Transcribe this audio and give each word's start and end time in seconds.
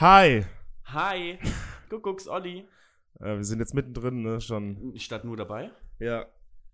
Hi! 0.00 0.46
Hi, 0.86 1.38
Kuckucks 1.90 2.26
Olli. 2.26 2.66
Äh, 3.20 3.36
wir 3.36 3.44
sind 3.44 3.58
jetzt 3.58 3.74
mittendrin, 3.74 4.22
ne? 4.22 4.40
Schon. 4.40 4.94
Ich 4.94 5.04
stand 5.04 5.24
nur 5.24 5.36
dabei, 5.36 5.70
Ja. 5.98 6.26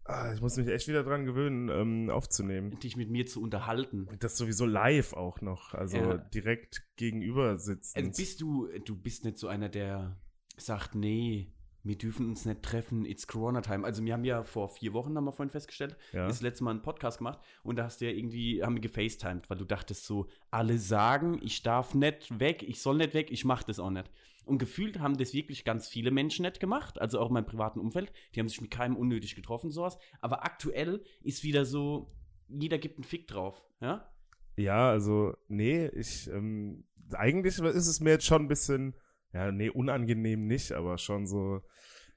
Ah, 0.05 0.33
ich 0.33 0.41
muss 0.41 0.57
mich 0.57 0.69
echt 0.69 0.87
wieder 0.87 1.03
dran 1.03 1.25
gewöhnen, 1.25 1.69
ähm, 1.69 2.11
aufzunehmen. 2.11 2.79
dich 2.79 2.97
mit 2.97 3.11
mir 3.11 3.27
zu 3.27 3.43
unterhalten. 3.43 4.07
Das 4.21 4.37
sowieso 4.37 4.65
live 4.65 5.15
auch 5.15 5.41
noch. 5.41 5.75
Also 5.75 5.97
Ja. 5.97 6.19
direkt 6.19 6.87
gegenüber 6.95 7.59
sitzen. 7.59 7.99
Also 7.99 8.11
bist 8.17 8.41
du, 8.41 8.69
du 8.85 8.95
bist 8.95 9.25
nicht 9.25 9.37
so 9.39 9.49
einer, 9.49 9.69
der 9.69 10.17
sagt, 10.57 10.95
nee, 10.95 11.53
wir 11.87 11.97
dürfen 11.99 12.29
uns 12.29 12.45
nicht 12.45 12.63
treffen, 12.63 13.05
it's 13.05 13.27
Corona 13.27 13.61
Time. 13.61 13.85
Also 13.85 14.05
wir 14.05 14.13
haben 14.13 14.25
ja 14.25 14.43
vor 14.43 14.69
vier 14.69 14.93
Wochen, 14.93 15.17
haben 15.17 15.25
wir 15.25 15.33
vorhin 15.33 15.51
festgestellt, 15.51 15.97
Ja. 16.13 16.27
das 16.27 16.41
letzte 16.43 16.65
Mal 16.65 16.71
einen 16.73 16.83
Podcast 16.83 17.19
gemacht 17.19 17.41
und 17.63 17.77
da 17.77 17.85
hast 17.85 18.01
du 18.01 18.07
ja 18.07 18.11
irgendwie, 18.13 18.63
haben 18.63 18.75
wir 18.75 18.81
gefacetimed, 18.81 19.49
weil 19.51 19.59
du 19.59 19.65
dachtest 19.65 20.05
so, 20.07 20.27
alle 20.51 20.79
sagen, 20.79 21.41
ich 21.43 21.63
darf 21.63 21.95
nicht 21.95 22.41
weg, 22.41 22.63
ich 22.63 22.81
soll 22.81 22.97
nicht 22.97 23.15
weg, 23.15 23.31
ich 23.31 23.45
mach 23.45 23.63
das 23.63 23.79
auch 23.79 23.91
nicht. 23.91 24.11
Und 24.45 24.59
gefühlt 24.59 25.01
haben 25.01 25.17
das 25.17 25.35
wirklich 25.35 25.65
ganz 25.65 25.89
viele 25.89 26.11
Menschen 26.13 26.45
nicht 26.45 26.61
gemacht, 26.61 27.01
also 27.01 27.19
auch 27.19 27.29
in 27.29 27.35
meinem 27.35 27.47
privaten 27.47 27.81
Umfeld, 27.81 28.13
die 28.35 28.41
haben 28.41 28.49
sich 28.49 28.61
mit 28.61 28.71
keinem 28.71 28.97
unnötig 28.97 29.35
getroffen, 29.35 29.71
sowas. 29.71 29.99
Aber 30.21 30.45
aktuell 30.45 31.03
ist 31.23 31.43
wieder 31.43 31.65
so, 31.65 32.13
jeder 32.49 32.79
gibt 32.79 32.97
einen 32.97 33.05
Fick 33.05 33.27
drauf, 33.27 33.65
ja? 33.81 34.09
Ja, 34.57 34.89
also, 34.89 35.35
nee, 35.49 35.87
ich, 35.89 36.29
ähm, 36.31 36.85
eigentlich 37.13 37.59
ist 37.59 37.87
es 37.89 38.01
mir 38.01 38.11
jetzt 38.11 38.25
schon 38.25 38.43
ein 38.43 38.49
bisschen, 38.49 38.95
ja, 39.33 39.53
nee, 39.53 39.69
unangenehm 39.71 40.47
nicht, 40.47 40.73
aber 40.73 40.99
schon 40.99 41.27
so, 41.27 41.63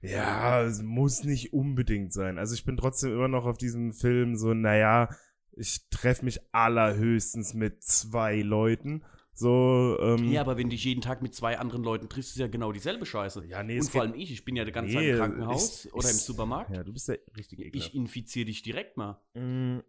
ja, 0.02 0.64
es 0.64 0.82
muss 0.82 1.24
nicht 1.24 1.52
unbedingt 1.54 2.14
sein. 2.14 2.38
Also 2.38 2.54
ich 2.56 2.64
bin 2.66 2.78
trotzdem 2.78 3.12
immer 3.12 3.28
noch 3.28 3.46
auf 3.46 3.58
diesem 3.58 3.92
Film 3.94 4.36
so, 4.36 4.54
naja, 4.54 5.10
ich 5.52 5.90
treffe 5.90 6.24
mich 6.24 6.40
allerhöchstens 6.54 7.54
mit 7.54 7.84
zwei 7.84 8.42
Leuten. 8.42 9.04
So, 9.34 9.98
ähm, 10.02 10.32
Ja, 10.32 10.42
aber 10.42 10.58
wenn 10.58 10.68
du 10.68 10.72
dich 10.72 10.84
jeden 10.84 11.02
Tag 11.02 11.22
mit 11.22 11.34
zwei 11.34 11.58
anderen 11.58 11.84
Leuten 11.84 12.10
triffst, 12.10 12.32
ist 12.32 12.38
ja 12.40 12.48
genau 12.48 12.72
dieselbe 12.74 13.06
Scheiße. 13.06 13.46
Ja, 13.46 13.64
nee, 13.64 13.80
Und 13.80 13.90
vor 13.90 14.02
allem 14.02 14.14
ich, 14.14 14.32
ich 14.32 14.44
bin 14.46 14.56
ja 14.58 14.66
die 14.66 14.72
ganze 14.74 14.92
Nee, 14.92 14.96
Zeit 14.98 15.14
im 15.14 15.18
Krankenhaus 15.18 15.86
ich- 15.86 15.94
oder 15.94 16.10
im 16.10 16.16
Supermarkt. 16.16 16.72
ja, 16.76 16.84
du 16.84 16.92
bist 16.94 17.08
ja 17.08 17.16
richtig 17.38 17.60
ekelhaft. 17.60 17.90
ich 17.90 17.96
infiziere 17.96 18.46
dich 18.46 18.62
direkt 18.64 18.98
mal. 18.98 19.22
Mm, 19.36 19.80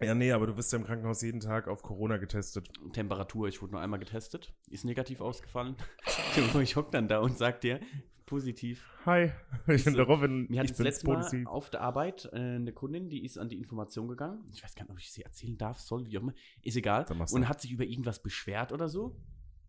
Ja, 0.00 0.14
nee, 0.14 0.32
aber 0.32 0.46
du 0.46 0.56
wirst 0.56 0.72
ja 0.72 0.78
im 0.78 0.84
Krankenhaus 0.84 1.22
jeden 1.22 1.40
Tag 1.40 1.68
auf 1.68 1.82
Corona 1.82 2.18
getestet. 2.18 2.68
Temperatur, 2.92 3.48
ich 3.48 3.62
wurde 3.62 3.72
nur 3.72 3.80
einmal 3.80 3.98
getestet, 3.98 4.52
ist 4.68 4.84
negativ 4.84 5.20
ausgefallen. 5.20 5.76
ich 6.62 6.76
hock 6.76 6.90
dann 6.90 7.08
da 7.08 7.20
und 7.20 7.38
sag 7.38 7.62
dir, 7.62 7.80
positiv. 8.26 8.90
Hi, 9.06 9.32
ich 9.68 9.84
bin 9.84 9.94
der 9.94 10.04
Robin, 10.04 10.46
Mir 10.50 10.60
hat 10.60 10.70
das 10.70 10.78
letzte 10.78 11.06
Mal 11.06 11.16
positiv. 11.16 11.46
auf 11.46 11.70
der 11.70 11.80
Arbeit 11.80 12.28
äh, 12.32 12.36
eine 12.36 12.72
Kundin, 12.72 13.08
die 13.08 13.24
ist 13.24 13.38
an 13.38 13.48
die 13.48 13.56
Information 13.56 14.06
gegangen. 14.08 14.44
Ich 14.52 14.62
weiß 14.62 14.74
gar 14.74 14.84
nicht, 14.84 14.92
ob 14.92 14.98
ich 14.98 15.10
sie 15.10 15.22
erzählen 15.22 15.56
darf, 15.56 15.80
soll, 15.80 16.06
wie 16.06 16.18
auch 16.18 16.22
immer. 16.22 16.34
Ist 16.62 16.76
egal. 16.76 17.06
Und 17.32 17.48
hat 17.48 17.62
sich 17.62 17.72
über 17.72 17.84
irgendwas 17.84 18.22
beschwert 18.22 18.72
oder 18.72 18.88
so. 18.88 19.16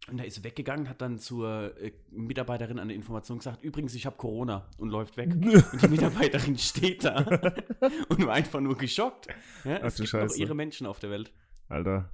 Und 0.10 0.18
da 0.18 0.24
ist 0.24 0.42
weggegangen, 0.44 0.88
hat 0.88 1.02
dann 1.02 1.20
zur 1.20 1.78
äh, 1.82 1.92
Mitarbeiterin 2.12 2.80
an 2.80 2.88
der 2.88 2.96
Information 2.96 3.40
gesagt, 3.40 3.62
übrigens, 3.62 3.94
ich 3.94 4.06
habe 4.06 4.16
Corona 4.16 4.70
und 4.78 4.90
läuft 4.90 5.18
weg. 5.18 5.32
Und 5.36 5.82
die 5.82 5.88
Mitarbeiterin 5.90 6.58
steht 6.58 7.04
da 7.04 7.18
und 8.10 8.26
war 8.26 8.34
einfach 8.34 8.62
nur 8.62 8.78
geschockt. 8.78 9.28
Ja, 9.66 9.80
Ach 9.82 9.88
es 9.88 9.96
gibt 9.96 10.14
noch 10.14 10.22
Scheiße. 10.22 10.40
ihre 10.40 10.56
Menschen 10.56 10.88
auf 10.88 11.00
der 11.00 11.10
Welt. 11.10 11.34
Alter. 11.68 12.10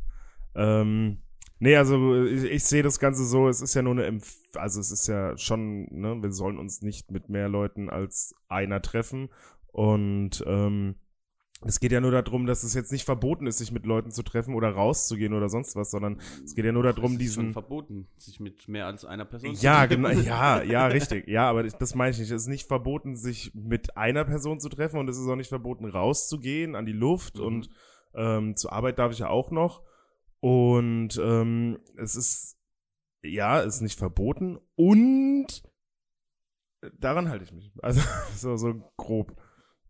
Ähm, 0.56 1.20
nee, 1.60 1.76
also 1.76 2.24
ich, 2.26 2.44
ich 2.46 2.64
sehe 2.64 2.82
das 2.82 3.00
Ganze 3.00 3.26
so, 3.26 3.48
es 3.48 3.62
ist 3.62 3.76
ja 3.76 3.84
nur 3.84 3.94
eine, 3.94 4.06
Empf 4.06 4.38
also 4.56 4.80
es 4.80 4.92
ist 4.92 5.08
ja 5.08 5.38
schon, 5.38 5.86
ne, 5.92 6.22
wir 6.22 6.32
sollen 6.32 6.58
uns 6.58 6.82
nicht 6.82 7.12
mit 7.12 7.30
mehr 7.30 7.48
Leuten 7.48 7.90
als 7.90 8.36
einer 8.50 8.82
treffen 8.82 9.30
und 9.72 10.44
ähm, 10.48 10.96
es 11.66 11.80
geht 11.80 11.92
ja 11.92 12.02
nur 12.02 12.12
darum, 12.12 12.46
dass 12.46 12.64
es 12.64 12.74
jetzt 12.74 12.92
nicht 12.92 13.06
verboten 13.06 13.48
ist, 13.48 13.58
sich 13.58 13.72
mit 13.72 13.86
Leuten 13.86 14.12
zu 14.12 14.24
treffen 14.24 14.56
oder 14.56 14.70
rauszugehen 14.72 15.34
oder 15.34 15.50
sonst 15.50 15.76
was, 15.76 15.92
sondern 15.92 16.20
es 16.44 16.56
geht 16.56 16.66
ja 16.66 16.72
nur 16.72 16.84
darum, 16.84 17.16
es 17.16 17.22
ist 17.22 17.34
schon 17.36 17.44
diesen 17.44 17.52
verboten, 17.54 18.08
sich 18.18 18.40
mit 18.40 18.68
mehr 18.68 18.86
als 18.88 19.06
einer 19.06 19.26
Person 19.26 19.56
zu 19.56 19.64
Ja, 19.64 19.86
treffen. 19.88 20.04
genau, 20.04 20.10
ja, 20.22 20.62
ja, 20.64 20.88
richtig. 20.88 21.28
Ja, 21.28 21.50
aber 21.50 21.64
das, 21.64 21.96
meine 21.96 22.12
ich 22.12 22.20
nicht. 22.20 22.32
Es 22.32 22.44
ist 22.44 22.48
nicht 22.48 22.68
verboten, 22.68 23.16
sich 23.16 23.54
mit 23.54 23.96
einer 23.98 24.26
Person 24.26 24.60
zu 24.60 24.70
treffen 24.70 24.98
und 25.00 25.10
es 25.10 25.18
ist 25.18 25.28
auch 25.28 25.36
nicht 25.36 25.50
verboten, 25.50 25.86
rauszugehen 25.86 26.76
an 26.76 26.86
die 26.86 26.92
Luft 26.94 27.38
Mhm. 27.38 27.44
und 27.46 27.70
ähm, 28.16 28.56
zur 28.56 28.72
Arbeit 28.74 29.00
darf 29.00 29.12
ich 29.12 29.20
ja 29.20 29.30
auch 29.30 29.50
noch. 29.52 29.82
Und 30.40 31.18
ähm, 31.24 31.80
es 31.96 32.16
ist, 32.16 32.58
ja, 33.24 33.62
es 33.62 33.76
ist 33.76 33.82
nicht 33.82 33.98
verboten 33.98 34.60
und 34.76 35.64
daran 37.00 37.30
halte 37.30 37.46
ich 37.46 37.52
mich. 37.54 37.72
Also 37.82 38.02
so, 38.36 38.58
so 38.58 38.92
grob. 38.98 39.36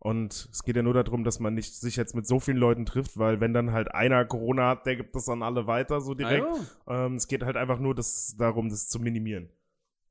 Und 0.03 0.49
es 0.51 0.63
geht 0.63 0.75
ja 0.75 0.83
nur 0.83 0.93
darum, 0.93 1.23
dass 1.23 1.39
man 1.39 1.53
nicht 1.53 1.73
sich 1.75 1.95
jetzt 1.95 2.13
mit 2.13 2.27
so 2.27 2.41
vielen 2.41 2.57
Leuten 2.57 2.85
trifft, 2.85 3.17
weil 3.17 3.39
wenn 3.39 3.53
dann 3.53 3.71
halt 3.71 3.89
einer 3.95 4.25
Corona 4.25 4.71
hat, 4.71 4.85
der 4.85 4.97
gibt 4.97 5.15
das 5.15 5.29
an 5.29 5.41
alle 5.41 5.65
weiter 5.65 6.01
so 6.01 6.13
direkt. 6.13 6.45
Ah. 6.85 7.05
Ähm, 7.05 7.15
es 7.15 7.29
geht 7.29 7.41
halt 7.41 7.55
einfach 7.55 7.79
nur 7.79 7.95
das, 7.95 8.35
darum, 8.37 8.67
das 8.67 8.89
zu 8.89 8.99
minimieren. 8.99 9.49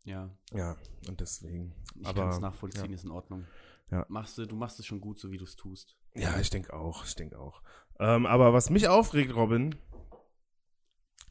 ja. 0.04 0.30
Ja, 0.54 0.76
und 1.08 1.20
deswegen. 1.20 1.74
Ich 2.00 2.14
kann 2.14 2.30
es 2.30 2.40
nachvollziehen, 2.40 2.88
ja. 2.88 2.94
ist 2.94 3.04
in 3.04 3.10
Ordnung. 3.10 3.44
Ja. 3.90 4.06
Machst 4.08 4.38
du, 4.38 4.46
du 4.46 4.56
machst 4.56 4.80
es 4.80 4.86
schon 4.86 5.02
gut, 5.02 5.18
so 5.18 5.30
wie 5.30 5.36
du 5.36 5.44
es 5.44 5.56
tust. 5.56 5.94
Ja, 6.14 6.40
ich 6.40 6.48
denke 6.48 6.72
auch, 6.72 7.04
ich 7.04 7.14
denke 7.14 7.38
auch. 7.38 7.60
Ähm, 8.00 8.24
aber 8.24 8.54
was 8.54 8.70
mich 8.70 8.88
aufregt, 8.88 9.36
Robin, 9.36 9.74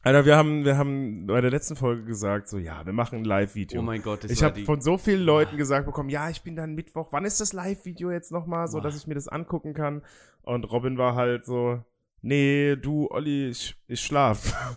Alter, 0.04 0.24
wir 0.24 0.36
haben, 0.36 0.64
wir 0.64 0.76
haben 0.76 1.26
bei 1.28 1.40
der 1.40 1.50
letzten 1.52 1.76
Folge 1.76 2.02
gesagt, 2.04 2.48
so, 2.48 2.58
ja, 2.58 2.84
wir 2.84 2.92
machen 2.92 3.20
ein 3.20 3.24
Live-Video. 3.24 3.80
Oh 3.80 3.84
mein 3.84 4.02
Gott, 4.02 4.24
das 4.24 4.32
ich 4.32 4.42
habe 4.42 4.56
die. 4.56 4.64
von 4.64 4.80
so 4.80 4.98
vielen 4.98 5.22
Leuten 5.22 5.56
gesagt 5.56 5.86
bekommen, 5.86 6.08
ja, 6.08 6.28
ich 6.28 6.42
bin 6.42 6.56
dann 6.56 6.74
Mittwoch. 6.74 7.08
Wann 7.12 7.24
ist 7.24 7.40
das 7.40 7.52
Live-Video 7.52 8.10
jetzt 8.10 8.32
nochmal, 8.32 8.66
so 8.66 8.78
Boah. 8.78 8.82
dass 8.82 8.96
ich 8.96 9.06
mir 9.06 9.14
das 9.14 9.28
angucken 9.28 9.74
kann? 9.74 10.02
Und 10.42 10.64
Robin 10.72 10.98
war 10.98 11.14
halt 11.14 11.44
so, 11.44 11.84
nee, 12.20 12.74
du, 12.74 13.08
Olli, 13.12 13.50
ich, 13.50 13.76
ich 13.86 14.00
schlaf. 14.00 14.76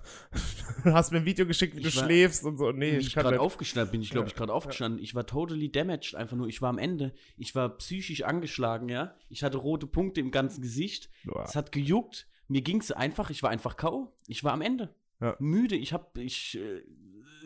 Du 0.84 0.94
hast 0.94 1.12
mir 1.12 1.18
ein 1.18 1.26
Video 1.26 1.48
geschickt, 1.48 1.76
wie 1.76 1.80
Ich 1.82 1.96
du 1.96 2.00
war- 2.02 2.06
schläfst 2.06 2.44
und 2.46 2.58
so. 2.58 2.72
Nee, 2.72 2.98
ich 2.98 3.08
ich 3.08 3.14
kann 3.16 3.24
gerade 3.24 3.38
nicht. 3.38 3.42
aufgestanden 3.44 3.92
bin, 3.94 4.02
ich 4.04 4.12
glaube, 4.12 4.28
Ja, 4.28 4.32
ich 4.32 4.36
gerade 4.36 4.54
aufgestanden. 4.54 5.02
Ich 5.02 5.16
war 5.16 5.26
totally 5.26 5.72
damaged, 5.72 6.14
einfach 6.14 6.38
nur. 6.38 6.48
Ich 6.50 6.62
war 6.62 6.70
am 6.70 6.78
Ende. 6.78 7.14
Ich 7.36 7.56
war 7.56 7.70
psychisch 7.78 8.22
angeschlagen, 8.22 8.90
ja. 8.90 9.16
Ich 9.30 9.44
hatte 9.44 9.58
rote 9.58 9.88
Punkte 9.88 10.20
im 10.22 10.30
ganzen 10.30 10.62
Gesicht. 10.62 11.10
Boah. 11.26 11.46
Es 11.46 11.56
hat 11.56 11.72
gejuckt. 11.72 12.28
Mir 12.48 12.62
ging 12.62 12.80
es 12.80 12.92
einfach. 12.92 13.32
Ich 13.32 13.42
war 13.42 13.50
einfach 13.50 13.76
K.O. 13.76 14.14
Ich 14.28 14.44
war 14.44 14.54
am 14.54 14.62
Ende. 14.62 14.94
Ja. 15.22 15.36
Müde. 15.40 15.76
Ich 15.76 15.94
habe 15.94 16.22
ich, 16.22 16.58
äh, 16.58 16.82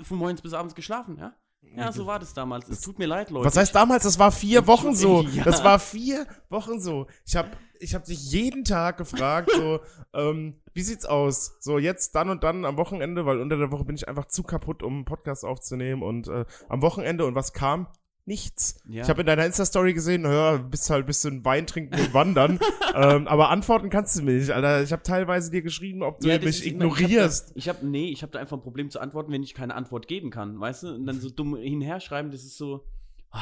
von 0.03 0.17
morgens 0.17 0.41
bis 0.41 0.53
abends 0.53 0.75
geschlafen, 0.75 1.17
ja. 1.17 1.35
Ja, 1.75 1.91
so 1.91 2.05
war 2.05 2.19
das 2.19 2.33
damals. 2.33 2.67
Es 2.69 2.81
tut 2.81 2.99
mir 2.99 3.05
leid, 3.05 3.29
Leute. 3.29 3.45
Was 3.45 3.57
heißt 3.57 3.75
damals? 3.75 4.03
Das 4.03 4.17
war 4.17 4.31
vier 4.31 4.65
Wochen 4.67 4.95
so. 4.95 5.21
Ja. 5.33 5.43
Das 5.43 5.63
war 5.63 5.77
vier 5.79 6.25
Wochen 6.49 6.79
so. 6.79 7.07
Ich 7.25 7.35
habe 7.35 7.49
ich 7.79 7.95
hab 7.95 8.05
dich 8.05 8.31
jeden 8.31 8.63
Tag 8.63 8.97
gefragt, 8.97 9.51
so, 9.53 9.79
ähm, 10.13 10.61
wie 10.73 10.81
sieht's 10.81 11.05
aus? 11.05 11.57
So, 11.59 11.77
jetzt, 11.77 12.15
dann 12.15 12.29
und 12.29 12.43
dann 12.43 12.65
am 12.65 12.77
Wochenende, 12.77 13.25
weil 13.25 13.39
unter 13.39 13.57
der 13.57 13.71
Woche 13.71 13.85
bin 13.85 13.95
ich 13.95 14.07
einfach 14.07 14.25
zu 14.25 14.43
kaputt, 14.43 14.83
um 14.83 14.95
einen 14.95 15.05
Podcast 15.05 15.45
aufzunehmen. 15.45 16.01
Und 16.01 16.27
äh, 16.27 16.45
am 16.69 16.81
Wochenende, 16.81 17.25
und 17.25 17.35
was 17.35 17.53
kam? 17.53 17.87
Nichts. 18.25 18.79
Ja. 18.87 19.03
Ich 19.03 19.09
habe 19.09 19.21
in 19.21 19.27
deiner 19.27 19.45
Insta-Story 19.45 19.93
gesehen, 19.93 20.21
naja, 20.21 20.57
bist 20.57 20.89
halt 20.89 21.05
ein 21.05 21.07
bisschen 21.07 21.43
Wein 21.45 21.65
trinken 21.65 21.99
und 21.99 22.13
wandern. 22.13 22.59
ähm, 22.95 23.27
aber 23.27 23.49
antworten 23.49 23.89
kannst 23.89 24.17
du 24.17 24.21
mir 24.21 24.33
nicht, 24.33 24.51
Alter. 24.51 24.83
Ich 24.83 24.91
habe 24.91 25.01
teilweise 25.01 25.49
dir 25.49 25.63
geschrieben, 25.63 26.03
ob 26.03 26.19
du 26.19 26.27
Ja, 26.27 26.37
mich 26.37 26.65
ignorierst. 26.65 27.53
Ich 27.55 27.67
habe, 27.67 27.79
hab, 27.79 27.85
nee, 27.85 28.09
ich 28.09 28.21
habe 28.21 28.31
da 28.31 28.39
einfach 28.39 28.57
ein 28.57 28.61
Problem 28.61 28.91
zu 28.91 28.99
antworten, 28.99 29.31
wenn 29.31 29.41
ich 29.41 29.55
keine 29.55 29.73
Antwort 29.73 30.07
geben 30.07 30.29
kann, 30.29 30.59
weißt 30.59 30.83
du? 30.83 30.93
Und 30.93 31.05
dann 31.07 31.19
so 31.19 31.29
dumm 31.31 31.55
hinher 31.57 31.99
schreiben, 31.99 32.29
das 32.29 32.43
ist 32.43 32.57
so. 32.57 32.85
Ah, 33.31 33.41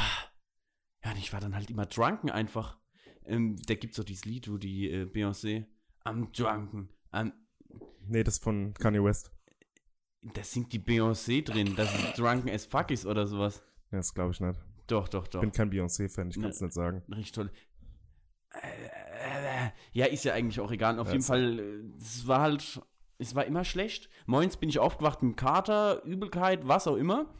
ja, 1.03 1.11
und 1.11 1.17
ich 1.17 1.33
war 1.33 1.41
dann 1.41 1.55
halt 1.55 1.69
immer 1.69 1.85
drunken 1.85 2.29
einfach. 2.29 2.77
Ähm, 3.25 3.57
da 3.67 3.75
gibt's 3.75 3.97
doch 3.97 4.05
dieses 4.05 4.23
Lied, 4.25 4.49
wo 4.49 4.57
die 4.57 4.89
äh, 4.89 5.03
Beyoncé 5.03 5.65
am 6.05 6.31
drunken, 6.31 6.89
am, 7.11 7.33
nee, 8.07 8.23
das 8.23 8.35
ist 8.35 8.43
von 8.43 8.73
Kanye 8.73 9.03
West. 9.03 9.31
da 10.21 10.43
singt 10.43 10.71
die 10.71 10.79
Beyoncé 10.79 11.43
drin, 11.43 11.75
dass 11.75 11.93
es 11.93 12.13
drunken 12.13 12.49
as 12.49 12.65
fuck 12.65 12.91
ist 12.91 13.05
oder 13.05 13.27
sowas. 13.27 13.61
Ja, 13.91 13.97
das 13.97 14.13
glaube 14.13 14.31
ich 14.31 14.39
nicht. 14.39 14.59
Doch, 14.87 15.07
doch, 15.09 15.23
Ich 15.25 15.29
doch. 15.29 15.41
bin 15.41 15.51
kein 15.51 15.69
Beyoncé-Fan, 15.69 16.29
ich 16.29 16.35
kann 16.39 16.49
es 16.49 16.61
nicht 16.61 16.73
sagen. 16.73 17.03
Richtig 17.09 17.31
toll. 17.33 17.51
Äh, 18.51 19.69
Ja, 19.91 20.05
ist 20.05 20.23
ja 20.25 20.33
eigentlich 20.33 20.59
auch 20.59 20.71
egal. 20.71 20.99
Auf 20.99 21.07
Ja, 21.07 21.13
jeden 21.13 21.25
Fall, 21.25 21.59
äh, 21.59 21.97
es 21.97 22.27
war 22.27 22.41
halt, 22.41 22.81
es 23.17 23.35
war 23.35 23.45
immer 23.45 23.63
schlecht. 23.63 24.09
Morgens 24.25 24.57
bin 24.57 24.69
ich 24.69 24.79
aufgewacht 24.79 25.21
mit 25.23 25.37
Kater, 25.37 26.03
Übelkeit, 26.03 26.67
was 26.67 26.87
auch 26.87 26.95
immer. 26.95 27.33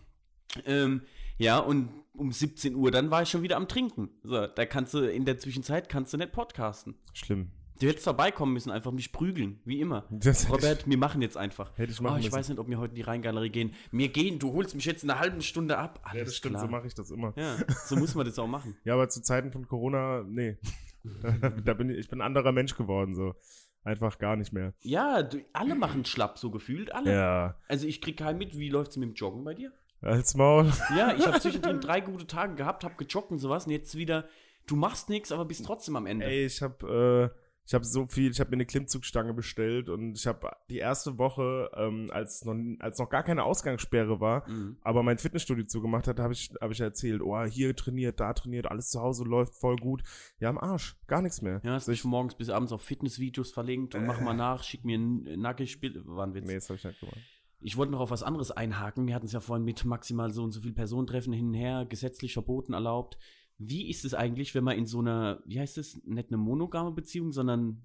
Ähm, 0.66 1.04
ja, 1.38 1.60
und 1.60 1.90
um 2.14 2.32
17 2.32 2.76
Uhr, 2.76 2.90
dann 2.92 3.12
war 3.12 3.22
ich 3.22 3.30
schon 3.30 3.44
wieder 3.44 3.58
am 3.58 3.68
Trinken. 3.68 4.10
So, 4.24 4.48
da 4.48 4.66
kannst 4.66 4.94
du, 4.94 5.00
in 5.00 5.24
der 5.26 5.38
Zwischenzeit 5.38 5.88
kannst 5.88 6.14
du 6.14 6.18
nicht 6.18 6.32
podcasten. 6.32 6.96
Schlimm. 7.14 7.52
Du 7.80 7.88
hättest 7.88 8.04
vorbeikommen 8.06 8.54
müssen, 8.54 8.72
einfach 8.72 8.92
mich 8.92 9.12
prügeln, 9.12 9.60
wie 9.66 9.80
immer. 9.80 10.06
Das 10.10 10.50
Robert, 10.50 10.88
wir 10.88 10.98
machen 10.98 11.22
jetzt 11.22 11.38
einfach. 11.38 11.78
Hätte 11.78 11.92
ich 11.92 12.00
oh, 12.00 12.04
machen 12.04 12.20
ich 12.20 12.26
müssen. 12.26 12.36
weiß 12.38 12.50
nicht, 12.50 12.60
ob 12.60 12.68
wir 12.68 12.80
heute 12.80 12.92
in 12.92 12.96
die 12.96 13.02
Rheingalerie 13.04 13.50
gehen. 13.50 13.74
Wir 13.92 14.10
gehen, 14.10 14.40
du 14.40 14.54
holst 14.54 14.76
mich 14.76 14.86
jetzt 14.86 15.04
in 15.04 15.10
einer 15.10 15.20
halben 15.20 15.42
Stunde 15.42 15.78
ab. 15.78 16.00
Alles 16.04 16.18
Ja, 16.18 16.26
das 16.26 16.36
stimmt, 16.36 16.56
klar. 16.56 16.66
so 16.66 16.72
mache 16.72 16.88
ich 16.88 16.96
das 16.96 17.12
immer. 17.12 17.34
Ja, 17.36 17.58
so 17.86 17.96
muss 17.96 18.16
man 18.16 18.26
das 18.26 18.40
auch 18.40 18.48
machen. 18.48 18.76
Ja, 18.84 18.96
aber 18.96 19.10
zu 19.10 19.22
Zeiten 19.22 19.52
von 19.52 19.68
Corona, 19.68 20.24
nee. 20.28 20.58
da 21.66 21.74
bin 21.74 21.90
ich, 21.90 21.98
ich 22.00 22.10
bin 22.10 22.20
ein 22.20 22.26
anderer 22.26 22.52
Mensch 22.52 22.76
geworden, 22.76 23.16
so. 23.16 23.36
Einfach 23.84 24.18
gar 24.18 24.36
nicht 24.36 24.52
mehr. 24.52 24.74
Ja, 24.82 25.24
du, 25.24 25.40
alle 25.54 25.76
machen 25.76 26.04
schlapp, 26.04 26.38
so 26.38 26.52
gefühlt, 26.52 26.94
alle. 26.94 27.14
Ja. 27.14 27.62
Also 27.70 27.88
ich 27.88 28.02
krieg 28.02 28.18
keinen 28.18 28.38
mit, 28.38 28.58
wie 28.58 28.70
läuft's 28.70 28.98
mit 28.98 29.10
dem 29.10 29.16
Joggen 29.16 29.46
bei 29.46 29.54
dir? 29.54 29.72
Als 30.02 30.36
Maul. 30.36 30.72
Ja, 30.96 31.16
ich 31.16 31.26
habe 31.26 31.40
zwischendrin 31.40 31.80
drei 31.80 32.02
gute 32.02 32.28
Tage 32.28 32.56
gehabt, 32.56 32.84
hab 32.84 32.98
gejoggt 32.98 33.32
und 33.32 33.40
sowas 33.40 33.66
und 33.66 33.72
jetzt 33.72 33.96
wieder, 33.96 34.28
du 34.66 34.76
machst 34.76 35.10
nichts, 35.10 35.32
aber 35.32 35.46
bist 35.46 35.66
trotzdem 35.66 35.96
am 35.96 36.06
Ende. 36.06 36.26
Ey, 36.26 36.46
ich 36.46 36.62
hab, 36.62 36.84
äh, 36.84 37.30
Ich 37.68 37.74
habe 37.74 37.84
so 37.84 38.08
viel, 38.08 38.32
ich 38.32 38.40
habe 38.40 38.50
mir 38.52 38.56
eine 38.56 38.66
Klimmzugstange 38.66 39.34
bestellt 39.34 39.90
und 39.90 40.18
ich 40.18 40.26
habe 40.26 40.50
die 40.70 40.78
erste 40.78 41.18
Woche, 41.18 41.70
ähm, 41.76 42.10
als, 42.14 42.46
noch, 42.46 42.56
als 42.80 42.98
noch 42.98 43.10
gar 43.10 43.24
keine 43.24 43.44
Ausgangssperre 43.44 44.22
war, 44.22 44.50
Mhm. 44.50 44.78
aber 44.82 45.04
mein 45.04 45.18
Fitnessstudio 45.18 45.66
zugemacht 45.66 46.08
hat, 46.08 46.20
habe 46.20 46.32
ich, 46.32 46.50
hab 46.62 46.72
ich 46.72 46.80
erzählt, 46.80 47.22
oh, 47.22 47.44
hier 47.44 47.76
trainiert, 47.76 48.20
da 48.22 48.32
trainiert, 48.34 48.72
alles 48.72 48.90
zu 48.90 49.02
Hause 49.02 49.26
läuft 49.26 49.54
voll 49.56 49.76
gut. 49.76 50.02
Ja, 50.40 50.50
am 50.50 50.58
Arsch, 50.58 50.96
gar 51.08 51.22
nichts 51.22 51.42
mehr. 51.42 51.60
Ja, 51.64 51.74
hast 51.74 51.86
So, 51.86 51.92
mich 51.92 52.02
von 52.02 52.12
morgens 52.12 52.36
bis 52.36 52.50
abends 52.50 52.72
auf 52.72 52.82
Fitnessvideos 52.82 53.52
verlinkt 53.52 53.96
und 53.96 54.06
mach 54.06 54.22
mal 54.22 54.34
nach, 54.34 54.64
schick 54.64 54.86
mir 54.86 54.98
ein 54.98 55.40
nackig 55.42 55.82
Bild. 55.82 55.98
War 56.08 56.26
ein 56.26 56.34
Witz. 56.34 56.48
Nee, 56.48 56.56
das 56.56 56.70
habe 56.70 56.78
ich 56.78 56.84
nicht 56.86 57.00
gemacht. 57.02 57.18
Ich 57.60 57.76
wollte 57.76 57.92
noch 57.92 58.00
auf 58.00 58.12
was 58.12 58.24
anderes 58.24 58.52
einhaken. 58.52 59.08
Wir 59.08 59.16
hatten 59.16 59.26
es 59.26 59.32
ja 59.34 59.40
vorhin 59.42 59.66
mit 59.66 59.84
maximal 59.84 60.32
so 60.32 60.44
und 60.44 60.52
so 60.52 60.62
viel 60.62 60.74
Personentreffen 60.74 61.34
hin 61.34 61.48
und 61.48 61.54
her, 61.56 61.86
gesetzlich 61.90 62.32
verboten, 62.34 62.74
erlaubt. 62.74 63.18
Wie 63.58 63.90
ist 63.90 64.06
es 64.06 64.14
eigentlich, 64.14 64.54
wenn 64.56 64.64
man 64.64 64.78
in 64.78 64.86
so 64.86 65.00
einer, 65.00 65.42
wie 65.46 65.60
heißt 65.60 65.78
es, 65.78 66.04
nicht 66.06 66.30
eine 66.30 66.38
monogame 66.38 66.92
Beziehung, 66.92 67.32
sondern 67.32 67.84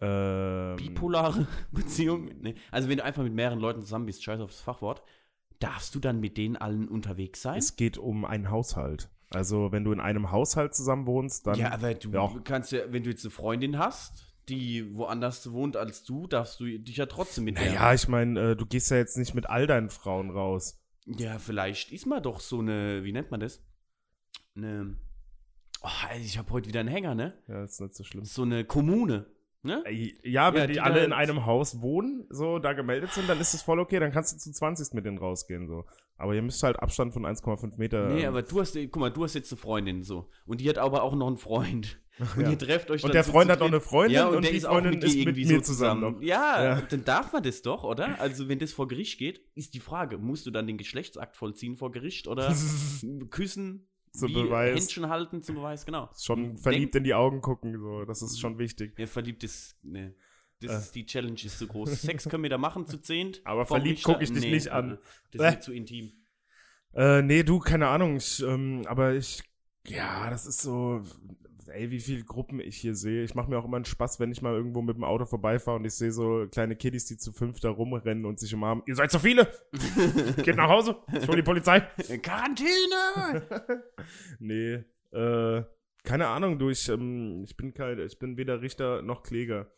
Ähm, 0.00 0.76
bipolare 0.76 1.46
Beziehung? 1.72 2.30
Nee. 2.40 2.54
Also 2.70 2.88
wenn 2.88 2.98
du 2.98 3.04
einfach 3.04 3.22
mit 3.22 3.32
mehreren 3.32 3.60
Leuten 3.60 3.80
zusammen 3.80 4.06
bist, 4.06 4.22
scheiß 4.22 4.40
aufs 4.40 4.60
Fachwort, 4.60 5.02
darfst 5.60 5.94
du 5.94 6.00
dann 6.00 6.20
mit 6.20 6.36
denen 6.36 6.56
allen 6.56 6.88
unterwegs 6.88 7.42
sein? 7.42 7.58
es 7.58 7.76
geht 7.76 7.96
um 7.96 8.24
einen 8.24 8.50
Haushalt. 8.50 9.08
Also, 9.30 9.72
wenn 9.72 9.84
du 9.84 9.92
in 9.92 10.00
einem 10.00 10.30
Haushalt 10.30 10.74
zusammen 10.74 11.06
wohnst, 11.06 11.46
dann. 11.46 11.58
ja, 11.58 11.72
aber 11.72 11.94
du 11.94 12.10
ja. 12.12 12.32
kannst 12.44 12.72
ja, 12.72 12.92
wenn 12.92 13.02
du 13.02 13.10
jetzt 13.10 13.24
eine 13.24 13.30
Freundin 13.30 13.78
hast, 13.78 14.34
die 14.48 14.94
woanders 14.94 15.50
wohnt 15.52 15.76
als 15.76 16.04
du, 16.04 16.26
darfst 16.26 16.60
du 16.60 16.78
dich 16.78 16.96
ja 16.96 17.06
trotzdem 17.06 17.44
mit. 17.44 17.56
Naja, 17.56 17.94
ich 17.94 18.08
meine, 18.08 18.52
äh, 18.52 18.56
du 18.56 18.66
gehst 18.66 18.90
ja 18.90 18.96
jetzt 18.96 19.16
nicht 19.16 19.34
mit 19.34 19.48
all 19.48 19.66
deinen 19.66 19.90
Frauen 19.90 20.30
raus. 20.30 20.80
Ja, 21.06 21.38
vielleicht 21.38 21.92
ist 21.92 22.06
man 22.06 22.22
doch 22.22 22.40
so 22.40 22.60
eine, 22.60 23.04
wie 23.04 23.12
nennt 23.12 23.30
man 23.30 23.40
das? 23.40 23.62
Eine, 24.56 24.96
oh, 25.82 25.88
ich 26.20 26.38
habe 26.38 26.50
heute 26.52 26.68
wieder 26.68 26.80
einen 26.80 26.88
Hänger, 26.88 27.14
ne? 27.14 27.34
Ja, 27.48 27.64
ist 27.64 27.80
nicht 27.80 27.94
so 27.94 28.04
schlimm. 28.04 28.24
So 28.24 28.42
eine 28.42 28.64
Kommune, 28.64 29.26
ne? 29.62 29.82
Ja, 30.22 30.52
wenn 30.54 30.60
Ja, 30.60 30.66
die, 30.68 30.72
die 30.74 30.80
alle 30.80 31.04
in 31.04 31.12
einem 31.12 31.44
Haus 31.44 31.80
wohnen, 31.80 32.24
so 32.30 32.60
da 32.60 32.72
gemeldet 32.72 33.12
sind, 33.12 33.28
dann 33.28 33.40
ist 33.40 33.52
es 33.54 33.62
voll 33.62 33.80
okay, 33.80 33.98
dann 33.98 34.12
kannst 34.12 34.32
du 34.32 34.38
zu 34.38 34.52
20 34.52 34.94
mit 34.94 35.04
denen 35.04 35.18
rausgehen, 35.18 35.66
so. 35.66 35.86
Aber 36.16 36.34
ihr 36.34 36.42
müsst 36.42 36.62
halt 36.62 36.78
Abstand 36.78 37.12
von 37.12 37.26
1,5 37.26 37.78
Meter. 37.78 38.06
Nee, 38.10 38.22
ähm, 38.22 38.28
aber 38.28 38.42
du 38.42 38.60
hast, 38.60 38.76
guck 38.76 38.96
mal, 38.96 39.10
du 39.10 39.24
hast 39.24 39.34
jetzt 39.34 39.50
eine 39.52 39.60
Freundin 39.60 40.04
so. 40.04 40.30
Und 40.46 40.60
die 40.60 40.68
hat 40.68 40.78
aber 40.78 41.02
auch 41.02 41.16
noch 41.16 41.26
einen 41.26 41.38
Freund. 41.38 42.00
Und 42.36 42.42
Ja. 42.42 42.50
ihr 42.50 42.58
trefft 42.58 42.92
euch 42.92 43.02
Und 43.02 43.12
der 43.12 43.24
Freund 43.24 43.50
hat 43.50 43.58
noch 43.58 43.66
eine 43.66 43.80
Freundin 43.80 44.12
ja, 44.14 44.28
und, 44.28 44.36
und 44.36 44.44
die 44.44 44.50
ist 44.50 44.66
Freundin 44.66 44.94
mit 44.94 45.02
ist 45.02 45.16
mit 45.16 45.22
irgendwie 45.26 45.46
mir 45.46 45.56
so 45.56 45.60
zusammen 45.62 46.00
zusammen. 46.02 46.22
Ja, 46.22 46.64
Ja. 46.64 46.80
dann 46.82 47.04
darf 47.04 47.32
man 47.32 47.42
das 47.42 47.60
doch, 47.62 47.82
oder? 47.82 48.20
Also 48.20 48.48
wenn 48.48 48.60
das 48.60 48.70
vor 48.72 48.86
Gericht 48.86 49.18
geht, 49.18 49.40
ist 49.56 49.74
die 49.74 49.80
Frage, 49.80 50.16
musst 50.18 50.46
du 50.46 50.52
dann 50.52 50.68
den 50.68 50.78
Geschlechtsakt 50.78 51.36
vollziehen 51.36 51.76
vor 51.76 51.90
Gericht 51.90 52.28
oder 52.28 52.54
küssen, 53.30 53.88
Zum 54.18 54.28
wie 54.30 54.34
Beweis. 54.34 54.78
Händchen 54.80 55.08
halten 55.08 55.42
zum 55.42 55.56
Beweis, 55.56 55.84
genau. 55.84 56.08
schon 56.20 56.56
verliebt 56.58 56.94
in 56.94 57.04
die 57.04 57.14
Augen 57.14 57.40
gucken, 57.40 57.78
so. 57.78 58.04
Das 58.04 58.22
ist 58.22 58.38
schon 58.40 58.58
wichtig. 58.58 58.98
Ja, 58.98 59.06
verliebt 59.06 59.42
ist, 59.44 59.76
ne. 59.84 60.14
Das 60.60 60.70
Äh. 60.72 60.78
ist, 60.78 60.94
die 60.94 61.04
Challenge 61.06 61.34
ist 61.44 61.58
zu 61.58 61.66
groß. 61.66 62.00
Sex 62.00 62.28
können 62.28 62.42
wir 62.44 62.50
da 62.50 62.58
machen 62.58 62.86
zu 62.86 62.98
zehnt. 62.98 63.40
Aber 63.44 63.66
verliebt 63.66 63.98
Richter- 63.98 64.12
guck 64.14 64.22
ich 64.22 64.32
dich 64.32 64.44
nicht 64.50 64.68
an. 64.68 64.92
äh, 64.92 64.96
Das 65.36 65.48
ist 65.48 65.54
mir 65.56 65.60
zu 65.60 65.72
intim. 65.72 66.12
Äh, 66.94 67.22
nee, 67.22 67.42
du, 67.42 67.58
keine 67.58 67.88
Ahnung. 67.88 68.16
Ich, 68.16 68.40
ähm, 68.42 68.82
aber 68.86 69.14
ich, 69.14 69.42
ja, 69.88 70.30
das 70.30 70.46
ist 70.46 70.62
so, 70.62 71.02
ey, 71.74 71.90
wie 71.90 72.00
viele 72.00 72.24
Gruppen 72.24 72.60
ich 72.60 72.76
hier 72.76 72.94
sehe. 72.94 73.24
Ich 73.24 73.34
mache 73.34 73.50
mir 73.50 73.58
auch 73.58 73.64
immer 73.64 73.76
einen 73.76 73.84
Spaß, 73.84 74.20
wenn 74.20 74.30
ich 74.30 74.42
mal 74.42 74.54
irgendwo 74.54 74.82
mit 74.82 74.96
dem 74.96 75.04
Auto 75.04 75.26
vorbeifahre 75.26 75.76
und 75.78 75.84
ich 75.84 75.94
sehe 75.94 76.12
so 76.12 76.46
kleine 76.50 76.76
Kiddies, 76.76 77.06
die 77.06 77.16
zu 77.16 77.32
fünf 77.32 77.60
da 77.60 77.70
rumrennen 77.70 78.24
und 78.24 78.38
sich 78.38 78.54
umarmen. 78.54 78.84
Ihr 78.86 78.94
seid 78.94 79.10
zu 79.10 79.18
viele! 79.18 79.48
Geht 80.42 80.56
nach 80.56 80.68
Hause! 80.68 80.96
Ich 81.12 81.28
hol 81.28 81.36
die 81.36 81.42
Polizei! 81.42 81.80
Quarantäne! 82.22 83.82
nee, 84.38 84.84
äh, 85.12 85.64
keine 86.04 86.28
Ahnung, 86.28 86.58
du, 86.58 86.70
ich, 86.70 86.88
ähm, 86.88 87.44
ich 87.44 87.56
bin 87.56 87.74
kein, 87.74 87.98
ich 87.98 88.18
bin 88.18 88.36
weder 88.36 88.60
Richter 88.60 89.02
noch 89.02 89.22
Kläger. 89.22 89.70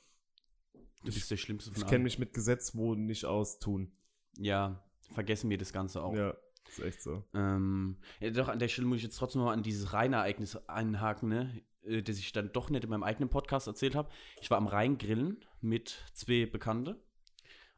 Du 1.04 1.12
bist 1.12 1.30
der 1.30 1.36
Schlimmste 1.36 1.70
von 1.70 1.80
Ich 1.80 1.88
kenne 1.88 2.04
mich 2.04 2.18
mit 2.18 2.32
Gesetz 2.32 2.74
wohl 2.74 2.96
nicht 2.96 3.24
aus, 3.24 3.58
tun. 3.60 3.92
Ja, 4.36 4.84
vergessen 5.12 5.48
wir 5.50 5.56
das 5.56 5.72
Ganze 5.72 6.02
auch. 6.02 6.14
Ja, 6.14 6.34
ist 6.68 6.80
echt 6.80 7.00
so. 7.00 7.22
Ähm, 7.32 7.96
ja, 8.20 8.30
doch, 8.30 8.48
an 8.48 8.58
der 8.58 8.68
Stelle 8.68 8.88
muss 8.88 8.98
ich 8.98 9.04
jetzt 9.04 9.16
trotzdem 9.16 9.42
mal 9.42 9.52
an 9.52 9.62
dieses 9.62 9.92
Rheinereignis 9.92 10.56
einhaken, 10.66 11.28
ne? 11.28 11.62
Äh, 11.86 12.02
das 12.02 12.18
ich 12.18 12.32
dann 12.32 12.52
doch 12.52 12.70
nicht 12.70 12.84
in 12.84 12.90
meinem 12.90 13.02
eigenen 13.02 13.28
Podcast 13.28 13.66
erzählt 13.66 13.94
habe. 13.94 14.08
Ich 14.40 14.50
war 14.50 14.58
am 14.58 14.66
Rhein 14.66 14.98
grillen 14.98 15.44
mit 15.60 16.02
zwei 16.12 16.46
Bekannte 16.46 17.00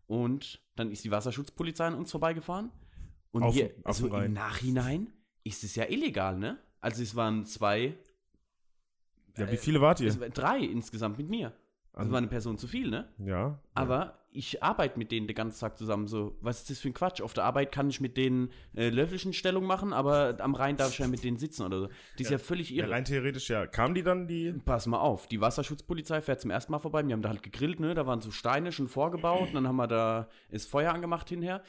und 0.06 0.60
dann 0.76 0.90
ist 0.90 1.04
die 1.04 1.10
Wasserschutzpolizei 1.10 1.86
an 1.86 1.94
uns 1.94 2.10
vorbeigefahren. 2.10 2.70
Und 3.30 3.42
Auf- 3.42 3.54
wir, 3.54 3.70
auf 3.84 4.02
also 4.02 4.08
im 4.16 4.32
Nachhinein 4.32 5.12
ist 5.44 5.64
es 5.64 5.74
ja 5.74 5.84
illegal, 5.88 6.38
ne? 6.38 6.58
Also 6.80 7.02
es 7.02 7.14
waren 7.14 7.44
zwei, 7.44 7.96
Ja, 9.36 9.50
wie 9.50 9.56
viele 9.56 9.80
wart 9.80 10.00
ihr? 10.00 10.08
es 10.08 10.18
waren 10.20 10.32
drei 10.32 10.58
insgesamt 10.60 11.18
mit 11.18 11.28
mir. 11.28 11.52
Also 11.92 12.12
war 12.12 12.18
eine 12.18 12.28
Person 12.28 12.58
zu 12.58 12.68
viel, 12.68 12.90
ne? 12.90 13.08
Ja. 13.18 13.58
Aber 13.74 14.18
ich 14.30 14.62
arbeite 14.62 14.98
mit 14.98 15.10
denen 15.10 15.26
den 15.26 15.34
ganzen 15.34 15.58
Tag 15.58 15.76
zusammen. 15.78 16.06
So, 16.06 16.36
was 16.40 16.60
ist 16.60 16.70
das 16.70 16.78
für 16.78 16.88
ein 16.88 16.94
Quatsch? 16.94 17.20
Auf 17.20 17.32
der 17.32 17.44
Arbeit 17.44 17.72
kann 17.72 17.88
ich 17.88 18.00
mit 18.00 18.16
denen 18.16 18.50
äh, 18.76 18.90
löffelchen 18.90 19.32
Stellung 19.32 19.64
machen, 19.64 19.92
aber 19.92 20.36
am 20.40 20.54
Rhein 20.54 20.76
darf 20.76 20.90
ich 20.90 20.98
ja 20.98 21.08
mit 21.08 21.24
denen 21.24 21.38
sitzen 21.38 21.64
oder 21.64 21.80
so. 21.80 21.88
Die 22.18 22.22
ist 22.22 22.30
ja, 22.30 22.38
völlig 22.38 22.70
ja. 22.70 22.84
irre. 22.84 22.92
Rein 22.92 23.04
theoretisch, 23.04 23.48
ja. 23.48 23.66
Kamen 23.66 23.94
die 23.94 24.02
dann, 24.02 24.28
die. 24.28 24.52
Pass 24.64 24.86
mal 24.86 25.00
auf, 25.00 25.26
die 25.26 25.40
Wasserschutzpolizei 25.40 26.20
fährt 26.20 26.40
zum 26.40 26.50
ersten 26.50 26.72
Mal 26.72 26.78
vorbei. 26.78 27.04
Wir 27.06 27.14
haben 27.14 27.22
da 27.22 27.30
halt 27.30 27.42
gegrillt, 27.42 27.80
ne? 27.80 27.94
Da 27.94 28.06
waren 28.06 28.20
so 28.20 28.30
Steine 28.30 28.70
schon 28.70 28.88
vorgebaut. 28.88 29.48
Und 29.48 29.54
dann 29.54 29.66
haben 29.66 29.76
wir 29.76 29.88
da 29.88 30.28
das 30.50 30.66
Feuer 30.66 30.92
angemacht 30.92 31.28
hinher. 31.28 31.62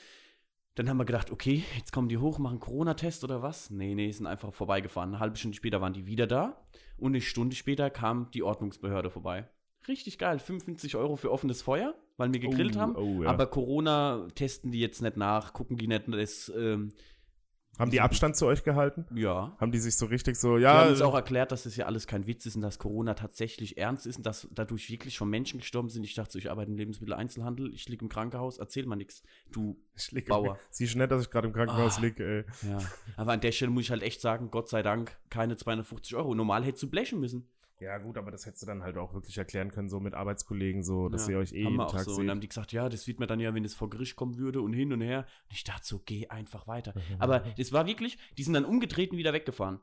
Dann 0.75 0.87
haben 0.87 0.97
wir 0.97 1.05
gedacht, 1.05 1.31
okay, 1.31 1.63
jetzt 1.75 1.91
kommen 1.91 2.07
die 2.07 2.17
hoch, 2.17 2.39
machen 2.39 2.59
Corona-Test 2.59 3.23
oder 3.23 3.41
was? 3.41 3.69
Nee, 3.69 3.95
nee, 3.95 4.11
sind 4.11 4.27
einfach 4.27 4.53
vorbeigefahren. 4.53 5.09
Eine 5.09 5.19
halbe 5.19 5.37
Stunde 5.37 5.57
später 5.57 5.81
waren 5.81 5.93
die 5.93 6.05
wieder 6.05 6.27
da. 6.27 6.61
Und 6.97 7.13
eine 7.13 7.21
Stunde 7.21 7.55
später 7.55 7.89
kam 7.89 8.29
die 8.31 8.43
Ordnungsbehörde 8.43 9.09
vorbei. 9.09 9.49
Richtig 9.87 10.17
geil, 10.19 10.39
55 10.39 10.95
Euro 10.95 11.15
für 11.15 11.31
offenes 11.31 11.61
Feuer, 11.61 11.95
weil 12.17 12.31
wir 12.33 12.39
gegrillt 12.39 12.75
Oh, 12.75 12.79
haben. 12.79 12.95
oh, 12.95 13.23
ja. 13.23 13.29
Aber 13.29 13.47
Corona 13.47 14.27
testen 14.35 14.71
die 14.71 14.79
jetzt 14.79 15.01
nicht 15.01 15.17
nach, 15.17 15.53
gucken 15.53 15.77
die 15.77 15.87
nicht 15.87 16.03
das, 16.07 16.51
ähm, 16.55 16.91
Haben 17.79 17.91
die 17.91 18.01
Abstand 18.01 18.35
zu 18.35 18.45
euch 18.45 18.63
gehalten? 18.65 19.05
ja. 19.15 19.55
Haben 19.57 19.71
die 19.71 19.79
sich 19.79 19.95
so 19.95 20.05
richtig 20.07 20.35
so, 20.35 20.57
ja. 20.57 20.81
haben 20.81 20.89
uns 20.89 21.01
auch 21.01 21.15
erklärt, 21.15 21.53
dass 21.53 21.63
das 21.63 21.77
ja 21.77 21.85
alles 21.85 22.07
kein 22.07 22.27
Witz 22.27 22.45
ist 22.45 22.57
und 22.57 22.61
dass 22.61 22.77
Corona 22.77 23.13
tatsächlich 23.13 23.77
ernst 23.77 24.05
ist 24.05 24.17
und 24.17 24.25
dass 24.25 24.49
dadurch 24.51 24.89
wirklich 24.91 25.15
schon 25.15 25.29
Menschen 25.29 25.59
gestorben 25.59 25.87
sind. 25.87 26.03
Ich 26.03 26.13
dachte 26.13 26.33
so, 26.33 26.39
ich 26.39 26.51
arbeite 26.51 26.69
im 26.69 26.77
Lebensmitteleinzelhandel, 26.77 27.73
ich 27.73 27.87
liege 27.87 28.03
im 28.03 28.09
Krankenhaus, 28.09 28.57
erzähl 28.57 28.85
mal 28.85 28.97
nichts. 28.97 29.23
Du, 29.51 29.79
ich 29.95 30.25
Bauer. 30.25 30.59
Siehst 30.71 30.93
du 30.95 30.97
nicht, 30.99 31.09
dass 31.09 31.21
ich 31.23 31.29
gerade 31.29 31.47
im 31.47 31.53
Krankenhaus 31.53 31.97
Ah. 31.97 32.01
lieg, 32.01 32.19
ey. 32.19 32.43
ja. 32.69 32.79
Aber 33.15 33.31
an 33.31 33.39
der 33.41 33.53
Stelle 33.53 33.71
muss 33.71 33.83
ich 33.83 33.91
halt 33.91 34.03
echt 34.03 34.19
sagen, 34.19 34.51
Gott 34.51 34.67
sei 34.67 34.83
Dank, 34.83 35.17
keine 35.29 35.55
250 35.55 36.15
Euro. 36.17 36.35
Normal 36.35 36.65
hättest 36.65 36.83
du 36.83 36.89
blechen 36.89 37.21
müssen. 37.21 37.47
Ja, 37.79 37.97
gut, 37.97 38.17
aber 38.17 38.29
das 38.31 38.45
hättest 38.45 38.63
du 38.63 38.67
dann 38.67 38.83
halt 38.83 38.97
auch 38.97 39.13
wirklich 39.13 39.37
erklären 39.37 39.71
können, 39.71 39.87
so 39.89 39.99
mit 40.01 40.13
Arbeitskollegen, 40.13 40.83
so, 40.83 41.07
dass 41.07 41.27
Ja, 41.27 41.29
ihr 41.29 41.37
euch 41.37 41.53
eh 41.53 41.63
haben 41.63 41.71
jeden 41.71 41.77
wir 41.77 41.87
auch 41.87 41.91
Tag 41.93 42.03
so. 42.03 42.15
Und 42.15 42.15
seht. 42.17 42.25
dann 42.27 42.31
haben 42.31 42.41
die 42.41 42.49
gesagt, 42.49 42.73
ja, 42.73 42.89
das 42.89 43.03
sieht 43.03 43.19
man 43.19 43.27
dann 43.29 43.39
ja, 43.39 43.53
wenn 43.53 43.63
es 43.63 43.73
vor 43.73 43.89
Gericht 43.89 44.15
kommen 44.17 44.37
würde 44.37 44.61
und 44.61 44.73
hin 44.73 44.91
und 44.91 45.01
her. 45.01 45.19
Und 45.49 45.53
ich 45.53 45.63
dachte 45.63 45.85
so, 45.85 45.99
geh 46.05 46.27
einfach 46.27 46.67
weiter. 46.67 46.93
Aber 47.19 47.39
das 47.57 47.71
war 47.71 47.85
wirklich, 47.87 48.17
die 48.37 48.43
sind 48.43 48.53
dann 48.53 48.65
umgedreht 48.65 49.11
und 49.11 49.17
wieder 49.17 49.31
weggefahren. 49.33 49.79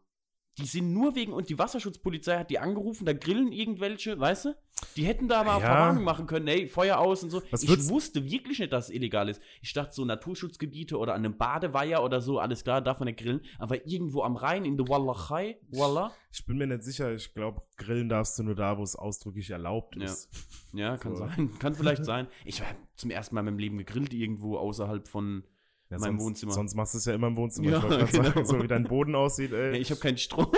Die 0.58 0.64
sind 0.64 0.92
nur 0.94 1.14
wegen, 1.14 1.32
und 1.34 1.50
die 1.50 1.58
Wasserschutzpolizei 1.58 2.38
hat 2.38 2.50
die 2.50 2.58
angerufen, 2.58 3.04
da 3.04 3.12
grillen 3.12 3.52
irgendwelche, 3.52 4.18
weißt 4.18 4.46
du? 4.46 4.54
Die 4.96 5.04
hätten 5.04 5.28
da 5.28 5.44
mal 5.44 5.60
Ja. 5.60 5.66
Verwarnung 5.66 6.04
machen 6.04 6.26
können, 6.26 6.48
ey, 6.48 6.66
Feuer 6.66 6.98
aus 6.98 7.22
und 7.22 7.28
so. 7.30 7.42
Was 7.50 7.62
ich 7.62 7.88
wusste 7.90 8.24
wirklich 8.30 8.58
nicht, 8.58 8.72
dass 8.72 8.88
es 8.88 8.94
illegal 8.94 9.28
ist. 9.28 9.40
Ich 9.60 9.72
dachte 9.74 9.92
so 9.94 10.04
Naturschutzgebiete 10.04 10.96
oder 10.98 11.12
an 11.14 11.24
einem 11.24 11.36
Badeweiher 11.36 12.02
oder 12.02 12.20
so, 12.22 12.38
alles 12.38 12.64
klar, 12.64 12.80
darf 12.80 13.00
man 13.00 13.06
nicht 13.06 13.18
grillen. 13.18 13.42
Aber 13.58 13.86
irgendwo 13.86 14.22
am 14.22 14.36
Rhein, 14.36 14.64
in 14.64 14.76
der 14.78 14.88
Wallachei, 14.88 15.58
Wallah, 15.70 16.12
Ich 16.32 16.44
bin 16.46 16.56
mir 16.58 16.66
nicht 16.66 16.84
sicher, 16.84 17.14
ich 17.14 17.34
glaube, 17.34 17.60
grillen 17.76 18.08
darfst 18.08 18.38
du 18.38 18.42
nur 18.42 18.54
da, 18.54 18.78
wo 18.78 18.82
es 18.82 18.96
ausdrücklich 18.96 19.50
erlaubt 19.50 19.96
Ja. 19.96 20.04
ist. 20.04 20.28
ja, 20.72 20.96
kann 20.96 21.16
So. 21.16 21.26
sein, 21.26 21.50
kann 21.58 21.74
vielleicht 21.74 22.04
sein. 22.06 22.28
Ich 22.46 22.62
habe 22.62 22.76
zum 22.96 23.10
ersten 23.10 23.34
Mal 23.34 23.40
in 23.42 23.44
meinem 23.46 23.58
Leben 23.58 23.78
gegrillt 23.78 24.14
irgendwo 24.14 24.56
außerhalb 24.58 25.06
von 25.08 25.44
Ja, 25.88 25.98
Mein 25.98 26.10
sonst, 26.12 26.22
Wohnzimmer. 26.24 26.52
Sonst 26.52 26.74
machst 26.74 26.94
du 26.94 26.98
es 26.98 27.04
ja 27.04 27.14
immer 27.14 27.28
im 27.28 27.36
Wohnzimmer. 27.36 27.70
Ja, 27.70 27.76
ich 27.78 27.82
wollte 27.84 27.98
gerade 27.98 28.12
genau. 28.12 28.24
sagen, 28.30 28.46
so 28.46 28.62
wie 28.62 28.66
dein 28.66 28.84
Boden 28.84 29.14
aussieht, 29.14 29.52
ey. 29.52 29.74
Ja, 29.74 29.80
ich 29.80 29.90
habe 29.90 30.00
keinen 30.00 30.18
Strom. 30.18 30.50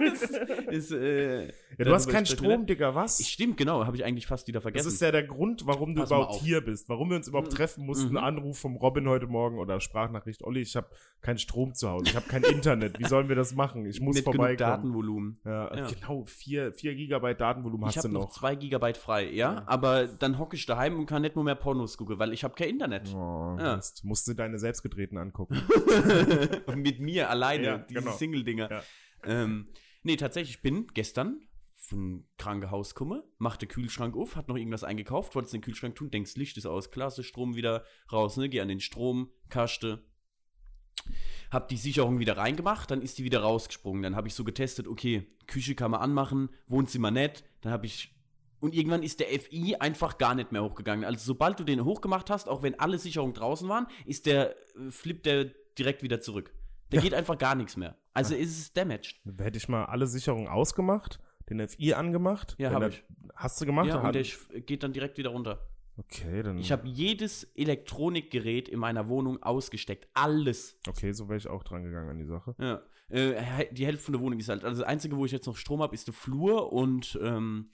ist, 0.70 0.90
äh, 0.92 1.52
ja, 1.78 1.84
du 1.84 1.92
hast 1.94 2.08
keinen 2.08 2.26
Strom. 2.26 2.66
Digga, 2.66 2.94
was? 2.94 3.20
Ich, 3.20 3.28
stimmt, 3.28 3.56
genau, 3.56 3.84
habe 3.86 3.96
ich 3.96 4.04
eigentlich 4.04 4.26
fast 4.26 4.46
wieder 4.48 4.58
das 4.58 4.62
vergessen. 4.64 4.88
ist 4.88 5.00
ja 5.00 5.10
der 5.12 5.22
Grund, 5.24 5.66
warum 5.66 5.94
du 5.94 6.02
Pass 6.02 6.10
überhaupt 6.10 6.34
hier 6.40 6.60
bist. 6.60 6.88
Warum 6.88 7.10
wir 7.10 7.16
uns 7.16 7.28
überhaupt 7.28 7.50
Mhm. 7.52 7.56
treffen 7.56 7.86
mussten. 7.86 8.10
Mhm. 8.10 8.16
Anruf 8.18 8.58
vom 8.58 8.76
Robin 8.76 9.08
heute 9.08 9.26
Morgen 9.26 9.58
oder 9.58 9.80
Sprachnachricht. 9.80 10.42
Olli, 10.44 10.60
ich 10.60 10.76
habe 10.76 10.88
keinen 11.22 11.38
Strom 11.38 11.74
zu 11.74 11.88
Hause. 11.88 12.04
Ich 12.08 12.16
habe 12.16 12.26
kein 12.28 12.42
Internet. 12.42 12.98
Wie 12.98 13.04
sollen 13.06 13.28
wir 13.28 13.36
das 13.36 13.54
machen? 13.54 13.86
Ich 13.86 14.00
muss 14.00 14.16
Mit 14.16 14.24
genug 14.24 14.36
vorbeikommen. 14.36 14.58
Datenvolumen. 14.70 15.38
Ja, 15.44 15.76
Ja. 15.76 15.86
genau. 15.88 16.24
4 16.26 16.72
vier 16.72 16.94
Gigabyte 16.94 17.40
Datenvolumen 17.40 17.88
Ich 17.88 17.96
hast 17.96 18.04
du 18.04 18.08
habe 18.08 18.14
noch 18.14 18.20
noch. 18.26 18.30
zwei 18.30 18.54
Gigabyte 18.56 18.96
frei, 18.96 19.24
ja? 19.30 19.52
Ja. 19.54 19.62
Aber 19.66 20.06
dann 20.06 20.38
hocke 20.38 20.56
ich 20.56 20.66
daheim 20.66 20.98
und 20.98 21.06
kann 21.06 21.22
nicht 21.22 21.34
nur 21.36 21.44
mehr 21.44 21.54
Pornos 21.54 21.96
gucken, 21.96 22.18
weil 22.18 22.32
ich 22.32 22.44
habe 22.44 22.54
kein 22.54 22.68
Internet. 22.70 23.14
Oh, 23.14 23.56
Ja. 23.58 23.76
Mist. 23.76 24.04
Musst 24.04 24.26
du 24.28 24.34
deine 24.34 24.58
selbstgedrehten 24.58 25.18
angucken. 25.18 25.60
Mit 26.76 27.00
mir 27.00 27.30
alleine, 27.30 27.64
Ja, 27.64 27.78
diese 27.78 28.00
genau. 28.00 28.12
Single-Dinger. 28.12 28.70
Ja. 28.70 28.82
Ähm, 29.24 29.68
nee, 30.02 30.16
tatsächlich, 30.16 30.56
ich 30.56 30.62
bin 30.62 30.86
gestern 30.94 31.40
von 31.90 32.24
Krankenhaus 32.38 32.94
komme, 32.94 33.24
machte 33.38 33.66
Kühlschrank 33.66 34.16
auf, 34.16 34.36
hat 34.36 34.48
noch 34.48 34.56
irgendwas 34.56 34.84
eingekauft, 34.84 35.34
wollte 35.34 35.48
es 35.48 35.54
in 35.54 35.60
den 35.60 35.64
Kühlschrank 35.64 35.96
tun, 35.96 36.10
denkst, 36.10 36.36
Licht 36.36 36.56
ist 36.56 36.66
aus, 36.66 36.90
klasse, 36.90 37.22
Strom 37.24 37.56
wieder 37.56 37.84
raus, 38.12 38.36
ne, 38.36 38.48
geh 38.48 38.60
an 38.60 38.68
den 38.68 38.80
Strom, 38.80 39.30
Kaste, 39.48 40.02
hab 41.50 41.68
die 41.68 41.76
Sicherung 41.76 42.18
wieder 42.20 42.36
reingemacht, 42.36 42.90
dann 42.90 43.02
ist 43.02 43.18
die 43.18 43.24
wieder 43.24 43.40
rausgesprungen, 43.40 44.02
dann 44.02 44.16
habe 44.16 44.28
ich 44.28 44.34
so 44.34 44.44
getestet, 44.44 44.86
okay, 44.86 45.26
Küche 45.46 45.74
kann 45.74 45.90
man 45.90 46.00
anmachen, 46.00 46.50
Wohnzimmer 46.68 47.10
nett, 47.10 47.44
dann 47.60 47.72
habe 47.72 47.86
ich 47.86 48.14
Und 48.60 48.74
irgendwann 48.74 49.02
ist 49.02 49.20
der 49.20 49.28
FI 49.28 49.76
einfach 49.80 50.18
gar 50.18 50.34
nicht 50.34 50.52
mehr 50.52 50.62
hochgegangen. 50.62 51.04
Also 51.06 51.24
sobald 51.24 51.58
du 51.58 51.64
den 51.64 51.84
hochgemacht 51.84 52.28
hast, 52.30 52.46
auch 52.46 52.62
wenn 52.62 52.78
alle 52.78 52.98
Sicherungen 52.98 53.34
draußen 53.34 53.68
waren, 53.68 53.86
ist 54.04 54.26
der 54.26 54.50
äh, 54.76 54.90
Flip 54.90 55.22
der 55.22 55.46
direkt 55.78 56.02
wieder 56.02 56.20
zurück. 56.20 56.52
Der 56.92 56.98
Ja. 56.98 57.02
geht 57.02 57.14
einfach 57.14 57.38
gar 57.38 57.54
nichts 57.54 57.76
mehr. 57.76 57.96
Also 58.12 58.34
ist 58.34 58.58
es 58.58 58.72
damaged. 58.72 59.16
Hätte 59.38 59.56
ich 59.56 59.68
mal 59.68 59.86
alle 59.86 60.06
Sicherungen 60.06 60.48
ausgemacht, 60.48 61.20
den 61.50 61.66
FI 61.68 61.94
angemacht. 61.94 62.54
Ja, 62.58 62.68
wenn 62.68 62.74
hab 62.74 62.80
der- 62.82 62.90
ich. 62.90 63.04
Hast 63.34 63.60
du 63.60 63.66
gemacht? 63.66 63.86
Ja, 63.86 64.00
und 64.00 64.14
der 64.14 64.24
geht 64.60 64.82
dann 64.82 64.92
direkt 64.92 65.16
wieder 65.18 65.30
runter. 65.30 65.66
okay, 65.96 66.42
dann. 66.42 66.58
Ich 66.58 66.72
habe 66.72 66.86
jedes 66.88 67.44
Elektronikgerät 67.54 68.68
in 68.68 68.78
meiner 68.78 69.08
Wohnung 69.08 69.42
ausgesteckt. 69.42 70.08
Alles. 70.14 70.78
okay, 70.88 71.12
so 71.12 71.28
wäre 71.28 71.38
ich 71.38 71.48
auch 71.48 71.62
dran 71.64 71.82
gegangen 71.82 72.10
an 72.10 72.18
die 72.18 72.24
Sache. 72.26 72.54
Ja. 72.58 72.82
Äh, 73.08 73.66
die 73.72 73.86
Hälfte 73.86 74.04
von 74.04 74.12
der 74.12 74.20
Wohnung 74.20 74.38
ist 74.38 74.48
halt. 74.48 74.64
Also 74.64 74.80
das 74.80 74.88
Einzige, 74.88 75.16
wo 75.16 75.24
ich 75.24 75.32
jetzt 75.32 75.46
noch 75.46 75.56
Strom 75.56 75.82
habe, 75.82 75.94
ist 75.94 76.06
der 76.06 76.14
Flur 76.14 76.72
und 76.72 77.18
ähm, 77.22 77.70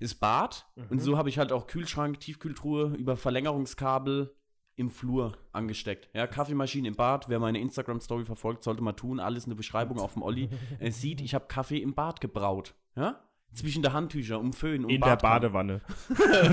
das 0.00 0.14
Bad. 0.14 0.66
Mhm. 0.76 0.84
Und 0.90 0.98
so 1.00 1.16
habe 1.16 1.28
ich 1.28 1.38
halt 1.38 1.52
auch 1.52 1.66
Kühlschrank, 1.66 2.20
Tiefkühltruhe 2.20 2.94
über 2.98 3.16
Verlängerungskabel 3.16 4.34
im 4.78 4.90
Flur 4.90 5.32
angesteckt. 5.52 6.10
Ja, 6.12 6.26
Kaffeemaschine 6.26 6.88
im 6.88 6.96
Bad. 6.96 7.30
Wer 7.30 7.38
meine 7.38 7.58
Instagram-Story 7.60 8.26
verfolgt, 8.26 8.62
sollte 8.62 8.82
mal 8.82 8.92
tun. 8.92 9.20
Alles 9.20 9.44
in 9.44 9.50
der 9.50 9.56
Beschreibung 9.56 9.98
auf 9.98 10.12
dem 10.12 10.22
Olli. 10.22 10.50
Er 10.78 10.92
sieht, 10.92 11.22
ich 11.22 11.34
habe 11.34 11.46
Kaffee 11.46 11.78
im 11.78 11.94
Bad 11.94 12.20
gebraut. 12.20 12.74
Ja? 12.96 13.22
Zwischen 13.54 13.82
der 13.82 13.94
Handtücher, 13.94 14.38
um 14.38 14.52
Föhn, 14.52 14.84
um 14.84 14.90
In 14.90 15.00
der 15.00 15.16
Badkannen. 15.16 15.80
Badewanne. 15.80 15.80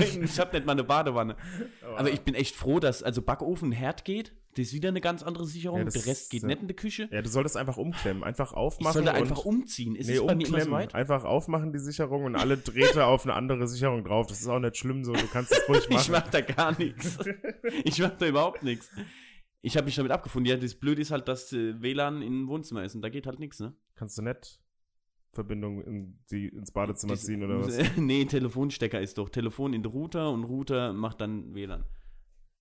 ich 0.24 0.38
habe 0.38 0.56
nicht 0.56 0.64
mal 0.64 0.72
eine 0.72 0.84
Badewanne. 0.84 1.36
Aber 1.96 2.10
ich 2.10 2.20
bin 2.22 2.34
echt 2.34 2.54
froh, 2.54 2.80
dass 2.80 3.02
also 3.02 3.20
Backofen 3.20 3.72
Herd 3.72 4.04
geht. 4.04 4.32
Das 4.56 4.68
ist 4.68 4.72
wieder 4.72 4.88
eine 4.88 5.00
ganz 5.00 5.22
andere 5.22 5.44
Sicherung. 5.44 5.80
Ja, 5.80 5.84
das 5.84 5.94
der 5.94 6.06
Rest 6.06 6.30
geht 6.30 6.44
äh, 6.44 6.46
nicht 6.46 6.62
in 6.62 6.68
die 6.68 6.74
Küche. 6.74 7.08
Ja, 7.10 7.20
du 7.20 7.28
solltest 7.28 7.56
einfach 7.56 7.76
umklemmen. 7.76 8.22
Einfach 8.22 8.52
aufmachen. 8.52 9.00
Ich 9.00 9.04
sollte 9.04 9.12
einfach 9.12 9.44
und, 9.44 9.62
umziehen. 9.62 9.96
Ist 9.96 10.06
nee, 10.06 10.14
es 10.14 10.24
bei 10.24 10.34
mir 10.34 10.46
immer 10.46 10.60
so 10.60 10.70
weit? 10.70 10.94
Einfach 10.94 11.24
aufmachen 11.24 11.72
die 11.72 11.78
Sicherung 11.78 12.24
und 12.24 12.36
alle 12.36 12.56
Drähte 12.56 13.04
auf 13.04 13.24
eine 13.24 13.34
andere 13.34 13.66
Sicherung 13.66 14.04
drauf. 14.04 14.28
Das 14.28 14.40
ist 14.40 14.46
auch 14.46 14.60
nicht 14.60 14.76
schlimm 14.76 15.04
so. 15.04 15.12
Du 15.12 15.26
kannst 15.26 15.52
es 15.52 15.68
ruhig 15.68 15.88
machen. 15.90 16.00
Ich 16.00 16.08
mach 16.08 16.28
da 16.28 16.40
gar 16.40 16.78
nichts. 16.78 17.18
Ich 17.84 17.98
mach 17.98 18.16
da 18.16 18.26
überhaupt 18.26 18.62
nichts. 18.62 18.90
Ich 19.60 19.76
habe 19.76 19.86
mich 19.86 19.96
damit 19.96 20.12
abgefunden. 20.12 20.50
Ja, 20.50 20.56
das 20.56 20.74
Blöde 20.74 21.02
ist 21.02 21.10
halt, 21.10 21.26
dass 21.28 21.52
äh, 21.52 21.82
WLAN 21.82 22.22
im 22.22 22.48
Wohnzimmer 22.48 22.84
ist 22.84 22.94
und 22.94 23.02
da 23.02 23.08
geht 23.08 23.26
halt 23.26 23.40
nichts, 23.40 23.60
ne? 23.60 23.74
kannst 23.96 24.18
du 24.18 24.22
nicht 24.22 24.60
Verbindung 25.34 25.82
in 25.82 26.18
die, 26.30 26.48
ins 26.48 26.72
Badezimmer 26.72 27.16
ziehen 27.16 27.42
oder 27.42 27.60
was? 27.60 27.78
nee, 27.96 28.24
Telefonstecker 28.24 29.00
ist 29.00 29.18
doch. 29.18 29.28
Telefon 29.28 29.74
in 29.74 29.82
den 29.82 29.92
Router 29.92 30.30
und 30.30 30.44
Router 30.44 30.92
macht 30.92 31.20
dann 31.20 31.54
WLAN. 31.54 31.84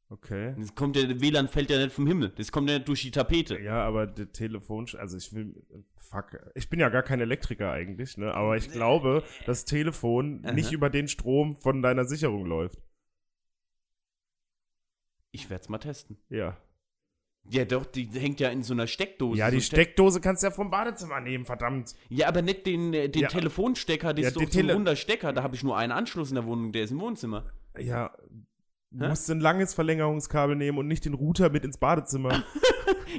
Okay. 0.10 0.53
Das 0.60 0.75
kommt 0.75 0.96
ja, 0.96 1.10
WLAN 1.22 1.48
fällt 1.48 1.72
ja 1.72 1.77
nicht 1.77 1.94
vom 1.94 2.06
Himmel. 2.06 2.34
Das 2.36 2.51
kommt 2.51 2.70
ja 2.70 2.75
nicht 2.75 2.88
durch 2.88 3.01
die 3.01 3.12
Tapete. 3.12 3.60
Ja, 3.60 3.84
aber 3.84 4.06
der 4.06 4.32
Telefon, 4.32 4.88
also 4.98 5.18
ich 5.18 5.34
will, 5.34 5.56
fuck, 5.98 6.38
ich 6.53 6.70
bin 6.70 6.80
ja 6.80 6.89
gar 6.89 7.01
kein 7.01 7.20
Elektriker 7.20 7.72
eigentlich, 7.72 8.18
ne? 8.18 8.34
Aber 8.34 8.56
ich 8.56 8.70
glaube, 8.70 9.24
das 9.46 9.65
Telefon 9.65 10.42
Aha. 10.44 10.53
nicht 10.53 10.72
über 10.72 10.89
den 10.89 11.08
Strom 11.08 11.56
von 11.56 11.82
deiner 11.82 12.06
Sicherung 12.06 12.46
läuft. 12.46 12.80
Ich 15.32 15.50
werde 15.50 15.63
es 15.63 15.70
mal 15.70 15.80
testen. 15.80 16.18
Ja. 16.30 16.58
Ja, 17.50 17.66
doch, 17.66 17.86
die 17.86 18.06
hängt 18.14 18.40
ja 18.40 18.50
in 18.50 18.64
so 18.64 18.74
einer 18.74 18.88
Steckdose. 18.88 19.38
Ja, 19.38 19.52
die 19.52 19.58
So- 19.60 19.66
Steckdose 19.76 20.22
kannst 20.22 20.44
du 20.44 20.48
ja 20.48 20.52
vom 20.52 20.70
Badezimmer 20.72 21.20
nehmen, 21.20 21.46
verdammt. 21.46 21.94
Ja, 22.10 22.28
aber 22.30 22.42
nicht 22.42 22.66
den, 22.66 22.94
äh, 22.94 23.10
den 23.10 23.24
Ja. 23.24 23.28
Telefonstecker, 23.28 24.14
das 24.14 24.22
Ja, 24.24 24.28
ist 24.30 24.38
doch 24.38 24.50
so 24.50 24.60
ein 24.60 24.70
runder 24.70 24.96
Stecker. 24.96 25.34
Da 25.34 25.44
habe 25.44 25.56
ich 25.56 25.64
nur 25.64 25.76
einen 25.78 25.92
Anschluss 25.92 26.30
in 26.30 26.36
der 26.36 26.46
Wohnung, 26.46 26.72
der 26.72 26.84
ist 26.86 26.92
im 26.92 27.02
Wohnzimmer. 27.02 27.44
Ja, 27.78 28.16
du 28.92 29.04
Hä? 29.06 29.10
musst 29.10 29.30
ein 29.30 29.42
langes 29.42 29.74
Verlängerungskabel 29.74 30.56
nehmen 30.56 30.78
und 30.78 30.88
nicht 30.88 31.04
den 31.06 31.14
Router 31.16 31.50
mit 31.50 31.66
ins 31.66 31.78
Badezimmer. 31.78 32.44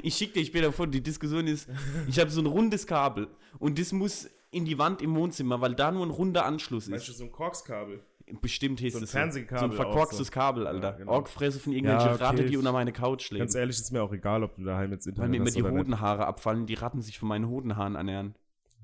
Ich 0.03 0.15
schicke 0.15 0.33
dir 0.33 0.45
später 0.45 0.73
vor, 0.73 0.87
die 0.87 1.01
Diskussion 1.01 1.47
ist, 1.47 1.69
ich 2.07 2.19
habe 2.19 2.29
so 2.29 2.41
ein 2.41 2.47
rundes 2.47 2.85
Kabel 2.85 3.29
und 3.59 3.79
das 3.79 3.93
muss 3.93 4.29
in 4.51 4.65
die 4.65 4.77
Wand 4.77 5.01
im 5.01 5.15
Wohnzimmer, 5.15 5.61
weil 5.61 5.73
da 5.73 5.89
nur 5.91 6.05
ein 6.05 6.09
runder 6.09 6.45
Anschluss 6.45 6.91
weißt 6.91 7.07
du, 7.07 7.11
ist. 7.13 7.17
so 7.19 7.23
ein 7.23 7.31
Korkskabel. 7.31 8.03
Bestimmt 8.41 8.79
hieß 8.79 8.93
so 8.93 8.99
ein 8.99 9.03
es 9.03 9.11
Fernsehkabel 9.11 9.59
So 9.59 9.65
ein 9.65 9.71
verkorkstes 9.71 10.27
so. 10.27 10.33
Kabel, 10.33 10.65
Alter. 10.65 10.91
Ja, 10.91 10.97
genau. 10.97 11.11
Orgfresse 11.11 11.59
von 11.59 11.73
irgendwelchen 11.73 12.07
Ja, 12.09 12.15
okay, 12.15 12.23
Ratte, 12.23 12.45
die 12.45 12.57
unter 12.57 12.71
meine 12.71 12.91
Couch 12.91 13.29
legen. 13.29 13.41
Ganz 13.41 13.53
ehrlich, 13.55 13.75
ist 13.77 13.91
mir 13.91 14.01
auch 14.01 14.11
egal, 14.13 14.43
ob 14.43 14.55
du 14.55 14.63
daheim 14.63 14.91
jetzt 14.91 15.05
Weil 15.05 15.11
Internet 15.11 15.31
mir 15.31 15.37
immer 15.37 15.51
die 15.51 15.61
oder 15.61 15.71
nicht. 15.71 15.79
Hodenhaare 15.79 16.25
abfallen, 16.25 16.65
die 16.65 16.73
Ratten 16.73 17.01
sich 17.01 17.19
von 17.19 17.29
meinen 17.29 17.47
Hodenhaaren 17.47 17.95
ernähren. 17.95 18.35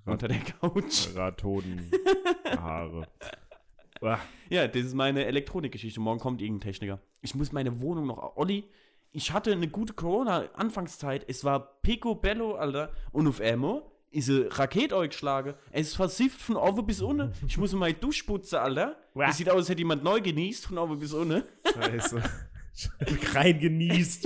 Rat- 0.05 0.13
Unter 0.13 0.27
der 0.27 0.39
Couch. 0.39 1.07
Rathoden, 1.15 1.91
Haare. 2.57 3.07
Uah. 4.01 4.19
Ja, 4.49 4.67
das 4.67 4.83
ist 4.83 4.93
meine 4.95 5.25
Elektronikgeschichte. 5.25 5.99
Morgen 5.99 6.19
kommt 6.19 6.41
irgendein 6.41 6.61
Techniker. 6.71 6.99
Ich 7.21 7.35
muss 7.35 7.51
meine 7.51 7.81
Wohnung 7.81 8.07
noch. 8.07 8.35
Olli, 8.35 8.63
ich 9.11 9.31
hatte 9.33 9.51
eine 9.51 9.67
gute 9.67 9.93
Corona-Anfangszeit. 9.93 11.25
Es 11.27 11.43
war 11.43 11.79
picobello, 11.81 12.55
Alter. 12.55 12.91
Und 13.11 13.27
auf 13.27 13.39
einmal 13.41 13.83
ist 14.11 14.29
eine 14.29 14.47
Rakete 14.57 14.95
eingeschlagen. 14.97 15.53
Es 15.71 15.87
ist 15.89 15.95
versifft 15.95 16.41
von 16.41 16.57
oben 16.57 16.85
bis 16.85 17.01
unten. 17.01 17.31
Ich 17.47 17.57
muss 17.57 17.73
meine 17.73 17.93
Dusche 17.95 18.25
putzen, 18.25 18.55
Alter. 18.57 18.97
Es 19.15 19.37
sieht 19.37 19.49
aus, 19.49 19.57
als 19.57 19.69
hätte 19.69 19.79
jemand 19.79 20.03
neu 20.03 20.21
genießt 20.21 20.67
von 20.67 20.77
oben 20.77 20.99
bis 20.99 21.13
unten. 21.13 21.43
Scheiße. 21.73 22.21
Rein 23.33 23.59
genießt. 23.59 24.25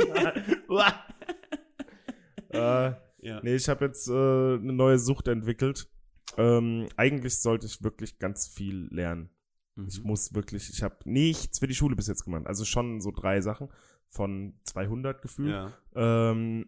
Äh, 2.49 2.93
Ja. 3.21 3.41
nee, 3.41 3.55
ich 3.55 3.67
habe 3.69 3.85
jetzt 3.85 4.07
äh, 4.07 4.11
eine 4.13 4.73
neue 4.73 4.99
Sucht 4.99 5.27
entwickelt. 5.27 5.87
Ähm, 6.37 6.87
eigentlich 6.95 7.39
sollte 7.39 7.65
ich 7.65 7.81
wirklich 7.83 8.19
ganz 8.19 8.47
viel 8.47 8.87
lernen. 8.91 9.29
Ich 9.87 9.99
Mhm. 10.01 10.07
muss 10.07 10.33
wirklich, 10.33 10.69
ich 10.69 10.83
habe 10.83 10.95
nichts 11.05 11.59
für 11.59 11.67
die 11.67 11.75
Schule 11.75 11.95
bis 11.95 12.07
jetzt 12.07 12.23
gemacht. 12.23 12.45
Also 12.47 12.65
schon 12.65 13.01
so 13.01 13.11
drei 13.11 13.41
Sachen 13.41 13.69
von 14.09 14.53
200 14.63 15.21
gefühlt. 15.21 15.49
Ja. 15.51 15.73
Ähm, 15.95 16.67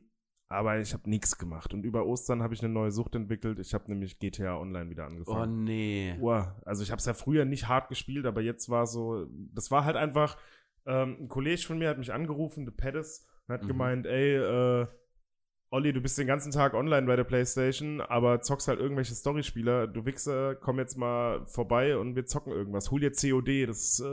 aber 0.49 0.79
ich 0.79 0.93
habe 0.93 1.09
nichts 1.09 1.37
gemacht. 1.37 1.73
Und 1.73 1.83
über 1.83 2.05
Ostern 2.05 2.41
habe 2.41 2.53
ich 2.53 2.63
eine 2.63 2.71
neue 2.73 2.91
Sucht 2.91 3.15
entwickelt. 3.15 3.59
Ich 3.59 3.73
habe 3.73 3.85
nämlich 3.89 4.17
GTA 4.19 4.57
Online 4.57 4.89
wieder 4.89 5.03
Oh 5.03 5.07
angefangen. 5.07 5.63
nee. 5.63 6.15
Uah, 6.19 6.55
also 6.65 6.83
ich 6.83 6.91
habe 6.91 6.99
es 6.99 7.05
ja 7.05 7.13
früher 7.13 7.45
nicht 7.45 7.67
hart 7.67 7.89
gespielt, 7.89 8.25
aber 8.25 8.41
jetzt 8.41 8.69
war 8.69 8.87
so, 8.87 9.27
das 9.53 9.71
war 9.71 9.83
halt 9.85 9.95
einfach, 9.97 10.37
ähm, 10.85 11.17
ein 11.21 11.27
Kollege 11.27 11.61
von 11.61 11.77
mir 11.77 11.89
hat 11.89 11.97
mich 11.97 12.13
angerufen, 12.13 12.63
der 12.65 12.71
Pettis, 12.71 13.25
und 13.47 13.53
hat 13.53 13.63
Mhm. 13.63 13.67
gemeint, 13.67 14.05
ey, 14.05 14.35
äh, 14.37 14.87
Olli, 15.69 15.91
du 15.91 15.99
bist 15.99 16.17
den 16.17 16.27
ganzen 16.27 16.53
Tag 16.53 16.73
online 16.73 17.07
bei 17.07 17.17
der 17.17 17.25
Playstation, 17.25 17.99
aber 17.99 18.39
zockst 18.41 18.69
halt 18.69 18.79
irgendwelche 18.79 19.13
Storyspieler. 19.13 19.85
Du 19.87 20.05
Wichser, 20.05 20.55
komm 20.55 20.79
jetzt 20.79 20.95
mal 20.97 21.45
vorbei 21.45 21.97
und 21.97 22.15
wir 22.15 22.25
zocken 22.25 22.53
irgendwas. 22.53 22.89
Hol 22.89 23.01
dir 23.01 23.11
COD, 23.11 23.65
das 23.67 23.79
ist 23.79 23.99
äh, 23.99 24.05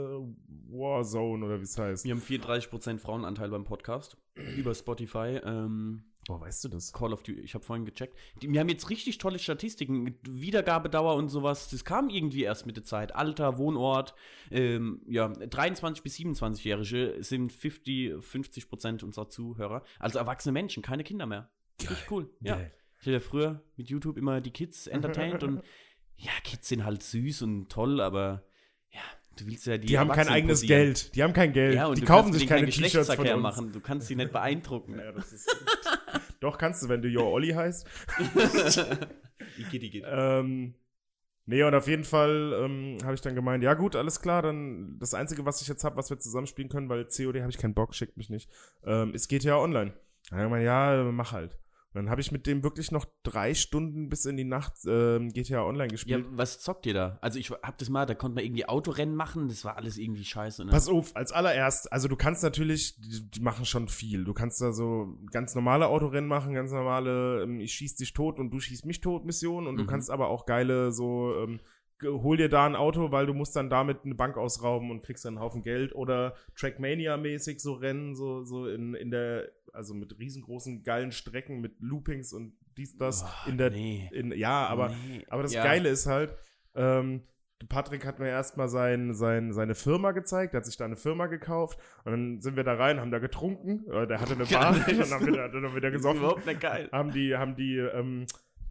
Warzone 0.69 1.45
oder 1.45 1.59
wie 1.59 1.63
es 1.63 1.77
heißt. 1.79 2.03
Wir 2.03 2.13
haben 2.13 2.21
34% 2.21 2.99
Frauenanteil 2.99 3.49
beim 3.49 3.63
Podcast 3.63 4.17
über 4.57 4.73
Spotify. 4.73 5.39
Ähm, 5.45 6.03
Oh, 6.27 6.39
weißt 6.39 6.63
du 6.63 6.69
das? 6.69 6.91
Call 6.91 7.13
of 7.13 7.21
Duty, 7.21 7.41
ich 7.41 7.53
habe 7.53 7.63
vorhin 7.63 7.85
gecheckt. 7.85 8.17
Die, 8.41 8.51
wir 8.51 8.59
haben 8.59 8.69
jetzt 8.69 8.89
richtig 8.89 9.19
tolle 9.19 9.37
Statistiken 9.37 10.17
Wiedergabedauer 10.27 11.15
und 11.15 11.29
sowas. 11.29 11.69
Das 11.69 11.85
kam 11.85 12.09
irgendwie 12.09 12.43
erst 12.43 12.65
mit 12.65 12.77
der 12.77 12.83
Zeit. 12.83 13.13
Alter, 13.13 13.59
Wohnort. 13.59 14.15
Ähm, 14.49 15.01
ja, 15.07 15.27
23 15.27 16.03
bis 16.03 16.17
27-Jährige 16.17 17.17
sind 17.19 17.53
50, 17.53 18.23
50 18.23 18.69
Prozent 18.69 19.03
unserer 19.03 19.29
Zuhörer. 19.29 19.83
Also 19.99 20.17
erwachsene 20.17 20.53
Menschen, 20.53 20.81
keine 20.81 21.03
Kinder 21.03 21.27
mehr. 21.27 21.51
Richtig 21.79 22.09
cool. 22.09 22.29
Ja. 22.41 22.55
Geil. 22.55 22.73
Ich 23.01 23.07
habe 23.07 23.13
ja 23.13 23.19
früher 23.19 23.61
mit 23.75 23.89
YouTube 23.89 24.17
immer 24.17 24.41
die 24.41 24.49
Kids 24.51 24.87
entertained 24.87 25.43
und 25.43 25.61
ja, 26.17 26.31
Kids 26.43 26.69
sind 26.69 26.85
halt 26.85 27.03
süß 27.03 27.43
und 27.43 27.69
toll, 27.69 28.01
aber 28.01 28.43
ja, 28.89 29.01
du 29.37 29.45
willst 29.45 29.67
ja 29.67 29.77
die. 29.77 29.87
Die, 29.87 29.99
haben 29.99 30.09
kein 30.09 30.27
eigenes 30.27 30.61
posieren. 30.61 30.85
Geld. 30.85 31.15
Die 31.15 31.23
haben 31.23 31.33
kein 31.33 31.53
Geld. 31.53 31.75
Ja, 31.75 31.87
und 31.87 31.99
die 31.99 32.05
kaufen 32.05 32.33
sich 32.33 32.47
keine 32.47 32.67
T-Shirts 32.67 33.13
von 33.13 33.27
uns. 33.27 33.41
machen. 33.41 33.71
Du 33.71 33.79
kannst 33.79 34.07
sie 34.07 34.15
nicht 34.15 34.31
beeindrucken. 34.31 34.97
Ja, 34.97 35.11
das 35.11 35.33
ist 35.33 35.47
Doch, 36.39 36.57
kannst 36.57 36.83
du, 36.83 36.89
wenn 36.89 37.01
du 37.01 37.07
Yo 37.07 37.27
Olli 37.29 37.49
heißt. 37.49 37.87
Igitt, 39.57 39.83
igitt. 39.83 40.03
Ähm, 40.07 40.75
nee, 41.45 41.63
und 41.63 41.73
auf 41.73 41.87
jeden 41.87 42.03
Fall 42.03 42.53
ähm, 42.63 42.97
habe 43.03 43.13
ich 43.15 43.21
dann 43.21 43.35
gemeint, 43.35 43.63
ja 43.63 43.73
gut, 43.73 43.95
alles 43.95 44.21
klar, 44.21 44.41
dann 44.41 44.97
das 44.99 45.13
Einzige, 45.13 45.45
was 45.45 45.61
ich 45.61 45.67
jetzt 45.67 45.83
habe, 45.83 45.97
was 45.97 46.09
wir 46.09 46.19
zusammenspielen 46.19 46.69
können, 46.69 46.89
weil 46.89 47.05
COD 47.05 47.41
habe 47.41 47.51
ich 47.51 47.57
keinen 47.57 47.73
Bock, 47.73 47.95
schickt 47.95 48.17
mich 48.17 48.29
nicht, 48.29 48.49
ähm, 48.85 49.13
ist 49.13 49.27
GTA 49.27 49.57
Online. 49.57 49.93
Dann 50.29 50.39
hab 50.39 50.45
ich 50.45 50.49
gemeint, 50.49 50.65
ja, 50.65 51.03
mach 51.11 51.31
halt. 51.31 51.57
Dann 51.95 52.09
habe 52.09 52.21
ich 52.21 52.31
mit 52.31 52.45
dem 52.45 52.61
wirklich 52.63 52.91
noch 52.91 53.05
drei 53.23 53.53
Stunden 53.53 54.09
bis 54.09 54.25
in 54.25 54.37
die 54.37 54.43
Nacht 54.43 54.73
ähm, 54.85 55.29
GTA 55.31 55.63
Online 55.63 55.85
Ja, 55.87 55.91
gespielt. 55.91 56.25
was 56.31 56.59
zockt 56.59 56.85
ihr 56.85 56.93
da? 56.93 57.17
Also 57.21 57.39
ich 57.39 57.49
hab 57.51 57.77
das 57.77 57.89
mal, 57.89 58.05
da 58.05 58.13
konnte 58.13 58.35
man 58.35 58.43
irgendwie 58.43 58.65
Autorennen 58.67 59.15
machen, 59.15 59.47
das 59.47 59.63
war 59.65 59.77
alles 59.77 59.97
irgendwie 59.97 60.25
scheiße. 60.25 60.65
Ne? 60.65 60.71
Pass 60.71 60.87
auf, 60.89 61.15
als 61.15 61.31
allererst, 61.31 61.91
also 61.91 62.07
du 62.07 62.15
kannst 62.15 62.43
natürlich, 62.43 62.99
die, 62.99 63.29
die 63.31 63.39
machen 63.39 63.65
schon 63.65 63.87
viel. 63.87 64.25
Du 64.25 64.33
kannst 64.33 64.61
da 64.61 64.73
so 64.73 65.17
ganz 65.31 65.55
normale 65.55 65.87
Autorennen 65.87 66.27
machen, 66.29 66.53
ganz 66.53 66.71
normale, 66.71 67.43
ähm, 67.43 67.59
ich 67.59 67.73
schieß 67.73 67.95
dich 67.95 68.13
tot 68.13 68.39
und 68.39 68.51
du 68.51 68.59
schießt 68.59 68.85
mich 68.85 68.99
tot 69.01 69.25
Missionen 69.25 69.67
und 69.67 69.77
du 69.77 69.83
Mhm. 69.83 69.87
kannst 69.87 70.11
aber 70.11 70.27
auch 70.27 70.45
geile 70.45 70.91
so, 70.91 71.33
ähm, 71.41 71.59
hol 72.03 72.37
dir 72.37 72.49
da 72.49 72.65
ein 72.65 72.75
Auto, 72.75 73.11
weil 73.11 73.25
du 73.25 73.33
musst 73.33 73.55
dann 73.55 73.69
damit 73.69 74.03
eine 74.05 74.15
Bank 74.15 74.37
ausrauben 74.37 74.91
und 74.91 75.01
kriegst 75.03 75.23
dann 75.25 75.35
einen 75.37 75.43
Haufen 75.43 75.61
Geld 75.61 75.95
oder 75.95 76.35
Trackmania-mäßig 76.55 77.59
so 77.59 77.73
Rennen, 77.73 78.15
so, 78.15 78.43
so 78.43 78.67
in, 78.67 78.93
in 78.95 79.11
der, 79.11 79.49
also 79.73 79.93
mit 79.93 80.17
riesengroßen 80.19 80.83
geilen 80.83 81.11
Strecken, 81.11 81.61
mit 81.61 81.79
Loopings 81.79 82.33
und 82.33 82.53
dies, 82.77 82.97
das, 82.97 83.23
Oh, 83.23 83.49
in 83.49 83.57
der, 83.57 83.69
nee. 83.71 84.09
in, 84.13 84.31
ja, 84.33 84.67
aber 84.67 84.89
Nee. 85.07 85.25
aber 85.29 85.43
das 85.43 85.53
Ja. 85.53 85.63
Geile 85.63 85.89
ist 85.89 86.05
halt, 86.07 86.35
ähm, 86.75 87.23
Patrick 87.69 88.05
hat 88.05 88.19
mir 88.19 88.27
erstmal 88.27 88.67
sein, 88.67 89.13
sein, 89.13 89.53
seine 89.53 89.75
Firma 89.75 90.11
gezeigt, 90.11 90.53
er 90.53 90.57
hat 90.57 90.65
sich 90.65 90.75
da 90.75 90.83
eine 90.85 90.97
Firma 90.97 91.27
gekauft 91.27 91.79
und 92.03 92.11
dann 92.11 92.41
sind 92.41 92.57
wir 92.57 92.65
da 92.65 92.73
rein, 92.73 92.99
haben 92.99 93.11
da 93.11 93.19
getrunken, 93.19 93.89
äh, 93.89 94.05
der 94.05 94.19
hatte 94.19 94.33
eine 94.33 94.43
Bar, 94.51 94.77
Geil. 94.77 94.97
dann 94.97 95.09
haben 95.11 95.25
wir 95.25 95.33
da, 95.33 95.47
dann 95.47 95.63
ist 95.65 95.81
gesoffen, 95.93 96.17
überhaupt 96.19 96.45
nicht 96.45 96.59
geil. 96.59 96.89
haben 96.91 97.11
die, 97.11 97.35
haben 97.35 97.55
die, 97.55 97.77
ähm, 97.77 98.25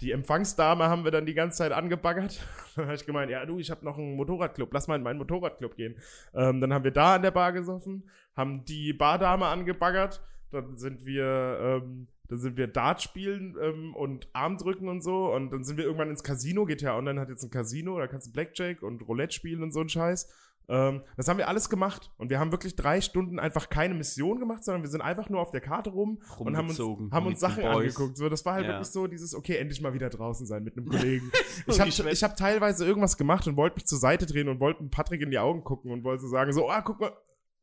die 0.04 0.12
Empfangsdame 0.12 0.84
haben 0.84 1.04
wir 1.04 1.10
dann 1.10 1.24
die 1.24 1.34
ganze 1.34 1.58
Zeit 1.58 1.72
angebaggert. 1.72 2.40
dann 2.76 2.84
habe 2.86 2.94
ich 2.94 3.06
gemeint, 3.06 3.30
ja 3.30 3.44
du, 3.46 3.58
ich 3.58 3.70
habe 3.70 3.84
noch 3.84 3.96
einen 3.98 4.16
Motorradclub, 4.16 4.72
lass 4.72 4.86
mal 4.86 4.96
in 4.96 5.02
meinen 5.02 5.18
Motorradclub 5.18 5.76
gehen. 5.76 5.96
Ähm, 6.34 6.60
dann 6.60 6.72
haben 6.72 6.84
wir 6.84 6.90
da 6.90 7.14
an 7.14 7.22
der 7.22 7.30
Bar 7.30 7.52
gesoffen, 7.52 8.08
haben 8.36 8.64
die 8.66 8.92
Bardame 8.92 9.46
angebaggert, 9.46 10.22
dann 10.50 10.76
sind 10.76 11.06
wir, 11.06 11.80
ähm, 11.82 12.06
dann 12.28 12.38
sind 12.38 12.56
wir 12.56 12.66
Dart 12.66 13.02
spielen 13.02 13.56
ähm, 13.60 13.94
und 13.94 14.28
Armdrücken 14.34 14.88
und 14.88 15.02
so 15.02 15.32
und 15.34 15.50
dann 15.50 15.64
sind 15.64 15.78
wir 15.78 15.84
irgendwann 15.84 16.10
ins 16.10 16.22
Casino, 16.22 16.66
GTA 16.66 16.96
Online 16.98 17.20
hat 17.20 17.30
jetzt 17.30 17.42
ein 17.42 17.50
Casino, 17.50 17.98
da 17.98 18.06
kannst 18.06 18.28
du 18.28 18.32
Blackjack 18.32 18.82
und 18.82 19.00
Roulette 19.08 19.34
spielen 19.34 19.62
und 19.62 19.72
so 19.72 19.80
ein 19.80 19.88
Scheiß. 19.88 20.28
Ähm, 20.66 21.02
das 21.16 21.28
haben 21.28 21.36
wir 21.36 21.46
alles 21.48 21.68
gemacht 21.68 22.10
und 22.16 22.30
wir 22.30 22.38
haben 22.40 22.50
wirklich 22.50 22.74
drei 22.74 23.00
Stunden 23.02 23.38
einfach 23.38 23.68
keine 23.68 23.92
Mission 23.94 24.38
gemacht, 24.40 24.64
sondern 24.64 24.82
wir 24.82 24.88
sind 24.88 25.02
einfach 25.02 25.28
nur 25.28 25.40
auf 25.40 25.50
der 25.50 25.60
Karte 25.60 25.90
rum 25.90 26.22
und 26.38 26.56
haben 26.56 26.68
uns, 26.68 26.78
haben 26.78 27.26
uns 27.26 27.38
Sachen 27.40 27.64
angeguckt. 27.64 28.16
So, 28.16 28.28
das 28.30 28.46
war 28.46 28.54
halt 28.54 28.64
Ja. 28.66 28.72
wirklich 28.72 28.88
so 28.88 29.06
dieses, 29.06 29.34
okay, 29.34 29.56
endlich 29.56 29.80
mal 29.82 29.92
wieder 29.92 30.08
draußen 30.08 30.46
sein 30.46 30.64
mit 30.64 30.76
einem 30.76 30.86
Kollegen. 30.88 31.30
ich 31.66 31.78
habe 31.80 31.90
ich 32.10 32.24
hab 32.24 32.36
teilweise 32.36 32.86
irgendwas 32.86 33.18
gemacht 33.18 33.46
und 33.46 33.56
wollte 33.56 33.76
mich 33.76 33.86
zur 33.86 33.98
Seite 33.98 34.24
drehen 34.26 34.48
und 34.48 34.58
wollte 34.60 34.82
Patrick 34.84 35.20
in 35.20 35.30
die 35.30 35.38
Augen 35.38 35.64
gucken 35.64 35.90
und 35.92 36.02
wollte 36.02 36.22
so 36.22 36.28
sagen, 36.28 36.52
so, 36.52 36.70
ah, 36.70 36.80
guck 36.80 36.98
mal. 37.00 37.12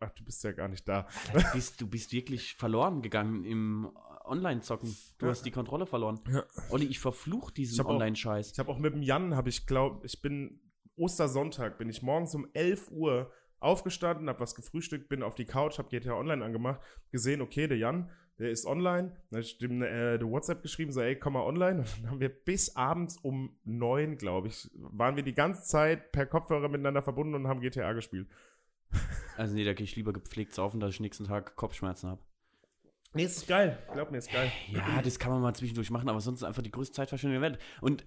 Ach, 0.04 0.10
du 0.12 0.24
bist 0.24 0.44
ja 0.44 0.52
gar 0.52 0.68
nicht 0.68 0.88
da. 0.88 1.08
Du 1.34 1.42
bist, 1.54 1.80
du 1.82 1.88
bist 1.88 2.12
wirklich 2.12 2.56
verloren 2.56 3.02
gegangen 3.04 3.46
im 3.46 3.90
Online-Zocken. 4.26 4.96
Du 5.20 5.26
Ja. 5.26 5.32
hast 5.32 5.44
die 5.44 5.52
Kontrolle 5.52 5.86
verloren. 5.86 6.20
Ja. 6.32 6.44
Olli, 6.70 6.86
ich 6.86 7.00
verfluch 7.00 7.50
Ich 7.50 7.54
diesen 7.56 7.86
Online-Scheiß. 7.86 8.52
Ich 8.52 8.60
habe 8.60 8.70
auch 8.72 8.80
mit 8.80 8.94
dem 8.94 9.02
Jan, 9.04 9.36
habe 9.36 9.50
ich 9.50 9.68
glaube, 9.68 10.06
ich 10.06 10.20
bin 10.22 10.60
Ostersonntag, 11.02 11.78
bin 11.78 11.90
ich 11.90 12.02
morgens 12.02 12.36
um 12.36 12.48
11 12.54 12.92
Uhr 12.92 13.32
aufgestanden, 13.60 14.30
habe 14.30 14.40
was 14.40 14.56
gefrühstückt, 14.56 15.10
bin 15.10 15.24
auf 15.24 15.36
die 15.36 15.46
Couch, 15.46 15.78
habe 15.78 15.90
GTA 15.90 16.14
Online 16.14 16.44
angemacht, 16.44 16.80
gesehen, 17.12 17.42
okay, 17.42 17.68
der 17.68 17.78
Jan, 17.78 18.10
der 18.40 18.50
ist 18.50 18.66
online. 18.66 19.10
Dann 19.30 19.38
habe 19.38 19.42
ich 19.42 19.58
dem 19.58 19.82
äh, 19.82 19.86
eine 19.86 20.30
WhatsApp 20.30 20.62
geschrieben, 20.62 20.92
so, 20.92 21.02
ey, 21.02 21.16
komm 21.16 21.34
mal 21.34 21.44
online. 21.44 21.80
Und 21.82 22.04
dann 22.04 22.12
haben 22.12 22.20
wir 22.20 22.30
bis 22.30 22.76
abends 22.76 23.18
um 23.18 23.56
9, 23.64 24.18
glaube 24.18 24.48
ich, 24.48 24.70
waren 24.74 25.16
wir 25.16 25.24
die 25.24 25.34
ganze 25.34 25.64
Zeit 25.64 26.12
per 26.12 26.26
Kopfhörer 26.26 26.70
miteinander 26.70 27.02
verbunden 27.02 27.36
und 27.36 27.48
haben 27.48 27.62
GTA 27.62 27.94
gespielt. 27.94 28.28
Also 29.38 29.56
nee, 29.56 29.64
da 29.64 29.74
gehe 29.74 29.86
ich 29.86 29.96
lieber 29.96 30.14
gepflegt 30.14 30.54
saufen, 30.54 30.80
dass 30.80 30.92
ich 30.92 31.00
nächsten 31.00 31.24
Tag 31.24 31.56
Kopfschmerzen 31.56 32.10
habe. 32.10 32.22
Nee, 33.14 33.24
ist 33.24 33.48
geil. 33.48 33.80
Glaub 33.94 34.12
mir, 34.12 34.20
ist 34.20 34.32
geil. 34.32 34.52
Ja, 34.68 35.02
das 35.02 35.18
kann 35.18 35.32
man 35.32 35.42
mal 35.42 35.56
zwischendurch 35.56 35.90
machen, 35.90 36.10
aber 36.10 36.20
sonst 36.20 36.42
ist 36.42 36.44
einfach 36.44 36.62
die 36.62 36.70
größte 36.70 36.94
Zeitverschwendung 36.94 37.42
der 37.42 37.50
Welt. 37.50 37.62
Und 37.80 38.06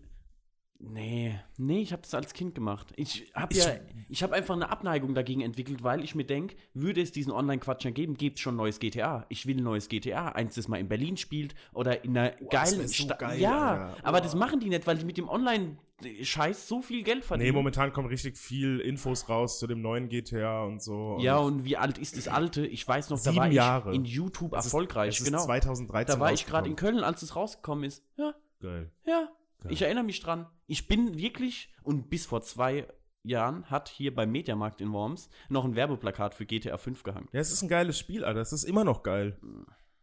nee, 0.93 1.38
nee, 1.57 1.81
ich 1.83 1.93
habe 1.93 2.03
das 2.03 2.14
als 2.14 2.33
Kind 2.35 2.55
gemacht. 2.55 2.93
Ich 2.97 3.31
habe 3.35 3.53
Ich- 3.55 3.64
ja, 3.64 3.73
ich 4.09 4.23
habe 4.23 4.35
einfach 4.35 4.55
eine 4.55 4.69
Abneigung 4.71 5.14
dagegen 5.14 5.41
entwickelt, 5.41 5.83
weil 5.83 6.05
ich 6.05 6.14
mir 6.14 6.25
denke, 6.25 6.57
würde 6.75 7.00
es 7.00 7.12
diesen 7.12 7.33
Online-Quatsch 7.33 7.87
geben, 7.95 8.17
gibt 8.17 8.37
es 8.38 8.43
schon 8.43 8.57
neues 8.57 8.79
GTA. 8.79 9.26
Ich 9.29 9.47
will 9.47 9.57
ein 9.59 9.64
neues 9.64 9.88
GTA, 9.88 10.29
eins, 10.31 10.55
das 10.55 10.69
mal 10.69 10.79
in 10.79 10.88
Berlin 10.88 11.17
spielt 11.17 11.55
oder 11.73 12.05
in 12.05 12.17
einer 12.17 12.31
das 12.31 12.49
geilen 12.73 12.88
so 12.88 12.95
Stadt. 13.05 13.19
geil, 13.19 13.41
ja, 13.41 13.87
Alter. 13.87 13.97
aber 14.07 14.19
Boah. 14.19 14.23
das 14.25 14.35
machen 14.35 14.61
die 14.61 14.69
nicht, 14.69 14.87
weil 14.87 14.99
die 14.99 15.05
mit 15.05 15.17
dem 15.17 15.29
Online-Scheiß 15.29 16.69
so 16.69 16.83
viel 16.83 17.03
Geld 17.03 17.19
Nee, 17.21 17.23
verdienen. 17.26 17.55
momentan 17.55 17.93
kommen 17.93 18.09
richtig 18.09 18.37
viel 18.37 18.81
Infos 18.81 19.29
raus 19.29 19.59
zu 19.59 19.67
dem 19.67 19.81
neuen 19.81 20.09
GTA 20.09 20.64
und 20.64 20.83
so. 20.83 21.19
ja, 21.21 21.38
und 21.38 21.64
wie 21.64 21.76
alt 21.76 21.99
ist 21.99 22.17
das 22.17 22.29
alte? 22.29 22.67
Ich 22.67 22.87
weiß 22.87 23.11
noch, 23.11 23.21
da 23.23 23.35
war 23.37 23.49
ich 23.49 23.55
Jahre. 23.55 23.95
in 23.95 24.05
YouTube 24.05 24.53
ist- 24.57 24.64
erfolgreich, 24.67 25.19
ist 25.21 25.25
genau. 25.25 25.45
2013 25.45 26.14
Da 26.14 26.21
war 26.21 26.33
ich 26.33 26.47
gerade 26.47 26.69
in. 26.69 26.76
Köln, 26.76 26.99
als 27.00 27.23
es 27.23 27.37
rausgekommen 27.37 27.85
ist. 27.85 28.05
Ja, 28.17 28.35
Geil. 28.61 28.91
ja. 29.07 29.29
Geil. 29.64 29.73
Ich 29.73 29.83
erinnere 29.83 30.04
mich 30.04 30.21
dran. 30.21 30.47
Ich 30.66 30.87
bin 30.88 31.18
wirklich, 31.18 31.73
und 31.83 32.09
bis 32.11 32.26
vor 32.26 32.42
zwei 32.42 32.87
Jahren 33.23 33.71
hat 33.71 33.88
hier 33.88 34.14
beim 34.14 34.30
Mediamarkt 34.30 34.80
in 34.80 34.92
Worms 34.92 35.28
noch 35.49 35.64
ein 35.64 35.75
Werbeplakat 35.75 36.35
für 36.35 36.44
GTA 36.47 36.76
5 36.76 37.02
gehangen. 37.02 37.28
Ja, 37.33 37.40
es 37.40 37.50
ist 37.52 37.62
ein 37.62 37.68
geiles 37.68 37.99
Spiel, 37.99 38.25
Alter. 38.25 38.40
Es 38.40 38.52
ist 38.52 38.64
immer 38.64 38.85
noch 38.85 39.02
geil. 39.02 39.38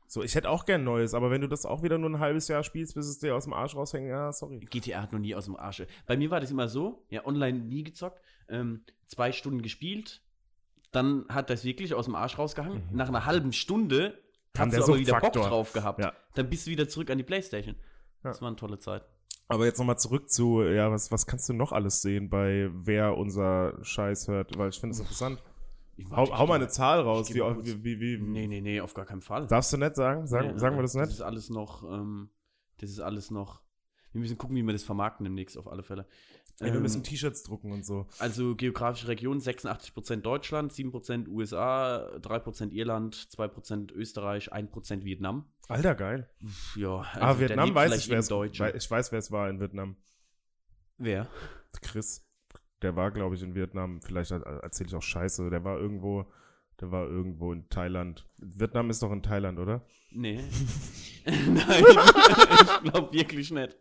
So, 0.07 0.23
ich 0.23 0.35
hätte 0.35 0.49
auch 0.49 0.65
gern 0.65 0.83
Neues, 0.83 1.13
aber 1.13 1.31
wenn 1.31 1.39
du 1.41 1.47
das 1.47 1.65
auch 1.65 1.83
wieder 1.83 1.97
nur 1.97 2.09
ein 2.09 2.19
halbes 2.19 2.47
Jahr 2.49 2.63
spielst, 2.63 2.95
bis 2.95 3.07
es 3.07 3.19
dir 3.19 3.35
aus 3.35 3.45
dem 3.45 3.53
Arsch 3.53 3.75
raushängt, 3.75 4.09
ja, 4.09 4.31
sorry. 4.33 4.59
GTA 4.59 5.01
hat 5.03 5.13
noch 5.13 5.19
nie 5.19 5.35
aus 5.35 5.45
dem 5.45 5.55
Arsch. 5.55 5.83
Bei 6.05 6.17
mir 6.17 6.29
war 6.31 6.41
das 6.41 6.51
immer 6.51 6.67
so, 6.67 7.05
ja, 7.09 7.25
online 7.25 7.59
nie 7.59 7.83
gezockt, 7.83 8.19
ähm, 8.49 8.83
zwei 9.07 9.31
Stunden 9.31 9.61
gespielt, 9.61 10.21
dann 10.91 11.25
hat 11.29 11.49
das 11.49 11.63
wirklich 11.63 11.93
aus 11.93 12.05
dem 12.05 12.15
Arsch 12.15 12.37
rausgehangen. 12.37 12.83
Nach 12.91 13.07
einer 13.07 13.25
halben 13.25 13.53
Stunde 13.53 14.19
hast 14.57 14.75
du 14.75 14.83
aber 14.83 14.97
wieder 14.99 15.19
Bock 15.21 15.31
drauf 15.33 15.71
gehabt. 15.71 15.99
Ja. 15.99 16.11
Dann 16.33 16.49
bist 16.49 16.67
du 16.67 16.71
wieder 16.71 16.89
zurück 16.89 17.09
an 17.09 17.17
die 17.17 17.23
Playstation. 17.23 17.75
Das 18.23 18.37
Ja. 18.37 18.41
war 18.41 18.47
eine 18.49 18.57
tolle 18.57 18.79
Zeit. 18.79 19.05
Aber 19.47 19.65
jetzt 19.65 19.79
nochmal 19.79 19.97
zurück 19.97 20.29
zu, 20.29 20.63
ja, 20.63 20.89
was, 20.91 21.11
was 21.11 21.25
kannst 21.25 21.49
du 21.49 21.53
noch 21.53 21.71
alles 21.73 22.01
sehen 22.01 22.29
bei 22.29 22.69
wer 22.73 23.17
unser 23.17 23.77
Scheiß 23.83 24.27
hört? 24.29 24.57
Weil 24.57 24.69
ich 24.69 24.79
finde 24.79 24.93
es 24.93 24.99
interessant. 24.99 25.43
Hau, 26.09 26.25
hau 26.37 26.47
mal 26.47 26.55
eine 26.55 26.67
Zahl 26.69 27.01
raus. 27.01 27.29
Wie, 27.33 27.41
wie, 27.41 27.83
wie, 27.83 27.99
wie, 27.99 28.17
Nee, 28.17 28.47
nee, 28.47 28.61
nee, 28.61 28.81
auf 28.81 28.93
gar 28.93 29.05
keinen 29.05 29.21
Fall. 29.21 29.47
Darfst 29.47 29.73
du 29.73 29.77
nicht 29.77 29.95
sagen? 29.95 30.25
Sagen, 30.25 30.53
Nee, 30.53 30.59
sagen 30.59 30.75
wir 30.75 30.79
äh, 30.79 30.83
das 30.83 30.93
Das 30.93 31.01
nicht? 31.01 31.15
ist 31.15 31.21
alles 31.21 31.49
noch, 31.49 31.83
ähm, 31.83 32.29
das 32.79 32.89
ist 32.89 32.99
alles 33.01 33.29
noch. 33.29 33.61
Wir 34.11 34.21
müssen 34.21 34.37
gucken, 34.37 34.55
wie 34.55 34.63
wir 34.63 34.73
das 34.73 34.83
vermarkten 34.83 35.23
demnächst, 35.23 35.57
auf 35.57 35.67
alle 35.67 35.83
Fälle. 35.83 36.05
Wir 36.59 36.73
Ähm, 36.75 36.81
müssen 36.81 37.03
T-Shirts 37.03 37.43
drucken 37.43 37.71
und 37.71 37.85
so. 37.85 38.07
also 38.19 38.55
geografische 38.55 39.07
Region 39.07 39.39
86% 39.39 40.17
Deutschland, 40.17 40.71
7% 40.71 41.27
USA, 41.27 42.11
3% 42.21 42.71
Irland, 42.71 43.15
2% 43.15 43.91
Österreich, 43.93 44.53
1% 44.53 45.03
Vietnam. 45.03 45.45
Alter, 45.69 45.95
geil. 45.95 46.29
Ja, 46.75 46.97
also 46.99 47.19
ah, 47.19 47.39
Vietnam 47.39 47.73
weiß 47.73 47.97
ich, 47.97 48.09
wer 48.09 48.19
es 48.19 48.29
Ich 48.29 48.91
weiß, 48.91 49.11
wer 49.11 49.19
es 49.19 49.31
war 49.31 49.49
in 49.49 49.59
Vietnam. 49.59 49.95
Wer? 50.97 51.27
Chris. 51.81 52.23
Der 52.81 52.95
war, 52.95 53.11
glaube 53.11 53.35
ich, 53.35 53.41
in 53.43 53.55
Vietnam. 53.55 54.01
Vielleicht 54.01 54.31
erzähle 54.31 54.89
ich 54.89 54.95
auch 54.95 55.01
Scheiße. 55.01 55.49
Der 55.49 55.63
war 55.63 55.79
irgendwo, 55.79 56.25
der 56.79 56.91
war 56.91 57.07
irgendwo 57.07 57.53
in 57.53 57.69
Thailand. 57.69 58.27
Vietnam 58.37 58.89
ist 58.89 59.01
doch 59.01 59.11
in 59.11 59.23
Thailand, 59.23 59.57
oder? 59.57 59.85
Nee. 60.11 60.43
Nein, 61.25 61.83
ich 62.83 62.91
glaube 62.91 63.13
wirklich 63.13 63.51
nicht. 63.51 63.77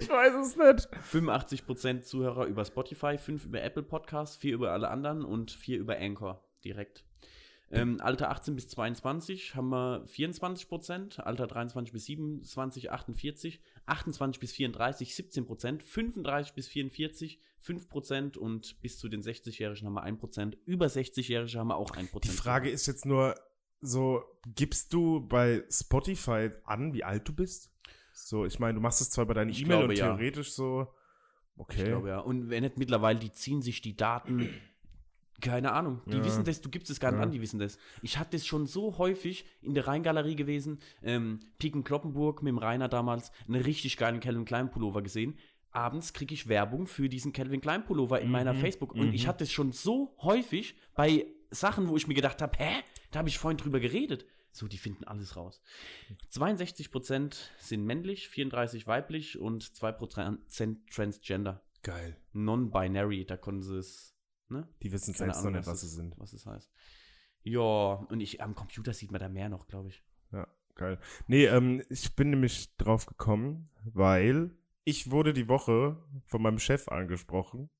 Ich 0.00 0.08
weiß 0.08 0.34
es 0.34 0.56
nicht. 0.56 0.88
85% 1.12 2.02
Zuhörer 2.02 2.46
über 2.46 2.64
Spotify, 2.64 3.16
5 3.16 3.44
über 3.44 3.62
Apple 3.62 3.82
Podcasts, 3.82 4.36
4 4.36 4.54
über 4.54 4.72
alle 4.72 4.88
anderen 4.88 5.24
und 5.24 5.50
4 5.50 5.78
über 5.78 5.96
Anchor 5.96 6.44
direkt. 6.64 7.04
Ähm, 7.72 8.00
Alter 8.00 8.30
18 8.30 8.56
bis 8.56 8.68
22 8.68 9.54
haben 9.54 9.68
wir 9.68 10.04
24%, 10.06 11.20
Alter 11.20 11.46
23 11.46 11.92
bis 11.92 12.04
27 12.06 12.90
48, 12.90 13.60
28 13.86 14.40
bis 14.40 14.52
34 14.52 15.12
17%, 15.12 15.82
35 15.82 16.54
bis 16.54 16.66
44 16.66 17.40
5% 17.64 18.38
und 18.38 18.80
bis 18.80 18.98
zu 18.98 19.08
den 19.08 19.22
60-Jährigen 19.22 19.86
haben 19.86 19.94
wir 19.94 20.04
1%, 20.04 20.56
über 20.64 20.86
60-Jährige 20.86 21.58
haben 21.58 21.68
wir 21.68 21.76
auch 21.76 21.92
1%. 21.92 22.20
Die 22.20 22.28
Frage 22.28 22.70
ist 22.70 22.86
jetzt 22.86 23.06
nur 23.06 23.34
so, 23.80 24.24
gibst 24.46 24.92
du 24.92 25.20
bei 25.20 25.64
Spotify 25.70 26.50
an, 26.64 26.92
wie 26.92 27.04
alt 27.04 27.28
du 27.28 27.34
bist? 27.34 27.70
So, 28.26 28.44
ich 28.44 28.58
meine, 28.58 28.74
du 28.74 28.80
machst 28.80 29.00
es 29.00 29.10
zwar 29.10 29.26
bei 29.26 29.34
deiner 29.34 29.50
Ich 29.50 29.62
E-Mail 29.62 29.84
und 29.84 29.92
ja. 29.96 30.06
theoretisch 30.06 30.52
so, 30.52 30.86
okay. 31.56 31.78
Ich 31.82 31.84
glaube 31.88 32.08
ja. 32.08 32.18
Und 32.20 32.50
wenn 32.50 32.62
nicht 32.62 32.78
mittlerweile, 32.78 33.18
die 33.18 33.32
ziehen 33.32 33.62
sich 33.62 33.80
die 33.80 33.96
Daten. 33.96 34.48
Keine 35.40 35.72
Ahnung. 35.72 36.02
Die 36.06 36.18
Ja. 36.18 36.24
wissen 36.24 36.44
das, 36.44 36.60
du 36.60 36.68
gibst 36.68 36.90
es 36.90 37.00
gar 37.00 37.10
nicht 37.12 37.18
Ja. 37.18 37.24
an, 37.24 37.30
die 37.32 37.40
wissen 37.40 37.58
das. 37.58 37.78
Ich 38.02 38.18
hatte 38.18 38.32
das 38.36 38.46
schon 38.46 38.66
so 38.66 38.98
häufig 38.98 39.46
in 39.62 39.72
der 39.74 39.86
Rheingalerie 39.86 40.36
gewesen, 40.36 40.80
ähm, 41.02 41.40
Piken 41.58 41.82
Kloppenburg 41.82 42.42
mit 42.42 42.50
dem 42.50 42.58
Rainer 42.58 42.88
damals, 42.88 43.32
einen 43.48 43.62
richtig 43.62 43.96
geilen 43.96 44.20
Calvin 44.20 44.44
Klein 44.44 44.70
Pullover 44.70 45.00
gesehen. 45.00 45.38
Abends 45.72 46.12
kriege 46.12 46.34
ich 46.34 46.48
Werbung 46.48 46.86
für 46.86 47.08
diesen 47.08 47.32
Calvin 47.32 47.60
Klein 47.62 47.84
Pullover 47.86 48.20
in 48.20 48.30
meiner 48.30 48.52
Mhm, 48.52 48.58
Facebook. 48.58 48.92
Und 48.92 49.14
ich 49.14 49.24
mhm. 49.24 49.28
hatte 49.28 49.44
es 49.44 49.52
schon 49.52 49.72
so 49.72 50.14
häufig 50.20 50.74
bei 50.94 51.26
Sachen, 51.50 51.88
wo 51.88 51.96
ich 51.96 52.06
mir 52.06 52.14
gedacht 52.14 52.42
habe, 52.42 52.58
hä? 52.58 52.82
Da 53.12 53.20
habe 53.20 53.28
ich 53.28 53.38
vorhin 53.38 53.56
drüber 53.56 53.80
geredet. 53.80 54.26
So, 54.52 54.66
die 54.66 54.78
finden 54.78 55.04
alles 55.04 55.36
raus. 55.36 55.62
62% 56.32 57.36
sind 57.58 57.84
männlich, 57.84 58.28
34% 58.28 58.86
weiblich 58.86 59.38
und 59.38 59.62
2% 59.64 60.90
Transgender 60.92 61.62
Geil. 61.82 62.16
non-binary, 62.32 63.26
da 63.26 63.36
konnten 63.36 63.62
sie 63.62 63.78
es, 63.78 64.16
ne? 64.48 64.68
Die 64.82 64.92
wissen 64.92 65.14
Keine 65.14 65.32
selbst 65.32 65.38
noch 65.38 65.46
Ahnung, 65.46 65.60
nicht, 65.60 65.66
was 65.66 65.80
sie 65.80 65.88
sind. 65.88 66.18
Was 66.18 66.32
es 66.32 66.46
heißt. 66.46 66.70
Ja, 67.42 67.60
und 67.60 68.20
ich, 68.20 68.42
am 68.42 68.54
Computer 68.54 68.92
sieht 68.92 69.12
man 69.12 69.20
da 69.20 69.28
mehr 69.28 69.48
noch, 69.48 69.66
glaube 69.66 69.88
ich. 69.88 70.04
Ja, 70.32 70.46
geil. 70.74 70.98
Nee, 71.26 71.46
ähm, 71.46 71.82
ich 71.88 72.14
bin 72.16 72.30
nämlich 72.30 72.76
drauf 72.76 73.06
gekommen, 73.06 73.70
weil 73.84 74.50
ich 74.84 75.10
wurde 75.10 75.32
die 75.32 75.48
Woche 75.48 76.02
von 76.26 76.42
meinem 76.42 76.58
Chef 76.58 76.88
angesprochen. 76.88 77.70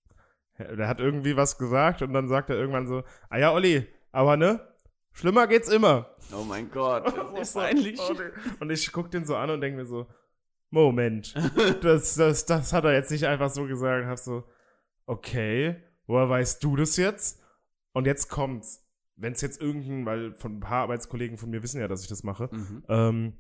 Der 0.59 0.89
hat 0.89 1.01
irgendwie 1.01 1.37
was 1.37 1.59
gesagt 1.59 2.03
und 2.03 2.13
dann 2.13 2.29
sagt 2.29 2.51
er 2.51 2.57
irgendwann 2.57 2.87
so, 2.87 3.03
ah 3.29 3.39
ja, 3.39 3.53
Olli, 3.53 3.87
aber 4.13 4.37
ne, 4.37 4.61
schlimmer 5.13 5.47
geht's 5.47 5.69
immer. 5.69 6.11
Oh 6.33 6.45
mein 6.45 6.71
Gott, 6.71 7.07
Und 7.07 7.17
das 7.17 7.33
ich 7.35 7.41
ist 7.41 7.53
so, 7.53 7.59
peinlich. 7.61 8.01
oh 8.01 8.13
nee. 8.13 8.53
Und 8.61 8.71
ich 8.71 8.93
guck 8.93 9.11
den 9.11 9.25
so 9.25 9.37
an 9.37 9.51
und 9.51 9.61
denke 9.61 9.79
mir 9.79 9.87
so, 9.87 10.07
Moment, 10.71 11.35
das, 11.83 12.15
das, 12.15 12.47
das 12.47 12.73
hat 12.73 12.85
er 12.85 12.93
jetzt 12.93 13.11
nicht 13.11 13.27
einfach 13.27 13.51
so 13.51 13.67
gesagt. 13.67 14.07
Hab 14.07 14.19
so, 14.19 14.45
okay, 15.07 15.77
woher 16.07 16.29
weißt 16.29 16.63
du 16.63 16.77
das 16.77 16.97
jetzt? 16.97 17.41
Und 17.93 18.07
jetzt 18.07 18.29
kommt's. 18.29 18.87
Wenn 19.17 19.33
es 19.33 19.41
jetzt 19.43 19.61
irgendein, 19.61 20.07
weil 20.07 20.35
von 20.35 20.57
ein 20.57 20.61
paar 20.61 20.83
Arbeitskollegen 20.83 21.37
von 21.37 21.51
mir 21.51 21.63
wissen 21.63 21.81
ja, 21.81 21.89
dass 21.89 22.03
ich 22.03 22.09
das 22.09 22.23
mache, 22.23 22.49
Mhm. 22.53 22.85
ähm, 22.89 23.33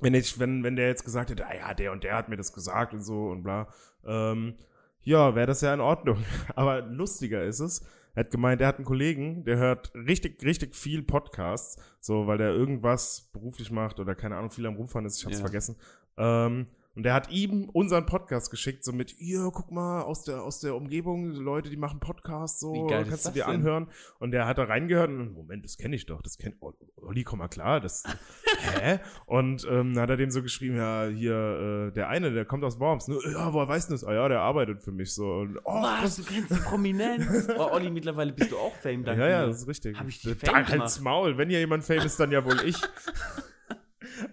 wenn 0.00 0.14
ich, 0.14 0.38
wenn, 0.40 0.62
wenn 0.64 0.74
der 0.76 0.88
jetzt 0.88 1.04
gesagt 1.04 1.30
hätte, 1.30 1.46
ah 1.46 1.54
ja, 1.54 1.72
der 1.74 1.92
und 1.92 2.02
der 2.04 2.16
hat 2.16 2.28
mir 2.28 2.36
das 2.36 2.52
gesagt 2.52 2.92
und 2.92 3.02
so 3.02 3.28
und 3.28 3.42
bla, 3.44 3.68
ähm, 4.04 4.56
ja, 5.02 5.34
wäre 5.34 5.46
das 5.46 5.60
ja 5.60 5.72
in 5.72 5.80
Ordnung. 5.80 6.22
Aber 6.56 6.80
lustiger 6.82 7.44
ist 7.44 7.60
es, 7.60 7.86
er 8.14 8.24
hat 8.24 8.30
gemeint, 8.30 8.60
er 8.60 8.68
hat 8.68 8.76
einen 8.76 8.84
Kollegen, 8.84 9.44
der 9.44 9.56
hört 9.58 9.92
richtig, 9.94 10.42
richtig 10.44 10.74
viel 10.76 11.02
Podcasts, 11.02 11.80
so, 12.00 12.26
weil 12.26 12.38
der 12.38 12.50
irgendwas 12.50 13.30
beruflich 13.32 13.70
macht 13.70 14.00
oder 14.00 14.14
keine 14.14 14.36
Ahnung, 14.36 14.50
viel 14.50 14.66
am 14.66 14.76
Rumfahren 14.76 15.06
ist, 15.06 15.18
ich 15.18 15.24
hab's 15.24 15.36
Ja. 15.38 15.40
vergessen. 15.42 15.76
Ähm, 16.18 16.66
Und 16.94 17.04
der 17.04 17.14
hat 17.14 17.30
ihm 17.30 17.70
unseren 17.70 18.04
Podcast 18.04 18.50
geschickt, 18.50 18.84
so 18.84 18.92
mit, 18.92 19.18
ihr, 19.18 19.50
guck 19.50 19.70
mal, 19.70 20.02
aus 20.02 20.24
der, 20.24 20.42
aus 20.42 20.60
der 20.60 20.74
Umgebung, 20.74 21.30
Leute, 21.30 21.70
die 21.70 21.78
machen 21.78 22.00
Podcasts, 22.00 22.60
so, 22.60 22.86
kannst 22.86 23.26
du 23.26 23.30
dir 23.30 23.46
denn? 23.46 23.54
anhören. 23.54 23.88
Und 24.18 24.32
der 24.32 24.46
hat 24.46 24.58
da 24.58 24.64
reingehört 24.64 25.08
und, 25.08 25.32
Moment, 25.32 25.64
das 25.64 25.78
kenne 25.78 25.96
ich 25.96 26.04
doch, 26.04 26.20
das 26.20 26.36
kennt, 26.36 26.56
Olli, 26.96 27.24
komm 27.24 27.38
mal 27.38 27.48
klar, 27.48 27.80
das, 27.80 28.02
hä? 28.78 29.00
Und 29.24 29.66
ähm, 29.70 29.94
dann 29.94 30.02
hat 30.02 30.10
er 30.10 30.18
dem 30.18 30.30
so 30.30 30.42
geschrieben, 30.42 30.76
ja, 30.76 31.06
hier, 31.06 31.88
äh, 31.88 31.94
der 31.94 32.10
eine, 32.10 32.30
der 32.30 32.44
kommt 32.44 32.62
aus 32.62 32.78
Worms, 32.78 33.08
ne? 33.08 33.16
ja, 33.32 33.50
woher 33.54 33.68
weiß 33.68 33.86
denn 33.86 33.94
das? 33.94 34.04
Ah 34.04 34.12
ja, 34.12 34.28
der 34.28 34.40
arbeitet 34.40 34.82
für 34.82 34.92
mich, 34.92 35.14
so. 35.14 35.32
Und, 35.32 35.58
oh, 35.64 35.82
Was, 35.82 36.16
du 36.16 36.24
kennst 36.24 36.50
die 36.50 36.56
Prominenz? 36.56 37.48
Oh, 37.62 37.68
Olli, 37.72 37.90
mittlerweile 37.90 38.32
bist 38.32 38.50
du 38.50 38.56
auch 38.56 38.74
Fame, 38.76 39.04
danke 39.04 39.22
ja, 39.22 39.28
ja, 39.28 39.46
das 39.46 39.62
ist 39.62 39.68
richtig. 39.68 39.98
Hab 39.98 40.08
ich 40.08 40.20
dich 40.20 40.38
da 40.38 40.52
Fame 40.52 40.68
halt's? 40.68 41.00
Maul. 41.00 41.36
Wenn 41.36 41.48
hier 41.48 41.58
jemand 41.58 41.84
Fame 41.84 42.00
ist, 42.00 42.18
dann 42.18 42.32
ja 42.32 42.44
wohl 42.44 42.60
ich. 42.64 42.76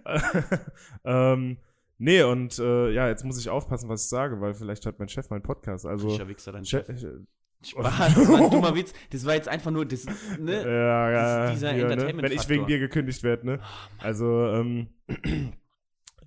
ähm, 1.03 1.57
nee, 1.99 2.23
und 2.23 2.57
äh, 2.57 2.89
ja, 2.91 3.07
jetzt 3.07 3.23
muss 3.23 3.38
ich 3.39 3.49
aufpassen, 3.49 3.88
was 3.89 4.03
ich 4.03 4.09
sage, 4.09 4.41
weil 4.41 4.55
vielleicht 4.55 4.83
hört 4.85 4.97
mein 4.97 5.07
Chef 5.09 5.29
meinen 5.29 5.43
Podcast. 5.43 5.85
Also, 5.85 6.09
Frischer 6.09 6.27
Wichser, 6.27 6.51
dein 6.51 6.63
Che- 6.63 6.83
Chef. 6.85 7.03
äh, 7.03 7.19
Spaß, 7.62 7.83
das 8.15 8.29
war 8.29 8.41
ein 8.41 8.49
dummer 8.51 8.73
Witz. 8.75 8.93
Das 9.12 9.25
war 9.25 9.35
jetzt 9.35 9.47
einfach 9.49 9.69
nur, 9.69 9.85
das, 9.85 10.05
ne? 10.39 10.63
ja, 10.63 11.12
ja, 11.12 11.41
Das 11.43 11.51
dieser 11.53 11.73
hier, 11.73 11.85
ne? 11.85 11.91
Entertainment-Faktor. 11.93 12.29
Wenn 12.31 12.31
ich 12.43 12.49
wegen 12.49 12.65
dir 12.67 12.79
gekündigt 12.79 13.21
werde, 13.23 13.45
ne? 13.45 13.59
Also, 13.99 14.47
ähm, 14.47 14.88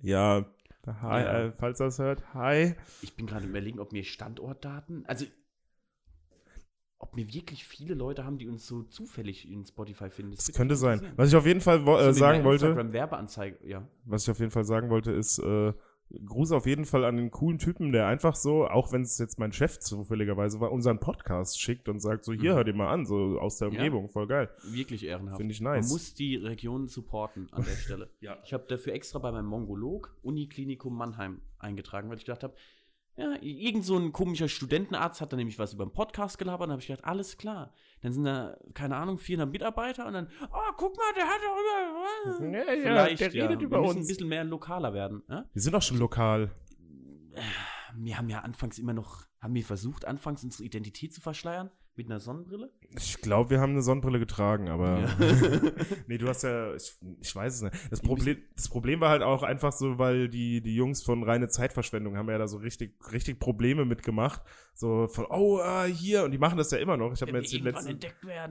ja, 0.01 0.45
hi, 0.85 1.21
Ja. 1.21 1.39
Äh, 1.45 1.51
falls 1.57 1.79
das 1.79 1.99
hört, 1.99 2.23
hi. 2.33 2.75
Ich 3.01 3.15
bin 3.15 3.25
gerade 3.25 3.45
überlegen, 3.47 3.79
ob 3.79 3.91
mir 3.93 4.03
Standortdaten, 4.03 5.05
also 5.07 5.25
ob 7.03 7.15
wir 7.17 7.27
wirklich 7.33 7.65
viele 7.65 7.93
Leute 7.93 8.23
haben, 8.25 8.37
die 8.37 8.47
uns 8.47 8.65
so 8.65 8.83
zufällig 8.83 9.49
in 9.51 9.65
Spotify 9.65 10.09
finden. 10.09 10.31
Das 10.35 10.47
würde 10.47 10.57
könnte 10.57 10.75
sein. 10.75 10.93
interessieren. 10.93 11.17
Was 11.17 11.29
ich 11.29 11.35
auf 11.35 11.45
jeden 11.45 11.61
Fall 11.61 11.85
wo- 11.85 11.97
äh, 11.97 12.13
sagen 12.13 12.43
wollte, 12.43 12.93
Werbeanzeige, 12.93 13.57
ja. 13.67 13.87
was 14.05 14.23
ich 14.23 14.31
auf 14.31 14.39
jeden 14.39 14.51
Fall 14.51 14.65
sagen 14.65 14.89
wollte, 14.89 15.11
ist, 15.11 15.39
äh, 15.39 15.73
Gruß 16.25 16.51
auf 16.51 16.67
jeden 16.67 16.85
Fall 16.85 17.05
an 17.05 17.17
den 17.17 17.31
coolen 17.31 17.57
Typen, 17.57 17.91
der 17.91 18.05
einfach 18.05 18.35
so, 18.35 18.67
auch 18.67 18.91
wenn 18.91 19.01
es 19.01 19.17
jetzt 19.17 19.39
mein 19.39 19.51
Chef 19.51 19.79
zufälligerweise 19.79 20.59
war, 20.59 20.71
unseren 20.71 20.99
Podcast 20.99 21.59
schickt 21.59 21.89
und 21.89 21.99
sagt, 22.01 22.23
so 22.23 22.33
hier, 22.33 22.51
Mhm. 22.51 22.55
hör 22.57 22.63
dir 22.65 22.73
mal 22.75 22.89
an, 22.89 23.05
so 23.07 23.39
aus 23.39 23.57
der 23.57 23.69
Ja. 23.69 23.73
Umgebung, 23.79 24.09
voll 24.09 24.27
geil. 24.27 24.49
Wirklich 24.63 25.05
ehrenhaft. 25.05 25.37
Finde 25.37 25.53
ich 25.53 25.61
nice. 25.61 25.85
Man 25.87 25.93
muss 25.93 26.13
die 26.13 26.35
Region 26.35 26.87
supporten 26.87 27.47
an 27.51 27.63
der 27.63 27.71
Stelle. 27.77 28.09
Ja. 28.21 28.37
Ich 28.45 28.53
habe 28.53 28.65
dafür 28.67 28.93
extra 28.93 29.17
bei 29.17 29.31
meinem 29.31 29.47
Mongolog 29.47 30.15
Uniklinikum 30.21 30.95
Mannheim 30.95 31.41
eingetragen, 31.57 32.09
weil 32.09 32.17
ich 32.17 32.25
gedacht 32.25 32.43
habe, 32.43 32.53
ja, 33.15 33.35
irgend 33.41 33.85
so 33.85 33.97
ein 33.97 34.11
komischer 34.11 34.47
Studentenarzt 34.47 35.21
hat 35.21 35.31
da 35.31 35.37
nämlich 35.37 35.59
was 35.59 35.73
über 35.73 35.85
den 35.85 35.93
Podcast 35.93 36.37
gelabert 36.37 36.67
und 36.67 36.71
habe 36.71 36.81
ich 36.81 36.87
gedacht, 36.87 37.05
alles 37.05 37.37
klar. 37.37 37.73
Dann 38.01 38.11
sind 38.11 38.25
da, 38.25 38.57
keine 38.73 38.95
Ahnung, 38.95 39.17
400 39.17 39.51
Mitarbeiter 39.51 40.07
und 40.07 40.13
dann, 40.13 40.29
oh, 40.51 40.71
guck 40.77 40.97
mal, 40.97 41.13
der 41.15 41.25
hat 41.25 41.39
doch 41.41 42.39
über... 42.39 42.53
Ja, 42.53 42.73
ja, 42.73 42.81
Vielleicht, 42.81 43.19
der 43.21 43.33
ja. 43.33 43.45
redet 43.45 43.59
Wir 43.59 43.67
über 43.67 43.81
müssen 43.81 43.91
ein 43.91 43.97
uns. 43.99 44.07
bisschen 44.07 44.27
mehr 44.27 44.43
lokaler 44.43 44.93
werden. 44.93 45.23
Ja? 45.29 45.45
Wir 45.53 45.61
sind 45.61 45.75
auch 45.75 45.81
schon 45.81 45.97
lokal. 45.99 46.51
Wir 47.95 48.17
haben 48.17 48.29
ja 48.29 48.39
anfangs 48.39 48.79
immer 48.79 48.93
noch, 48.93 49.25
haben 49.39 49.53
wir 49.53 49.63
versucht, 49.63 50.05
anfangs 50.05 50.43
unsere 50.43 50.63
Identität 50.63 51.13
zu 51.13 51.21
verschleiern 51.21 51.69
mit 51.95 52.07
einer 52.07 52.19
Sonnenbrille? 52.19 52.71
Ich 52.97 53.21
glaube, 53.21 53.51
wir 53.51 53.59
haben 53.59 53.71
eine 53.71 53.81
Sonnenbrille 53.81 54.19
getragen, 54.19 54.69
aber. 54.69 54.99
Ja. 54.99 55.15
nee, 56.07 56.17
du 56.17 56.27
hast 56.27 56.43
ja. 56.43 56.73
Ich, 56.73 56.97
ich 57.21 57.35
weiß 57.35 57.55
es 57.55 57.61
nicht. 57.61 57.91
Das 57.91 58.01
Problem, 58.01 58.37
das 58.55 58.69
Problem 58.69 58.99
war 58.99 59.09
halt 59.09 59.21
auch 59.21 59.43
einfach 59.43 59.71
so, 59.71 59.99
weil 59.99 60.29
die, 60.29 60.61
die 60.61 60.75
Jungs 60.75 61.03
von 61.03 61.23
reine 61.23 61.49
Zeitverschwendung 61.49 62.17
haben 62.17 62.29
ja 62.29 62.37
da 62.37 62.47
so 62.47 62.57
richtig, 62.57 62.95
richtig 63.11 63.39
Probleme 63.39 63.85
mitgemacht. 63.85 64.41
So 64.73 65.07
von, 65.07 65.25
oh, 65.29 65.59
ah, 65.59 65.85
hier. 65.85 66.23
Und 66.23 66.31
die 66.31 66.37
machen 66.37 66.57
das 66.57 66.71
ja 66.71 66.79
immer 66.79 66.97
noch. 66.97 67.13
Ich 67.13 67.21
habe 67.21 67.31
mir 67.31 67.39
jetzt 67.39 67.53
die 67.53 67.59
letzten. 67.59 67.99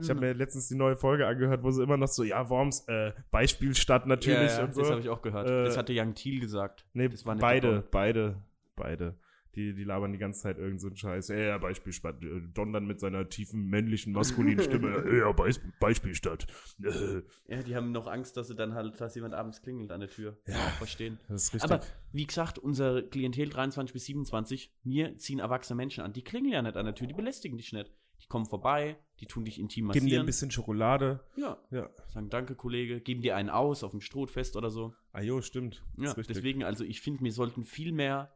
Ich 0.01 0.09
habe 0.09 0.19
mir 0.19 0.33
letztens 0.33 0.67
die 0.67 0.75
neue 0.75 0.95
Folge 0.95 1.27
angehört, 1.27 1.63
wo 1.63 1.71
sie 1.71 1.83
immer 1.83 1.97
noch 1.97 2.07
so, 2.07 2.23
ja, 2.23 2.49
Worms, 2.49 2.87
äh, 2.87 3.11
Beispielstadt 3.31 4.07
natürlich 4.07 4.51
ja, 4.51 4.59
ja, 4.59 4.63
und 4.63 4.73
so. 4.73 4.81
Das 4.81 4.91
habe 4.91 5.01
ich 5.01 5.09
auch 5.09 5.21
gehört. 5.21 5.49
Äh, 5.49 5.65
das 5.65 5.77
hatte 5.77 5.93
Young 5.95 6.13
Thiel 6.13 6.39
gesagt. 6.39 6.85
Nee, 6.93 7.09
das 7.09 7.25
war 7.25 7.35
beide, 7.35 7.71
der 7.71 7.83
beide, 7.91 8.35
beide. 8.75 9.15
Die, 9.55 9.73
die 9.75 9.83
labern 9.83 10.11
die 10.11 10.17
ganze 10.17 10.41
Zeit 10.41 10.57
irgend 10.57 10.81
so 10.81 10.87
einen 10.87 10.95
Scheiß. 10.95 11.27
Ja, 11.27 11.35
ja, 11.37 11.57
Beispielstadt. 11.59 12.23
Äh, 12.23 12.41
Don 12.53 12.73
dann 12.73 12.87
mit 12.87 12.99
seiner 12.99 13.29
tiefen, 13.29 13.65
männlichen, 13.67 14.11
maskulinen 14.13 14.63
Stimme. 14.63 15.03
Ja, 15.17 15.31
Beis 15.31 15.61
Beispielstadt. 15.79 16.47
Äh, 16.81 17.21
Ja, 17.47 17.61
die 17.61 17.75
haben 17.75 17.91
noch 17.91 18.07
Angst, 18.07 18.35
dass 18.37 18.47
sie 18.47 18.55
dann 18.55 18.73
halt, 18.73 18.99
dass 18.99 19.13
jemand 19.15 19.33
abends 19.35 19.61
klingelt 19.61 19.91
an 19.91 19.99
der 19.99 20.09
Tür. 20.09 20.37
Ja. 20.47 20.55
Verstehen. 20.77 21.19
Das 21.27 21.43
ist 21.43 21.53
richtig. 21.53 21.71
Aber 21.71 21.83
wie 22.11 22.25
gesagt, 22.25 22.57
unser 22.57 23.03
Klientel 23.03 23.49
23 23.49 23.93
bis 23.93 24.05
27, 24.05 24.73
mir 24.83 25.17
ziehen 25.17 25.39
erwachsene 25.39 25.77
Menschen 25.77 26.03
an. 26.03 26.13
Die 26.13 26.23
klingeln 26.23 26.53
ja 26.53 26.61
nicht 26.61 26.75
an 26.77 26.85
der 26.85 26.95
Tür, 26.95 27.07
die 27.07 27.13
belästigen 27.13 27.57
dich 27.57 27.73
nicht. 27.73 27.91
Die 28.21 28.27
kommen 28.27 28.45
vorbei, 28.45 28.97
die 29.19 29.25
tun 29.25 29.43
dich 29.43 29.59
intim 29.59 29.89
Geben 29.89 29.93
dir 29.93 29.99
ein 29.99 30.03
massieren. 30.05 30.25
bisschen 30.25 30.49
Schokolade. 30.51 31.19
Ja, 31.35 31.57
Ja. 31.71 31.89
sagen 32.07 32.29
Danke, 32.29 32.55
Kollege, 32.55 33.01
geben 33.01 33.21
dir 33.21 33.35
einen 33.35 33.49
aus 33.49 33.83
auf 33.83 33.91
dem 33.91 33.99
Strohfest 34.01 34.55
oder 34.55 34.69
so. 34.69 34.93
Ah, 35.11 35.21
jo, 35.21 35.41
stimmt. 35.41 35.83
Ja, 35.97 36.13
deswegen, 36.13 36.63
also 36.63 36.85
ich 36.85 37.01
finde, 37.01 37.21
wir 37.23 37.33
sollten 37.33 37.65
viel 37.65 37.91
mehr 37.91 38.33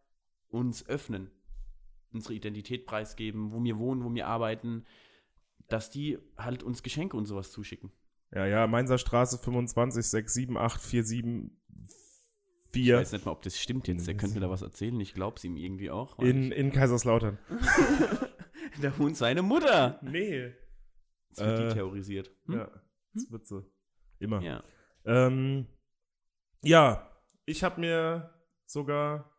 uns 0.50 0.88
öffnen, 0.88 1.32
unsere 2.12 2.34
Identität 2.34 2.86
preisgeben, 2.86 3.52
wo 3.52 3.64
wir 3.64 3.78
wohnen, 3.78 4.04
wo 4.04 4.14
wir 4.14 4.28
arbeiten, 4.28 4.86
dass 5.68 5.90
die 5.90 6.18
halt 6.38 6.64
uns 6.64 6.84
Geschenke 6.84 7.18
und 7.18 7.26
sowas 7.26 7.52
zuschicken. 7.52 7.92
Ja, 8.32 8.46
ja, 8.46 8.68
Mainzer 8.68 8.98
Straße 8.98 9.38
25 9.38 10.06
678 10.06 11.52
Ich 12.74 12.86
474 12.86 12.94
weiß 12.94 13.12
nicht 13.14 13.26
mal, 13.26 13.32
ob 13.32 13.42
das 13.42 13.60
stimmt 13.60 13.88
jetzt. 13.88 14.08
Der 14.08 14.16
könnte 14.16 14.36
mir 14.36 14.42
da 14.42 14.50
was 14.50 14.62
erzählen. 14.62 15.00
Ich 15.00 15.14
glaube 15.14 15.38
es 15.38 15.44
ihm 15.44 15.56
irgendwie 15.56 15.90
auch. 15.90 16.20
in, 16.20 16.52
in 16.52 16.72
Kaiserslautern. 16.72 17.38
da 18.82 18.98
wohnt 19.00 19.16
seine 19.16 19.42
Mutter. 19.42 20.00
Nee. 20.02 20.54
Jetzt 21.30 21.40
wird 21.40 21.60
Äh, 21.60 21.68
die 21.68 21.74
terrorisiert. 21.74 22.32
Hm? 22.46 22.56
Ja, 22.56 22.72
das 23.14 23.32
wird 23.32 23.48
so. 23.48 23.64
Immer. 24.20 24.42
Ja. 24.42 24.64
Ähm, 25.06 25.68
ja, 26.64 27.10
ich 27.46 27.64
habe 27.64 27.80
mir 27.80 28.34
sogar, 28.66 29.32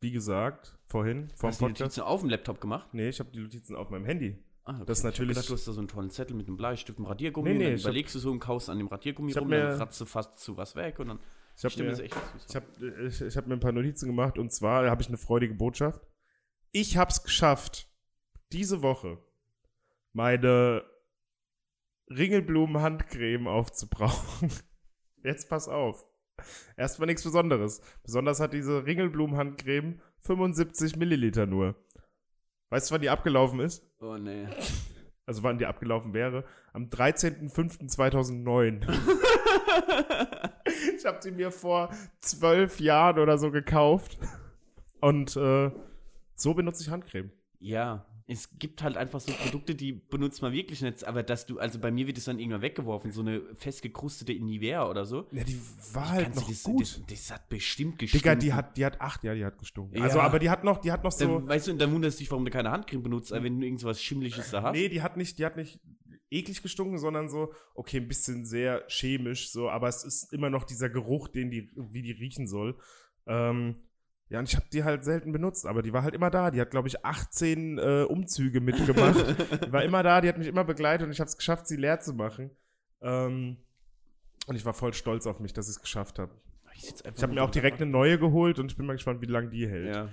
wie 0.00 0.10
gesagt, 0.10 0.78
vorhin 0.86 1.30
vom 1.36 1.48
Hast 1.48 1.60
du 1.60 1.64
die 1.66 1.68
Podcast. 1.72 1.80
Notizen 1.80 2.00
auf 2.02 2.20
dem 2.20 2.30
Laptop 2.30 2.60
gemacht? 2.60 2.88
Nee, 2.92 3.08
ich 3.10 3.20
habe 3.20 3.30
die 3.30 3.40
Notizen 3.40 3.76
auf 3.76 3.90
meinem 3.90 4.04
Handy. 4.06 4.38
Ah, 4.64 4.72
okay. 4.76 4.84
Das 4.86 4.98
ist 4.98 5.04
Ich 5.04 5.06
hab 5.06 5.12
natürlich- 5.12 5.34
gedacht, 5.36 5.48
du 5.50 5.54
hast 5.54 5.68
da 5.68 5.72
so 5.72 5.80
einen 5.80 5.88
tollen 5.88 6.10
Zettel 6.10 6.36
mit 6.36 6.46
einem 6.46 6.56
Bleistift, 6.56 6.98
einem 6.98 7.06
Radiergummi. 7.06 7.50
Nee, 7.50 7.54
nee, 7.58 7.64
und 7.64 7.70
dann 7.70 7.76
ich 7.76 7.82
hab- 7.84 7.88
überlegst 7.90 8.14
du 8.14 8.18
so 8.18 8.30
und 8.30 8.38
kaust 8.40 8.70
an 8.70 8.78
dem 8.78 8.86
Radiergummi 8.88 9.30
Ich 9.30 9.36
hab 9.36 9.42
rum, 9.42 9.50
mir- 9.50 9.62
dann 9.68 9.76
kratzt 9.78 10.00
du 10.00 10.04
fast 10.06 10.38
zu 10.38 10.56
was 10.56 10.74
weg 10.76 10.98
und 10.98 11.08
dann 11.08 11.20
Ich 11.56 11.64
habe 11.64 11.72
stimmt 11.72 11.88
mir, 11.98 12.02
echt 12.04 12.14
süß. 12.14 12.46
ich 12.48 12.56
hab, 12.56 12.82
ich, 13.06 13.20
ich 13.20 13.36
hab 13.36 13.46
mir 13.46 13.54
ein 13.54 13.60
paar 13.60 13.72
Notizen 13.72 14.06
gemacht 14.06 14.38
und 14.38 14.52
zwar 14.52 14.88
habe 14.88 15.02
ich 15.02 15.08
eine 15.08 15.18
freudige 15.18 15.54
Botschaft. 15.54 16.00
Ich 16.72 16.96
habe 16.96 17.10
es 17.10 17.22
geschafft, 17.22 17.88
diese 18.52 18.80
Woche 18.82 19.18
meine 20.12 20.84
Ringelblumen-Handcreme 22.10 23.46
aufzubrauchen. 23.48 24.50
Jetzt 25.24 25.48
pass 25.48 25.68
auf. 25.68 26.06
Erstmal 26.76 27.06
nichts 27.06 27.22
Besonderes. 27.22 27.80
Besonders 28.02 28.40
hat 28.40 28.52
diese 28.52 28.84
Ringelblumen-Handcreme 28.86 30.00
75 30.20 30.96
Milliliter 30.96 31.46
nur. 31.46 31.76
Weißt 32.70 32.90
du, 32.90 32.94
wann 32.94 33.02
die 33.02 33.10
abgelaufen 33.10 33.60
ist? 33.60 33.86
Oh 34.00 34.16
nee. 34.16 34.48
Also 35.26 35.42
wann 35.42 35.58
die 35.58 35.66
abgelaufen 35.66 36.14
wäre? 36.14 36.44
Am 36.72 36.86
13.05.2009. 36.86 38.82
ich 40.96 41.04
habe 41.04 41.18
sie 41.20 41.30
mir 41.30 41.50
vor 41.50 41.90
zwölf 42.20 42.80
Jahren 42.80 43.18
oder 43.18 43.36
so 43.38 43.50
gekauft. 43.50 44.18
Und 45.00 45.36
äh, 45.36 45.70
so 46.34 46.54
benutze 46.54 46.82
ich 46.82 46.90
Handcreme. 46.90 47.30
Ja, 47.58 48.06
es 48.30 48.48
gibt 48.60 48.82
halt 48.82 48.96
einfach 48.96 49.20
so 49.20 49.32
Produkte, 49.32 49.74
die 49.74 49.92
benutzt 49.92 50.40
man 50.40 50.52
wirklich 50.52 50.80
nicht. 50.82 51.04
Aber 51.04 51.24
dass 51.24 51.46
du, 51.46 51.58
also 51.58 51.80
bei 51.80 51.90
mir 51.90 52.06
wird 52.06 52.16
es 52.16 52.26
dann 52.26 52.38
irgendwann 52.38 52.62
weggeworfen, 52.62 53.10
so 53.10 53.22
eine 53.22 53.42
festgekrustete 53.56 54.32
Nivea 54.32 54.88
oder 54.88 55.04
so. 55.04 55.26
Ja, 55.32 55.42
die 55.42 55.60
war 55.92 56.10
halt 56.10 56.36
noch 56.36 56.48
das, 56.48 56.62
gut. 56.62 56.82
Das, 56.82 57.02
das 57.08 57.32
hat 57.32 57.48
bestimmt 57.48 57.98
gestimmt. 57.98 58.22
Digga, 58.22 58.36
die 58.36 58.52
hat, 58.52 58.76
die 58.76 58.86
hat 58.86 59.00
acht, 59.00 59.24
ja, 59.24 59.34
die 59.34 59.44
hat 59.44 59.58
gestunken. 59.58 59.96
Ja. 59.96 60.04
Also, 60.04 60.20
aber 60.20 60.38
die 60.38 60.48
hat 60.48 60.62
noch, 60.62 60.78
die 60.78 60.92
hat 60.92 61.02
noch 61.02 61.10
so. 61.10 61.40
Dann, 61.40 61.48
weißt 61.48 61.66
du, 61.66 61.72
und 61.72 61.78
dann 61.80 61.92
wunderst 61.92 62.18
du 62.18 62.22
dich, 62.22 62.30
warum 62.30 62.44
du 62.44 62.52
keine 62.52 62.70
Handcreme 62.70 63.02
benutzt, 63.02 63.32
wenn 63.32 63.60
du 63.60 63.66
irgendwas 63.66 64.00
Schimmliches 64.00 64.52
da 64.52 64.62
hast. 64.62 64.76
Nee, 64.76 64.88
die 64.88 65.02
hat 65.02 65.16
nicht, 65.16 65.38
die 65.40 65.44
hat 65.44 65.56
nicht 65.56 65.80
eklig 66.30 66.62
gestunken, 66.62 66.98
sondern 66.98 67.28
so, 67.28 67.52
okay, 67.74 67.96
ein 67.96 68.06
bisschen 68.06 68.46
sehr 68.46 68.84
chemisch, 68.86 69.50
so, 69.50 69.68
aber 69.68 69.88
es 69.88 70.04
ist 70.04 70.32
immer 70.32 70.50
noch 70.50 70.62
dieser 70.62 70.88
Geruch, 70.88 71.26
den 71.26 71.50
die, 71.50 71.68
wie 71.74 72.02
die 72.02 72.12
riechen 72.12 72.46
soll. 72.46 72.78
Ähm, 73.26 73.74
ja, 74.30 74.38
und 74.38 74.48
ich 74.48 74.54
habe 74.54 74.66
die 74.72 74.84
halt 74.84 75.04
selten 75.04 75.32
benutzt, 75.32 75.66
aber 75.66 75.82
die 75.82 75.92
war 75.92 76.04
halt 76.04 76.14
immer 76.14 76.30
da. 76.30 76.52
Die 76.52 76.60
hat, 76.60 76.70
glaube 76.70 76.86
ich, 76.86 77.04
18 77.04 77.78
äh, 77.78 78.02
Umzüge 78.08 78.60
mitgemacht. 78.60 79.16
die 79.66 79.72
war 79.72 79.82
immer 79.82 80.04
da, 80.04 80.20
die 80.20 80.28
hat 80.28 80.38
mich 80.38 80.46
immer 80.46 80.62
begleitet 80.62 81.04
und 81.04 81.12
ich 81.12 81.18
habe 81.18 81.28
es 81.28 81.36
geschafft, 81.36 81.66
sie 81.66 81.76
leer 81.76 81.98
zu 81.98 82.14
machen. 82.14 82.52
Ähm, 83.02 83.56
und 84.46 84.54
ich 84.54 84.64
war 84.64 84.72
voll 84.72 84.94
stolz 84.94 85.26
auf 85.26 85.40
mich, 85.40 85.52
dass 85.52 85.68
ich 85.68 85.76
es 85.76 85.82
geschafft 85.82 86.20
habe. 86.20 86.32
Ich, 86.76 86.94
Ich 87.04 87.22
habe 87.22 87.34
mir 87.34 87.42
auch 87.42 87.50
direkt 87.50 87.82
eine 87.82 87.90
neue 87.90 88.20
geholt 88.20 88.60
und 88.60 88.70
ich 88.70 88.76
bin 88.76 88.86
mal 88.86 88.92
gespannt, 88.92 89.20
wie 89.20 89.26
lange 89.26 89.50
die 89.50 89.68
hält. 89.68 89.96
Ja, 89.96 90.08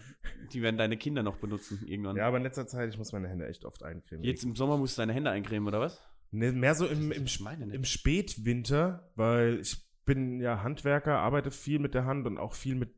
die 0.51 0.63
werden 0.63 0.77
deine 0.77 0.97
Kinder 0.97 1.21
noch 1.21 1.37
benutzen 1.37 1.85
irgendwann. 1.85 2.17
Ja, 2.17 2.27
aber 2.27 2.37
in 2.37 2.43
letzter 2.43 2.65
Zeit, 2.65 2.89
ich 2.89 2.97
muss 2.97 3.11
meine 3.11 3.27
Hände 3.29 3.47
echt 3.47 3.65
oft 3.65 3.83
eincremen. 3.83 4.25
Jetzt 4.25 4.43
im 4.43 4.55
Sommer 4.55 4.77
musst 4.77 4.97
du 4.97 5.01
deine 5.01 5.13
Hände 5.13 5.29
eincremen, 5.29 5.67
oder 5.67 5.79
was? 5.79 6.01
Nee, 6.31 6.51
mehr 6.51 6.73
so 6.73 6.87
im, 6.87 7.11
im, 7.11 7.23
nicht. 7.23 7.73
im 7.73 7.83
Spätwinter, 7.83 9.11
weil 9.15 9.59
ich 9.59 9.87
bin 10.05 10.39
ja 10.39 10.63
Handwerker, 10.63 11.19
arbeite 11.19 11.51
viel 11.51 11.77
mit 11.77 11.93
der 11.93 12.05
Hand 12.05 12.25
und 12.25 12.39
auch 12.39 12.53
viel 12.53 12.75
mit 12.75 12.96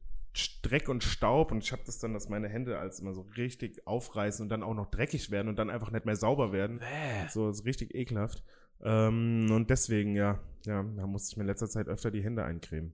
Dreck 0.61 0.89
und 0.89 1.03
Staub 1.03 1.51
und 1.51 1.63
ich 1.63 1.71
habe 1.71 1.81
das 1.85 1.99
dann, 1.99 2.13
dass 2.13 2.29
meine 2.29 2.47
Hände 2.47 2.77
als 2.77 2.99
immer 2.99 3.13
so 3.13 3.21
richtig 3.35 3.85
aufreißen 3.87 4.43
und 4.43 4.49
dann 4.49 4.63
auch 4.63 4.73
noch 4.73 4.89
dreckig 4.89 5.31
werden 5.31 5.47
und 5.47 5.57
dann 5.57 5.69
einfach 5.69 5.91
nicht 5.91 6.05
mehr 6.05 6.15
sauber 6.15 6.51
werden. 6.51 6.79
Bäh. 6.79 7.27
So 7.29 7.49
ist 7.49 7.65
richtig 7.65 7.95
ekelhaft. 7.95 8.43
Ähm, 8.81 9.47
und 9.51 9.69
deswegen, 9.69 10.15
ja, 10.15 10.39
ja, 10.65 10.83
da 10.83 11.07
musste 11.07 11.33
ich 11.33 11.37
mir 11.37 11.43
in 11.43 11.47
letzter 11.47 11.69
Zeit 11.69 11.87
öfter 11.87 12.11
die 12.11 12.23
Hände 12.23 12.43
eincremen. 12.43 12.93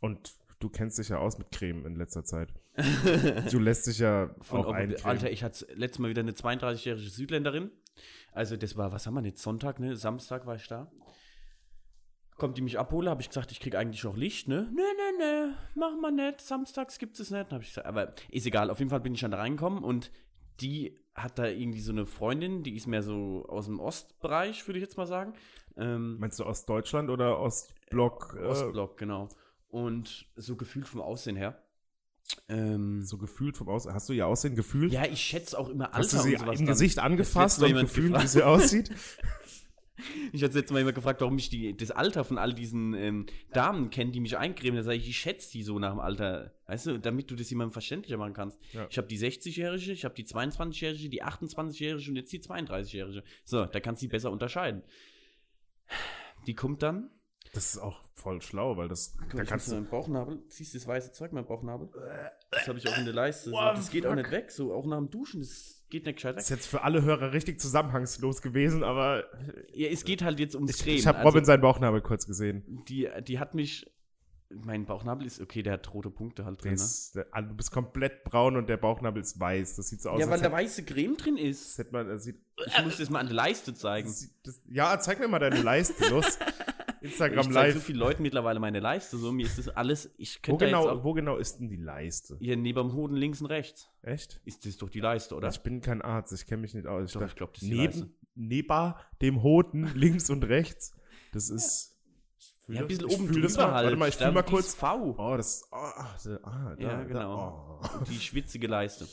Und 0.00 0.34
du 0.58 0.68
kennst 0.68 0.98
dich 0.98 1.10
ja 1.10 1.18
aus 1.18 1.38
mit 1.38 1.50
Creme 1.52 1.86
in 1.86 1.96
letzter 1.96 2.24
Zeit. 2.24 2.52
Du 3.50 3.58
lässt 3.58 3.86
dich 3.86 3.98
ja 3.98 4.34
Von 4.40 4.64
auch 4.64 4.72
eincremen. 4.72 5.04
Alter, 5.04 5.30
ich 5.30 5.44
hatte 5.44 5.66
letztes 5.74 5.98
Mal 5.98 6.08
wieder 6.08 6.20
eine 6.22 6.32
32-jährige 6.32 7.10
Südländerin. 7.10 7.70
Also 8.32 8.56
das 8.56 8.76
war, 8.76 8.92
was 8.92 9.06
haben 9.06 9.14
wir 9.14 9.22
jetzt, 9.24 9.42
Sonntag, 9.42 9.78
ne? 9.78 9.96
Samstag 9.96 10.46
war 10.46 10.56
ich 10.56 10.66
da. 10.66 10.90
Kommt 12.42 12.58
die 12.58 12.62
mich 12.62 12.76
abholen, 12.76 13.08
habe 13.08 13.22
ich 13.22 13.28
gesagt, 13.28 13.52
ich 13.52 13.60
krieg 13.60 13.76
eigentlich 13.76 14.02
noch 14.02 14.16
Licht, 14.16 14.48
ne? 14.48 14.62
Ne, 14.74 14.82
ne, 14.82 15.18
ne, 15.18 15.54
mach 15.76 15.96
mal 15.96 16.10
nicht, 16.10 16.40
samstags 16.40 16.98
gibt 16.98 17.20
es 17.20 17.30
nicht. 17.30 17.52
Hab 17.52 17.62
ich 17.62 17.68
gesagt, 17.68 17.86
aber 17.86 18.14
ist 18.30 18.44
egal, 18.46 18.68
auf 18.68 18.80
jeden 18.80 18.90
Fall 18.90 18.98
bin 18.98 19.14
ich 19.14 19.20
dann 19.20 19.30
da 19.30 19.36
reingekommen 19.36 19.84
und 19.84 20.10
die 20.60 20.98
hat 21.14 21.38
da 21.38 21.46
irgendwie 21.46 21.80
so 21.80 21.92
eine 21.92 22.04
Freundin, 22.04 22.64
die 22.64 22.74
ist 22.74 22.88
mehr 22.88 23.04
so 23.04 23.46
aus 23.48 23.66
dem 23.66 23.78
Ostbereich, 23.78 24.66
würde 24.66 24.80
ich 24.80 24.82
jetzt 24.82 24.96
mal 24.96 25.06
sagen. 25.06 25.34
Ähm, 25.76 26.18
Meinst 26.18 26.40
du 26.40 26.44
Ostdeutschland 26.44 27.10
oder 27.10 27.38
Ostblock? 27.38 28.36
äh, 28.36 28.44
Ostblock, 28.44 28.98
genau. 28.98 29.28
Und 29.68 30.26
so 30.34 30.56
gefühlt 30.56 30.88
vom 30.88 31.00
Aussehen 31.00 31.36
her. 31.36 31.62
Ähm, 32.48 33.02
So 33.04 33.18
gefühlt 33.18 33.56
vom 33.56 33.68
Aussehen. 33.68 33.94
Hast 33.94 34.08
du 34.08 34.14
ihr 34.14 34.26
Aussehen 34.26 34.56
gefühlt? 34.56 34.92
ja, 34.92 35.04
ich 35.04 35.20
schätze 35.20 35.56
auch 35.56 35.68
immer 35.68 35.94
Alter 35.94 35.98
Hast 35.98 36.12
du 36.12 36.18
sie 36.18 36.34
und 36.34 36.40
sowas 36.40 36.58
im. 36.58 36.66
Gesicht 36.66 36.98
angefasst 36.98 37.62
und 37.62 37.72
gefühlt, 37.72 38.20
wie 38.20 38.26
sie 38.26 38.42
aussieht? 38.42 38.90
Ich 40.32 40.42
hatte 40.42 40.54
letztes 40.54 40.72
Mal 40.72 40.80
immer 40.80 40.92
gefragt, 40.92 41.20
warum 41.20 41.36
ich 41.38 41.50
die, 41.50 41.76
das 41.76 41.90
Alter 41.90 42.24
von 42.24 42.38
all 42.38 42.54
diesen 42.54 42.94
ähm, 42.94 43.26
Damen 43.52 43.90
kenne, 43.90 44.12
die 44.12 44.20
mich 44.20 44.36
eincremen. 44.36 44.76
Da 44.76 44.82
sage 44.82 44.96
ich, 44.96 45.08
ich 45.08 45.18
schätze 45.18 45.50
die 45.52 45.62
so 45.62 45.78
nach 45.78 45.90
dem 45.90 46.00
Alter. 46.00 46.52
Weißt 46.66 46.86
du, 46.86 46.98
damit 46.98 47.30
du 47.30 47.36
das 47.36 47.50
jemandem 47.50 47.72
verständlicher 47.72 48.16
machen 48.16 48.34
kannst. 48.34 48.58
Ja. 48.72 48.86
Ich 48.88 48.98
habe 48.98 49.08
die 49.08 49.18
60-Jährige, 49.18 49.92
ich 49.92 50.04
habe 50.04 50.14
die 50.14 50.24
22-Jährige, 50.24 51.08
die 51.08 51.22
28-Jährige 51.22 52.10
und 52.10 52.16
jetzt 52.16 52.32
die 52.32 52.40
32-Jährige. 52.40 53.22
So, 53.44 53.66
da 53.66 53.80
kannst 53.80 54.02
du 54.02 54.06
die 54.06 54.10
besser 54.10 54.30
unterscheiden. 54.30 54.82
Die 56.46 56.54
kommt 56.54 56.82
dann. 56.82 57.10
Das 57.52 57.74
ist 57.74 57.78
auch 57.78 58.00
voll 58.14 58.40
schlau, 58.40 58.78
weil 58.78 58.88
das, 58.88 59.14
Guck, 59.18 59.36
da 59.36 59.44
kannst 59.44 59.68
du, 59.68 59.74
meinen 59.74 59.88
Bauchnabel, 59.88 60.46
ziehst 60.48 60.74
das 60.74 60.86
weiße 60.86 61.12
Zeug, 61.12 61.32
mein 61.32 61.44
Bauchnabel. 61.44 61.90
Das 62.50 62.66
habe 62.66 62.78
ich 62.78 62.88
auch 62.88 62.96
in 62.96 63.04
der 63.04 63.12
Leiste. 63.12 63.50
So. 63.50 63.56
Das 63.56 63.86
the 63.86 63.92
geht 63.92 64.06
auch 64.06 64.14
nicht 64.14 64.30
weg, 64.30 64.50
so 64.50 64.72
auch 64.72 64.86
nach 64.86 64.96
dem 64.96 65.10
Duschen, 65.10 65.40
das 65.40 65.81
geht 65.92 66.06
nicht 66.06 66.16
gescheit 66.16 66.32
weg. 66.32 66.36
das 66.38 66.44
ist 66.44 66.50
jetzt 66.50 66.66
für 66.66 66.82
alle 66.82 67.02
Hörer 67.02 67.32
richtig 67.32 67.60
zusammenhangslos 67.60 68.42
gewesen, 68.42 68.82
aber 68.82 69.24
Ja, 69.72 69.88
es 69.88 70.04
geht 70.04 70.22
halt 70.22 70.40
jetzt 70.40 70.56
ums 70.56 70.70
ich, 70.76 70.82
Creme. 70.82 70.96
ich 70.96 71.06
habe 71.06 71.18
Also- 71.18 71.28
Robin 71.28 71.44
seinen 71.44 71.60
Bauchnabel 71.60 72.00
kurz 72.00 72.26
gesehen. 72.26 72.64
die, 72.88 73.08
die 73.26 73.38
hat 73.38 73.54
mich. 73.54 73.86
Mein 74.54 74.84
Bauchnabel 74.84 75.26
ist 75.26 75.40
okay, 75.40 75.62
der 75.62 75.72
hat 75.72 75.94
rote 75.94 76.10
Punkte 76.10 76.44
halt 76.44 76.62
drin. 76.62 76.72
Ne? 76.72 76.74
ist, 76.74 77.14
der, 77.16 77.26
also 77.30 77.48
du 77.48 77.54
bist 77.54 77.70
komplett 77.70 78.22
braun 78.24 78.56
und 78.58 78.68
der 78.68 78.76
Bauchnabel 78.76 79.22
ist 79.22 79.40
weiß. 79.40 79.76
Das 79.76 79.88
sieht 79.88 80.02
so 80.02 80.10
aus, 80.10 80.20
Ja, 80.20 80.28
weil 80.28 80.42
da 80.42 80.52
weiße 80.52 80.84
Creme 80.84 81.16
drin 81.16 81.38
ist. 81.38 81.78
hätte 81.78 81.92
man, 81.92 82.06
das 82.08 82.24
sieht, 82.24 82.36
Ich 82.66 82.84
muss 82.84 82.98
das 82.98 83.08
mal 83.08 83.20
an 83.20 83.26
der 83.28 83.34
Leiste 83.36 83.72
zeigen. 83.72 84.08
das, 84.08 84.20
sieht- 84.20 84.30
das, 84.44 84.60
ja, 84.68 85.00
zeig 85.00 85.20
mir 85.20 85.28
mal 85.28 85.38
deine 85.38 85.62
Leiste, 85.62 86.06
los. 86.10 86.38
Ich 87.02 87.10
Instagram 87.10 87.44
zeige 87.44 87.54
live. 87.54 87.74
so 87.74 87.80
vielen 87.80 87.98
Leuten 87.98 88.22
mittlerweile 88.22 88.60
meine 88.60 88.80
Leiste. 88.80 89.16
So, 89.16 89.32
mir 89.32 89.44
ist 89.44 89.58
das 89.58 89.68
alles. 89.68 90.10
Ich 90.18 90.36
wo, 90.36 90.42
könnte 90.42 90.66
jetzt 90.66 90.72
genau, 90.72 90.88
auch. 90.88 91.04
wo 91.04 91.12
genau 91.12 91.36
ist 91.36 91.58
denn 91.58 91.68
die 91.68 91.76
Leiste? 91.76 92.36
Hier 92.38 92.56
neben 92.56 92.78
dem 92.88 92.92
Hoden 92.94 93.16
links 93.16 93.40
und 93.40 93.46
rechts. 93.46 93.90
Echt? 94.02 94.40
Ist 94.44 94.64
das 94.66 94.76
doch 94.76 94.88
die 94.88 95.00
Leiste, 95.00 95.34
oder? 95.34 95.48
Ich 95.48 95.60
bin 95.60 95.80
kein 95.80 96.00
Arzt, 96.00 96.32
ich 96.32 96.46
kenne 96.46 96.62
mich 96.62 96.74
nicht 96.74 96.86
aus. 96.86 97.08
Ich 97.08 97.12
Doch, 97.14 97.26
ich 97.26 97.34
glaub, 97.34 97.52
das 97.54 97.62
ist 97.62 97.70
die 97.70 97.76
Leiste. 97.76 98.10
neben, 98.34 98.68
neben 98.68 98.94
dem 99.20 99.42
Hoden 99.42 99.90
links 99.94 100.30
und 100.30 100.44
rechts. 100.44 100.94
Das 101.32 101.50
ist. 101.50 101.98
ich 102.38 102.46
fühl 102.66 102.74
Ja, 102.76 102.80
ein 102.82 102.86
bisschen 102.86 103.08
ich 103.08 103.14
oben 103.14 103.32
drüber 103.32 103.72
halt. 103.72 103.84
Warte 103.84 103.96
mal, 103.96 104.08
ich 104.08 104.16
Da 104.16 104.26
fühl 104.26 104.34
mal 104.34 104.42
kurz. 104.42 104.74
V. 104.74 105.14
Oh, 105.18 105.36
das. 105.36 105.68
Oh, 105.72 105.76
ah, 105.76 106.16
da, 106.24 106.38
ah, 106.44 106.76
da, 106.78 106.82
Ja, 106.82 107.02
genau. 107.04 107.80
Da, 107.82 107.90
oh. 108.00 108.04
Die 108.04 108.20
schwitzige 108.20 108.68
Leiste. 108.68 109.08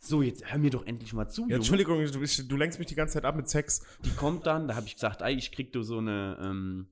So, 0.00 0.22
jetzt 0.22 0.50
hör 0.50 0.58
mir 0.58 0.70
doch 0.70 0.86
endlich 0.86 1.12
mal 1.12 1.28
zu, 1.28 1.48
Ja. 1.48 1.56
Entschuldigung, 1.56 2.04
du, 2.04 2.20
du 2.20 2.56
lenkst 2.56 2.78
mich 2.78 2.86
die 2.86 2.94
ganze 2.94 3.14
Zeit 3.14 3.24
ab 3.24 3.34
mit 3.34 3.48
Sex. 3.48 3.84
Die 4.04 4.10
kommt 4.10 4.46
dann, 4.46 4.68
da 4.68 4.76
habe 4.76 4.86
ich 4.86 4.94
gesagt, 4.94 5.22
ey, 5.22 5.34
ich 5.34 5.50
krieg 5.50 5.72
du 5.72 5.82
so 5.82 5.98
eine, 5.98 6.38
ähm, 6.40 6.86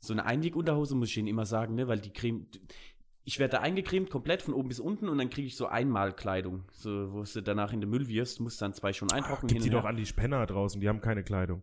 so 0.00 0.12
eine 0.12 0.24
Einwegunterhose, 0.24 0.94
muss 0.94 1.08
ich 1.08 1.16
ihnen 1.16 1.28
immer 1.28 1.46
sagen, 1.46 1.74
ne, 1.74 1.88
weil 1.88 1.98
die 1.98 2.12
Creme, 2.12 2.46
ich 3.24 3.38
werde 3.38 3.56
da 3.56 3.60
eingecremt, 3.60 4.10
komplett 4.10 4.42
von 4.42 4.54
oben 4.54 4.68
bis 4.68 4.80
unten 4.80 5.08
und 5.08 5.18
dann 5.18 5.30
kriege 5.30 5.46
ich 5.46 5.56
so 5.56 5.66
Einmalkleidung, 5.66 6.64
so, 6.72 7.12
wo 7.12 7.24
du 7.24 7.42
danach 7.42 7.72
in 7.72 7.80
den 7.80 7.90
Müll 7.90 8.08
wirfst, 8.08 8.40
musst 8.40 8.62
dann 8.62 8.74
zwei 8.74 8.92
schon 8.92 9.10
eintrocknen. 9.10 9.52
Gib 9.52 9.62
die 9.62 9.70
doch 9.70 9.84
an 9.84 9.96
die 9.96 10.06
Spenner 10.06 10.46
draußen, 10.46 10.80
die 10.80 10.88
haben 10.88 11.00
keine 11.00 11.24
Kleidung. 11.24 11.62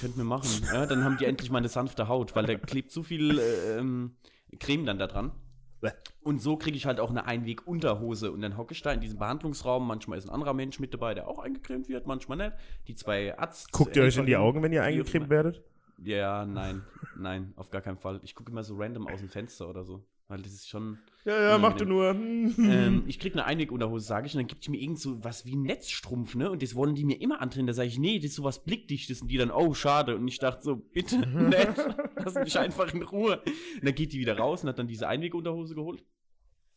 Könnten 0.00 0.18
wir 0.18 0.24
machen, 0.24 0.48
ja, 0.72 0.84
dann 0.86 1.04
haben 1.04 1.16
die 1.16 1.24
endlich 1.24 1.50
mal 1.50 1.58
eine 1.58 1.68
sanfte 1.68 2.08
Haut, 2.08 2.36
weil 2.36 2.44
da 2.44 2.54
klebt 2.54 2.90
zu 2.90 3.02
viel 3.02 3.38
äh, 3.38 3.78
ähm, 3.78 4.16
Creme 4.58 4.84
dann 4.84 4.98
da 4.98 5.06
dran. 5.06 5.32
Und 6.22 6.42
so 6.42 6.56
kriege 6.56 6.76
ich 6.76 6.86
halt 6.86 7.00
auch 7.00 7.10
eine 7.10 7.24
Einwegunterhose. 7.24 8.32
Und 8.32 8.42
dann 8.42 8.56
hocke 8.56 8.74
ich 8.74 8.82
da 8.82 8.92
in 8.92 9.00
diesem 9.00 9.18
Behandlungsraum. 9.18 9.86
Manchmal 9.86 10.18
ist 10.18 10.28
ein 10.28 10.30
anderer 10.34 10.52
Mensch 10.52 10.78
mit 10.78 10.92
dabei, 10.92 11.14
der 11.14 11.26
auch 11.26 11.38
eingecremt 11.38 11.88
wird, 11.88 12.06
manchmal 12.06 12.36
nicht. 12.36 12.52
Die 12.86 12.94
zwei 12.94 13.36
Arzt. 13.38 13.72
Guckt 13.72 13.96
ihr 13.96 14.02
euch 14.02 14.16
in 14.18 14.26
die 14.26 14.36
Augen, 14.36 14.62
wenn 14.62 14.72
ihr 14.72 14.82
eingecremt 14.82 15.30
werdet? 15.30 15.62
Ja, 16.02 16.46
nein, 16.46 16.82
nein, 17.16 17.52
auf 17.56 17.70
gar 17.70 17.82
keinen 17.82 17.98
Fall. 17.98 18.20
Ich 18.22 18.34
gucke 18.34 18.50
immer 18.50 18.64
so 18.64 18.76
random 18.76 19.06
aus 19.06 19.20
dem 19.20 19.28
Fenster 19.28 19.68
oder 19.68 19.84
so. 19.84 20.04
Weil 20.30 20.42
das 20.42 20.52
ist 20.52 20.68
schon. 20.68 20.98
Ja, 21.24 21.42
ja, 21.42 21.58
mach 21.58 21.72
du 21.72 21.84
nur. 21.84 22.10
Ähm, 22.10 23.02
ich 23.08 23.18
krieg 23.18 23.32
eine 23.32 23.46
Einwegunterhose, 23.46 24.06
sage 24.06 24.28
ich, 24.28 24.34
und 24.34 24.38
dann 24.38 24.46
gibt 24.46 24.64
die 24.64 24.70
mir 24.70 24.80
irgend 24.80 25.00
so 25.00 25.22
was 25.24 25.44
wie 25.44 25.56
ein 25.56 25.62
Netzstrumpf, 25.62 26.36
ne? 26.36 26.52
Und 26.52 26.62
das 26.62 26.76
wollen 26.76 26.94
die 26.94 27.04
mir 27.04 27.20
immer 27.20 27.40
andrehen. 27.40 27.66
Da 27.66 27.72
sage 27.72 27.88
ich, 27.88 27.98
nee, 27.98 28.18
das 28.18 28.26
ist 28.26 28.36
sowas 28.36 28.62
Blickdichtes. 28.62 29.22
Und 29.22 29.28
die 29.28 29.38
dann, 29.38 29.50
oh, 29.50 29.74
schade. 29.74 30.14
Und 30.14 30.28
ich 30.28 30.38
dachte 30.38 30.62
so, 30.62 30.76
bitte, 30.76 31.18
nett, 31.26 31.74
lass 32.14 32.36
mich 32.36 32.56
einfach 32.56 32.94
in 32.94 33.02
Ruhe. 33.02 33.42
Und 33.44 33.84
dann 33.84 33.94
geht 33.94 34.12
die 34.12 34.20
wieder 34.20 34.38
raus 34.38 34.62
und 34.62 34.68
hat 34.68 34.78
dann 34.78 34.86
diese 34.86 35.08
Einwegunterhose 35.08 35.74
geholt. 35.74 36.04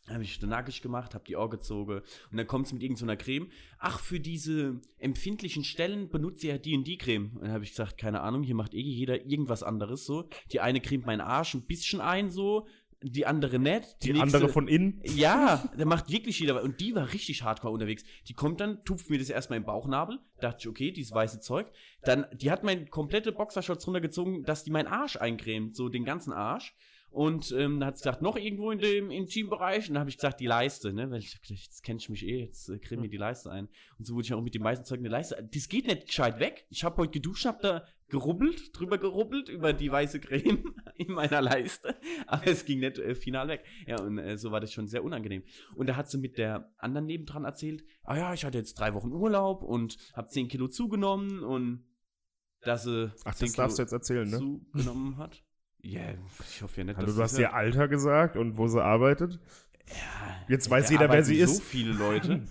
Habe 0.10 0.24
ich 0.24 0.38
dann 0.40 0.50
nackig 0.50 0.82
gemacht, 0.82 1.14
habe 1.14 1.24
die 1.24 1.38
Ohr 1.38 1.50
gezogen 1.50 2.02
und 2.30 2.38
dann 2.38 2.46
kommt 2.46 2.66
es 2.66 2.74
mit 2.74 2.84
irgendeiner 2.84 3.16
Creme. 3.16 3.50
Ach, 3.80 4.00
für 4.00 4.20
diese 4.20 4.82
empfindlichen 5.00 5.64
Stellen 5.64 6.10
benutzt 6.10 6.44
ihr 6.44 6.52
ja 6.52 6.58
die 6.58 6.76
und 6.76 6.84
die 6.86 6.98
Creme. 6.98 7.32
Und 7.36 7.44
dann 7.44 7.52
habe 7.54 7.64
ich 7.64 7.70
gesagt, 7.70 7.98
keine 7.98 8.20
Ahnung, 8.20 8.44
hier 8.44 8.56
macht 8.56 8.74
eh 8.74 8.82
jeder 8.82 9.26
irgendwas 9.26 9.64
anderes 9.64 10.06
so. 10.06 10.28
Die 10.52 10.60
eine 10.60 10.82
cremt 10.82 11.06
meinen 11.06 11.22
Arsch 11.22 11.54
ein 11.54 11.66
bisschen 11.66 12.02
ein 12.02 12.30
so, 12.30 12.68
die 13.02 13.26
andere 13.26 13.60
nicht. 13.60 14.04
Die 14.04 14.12
nächste- 14.14 14.38
andere 14.38 14.50
von 14.50 14.68
innen. 14.68 15.02
ja, 15.04 15.70
da 15.78 15.86
macht 15.86 16.10
wirklich 16.12 16.38
jeder. 16.40 16.56
was. 16.56 16.64
Und 16.64 16.82
die 16.82 16.96
war 16.96 17.14
richtig 17.14 17.44
hardcore 17.44 17.74
unterwegs. 17.74 18.04
Die 18.28 18.34
kommt 18.34 18.60
dann, 18.60 18.84
tupft 18.84 19.10
mir 19.10 19.20
das 19.20 19.30
erstmal 19.30 19.58
im 19.58 19.66
Bauchnabel. 19.66 20.20
Dachte 20.42 20.58
ich, 20.62 20.68
okay, 20.68 20.92
dieses 20.92 21.14
weiße 21.14 21.40
Zeug. 21.40 21.72
Dann, 22.04 22.26
die 22.34 22.52
hat 22.52 22.64
mein 22.66 22.90
komplette 22.90 23.32
Boxershorts 23.32 23.88
runtergezogen, 23.88 24.44
dass 24.44 24.66
die 24.66 24.72
meinen 24.72 24.88
Arsch 24.88 25.16
eincremt, 25.16 25.76
so 25.78 25.88
den 25.88 26.04
ganzen 26.04 26.34
Arsch. 26.34 26.76
Und 27.14 27.52
ähm, 27.52 27.80
dann 27.80 27.90
hat 27.90 27.98
sie 28.00 28.02
gesagt, 28.02 28.24
noch 28.24 28.38
irgendwo 28.38 28.72
in 28.72 28.80
dem 28.80 29.12
Intimbereich. 29.12 29.88
Und 29.88 29.94
dann 29.94 30.00
habe 30.00 30.10
ich 30.10 30.18
gesagt, 30.18 30.40
die 30.40 30.48
Leiste, 30.48 30.94
ne? 30.94 31.12
Weil 31.12 31.20
ich 31.20 31.40
gedacht, 31.44 31.64
jetzt 31.64 31.84
kenn 31.84 31.98
ich 31.98 32.10
mich 32.10 32.26
eh, 32.26 32.40
jetzt 32.40 32.70
äh, 32.70 32.80
creme 32.80 33.02
mir 33.02 33.10
die 33.10 33.18
Leiste 33.18 33.52
ein. 33.52 33.70
Und 34.00 34.06
so 34.06 34.16
wurde 34.16 34.26
ich 34.26 34.34
auch 34.34 34.42
mit 34.42 34.56
dem 34.56 34.64
meisten 34.64 34.84
Zeug 34.84 34.98
eine 34.98 35.10
Leiste. 35.10 35.48
Das 35.54 35.70
geht 35.70 35.86
nicht 35.86 36.08
gescheit 36.08 36.40
weg. 36.40 36.66
Ich 36.72 36.84
habe 36.84 36.98
heute 36.98 37.12
geduscht, 37.12 37.46
habe 37.46 37.60
da 37.62 37.86
gerubbelt, 38.10 38.76
drüber 38.76 38.98
gerubbelt 38.98 39.48
über 39.48 39.74
die 39.74 39.92
weiße 39.92 40.22
Creme 40.22 40.74
in 40.96 41.12
meiner 41.12 41.40
Leiste. 41.40 41.96
Aber 42.26 42.48
es 42.48 42.66
ging 42.66 42.80
nicht 42.80 42.98
äh, 42.98 43.14
final 43.14 43.48
weg. 43.48 43.64
Ja, 43.86 44.02
und 44.02 44.18
äh, 44.18 44.36
so 44.36 44.52
war 44.52 44.60
das 44.60 44.74
schon 44.74 44.88
sehr 44.88 45.04
unangenehm. 45.04 45.44
Und 45.76 45.90
da 45.90 45.96
hat 45.96 46.10
sie 46.10 46.18
mit 46.18 46.40
der 46.40 46.74
anderen 46.80 47.06
nebendran 47.06 47.46
erzählt, 47.46 47.84
ah 48.06 48.18
ja, 48.18 48.34
ich 48.34 48.44
hatte 48.44 48.58
jetzt 48.58 48.74
drei 48.74 48.96
Wochen 48.96 49.12
Urlaub 49.12 49.62
und 49.62 49.98
habe 50.16 50.30
10 50.30 50.48
Kilo 50.48 50.68
zugenommen 50.68 51.44
und 51.44 51.86
dass 52.62 52.86
sie 52.86 53.12
Ach, 53.24 53.36
10 53.36 53.50
das 53.50 53.56
darfst 53.56 53.78
du 53.78 53.84
jetzt 53.84 53.92
erzählen, 53.92 54.28
ne? 54.28 54.40
zugenommen 54.40 55.18
hat. 55.18 55.43
Ja, 55.84 56.02
ich 56.50 56.62
hoffe 56.62 56.78
ja 56.82 56.84
nicht, 56.86 56.96
Hallo, 56.98 57.08
dass 57.08 57.16
du 57.16 57.22
hast 57.24 57.34
ja- 57.38 57.50
ihr 57.50 57.54
Alter 57.54 57.88
gesagt 57.88 58.38
und 58.38 58.58
wo 58.58 58.68
sie 58.68 58.82
arbeitet. 58.84 59.40
Ja, 59.90 59.96
Jetzt 60.48 60.70
weiß 60.70 60.90
jeder, 60.92 61.10
wer 61.12 61.24
sie 61.24 61.38
so 61.44 61.52
ist. 61.52 61.62
viele 61.64 61.92
Leute. 61.94 62.42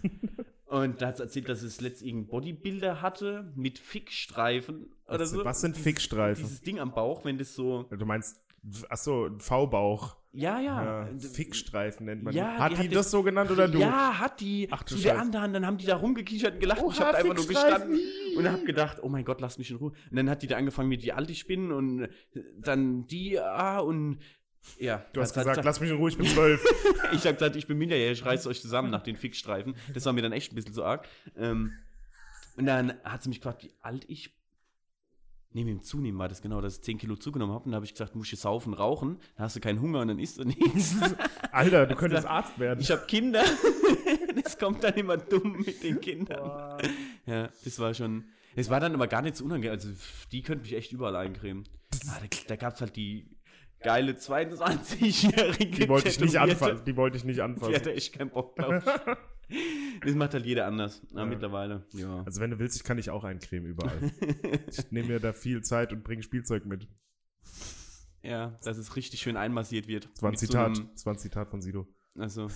Und 0.66 1.00
da 1.02 1.08
hat 1.08 1.16
sie 1.16 1.22
erzählt, 1.24 1.48
dass 1.48 1.62
es 1.62 1.80
letztlich 1.80 2.10
irgendeinen 2.10 2.30
Bodybuilder 2.30 3.00
hatte 3.02 3.52
mit 3.56 3.78
Fickstreifen 3.78 4.86
oder 5.06 5.20
Was, 5.20 5.30
so. 5.30 5.44
was 5.44 5.60
sind 5.62 5.76
Dieses- 5.76 5.84
Fickstreifen? 5.84 6.44
Dieses 6.44 6.60
Ding 6.62 6.78
am 6.78 6.92
Bauch, 6.92 7.24
wenn 7.24 7.38
das 7.38 7.54
so. 7.54 7.84
Du 7.84 8.04
meinst, 8.06 8.38
achso, 8.88 9.30
V-Bauch. 9.38 10.16
Ja, 10.34 10.58
ja. 10.60 11.04
Ja, 11.04 11.18
Fickstreifen 11.18 12.06
nennt 12.06 12.22
man 12.22 12.34
Ja, 12.34 12.54
die. 12.54 12.58
Hat 12.58 12.70
die 12.72 12.76
die, 12.76 12.88
hat 12.88 12.94
das 12.94 13.10
so 13.10 13.22
genannt 13.22 13.50
oder 13.50 13.68
du? 13.68 13.78
Ja, 13.78 14.18
hat 14.18 14.40
die. 14.40 14.66
Ach 14.70 14.82
du 14.82 14.94
zu 14.94 15.02
der 15.02 15.12
Scheiße. 15.12 15.20
anderen, 15.20 15.52
dann 15.52 15.66
haben 15.66 15.76
die 15.76 15.84
da 15.84 15.96
rumgekichert 15.96 16.54
und 16.54 16.60
gelacht. 16.60 16.80
und 16.80 16.92
ich 16.92 16.98
Oha, 16.98 17.06
habe 17.08 17.18
einfach 17.18 17.34
nur 17.34 17.46
gestanden 17.46 18.00
und 18.36 18.50
habe 18.50 18.64
gedacht, 18.64 18.98
oh 19.02 19.08
mein 19.10 19.24
Gott, 19.24 19.40
lass 19.42 19.58
mich 19.58 19.70
in 19.70 19.76
Ruhe. 19.76 19.92
Und 20.10 20.16
dann 20.16 20.30
hat 20.30 20.42
die 20.42 20.46
da 20.46 20.56
angefangen, 20.56 20.88
mit 20.88 21.02
wie 21.02 21.12
alt 21.12 21.28
ich 21.30 21.46
bin 21.46 21.70
und 21.70 22.08
dann 22.58 23.06
die, 23.08 23.38
ah, 23.38 23.80
und 23.80 24.20
ja. 24.78 25.04
Du 25.12 25.20
hast 25.20 25.36
hat 25.36 25.44
gesagt, 25.44 25.64
lass 25.64 25.80
mich 25.80 25.90
in 25.90 25.96
Ruhe, 25.96 26.08
ich 26.08 26.16
bin 26.16 26.26
zwölf. 26.26 26.64
Ich 27.12 27.26
habe 27.26 27.34
gesagt, 27.34 27.56
ich 27.56 27.66
bin 27.66 27.76
minderjährig, 27.76 28.24
reißt 28.24 28.46
euch 28.46 28.62
zusammen 28.62 28.90
nach 28.90 29.02
den 29.02 29.16
Fickstreifen. 29.16 29.74
Das 29.92 30.06
war 30.06 30.14
mir 30.14 30.22
dann 30.22 30.32
echt 30.32 30.50
ein 30.52 30.54
bisschen 30.54 30.72
zu 30.72 30.82
arg. 30.82 31.06
Ähm, 31.36 31.72
und 32.56 32.64
dann 32.64 32.94
hat 33.04 33.22
sie 33.22 33.28
mich 33.28 33.40
gefragt, 33.40 33.64
wie 33.64 33.74
alt 33.82 34.04
ich 34.08 34.34
Nee, 34.34 34.41
mit 35.54 35.68
dem 35.68 35.82
Zunehmen 35.82 36.18
war 36.18 36.28
das 36.28 36.40
genau, 36.42 36.60
dass 36.60 36.76
ich 36.76 36.82
10 36.82 36.98
Kilo 36.98 37.16
zugenommen 37.16 37.54
habe. 37.54 37.64
Und 37.64 37.72
da 37.72 37.76
habe 37.76 37.84
ich 37.84 37.92
gesagt, 37.92 38.14
musst 38.14 38.32
du 38.32 38.36
saufen, 38.36 38.74
rauchen, 38.74 39.18
dann 39.36 39.44
hast 39.44 39.56
du 39.56 39.60
keinen 39.60 39.80
Hunger 39.80 40.00
und 40.00 40.08
dann 40.08 40.18
isst 40.18 40.38
du 40.38 40.44
nichts. 40.44 40.96
Alter, 41.52 41.86
du 41.86 41.94
könntest 41.94 42.26
Arzt 42.26 42.58
werden. 42.58 42.80
Ich 42.80 42.90
habe 42.90 43.04
Kinder. 43.06 43.44
das 44.42 44.58
kommt 44.58 44.82
dann 44.82 44.94
immer 44.94 45.16
dumm 45.16 45.62
mit 45.64 45.82
den 45.82 46.00
Kindern. 46.00 46.78
Ja, 47.26 47.48
das 47.64 47.78
war 47.78 47.94
schon. 47.94 48.24
Es 48.54 48.68
war 48.70 48.80
dann 48.80 48.94
aber 48.94 49.06
gar 49.06 49.22
nicht 49.22 49.36
so 49.36 49.44
unangenehm. 49.44 49.72
Also, 49.72 49.88
die 50.30 50.42
könnte 50.42 50.62
mich 50.62 50.74
echt 50.74 50.92
überall 50.92 51.16
eincremen. 51.16 51.64
Ah, 52.08 52.18
da 52.20 52.26
da 52.48 52.56
gab 52.56 52.74
es 52.74 52.80
halt 52.80 52.96
die 52.96 53.28
geile 53.82 54.12
22-jährige. 54.12 55.66
Die 55.66 55.88
wollte 55.88 56.08
ich 56.08 56.20
nicht 56.20 56.38
anfassen. 56.38 56.84
Die 56.86 56.96
wollte 56.96 57.16
ich 57.16 57.24
nicht 57.24 57.38
Die 57.38 57.42
anfassen. 57.42 57.74
hatte 57.74 57.92
echt 57.92 58.12
keinen 58.16 58.30
Bock, 58.30 58.56
ich. 58.58 58.64
Das 60.04 60.14
macht 60.16 60.34
halt 60.34 60.44
jeder 60.46 60.66
anders. 60.66 61.00
Na, 61.12 61.20
Ja. 61.20 61.26
mittlerweile. 61.26 61.86
Ja. 61.92 62.24
Also 62.24 62.40
wenn 62.40 62.50
du 62.50 62.58
willst, 62.58 62.74
ich 62.76 62.82
kann 62.82 62.96
dich 62.96 63.10
auch 63.10 63.22
eincremen 63.22 63.70
überall. 63.70 64.00
ich 64.68 64.90
nehme 64.90 65.08
mir 65.08 65.20
da 65.20 65.32
viel 65.32 65.62
Zeit 65.62 65.92
und 65.92 66.02
bringe 66.02 66.22
Spielzeug 66.24 66.64
mit. 66.66 66.88
Ja, 68.22 68.58
dass 68.64 68.78
es 68.78 68.96
richtig 68.96 69.20
schön 69.20 69.36
einmassiert 69.36 69.86
wird. 69.88 70.08
Das 70.14 70.22
war 70.22 70.30
ein 70.32 70.36
so 70.36 70.46
Zitat. 70.46 70.76
einem- 70.76 70.90
das 70.92 71.06
war 71.06 71.14
ein 71.14 71.18
Zitat 71.18 71.48
von 71.50 71.60
Sido. 71.62 71.86
also, 72.18 72.48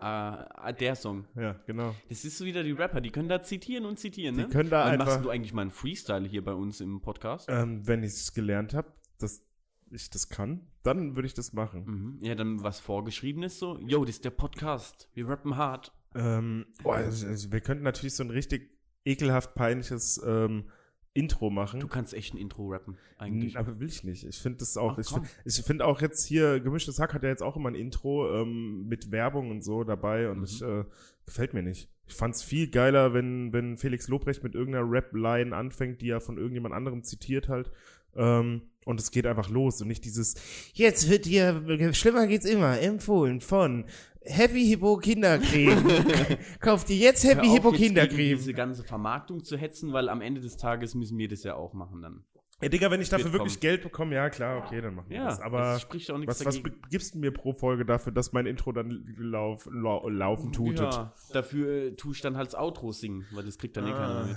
äh, 0.00 0.74
der 0.74 0.94
Song. 0.96 1.26
Ja, 1.36 1.52
genau. 1.66 1.94
Das 2.08 2.24
ist 2.24 2.38
so 2.38 2.44
wieder 2.44 2.62
die 2.62 2.72
Rapper, 2.72 3.00
die 3.00 3.10
können 3.10 3.28
da 3.28 3.42
zitieren 3.42 3.84
und 3.84 3.98
zitieren, 3.98 4.36
Die 4.36 4.42
ne? 4.42 4.48
können 4.48 4.70
da 4.70 4.84
Wann 4.84 4.92
einfach- 4.92 5.06
machst 5.06 5.24
du 5.24 5.30
eigentlich 5.30 5.52
mal 5.52 5.62
einen 5.62 5.70
Freestyle 5.70 6.26
hier 6.26 6.44
bei 6.44 6.54
uns 6.54 6.80
im 6.80 7.00
Podcast? 7.00 7.48
Ähm, 7.50 7.86
wenn 7.86 8.02
ich 8.02 8.12
es 8.12 8.32
gelernt 8.32 8.72
habe, 8.74 8.92
dass 9.18 9.44
ich 9.90 10.10
das 10.10 10.28
kann, 10.28 10.66
dann 10.82 11.16
würde 11.16 11.26
ich 11.26 11.34
das 11.34 11.52
machen. 11.52 11.84
Mhm. 11.84 12.18
Ja, 12.24 12.34
dann 12.34 12.62
was 12.62 12.80
vorgeschriebenes 12.80 13.58
so. 13.58 13.78
Yo, 13.86 14.04
das 14.04 14.16
ist 14.16 14.24
der 14.24 14.30
Podcast. 14.30 15.08
Wir 15.14 15.28
rappen 15.28 15.56
hart. 15.56 15.92
Ähm, 16.14 16.66
boah, 16.82 16.96
also, 16.96 17.26
also 17.26 17.52
wir 17.52 17.60
könnten 17.60 17.84
natürlich 17.84 18.14
so 18.14 18.24
ein 18.24 18.30
richtig 18.30 18.70
ekelhaft 19.04 19.54
peinliches 19.54 20.20
ähm, 20.26 20.64
Intro 21.12 21.50
machen. 21.50 21.80
Du 21.80 21.88
kannst 21.88 22.14
echt 22.14 22.34
ein 22.34 22.36
Intro 22.36 22.68
rappen, 22.68 22.96
eigentlich. 23.18 23.56
Aber 23.58 23.80
will 23.80 23.88
ich 23.88 24.04
nicht. 24.04 24.24
Ich 24.24 24.38
finde 24.38 24.58
das 24.58 24.76
auch. 24.76 24.92
Ach, 24.94 24.98
ich 24.98 25.08
finde 25.08 25.62
find 25.62 25.82
auch 25.82 26.00
jetzt 26.00 26.24
hier, 26.24 26.60
Gemischtes 26.60 26.98
Hack 27.00 27.14
hat 27.14 27.22
ja 27.24 27.28
jetzt 27.28 27.42
auch 27.42 27.56
immer 27.56 27.68
ein 27.70 27.74
Intro 27.74 28.42
ähm, 28.42 28.86
mit 28.86 29.10
Werbung 29.10 29.50
und 29.50 29.62
so 29.64 29.82
dabei 29.82 30.30
und 30.30 30.38
Mhm. 30.38 30.44
ich, 30.44 30.62
äh, 30.62 30.84
gefällt 31.26 31.52
mir 31.54 31.62
nicht. 31.62 31.90
Ich 32.06 32.14
fand 32.14 32.34
es 32.34 32.42
viel 32.42 32.70
geiler, 32.70 33.12
wenn, 33.14 33.52
wenn 33.52 33.76
Felix 33.76 34.08
Lobrecht 34.08 34.42
mit 34.42 34.54
irgendeiner 34.54 34.88
Rap-Line 34.90 35.54
anfängt, 35.54 36.00
die 36.00 36.10
er 36.10 36.20
von 36.20 36.38
irgendjemand 36.38 36.74
anderem 36.74 37.02
zitiert 37.04 37.48
halt. 37.48 37.70
Ähm, 38.14 38.62
und 38.84 39.00
es 39.00 39.10
geht 39.10 39.26
einfach 39.26 39.48
los 39.50 39.80
und 39.82 39.88
nicht 39.88 40.04
dieses 40.04 40.34
Jetzt 40.74 41.08
wird 41.10 41.26
dir, 41.26 41.92
schlimmer 41.94 42.26
geht's 42.26 42.46
immer, 42.46 42.80
empfohlen 42.80 43.40
von 43.40 43.84
Happy 44.22 44.66
Hippo 44.66 44.96
Kindercreme. 44.98 46.38
Kauft 46.60 46.88
dir 46.88 46.96
jetzt 46.96 47.24
Happy 47.24 47.46
auf, 47.48 47.54
Hippo 47.54 47.70
jetzt 47.70 47.78
Kindercreme. 47.82 48.36
diese 48.36 48.52
ganze 48.54 48.84
Vermarktung 48.84 49.42
zu 49.44 49.56
hetzen, 49.56 49.92
weil 49.92 50.08
am 50.08 50.20
Ende 50.20 50.40
des 50.40 50.56
Tages 50.56 50.94
müssen 50.94 51.16
wir 51.18 51.28
das 51.28 51.42
ja 51.42 51.54
auch 51.54 51.72
machen 51.72 52.02
dann. 52.02 52.24
Ja, 52.62 52.68
Digga, 52.68 52.90
wenn 52.90 53.00
ich 53.00 53.08
dafür 53.08 53.32
wirklich 53.32 53.54
kommen. 53.54 53.60
Geld 53.60 53.82
bekomme, 53.82 54.14
ja 54.16 54.28
klar, 54.28 54.62
okay, 54.62 54.82
dann 54.82 54.94
machen 54.94 55.08
wir 55.08 55.16
Ja, 55.16 55.24
das. 55.24 55.40
Aber 55.40 55.58
das 55.60 55.80
spricht 55.80 56.10
auch 56.10 56.18
nichts 56.18 56.44
was, 56.44 56.62
was 56.62 56.72
gibst 56.90 57.14
du 57.14 57.18
mir 57.18 57.30
pro 57.32 57.54
Folge 57.54 57.86
dafür, 57.86 58.12
dass 58.12 58.32
mein 58.34 58.44
Intro 58.44 58.72
dann 58.72 59.06
lauf, 59.16 59.66
lau, 59.72 60.06
laufen 60.10 60.52
tutet? 60.52 60.92
Ja, 60.92 61.14
dafür 61.32 61.72
äh, 61.86 61.90
tue 61.96 62.12
ich 62.12 62.20
dann 62.20 62.36
halt 62.36 62.48
das 62.48 62.54
Outro 62.54 62.92
singen, 62.92 63.24
weil 63.32 63.44
das 63.44 63.56
kriegt 63.56 63.78
dann 63.78 63.86
eh 63.86 63.92
keiner 63.92 64.20
Ah. 64.20 64.26
mit. 64.26 64.36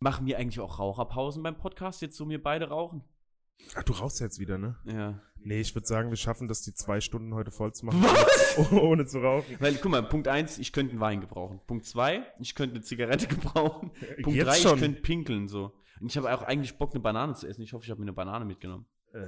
Machen 0.00 0.26
wir 0.26 0.36
eigentlich 0.38 0.60
auch 0.60 0.78
Raucherpausen 0.78 1.42
beim 1.42 1.56
Podcast, 1.56 2.02
jetzt 2.02 2.18
so 2.18 2.28
wir 2.28 2.42
beide 2.42 2.68
rauchen? 2.68 3.02
Ach, 3.74 3.82
du 3.82 3.92
rauchst 3.92 4.20
jetzt 4.20 4.38
wieder, 4.38 4.58
ne? 4.58 4.76
Ja. 4.84 5.20
Nee, 5.46 5.60
ich 5.60 5.74
würde 5.74 5.86
sagen, 5.86 6.10
wir 6.10 6.16
schaffen 6.16 6.48
das, 6.48 6.62
die 6.62 6.72
zwei 6.74 7.00
Stunden 7.00 7.34
heute 7.34 7.50
voll 7.50 7.72
zu 7.74 7.84
machen. 7.86 8.02
Ohne 8.78 9.04
zu 9.06 9.18
rauchen. 9.18 9.56
Weil, 9.60 9.74
guck 9.74 9.90
mal, 9.90 10.02
Punkt 10.02 10.26
1, 10.28 10.58
ich 10.58 10.72
könnte 10.72 10.92
einen 10.92 11.00
Wein 11.00 11.20
gebrauchen. 11.20 11.60
Punkt 11.66 11.84
2, 11.84 12.24
ich 12.40 12.54
könnte 12.54 12.76
eine 12.76 12.84
Zigarette 12.84 13.26
gebrauchen. 13.28 13.90
Punkt 14.22 14.36
Jetzt 14.38 14.46
3, 14.48 14.54
schon. 14.56 14.74
ich 14.76 14.80
könnte 14.80 15.02
pinkeln 15.02 15.48
so. 15.48 15.72
Und 16.00 16.06
ich 16.10 16.16
habe 16.16 16.32
auch 16.34 16.42
eigentlich 16.42 16.76
Bock, 16.78 16.92
eine 16.92 17.00
Banane 17.00 17.34
zu 17.34 17.46
essen. 17.46 17.62
Ich 17.62 17.72
hoffe, 17.72 17.84
ich 17.84 17.90
habe 17.90 18.00
mir 18.00 18.04
eine 18.06 18.12
Banane 18.14 18.44
mitgenommen. 18.44 18.86
Äh, 19.12 19.18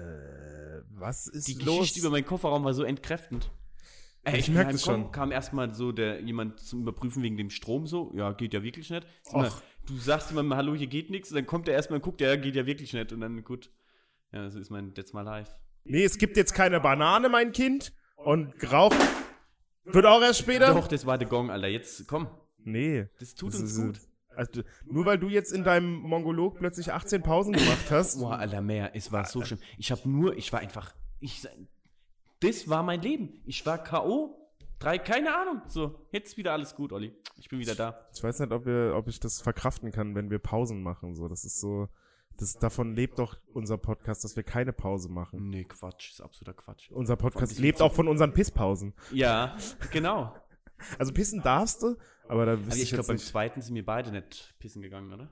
was 0.90 1.26
ist 1.28 1.48
Die 1.48 1.54
los? 1.54 1.80
Geschichte 1.80 2.00
über 2.00 2.10
meinen 2.10 2.24
Kofferraum 2.26 2.64
war 2.64 2.74
so 2.74 2.82
entkräftend. 2.82 3.50
Ey, 4.24 4.38
Ich 4.40 4.46
bin 4.46 4.54
merk 4.54 4.70
das 4.72 4.80
heimgekommen, 4.82 5.06
schon. 5.06 5.12
kam 5.12 5.32
erstmal 5.32 5.72
so 5.72 5.92
der 5.92 6.20
jemand 6.20 6.58
zum 6.60 6.80
Überprüfen 6.80 7.22
wegen 7.22 7.36
dem 7.36 7.50
Strom 7.50 7.86
so. 7.86 8.12
Ja, 8.16 8.32
geht 8.32 8.54
ja 8.54 8.62
wirklich 8.64 8.90
nicht. 8.90 9.06
Och. 9.32 9.62
du 9.86 9.96
sagst 9.98 10.30
jemandem, 10.30 10.56
hallo, 10.56 10.74
hier 10.74 10.88
geht 10.88 11.10
nichts. 11.10 11.30
Und 11.30 11.36
dann 11.36 11.46
kommt 11.46 11.68
er 11.68 11.74
erstmal 11.74 11.98
und 11.98 12.02
guckt, 12.02 12.20
ja, 12.20 12.34
geht 12.36 12.56
ja 12.56 12.66
wirklich 12.66 12.92
nicht. 12.92 13.12
Und 13.12 13.20
dann, 13.20 13.44
gut. 13.44 13.70
Ja, 14.36 14.50
so 14.50 14.58
ist 14.58 14.68
mein 14.68 14.92
That's 14.92 15.14
My 15.14 15.22
Life. 15.22 15.50
Nee, 15.84 16.04
es 16.04 16.18
gibt 16.18 16.36
jetzt 16.36 16.52
keine 16.52 16.78
Banane, 16.78 17.30
mein 17.30 17.52
Kind. 17.52 17.94
Und 18.16 18.58
geraucht 18.58 18.96
wird 19.84 20.04
auch 20.04 20.20
erst 20.20 20.40
später. 20.40 20.74
Doch, 20.74 20.88
das 20.88 21.06
war 21.06 21.16
der 21.16 21.26
Gong, 21.26 21.50
Alter. 21.50 21.68
Jetzt, 21.68 22.06
komm. 22.06 22.28
Nee. 22.58 23.08
Das 23.18 23.34
tut 23.34 23.54
Das 23.54 23.60
uns 23.60 23.76
gut. 23.80 24.00
Also, 24.34 24.62
nur 24.84 25.06
weil 25.06 25.18
du 25.18 25.28
jetzt 25.30 25.52
in 25.52 25.64
deinem 25.64 25.94
Mongolog 25.94 26.58
plötzlich 26.58 26.92
18 26.92 27.22
Pausen 27.22 27.54
gemacht 27.54 27.90
hast. 27.90 28.18
Boah, 28.20 28.36
Alter, 28.36 28.60
mehr. 28.60 28.94
Es 28.94 29.10
war 29.10 29.24
so 29.24 29.42
schlimm. 29.42 29.58
Ich 29.78 29.90
habe 29.90 30.06
nur, 30.06 30.36
ich 30.36 30.52
war 30.52 30.60
einfach, 30.60 30.92
ich, 31.18 31.48
das 32.40 32.68
war 32.68 32.82
mein 32.82 33.00
Leben. 33.00 33.40
Ich 33.46 33.64
war 33.64 33.82
K.O. 33.82 34.36
Drei, 34.78 34.98
keine 34.98 35.34
Ahnung. 35.34 35.62
So, 35.68 36.06
jetzt 36.12 36.36
wieder 36.36 36.52
alles 36.52 36.74
gut, 36.74 36.92
Olli. 36.92 37.16
Ich 37.38 37.48
bin 37.48 37.58
wieder 37.58 37.74
da. 37.74 38.06
Ich 38.14 38.22
weiß 38.22 38.40
nicht, 38.40 38.52
ob, 38.52 38.66
wir, 38.66 38.92
ob 38.94 39.08
ich 39.08 39.18
das 39.18 39.40
verkraften 39.40 39.90
kann, 39.92 40.14
wenn 40.14 40.28
wir 40.30 40.38
Pausen 40.38 40.82
machen. 40.82 41.14
So, 41.14 41.26
das 41.26 41.44
ist 41.46 41.58
so. 41.58 41.88
Das, 42.38 42.58
davon 42.58 42.94
lebt 42.94 43.18
doch 43.18 43.38
unser 43.54 43.78
Podcast, 43.78 44.22
dass 44.24 44.36
wir 44.36 44.42
keine 44.42 44.72
Pause 44.72 45.08
machen. 45.08 45.48
Nee, 45.48 45.64
Quatsch. 45.64 46.10
Ist 46.12 46.20
absoluter 46.20 46.52
Quatsch. 46.54 46.90
Unser 46.90 47.16
Podcast 47.16 47.54
Von 47.54 47.62
lebt 47.62 47.80
auch 47.80 47.94
von 47.94 48.08
unseren 48.08 48.32
Pisspausen. 48.34 48.92
Ja, 49.10 49.56
genau. 49.90 50.36
Also 50.98 51.12
pissen 51.14 51.40
darfst 51.42 51.82
du, 51.82 51.96
aber 52.28 52.44
da 52.44 52.52
Aber 52.52 52.66
wüsste 52.66 52.76
ich 52.76 52.82
ich 52.84 52.90
glaube, 52.92 53.08
beim 53.08 53.18
zweiten 53.18 53.62
sind 53.62 53.74
wir 53.74 53.84
beide 53.86 54.10
nicht 54.12 54.54
pissen 54.58 54.82
gegangen, 54.82 55.12
oder? 55.12 55.30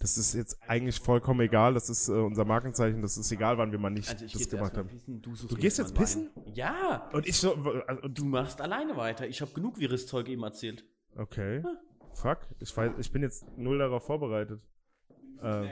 Das 0.00 0.16
ist 0.16 0.34
jetzt 0.34 0.62
eigentlich 0.66 1.00
vollkommen 1.00 1.40
egal. 1.40 1.74
Das 1.74 1.90
ist 1.90 2.08
äh, 2.08 2.12
unser 2.12 2.44
Markenzeichen. 2.44 3.02
Das 3.02 3.16
ist 3.18 3.30
egal, 3.32 3.58
wann 3.58 3.72
wir 3.72 3.78
mal 3.78 3.90
nicht 3.90 4.08
Also 4.08 4.26
das 4.26 4.48
gemacht 4.48 4.76
haben. 4.76 4.88
pissen, 4.88 5.20
du, 5.20 5.34
Du 5.34 5.56
gehst 5.56 5.78
jetzt 5.78 5.94
pissen? 5.94 6.30
Wein. 6.34 6.54
Ja. 6.54 7.10
Und 7.12 7.26
ich 7.26 7.36
so. 7.36 7.54
Also, 7.86 8.08
Du 8.08 8.24
machst 8.24 8.60
alleine 8.60 8.96
weiter. 8.96 9.26
Ich 9.28 9.40
habe 9.40 9.52
genug 9.52 9.78
wirres 9.78 10.06
Zeug 10.06 10.28
eben 10.28 10.42
erzählt. 10.42 10.84
okay. 11.16 11.62
Fuck. 12.14 12.38
Ich, 12.58 12.76
weiß, 12.76 12.92
ich 12.98 13.12
bin 13.12 13.22
jetzt 13.22 13.44
null 13.56 13.78
darauf 13.78 14.04
vorbereitet. 14.06 14.60
Ähm. 15.42 15.70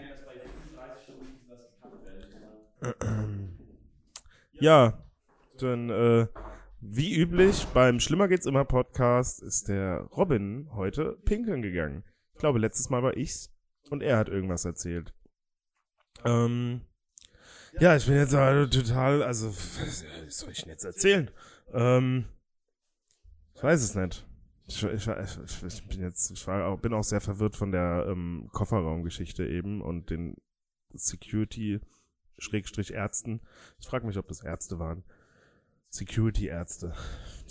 Ja, 4.53 5.03
dann 5.59 5.91
äh, 5.91 6.27
wie 6.81 7.17
üblich 7.17 7.67
beim 7.75 8.01
Schlimmer 8.01 8.29
geht's 8.29 8.47
immer 8.47 8.65
Podcast 8.65 9.43
ist 9.43 9.69
der 9.69 10.01
Robin 10.17 10.69
heute 10.75 11.19
pinkeln 11.25 11.63
gegangen. 11.63 12.05
Ich 12.35 12.39
glaube, 12.39 12.59
letztes 12.59 12.91
Mal 12.91 13.03
war 13.03 13.17
ich's 13.17 13.53
und 13.91 14.03
er 14.03 14.19
hat 14.19 14.29
irgendwas 14.29 14.65
erzählt. 14.65 15.15
Ähm, 16.25 16.83
ja, 17.81 17.97
ich 17.97 18.07
bin 18.07 18.17
jetzt 18.17 18.35
also 18.35 18.81
total, 18.81 19.23
also 19.23 19.49
was 19.51 20.05
soll 20.29 20.51
ich 20.51 20.63
denn 20.63 20.71
jetzt 20.71 20.85
erzählen? 20.85 21.31
Ähm, 21.73 22.27
ich 23.55 23.63
weiß 23.63 23.83
es 23.83 23.95
nicht. 23.95 24.26
Ich, 24.69 24.83
ich, 24.83 25.09
ich, 25.67 25.89
bin 25.89 26.01
jetzt, 26.01 26.31
ich 26.31 26.47
war 26.47 26.67
auch, 26.67 26.81
bin 26.81 26.93
auch 26.93 27.05
sehr 27.05 27.21
verwirrt 27.21 27.55
von 27.55 27.71
der 27.71 28.07
ähm, 28.09 28.49
Kofferraumgeschichte 28.53 29.47
eben 29.47 29.81
und 29.81 30.11
den 30.11 30.37
Security 30.93 31.81
Schrägstrich 32.39 32.93
Ärzten. 32.93 33.41
Ich 33.79 33.87
frage 33.87 34.07
mich, 34.07 34.19
ob 34.19 34.29
das 34.29 34.43
Ärzte 34.43 34.79
waren. 34.79 35.05
Security-Ärzte. 35.89 36.95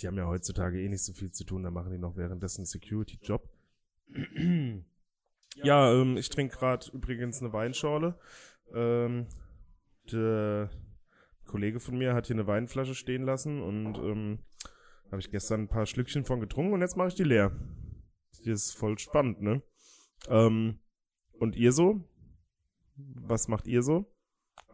Die 0.00 0.06
haben 0.06 0.16
ja 0.16 0.26
heutzutage 0.26 0.80
eh 0.80 0.88
nicht 0.88 1.04
so 1.04 1.12
viel 1.12 1.32
zu 1.32 1.44
tun, 1.44 1.62
da 1.62 1.70
machen 1.70 1.90
die 1.90 1.98
noch 1.98 2.16
währenddessen 2.16 2.64
Security-Job. 2.64 3.48
ja, 5.62 5.92
ähm, 5.92 6.16
ich 6.16 6.28
trinke 6.28 6.56
gerade 6.56 6.86
übrigens 6.92 7.40
eine 7.40 7.52
Weinschorle. 7.52 8.18
Ähm, 8.74 9.26
der 10.12 10.70
Kollege 11.46 11.80
von 11.80 11.98
mir 11.98 12.14
hat 12.14 12.26
hier 12.26 12.36
eine 12.36 12.46
Weinflasche 12.46 12.94
stehen 12.94 13.22
lassen 13.22 13.62
und 13.62 13.96
ähm, 13.98 14.38
habe 15.10 15.20
ich 15.20 15.30
gestern 15.30 15.62
ein 15.62 15.68
paar 15.68 15.86
Schlückchen 15.86 16.24
von 16.24 16.40
getrunken 16.40 16.72
und 16.72 16.80
jetzt 16.80 16.96
mache 16.96 17.08
ich 17.08 17.14
die 17.14 17.24
leer. 17.24 17.52
Die 18.44 18.50
ist 18.50 18.76
voll 18.76 18.98
spannend, 18.98 19.40
ne? 19.40 19.62
Ähm, 20.28 20.80
und 21.38 21.56
ihr 21.56 21.72
so? 21.72 22.04
Was 22.96 23.48
macht 23.48 23.66
ihr 23.66 23.82
so? 23.82 24.12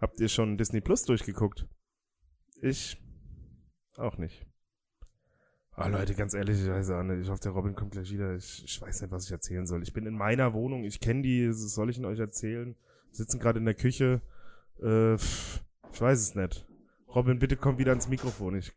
Habt 0.01 0.21
ihr 0.21 0.29
schon 0.29 0.59
Disney 0.59 0.81
Plus 0.81 1.05
durchgeguckt? 1.05 1.67
Ich 2.61 3.01
auch 3.97 4.19
nicht. 4.19 4.47
Ah, 5.75 5.89
Leute, 5.89 6.15
ganz 6.15 6.35
ehrlich, 6.35 6.61
ich 6.61 6.69
weiß 6.69 6.91
auch 6.91 7.03
nicht. 7.03 7.23
Ich 7.23 7.31
hoffe, 7.31 7.41
der 7.43 7.53
Robin 7.53 7.75
kommt 7.75 7.93
gleich 7.93 8.13
wieder. 8.13 8.35
Ich, 8.35 8.63
ich 8.65 8.81
weiß 8.81 9.01
nicht, 9.01 9.11
was 9.11 9.25
ich 9.25 9.33
erzählen 9.33 9.67
soll. 9.67 9.83
Ich 9.83 9.93
bin 9.93 10.07
in 10.07 10.15
meiner 10.15 10.53
Wohnung. 10.53 10.85
Ich 10.85 11.01
kenne 11.01 11.23
die. 11.23 11.49
Was 11.49 11.75
soll 11.75 11.89
ich 11.89 11.97
denn 11.97 12.05
euch 12.05 12.19
erzählen? 12.19 12.77
Wir 13.09 13.17
sitzen 13.17 13.41
gerade 13.41 13.59
in 13.59 13.65
der 13.65 13.75
Küche. 13.75 14.21
Äh, 14.83 15.15
ich 15.15 16.01
weiß 16.01 16.21
es 16.21 16.35
nicht. 16.35 16.67
Robin, 17.09 17.39
bitte 17.39 17.57
komm 17.57 17.79
wieder 17.79 17.93
ans 17.93 18.09
Mikrofon. 18.09 18.57
Ich, 18.57 18.73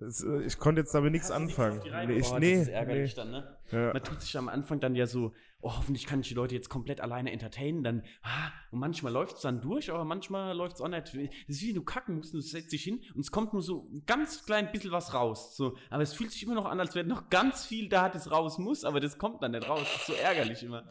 ich, 0.00 0.46
ich 0.46 0.58
konnte 0.58 0.80
jetzt 0.80 0.94
damit 0.94 1.12
nichts 1.12 1.30
anfangen. 1.30 1.80
Nee, 2.06 2.18
ich, 2.18 2.30
oh, 2.30 2.38
nee, 2.38 2.54
das 2.54 2.62
ist 2.62 2.68
ärgerlich 2.68 3.16
nee. 3.16 3.22
dann, 3.22 3.30
ne? 3.30 3.56
Ja. 3.70 3.92
Man 3.92 4.02
tut 4.02 4.20
sich 4.20 4.36
am 4.36 4.48
Anfang 4.48 4.80
dann 4.80 4.94
ja 4.94 5.06
so, 5.06 5.32
oh, 5.60 5.76
hoffentlich 5.76 6.06
kann 6.06 6.20
ich 6.20 6.28
die 6.28 6.34
Leute 6.34 6.54
jetzt 6.54 6.68
komplett 6.68 7.00
alleine 7.00 7.32
entertainen. 7.32 7.82
Dann, 7.82 8.02
ah, 8.22 8.50
und 8.70 8.78
manchmal 8.78 9.12
läuft 9.12 9.36
es 9.36 9.42
dann 9.42 9.60
durch, 9.60 9.90
aber 9.90 10.04
manchmal 10.04 10.56
läuft 10.56 10.76
es 10.76 10.82
auch 10.82 10.88
nicht. 10.88 11.08
Das 11.08 11.16
ist 11.56 11.62
wie 11.62 11.72
du 11.72 11.82
kacken 11.82 12.16
musst 12.16 12.34
und 12.34 12.42
du 12.42 12.46
setzt 12.46 12.72
dich 12.72 12.84
hin 12.84 13.02
und 13.14 13.20
es 13.20 13.30
kommt 13.30 13.52
nur 13.52 13.62
so 13.62 13.88
ein 13.92 14.04
ganz 14.06 14.44
klein 14.44 14.70
bisschen 14.70 14.92
was 14.92 15.14
raus. 15.14 15.56
So, 15.56 15.76
aber 15.90 16.02
es 16.02 16.12
fühlt 16.12 16.30
sich 16.30 16.42
immer 16.42 16.54
noch 16.54 16.66
an, 16.66 16.78
als 16.78 16.94
wäre 16.94 17.06
noch 17.06 17.28
ganz 17.28 17.66
viel 17.66 17.88
da, 17.88 18.08
das 18.08 18.30
raus 18.30 18.58
muss, 18.58 18.84
aber 18.84 19.00
das 19.00 19.18
kommt 19.18 19.42
dann 19.42 19.52
nicht 19.52 19.68
raus. 19.68 19.80
Das 19.80 19.96
ist 19.96 20.06
so 20.06 20.12
ärgerlich 20.12 20.62
immer. 20.62 20.84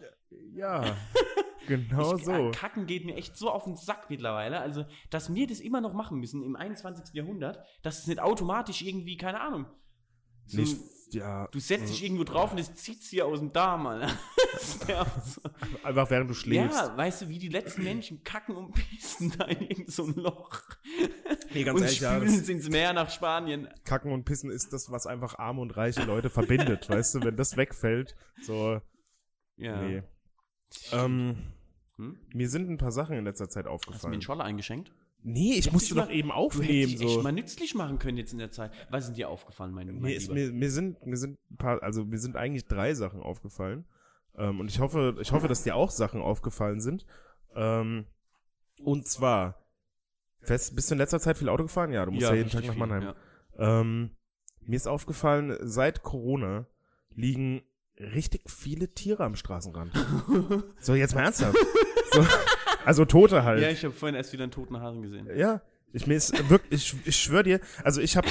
Ja, 0.54 0.96
genau 1.68 2.16
ich, 2.16 2.26
so. 2.26 2.32
äh, 2.32 2.52
Kacken 2.52 2.86
geht 2.86 3.06
mir 3.06 3.16
echt 3.16 3.36
so 3.38 3.50
auf 3.52 3.64
den 3.66 3.76
Sack 3.76 4.10
mittlerweile. 4.10 4.60
Also, 4.60 4.86
dass 5.10 5.34
wir 5.34 5.48
das 5.48 5.60
immer 5.60 5.82
noch 5.82 5.94
machen 5.94 6.20
müssen 6.20 6.44
im 6.44 6.56
21. 6.56 7.14
Jahrhundert, 7.14 7.60
dass 7.84 8.00
es 8.00 8.08
nicht 8.08 8.20
automatisch 8.20 8.82
irgendwie, 8.82 9.18
keine 9.18 9.42
Ahnung. 9.42 9.66
So, 10.48 10.62
Nicht, 10.62 10.78
ja, 11.12 11.48
Du 11.48 11.60
setzt 11.60 11.90
dich 11.90 12.04
irgendwo 12.04 12.24
drauf 12.24 12.52
und 12.52 12.60
es 12.60 12.74
zieht 12.76 13.12
dir 13.12 13.26
aus 13.26 13.40
dem 13.40 13.52
Darm, 13.52 13.88
Alter. 13.88 14.12
ja, 14.88 15.06
so. 15.26 15.42
einfach 15.84 16.08
während 16.12 16.30
du 16.30 16.36
schläfst. 16.36 16.78
ja, 16.78 16.96
weißt 16.96 17.24
du, 17.24 17.30
wie 17.30 17.40
die 17.40 17.50
letzten 17.50 17.84
Menschen 17.84 18.24
kacken 18.24 18.56
und 18.56 18.74
pissen 18.74 19.34
da 19.38 19.46
in 19.46 19.62
irgend 19.62 19.92
so 19.92 20.06
ein 20.06 20.14
Loch. 20.16 20.62
Nee, 21.52 21.64
ganz 21.64 21.78
und 21.80 21.84
ehrlich, 21.86 22.00
ja, 22.00 22.16
spülen 22.16 22.40
es 22.40 22.48
ins 22.50 22.70
Meer 22.70 22.94
nach 22.94 23.10
Spanien. 23.10 23.68
Kacken 23.86 24.12
und 24.12 24.24
Pissen 24.26 24.52
ist 24.52 24.72
das, 24.72 24.92
was 24.92 25.08
einfach 25.08 25.40
arme 25.40 25.62
und 25.62 25.76
reiche 25.76 26.04
Leute 26.04 26.30
verbindet, 26.30 26.90
weißt 26.90 27.16
du? 27.16 27.24
Wenn 27.24 27.38
das 27.38 27.58
wegfällt, 27.58 28.16
so, 28.44 28.80
Ja. 29.58 29.82
nee. 29.82 30.04
Ähm, 30.92 31.38
Hm? 31.98 32.18
Mir 32.34 32.50
sind 32.50 32.70
ein 32.70 32.78
paar 32.78 32.92
Sachen 32.92 33.16
in 33.18 33.24
letzter 33.24 33.50
Zeit 33.50 33.66
Hast 33.66 33.66
du 33.66 33.70
mir 33.70 33.74
aufgefallen. 33.76 34.14
einen 34.14 34.22
Scholler 34.22 34.44
eingeschenkt? 34.44 34.92
Nee, 35.24 35.52
ich 35.54 35.58
Hättest 35.68 35.74
musste 35.74 35.96
du 35.96 36.02
doch 36.02 36.10
eben 36.12 36.28
Du 36.30 36.34
aufnehmen. 36.36 36.68
hättest 36.72 36.94
dich 37.00 37.02
echt 37.08 37.14
So. 37.16 37.22
mal 37.24 37.32
nützlich 37.32 37.74
machen 37.76 37.98
können 37.98 38.18
jetzt 38.18 38.32
in 38.34 38.38
der 38.40 38.52
Zeit. 38.52 38.72
Was 38.92 39.08
ist 39.10 39.18
dir 39.18 39.30
aufgefallen, 39.30 39.74
mein, 39.74 39.88
mein 39.88 40.02
Mir, 40.02 40.16
ist, 40.16 40.32
mir, 40.32 40.52
mir 40.52 40.70
sind, 40.70 41.04
mir 41.06 41.18
sind 41.18 41.40
ein 41.50 41.58
paar, 41.58 41.82
also 41.82 42.06
mir 42.06 42.20
sind 42.20 42.36
eigentlich 42.36 42.66
drei 42.68 42.94
Sachen 42.94 43.22
aufgefallen. 43.22 43.86
Ähm, 44.38 44.60
und 44.60 44.70
ich 44.70 44.80
hoffe, 44.80 45.18
ich 45.22 45.32
hoffe, 45.32 45.48
dass 45.48 45.64
dir 45.64 45.76
auch 45.76 45.90
Sachen 45.90 46.22
aufgefallen 46.22 46.80
sind. 46.80 47.06
Ähm, 47.56 48.06
und 48.84 49.08
zwar, 49.08 49.66
fest, 50.42 50.76
bist 50.76 50.92
du 50.92 50.96
in 50.96 51.00
letzter 51.00 51.20
Zeit 51.20 51.38
viel 51.38 51.50
Auto 51.50 51.64
gefahren? 51.64 51.92
Ja, 51.92 52.06
du 52.06 52.12
musst 52.12 52.24
ja, 52.28 52.34
jeden 52.36 52.50
Tag 52.50 52.64
nach 52.66 52.72
viel, 52.74 52.80
Mannheim. 52.80 53.14
Ähm, 53.58 54.12
mir 54.62 54.76
ist 54.76 54.88
aufgefallen, 54.88 55.58
seit 55.62 56.04
Corona 56.04 56.68
liegen 57.16 57.64
richtig 58.00 58.50
viele 58.50 58.94
Tiere 58.94 59.24
am 59.24 59.36
Straßenrand. 59.36 59.92
so, 60.80 60.96
jetzt 60.96 61.16
mal 61.16 61.24
ernsthaft. 61.24 61.58
So, 62.12 62.26
also 62.86 63.06
Tote 63.06 63.44
halt. 63.44 63.62
Ja, 63.62 63.70
ich 63.70 63.84
habe 63.84 63.94
vorhin 63.94 64.16
erst 64.16 64.32
wieder 64.34 64.44
einen 64.44 64.52
toten 64.52 64.80
Hasen 64.80 65.02
gesehen. 65.02 65.30
Ja, 65.36 65.62
ich 65.94 66.08
mir 66.08 66.16
ist 66.16 66.50
wirklich, 66.50 66.94
ich, 66.94 67.08
ich 67.08 67.16
schwöre 67.16 67.44
dir, 67.44 67.60
also 67.84 68.02
ich 68.02 68.18
habe, 68.18 68.28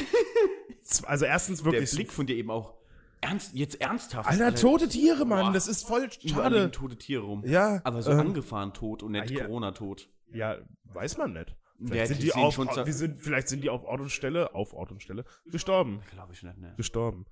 also 1.04 1.24
erstens 1.24 1.64
wirklich, 1.64 1.90
Der 1.90 1.96
Blick 1.96 2.12
von 2.12 2.26
dir 2.26 2.36
eben 2.36 2.50
auch. 2.50 2.74
Ernst, 3.20 3.54
jetzt 3.54 3.80
ernsthaft. 3.80 4.28
Alter, 4.28 4.54
tote 4.54 4.86
Tiere, 4.86 5.24
Mann, 5.24 5.46
Boah. 5.46 5.52
das 5.52 5.66
ist 5.66 5.86
voll 5.86 6.10
schade. 6.12 6.70
tote 6.70 6.96
Tiere 6.96 7.22
rum. 7.22 7.42
Ja, 7.46 7.80
Aber 7.84 8.02
so 8.02 8.10
ähm, 8.10 8.20
angefahren 8.20 8.74
tot 8.74 9.02
und 9.02 9.12
nicht 9.12 9.30
hier. 9.30 9.46
Corona-tot. 9.46 10.10
ja, 10.32 10.58
weiß 10.92 11.16
man 11.16 11.32
nicht. 11.32 11.56
Ja, 11.84 11.90
Vielleicht 11.90 12.08
sind 12.08 12.22
die 12.22 12.32
auf, 12.32 12.58
die 12.86 12.92
sind, 12.92 13.20
vielleicht 13.20 13.48
sind 13.48 13.62
die 13.62 13.70
auf 13.70 13.84
Ort 13.84 14.00
und 14.00 14.10
Stelle, 14.10 14.54
auf 14.54 14.72
Ort 14.72 14.90
und 14.90 15.02
Stelle, 15.02 15.24
gestorben. 15.44 16.00
Glaube 16.10 16.32
ich 16.32 16.42
nicht, 16.42 16.58
ne? 16.58 16.74
Gestorben. 16.76 17.26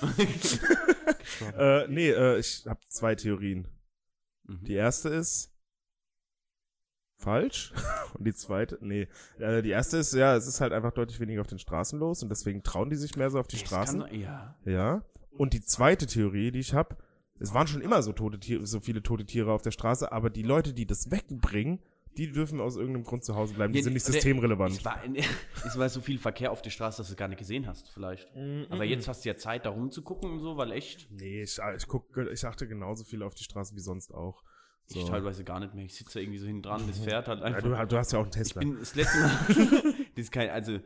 Äh, 1.58 1.88
nee, 1.88 2.10
äh, 2.10 2.38
ich 2.38 2.64
habe 2.66 2.80
zwei 2.88 3.14
Theorien. 3.14 3.68
Mhm. 4.44 4.64
Die 4.64 4.74
erste 4.74 5.08
ist 5.08 5.52
falsch 7.18 7.72
und 8.14 8.24
die 8.24 8.34
zweite, 8.34 8.78
nee, 8.80 9.08
äh, 9.38 9.62
die 9.62 9.70
erste 9.70 9.98
ist 9.98 10.14
ja, 10.14 10.36
es 10.36 10.46
ist 10.46 10.60
halt 10.60 10.72
einfach 10.72 10.92
deutlich 10.92 11.18
weniger 11.20 11.40
auf 11.40 11.46
den 11.46 11.58
Straßen 11.58 11.98
los 11.98 12.22
und 12.22 12.28
deswegen 12.28 12.62
trauen 12.62 12.90
die 12.90 12.96
sich 12.96 13.16
mehr 13.16 13.30
so 13.30 13.40
auf 13.40 13.48
die 13.48 13.56
Das 13.56 13.66
Straßen. 13.66 14.00
Kann, 14.00 14.14
ja. 14.14 14.56
Ja. 14.64 15.02
Und 15.30 15.52
die 15.52 15.62
zweite 15.62 16.06
Theorie, 16.06 16.52
die 16.52 16.60
ich 16.60 16.74
habe, 16.74 16.96
es 17.38 17.52
waren 17.52 17.66
schon 17.66 17.82
immer 17.82 18.02
so 18.02 18.12
tote 18.12 18.38
Tiere, 18.38 18.66
so 18.66 18.80
viele 18.80 19.02
tote 19.02 19.26
Tiere 19.26 19.52
auf 19.52 19.62
der 19.62 19.70
Straße, 19.70 20.10
aber 20.10 20.30
die 20.30 20.42
Leute, 20.42 20.72
die 20.72 20.86
das 20.86 21.10
wegbringen, 21.10 21.80
die 22.16 22.32
dürfen 22.32 22.60
aus 22.60 22.76
irgendeinem 22.76 23.04
Grund 23.04 23.24
zu 23.24 23.34
Hause 23.36 23.54
bleiben. 23.54 23.72
Die 23.72 23.78
Ja, 23.80 23.84
sind 23.84 23.92
nicht 23.92 24.04
systemrelevant. 24.04 24.72
Es 24.72 24.84
war, 24.84 25.00
es 25.66 25.78
war 25.78 25.88
so 25.88 26.00
viel 26.00 26.18
Verkehr 26.18 26.50
auf 26.52 26.62
der 26.62 26.70
Straße, 26.70 26.98
dass 26.98 27.08
du 27.08 27.16
gar 27.16 27.28
nicht 27.28 27.38
gesehen 27.38 27.66
hast, 27.66 27.88
vielleicht. 27.90 28.28
Aber 28.70 28.84
jetzt 28.84 29.08
hast 29.08 29.24
du 29.24 29.28
ja 29.28 29.36
Zeit, 29.36 29.64
da 29.66 29.70
rumzugucken 29.70 30.30
und 30.30 30.38
so, 30.40 30.56
weil 30.56 30.72
echt, 30.72 31.10
Nee, 31.10 31.42
ich, 31.42 31.58
ich, 31.76 31.86
guck, 31.86 32.16
ich 32.32 32.44
achte 32.46 32.66
genauso 32.66 33.04
viel 33.04 33.22
auf 33.22 33.34
die 33.34 33.44
Straße 33.44 33.74
wie 33.74 33.80
sonst 33.80 34.12
auch. 34.14 34.42
So. 34.88 35.00
ich 35.00 35.06
teilweise 35.06 35.42
gar 35.42 35.58
nicht 35.58 35.74
mehr. 35.74 35.84
Ich 35.84 35.96
sitze 35.96 36.14
da 36.14 36.20
irgendwie 36.20 36.38
so 36.38 36.46
hinten 36.46 36.62
dran, 36.62 36.86
das 36.86 37.00
fährt 37.00 37.26
halt 37.26 37.40
ja, 37.40 37.46
einfach. 37.46 37.62
du, 37.62 37.86
du 37.88 37.98
hast 37.98 38.12
ja 38.12 38.20
auch 38.20 38.22
einen 38.22 38.30
ich 38.30 38.36
Tesla. 38.36 38.60
bin 38.60 38.78
das 38.78 38.94
letzte 38.94 39.18
Mal, 39.18 39.30
das 40.14 40.24
ist 40.24 40.30
kein, 40.32 40.48
also 40.50 40.78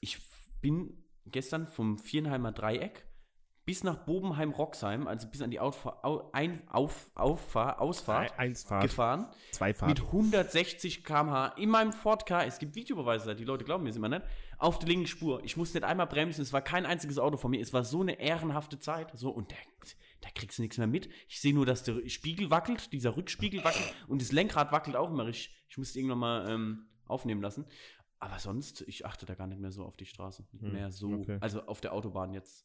ich 0.00 0.18
bin 0.60 0.92
gestern 1.26 1.66
vom 1.66 1.98
Vierenheimer 1.98 2.52
Dreieck 2.52 3.04
bis 3.68 3.84
nach 3.84 3.98
Bobenheim-Roxheim, 4.06 5.06
also 5.06 5.28
bis 5.28 5.42
an 5.42 5.50
die 5.50 5.60
Outfahr, 5.60 6.02
au, 6.02 6.30
ein, 6.32 6.66
auf, 6.70 7.10
Auffahr, 7.14 7.82
Ausfahrt 7.82 8.38
Eins 8.38 8.64
Fahrt, 8.64 8.82
gefahren. 8.84 9.26
zwei 9.52 9.74
Fahrt. 9.74 9.90
Mit 9.90 10.00
160 10.06 11.04
km/h 11.04 11.48
in 11.58 11.68
meinem 11.68 11.92
Ford 11.92 12.24
K. 12.24 12.44
Es 12.44 12.58
gibt 12.58 12.74
Videobeweise, 12.76 13.34
die 13.36 13.44
Leute 13.44 13.64
glauben 13.66 13.84
mir 13.84 13.90
es 13.90 13.96
immer 13.96 14.08
nicht. 14.08 14.22
Auf 14.56 14.78
der 14.78 14.88
linken 14.88 15.06
Spur. 15.06 15.44
Ich 15.44 15.58
musste 15.58 15.76
nicht 15.76 15.86
einmal 15.86 16.06
bremsen. 16.06 16.40
Es 16.40 16.54
war 16.54 16.62
kein 16.62 16.86
einziges 16.86 17.18
Auto 17.18 17.36
vor 17.36 17.50
mir. 17.50 17.60
Es 17.60 17.74
war 17.74 17.84
so 17.84 18.00
eine 18.00 18.18
ehrenhafte 18.18 18.78
Zeit. 18.78 19.12
So, 19.18 19.28
und 19.28 19.52
da, 19.52 19.56
da 20.22 20.30
kriegst 20.34 20.56
du 20.56 20.62
nichts 20.62 20.78
mehr 20.78 20.86
mit. 20.86 21.10
Ich 21.28 21.42
sehe 21.42 21.52
nur, 21.52 21.66
dass 21.66 21.82
der 21.82 22.08
Spiegel 22.08 22.50
wackelt, 22.50 22.90
dieser 22.94 23.18
Rückspiegel 23.18 23.62
wackelt 23.64 23.94
und 24.08 24.22
das 24.22 24.32
Lenkrad 24.32 24.72
wackelt 24.72 24.96
auch 24.96 25.10
immer. 25.10 25.28
Ich, 25.28 25.54
ich 25.68 25.76
musste 25.76 25.98
irgendwann 25.98 26.18
mal 26.20 26.48
ähm, 26.50 26.86
aufnehmen 27.06 27.42
lassen. 27.42 27.66
Aber 28.18 28.38
sonst, 28.38 28.80
ich 28.88 29.04
achte 29.04 29.26
da 29.26 29.34
gar 29.34 29.46
nicht 29.46 29.60
mehr 29.60 29.72
so 29.72 29.84
auf 29.84 29.96
die 29.98 30.06
Straße. 30.06 30.42
Nicht 30.52 30.62
Hm, 30.62 30.72
mehr 30.72 30.90
so. 30.90 31.08
okay. 31.10 31.36
Also 31.42 31.66
auf 31.66 31.82
der 31.82 31.92
Autobahn 31.92 32.32
jetzt. 32.32 32.64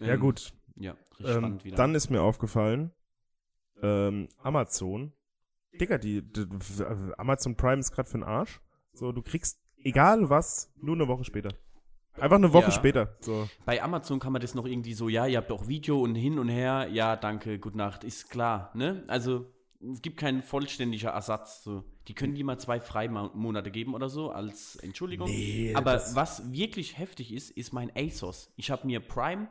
Ja, 0.00 0.14
Ähm, 0.14 0.20
gut. 0.20 0.52
Ja, 0.76 0.92
Ähm, 1.20 1.26
spannend 1.26 1.64
wieder. 1.64 1.76
dann 1.76 1.94
ist 1.94 2.10
mir 2.10 2.22
aufgefallen, 2.22 2.92
ähm, 3.82 4.28
Amazon. 4.42 5.12
Digga, 5.80 5.98
die, 5.98 6.22
die, 6.22 6.46
Amazon 7.18 7.56
Prime 7.56 7.80
ist 7.80 7.92
gerade 7.92 8.08
für 8.08 8.18
den 8.18 8.24
Arsch. 8.24 8.60
So, 8.92 9.12
du 9.12 9.22
kriegst 9.22 9.60
egal 9.84 10.30
was, 10.30 10.72
nur 10.76 10.94
eine 10.96 11.06
Woche 11.08 11.24
später. 11.24 11.50
Einfach 12.18 12.36
eine 12.36 12.52
Woche 12.54 12.66
Ja. 12.66 12.70
später. 12.70 13.16
So. 13.20 13.46
Bei 13.66 13.82
Amazon 13.82 14.18
kann 14.18 14.32
man 14.32 14.40
das 14.40 14.54
noch 14.54 14.64
irgendwie 14.64 14.94
so, 14.94 15.10
ja, 15.10 15.26
ihr 15.26 15.36
habt 15.36 15.52
auch 15.52 15.68
Video 15.68 16.00
und 16.00 16.14
hin 16.14 16.38
und 16.38 16.48
her, 16.48 16.88
ja, 16.90 17.14
danke, 17.16 17.58
gute 17.58 17.76
Nacht, 17.76 18.04
ist 18.04 18.30
klar, 18.30 18.70
ne? 18.74 19.04
Also, 19.06 19.52
es 19.92 20.00
gibt 20.00 20.16
keinen 20.16 20.40
vollständiger 20.40 21.10
Ersatz. 21.10 21.62
So. 21.62 21.84
Die 22.08 22.14
können 22.14 22.34
die 22.34 22.42
mal 22.42 22.58
zwei 22.58 22.80
Freimonate 22.80 23.70
geben 23.70 23.94
oder 23.94 24.08
so 24.08 24.30
als 24.30 24.76
Entschuldigung. 24.76 25.28
Nee, 25.28 25.74
Aber 25.74 26.00
was 26.14 26.50
wirklich 26.50 26.96
heftig 26.96 27.34
ist, 27.34 27.50
ist 27.50 27.74
mein 27.74 27.92
ASOS. 27.94 28.50
Ich 28.56 28.70
habe 28.70 28.86
mir 28.86 29.00
Prime 29.00 29.48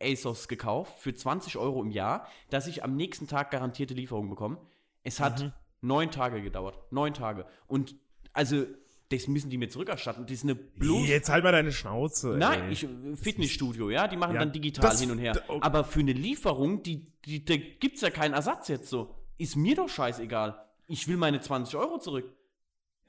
ASOS 0.00 0.48
gekauft 0.48 0.98
für 1.00 1.14
20 1.14 1.56
Euro 1.58 1.82
im 1.82 1.90
Jahr, 1.90 2.26
dass 2.50 2.66
ich 2.66 2.84
am 2.84 2.96
nächsten 2.96 3.26
Tag 3.26 3.50
garantierte 3.50 3.94
Lieferung 3.94 4.28
bekomme. 4.30 4.58
Es 5.02 5.20
hat 5.20 5.40
Mhm. 5.42 5.52
neun 5.80 6.10
Tage 6.10 6.40
gedauert. 6.42 6.78
Neun 6.90 7.14
Tage. 7.14 7.46
Und 7.66 7.96
also, 8.32 8.64
das 9.10 9.28
müssen 9.28 9.50
die 9.50 9.58
mir 9.58 9.68
zurückerstatten. 9.68 10.24
Das 10.24 10.32
ist 10.32 10.44
eine 10.44 10.54
bloß 10.54 11.06
Jetzt 11.06 11.28
halt 11.28 11.44
mal 11.44 11.52
deine 11.52 11.70
Schnauze. 11.72 12.28
Nein, 12.38 12.62
ey. 12.64 12.72
ich, 12.72 12.86
Fitnessstudio, 13.20 13.90
ja, 13.90 14.08
die 14.08 14.16
machen 14.16 14.34
Ja, 14.34 14.40
dann 14.40 14.52
digital 14.52 14.96
hin 14.96 15.10
und 15.10 15.18
her. 15.18 15.42
oh. 15.48 15.58
Aber 15.60 15.84
für 15.84 16.00
eine 16.00 16.12
Lieferung, 16.14 16.82
die, 16.82 17.06
die, 17.26 17.44
da 17.44 17.56
gibt 17.56 17.96
es 17.96 18.00
ja 18.00 18.10
keinen 18.10 18.32
Ersatz 18.34 18.68
jetzt 18.68 18.88
so. 18.88 19.14
Ist 19.36 19.56
mir 19.56 19.76
doch 19.76 19.88
scheißegal. 19.88 20.64
Ich 20.86 21.08
will 21.08 21.16
meine 21.18 21.40
20 21.40 21.76
Euro 21.76 21.98
zurück. 21.98 22.24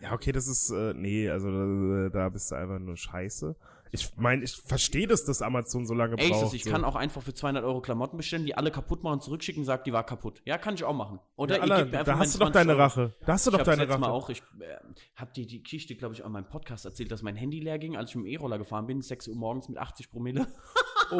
Ja, 0.01 0.11
okay, 0.11 0.33
das 0.33 0.47
ist, 0.47 0.69
äh, 0.71 0.93
nee, 0.93 1.29
also 1.29 1.49
da, 1.49 2.09
da 2.09 2.29
bist 2.29 2.51
du 2.51 2.55
einfach 2.55 2.79
nur 2.79 2.97
scheiße. 2.97 3.55
Ich 3.95 4.11
meine, 4.17 4.43
ich 4.43 4.55
verstehe 4.55 5.05
das, 5.05 5.23
dass 5.23 5.43
Amazon 5.43 5.85
so 5.85 5.93
lange 5.93 6.17
Ey, 6.17 6.31
braucht. 6.31 6.51
Ich 6.55 6.63
so. 6.63 6.71
kann 6.71 6.83
auch 6.83 6.95
einfach 6.95 7.21
für 7.21 7.35
200 7.35 7.63
Euro 7.63 7.79
Klamotten 7.79 8.17
bestellen, 8.17 8.43
die 8.43 8.57
alle 8.57 8.71
kaputt 8.71 9.03
machen, 9.03 9.21
zurückschicken, 9.21 9.63
sagt, 9.63 9.85
die 9.85 9.93
war 9.93 10.03
kaputt. 10.03 10.41
Ja, 10.45 10.57
kann 10.57 10.73
ich 10.73 10.83
auch 10.83 10.95
machen. 10.95 11.19
Oder 11.35 11.59
Ja, 11.63 11.85
mir 11.85 12.03
da 12.03 12.17
hast 12.17 12.33
du 12.33 12.39
doch 12.39 12.47
20 12.47 12.53
deine 12.53 12.71
Euro. 12.71 12.81
Rache. 12.81 13.13
Da 13.23 13.33
hast 13.33 13.45
du 13.45 13.51
Ich 13.51 13.57
doch 13.57 13.63
deine 13.63 13.83
letztes 13.83 13.99
Mal 13.99 14.07
Rache. 14.07 14.15
auch, 14.15 14.29
ich 14.29 14.39
äh, 14.59 14.77
hab 15.15 15.35
dir 15.35 15.45
die 15.45 15.61
Geschichte, 15.61 15.93
glaube 15.93 16.15
ich, 16.15 16.25
an 16.25 16.31
meinem 16.31 16.49
Podcast 16.49 16.85
erzählt, 16.85 17.11
dass 17.11 17.21
mein 17.21 17.35
Handy 17.35 17.59
leer 17.59 17.77
ging, 17.77 17.95
als 17.95 18.09
ich 18.09 18.15
mit 18.15 18.25
dem 18.25 18.31
E-Roller 18.31 18.57
gefahren 18.57 18.87
bin, 18.87 18.99
6 19.03 19.27
Uhr 19.27 19.35
morgens 19.35 19.69
mit 19.69 19.77
80 19.77 20.09
Promille. 20.09 20.47
Oh. 21.11 21.19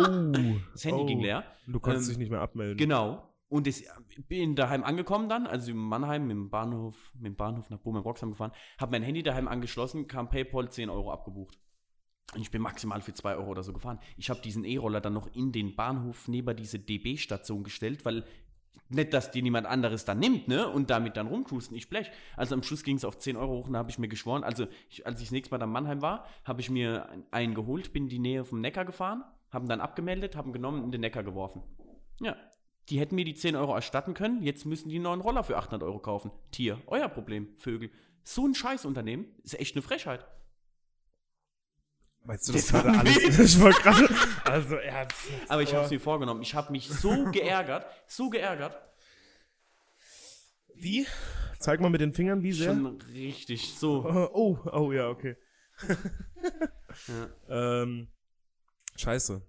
Das 0.71 0.85
Handy 0.85 1.01
oh. 1.01 1.05
ging 1.05 1.19
leer. 1.19 1.43
Du 1.67 1.79
konntest 1.79 2.07
Ähm, 2.07 2.13
dich 2.13 2.17
nicht 2.17 2.31
mehr 2.31 2.41
abmelden. 2.41 2.77
Genau. 2.77 3.21
Und 3.49 3.67
ich 3.67 3.85
bin 4.27 4.55
daheim 4.55 4.83
angekommen 4.83 5.29
dann, 5.29 5.45
also 5.45 5.69
in 5.69 5.77
Mannheim, 5.77 6.23
mit 6.25 6.31
dem 6.35 6.49
Bahnhof, 6.49 6.95
mit 7.13 7.25
dem 7.27 7.35
Bahnhof 7.35 7.69
nach 7.69 7.77
Bochum-Roxheim 7.77 8.31
gefahren, 8.31 8.53
habe 8.79 8.93
mein 8.93 9.03
Handy 9.03 9.21
daheim 9.21 9.47
angeschlossen, 9.47 10.07
kam 10.07 10.29
PayPal 10.29 10.71
10 10.71 10.89
Euro 10.89 11.11
abgebucht. 11.11 11.59
Und 12.33 12.41
ich 12.41 12.51
bin 12.51 12.61
maximal 12.61 13.01
für 13.01 13.13
2 13.13 13.35
Euro 13.35 13.51
oder 13.51 13.63
so 13.63 13.73
gefahren. 13.73 13.99
Ich 14.17 14.29
habe 14.29 14.41
diesen 14.41 14.65
E-Roller 14.65 15.01
dann 15.01 15.13
noch 15.13 15.27
in 15.35 15.51
den 15.51 15.75
Bahnhof 15.75 16.27
neben 16.27 16.55
diese 16.55 16.79
DB-Station 16.79 17.63
gestellt, 17.63 18.05
weil 18.05 18.23
nicht, 18.89 19.13
dass 19.13 19.31
dir 19.31 19.41
niemand 19.41 19.67
anderes 19.67 20.05
dann 20.05 20.19
nimmt, 20.19 20.47
ne? 20.47 20.67
Und 20.67 20.89
damit 20.89 21.17
dann 21.17 21.27
rumcruisen, 21.27 21.75
ich 21.75 21.89
blech. 21.89 22.11
Also 22.35 22.55
am 22.55 22.63
Schluss 22.63 22.83
ging 22.83 22.97
es 22.97 23.05
auf 23.05 23.17
10 23.17 23.37
Euro 23.37 23.53
hoch 23.53 23.67
und 23.67 23.73
da 23.73 23.79
habe 23.79 23.89
ich 23.89 23.99
mir 23.99 24.07
geschworen, 24.07 24.43
also 24.43 24.67
ich, 24.89 25.05
als 25.05 25.19
ich 25.19 25.27
das 25.27 25.31
nächste 25.31 25.53
Mal 25.53 25.59
dann 25.59 25.71
Mannheim 25.71 26.01
war, 26.01 26.25
habe 26.43 26.61
ich 26.61 26.69
mir 26.69 27.07
einen 27.31 27.53
geholt, 27.53 27.93
bin 27.93 28.03
in 28.03 28.09
die 28.09 28.19
Nähe 28.19 28.45
vom 28.45 28.61
Neckar 28.61 28.85
gefahren, 28.85 29.23
haben 29.51 29.67
dann 29.67 29.81
abgemeldet, 29.81 30.35
haben 30.35 30.53
genommen 30.53 30.79
und 30.79 30.85
in 30.85 30.91
den 30.91 31.01
Neckar 31.01 31.23
geworfen. 31.23 31.63
Ja, 32.19 32.35
die 32.89 32.99
hätten 32.99 33.15
mir 33.15 33.25
die 33.25 33.35
10 33.35 33.55
Euro 33.55 33.73
erstatten 33.73 34.13
können, 34.13 34.43
jetzt 34.43 34.65
müssen 34.65 34.89
die 34.89 34.95
einen 34.95 35.03
neuen 35.03 35.21
Roller 35.21 35.43
für 35.43 35.57
800 35.57 35.83
Euro 35.83 35.99
kaufen. 35.99 36.31
Tier, 36.51 36.79
euer 36.87 37.09
Problem, 37.09 37.49
Vögel. 37.57 37.89
So 38.23 38.45
ein 38.45 38.55
Scheißunternehmen 38.55 39.27
ist 39.43 39.59
echt 39.59 39.75
eine 39.75 39.81
Frechheit. 39.81 40.25
Meinst 42.25 42.47
du 42.47 42.53
das 42.53 42.67
gerade 42.69 42.89
war 42.89 42.99
alles? 42.99 43.39
ich 43.39 43.59
wollte 43.59 43.81
gerade. 43.81 44.09
Also, 44.45 44.75
ernst. 44.75 45.15
Aber 45.49 45.61
ich 45.61 45.73
habe 45.73 45.85
es 45.85 45.91
mir 45.91 45.99
vorgenommen. 45.99 46.41
Ich 46.41 46.55
habe 46.55 46.71
mich 46.71 46.87
so 46.89 47.25
geärgert, 47.31 47.85
so 48.07 48.29
geärgert. 48.29 48.79
Wie? 50.75 51.05
Zeig 51.59 51.79
mal 51.79 51.89
mit 51.89 52.01
den 52.01 52.13
Fingern, 52.13 52.43
wie 52.43 52.51
sehr. 52.51 52.73
Schon 52.73 53.01
richtig 53.13 53.75
so. 53.77 54.05
Oh, 54.33 54.59
oh, 54.71 54.91
ja, 54.91 55.09
okay. 55.09 55.35
Ja. 57.07 57.81
Ähm, 57.81 58.07
scheiße. 58.95 59.41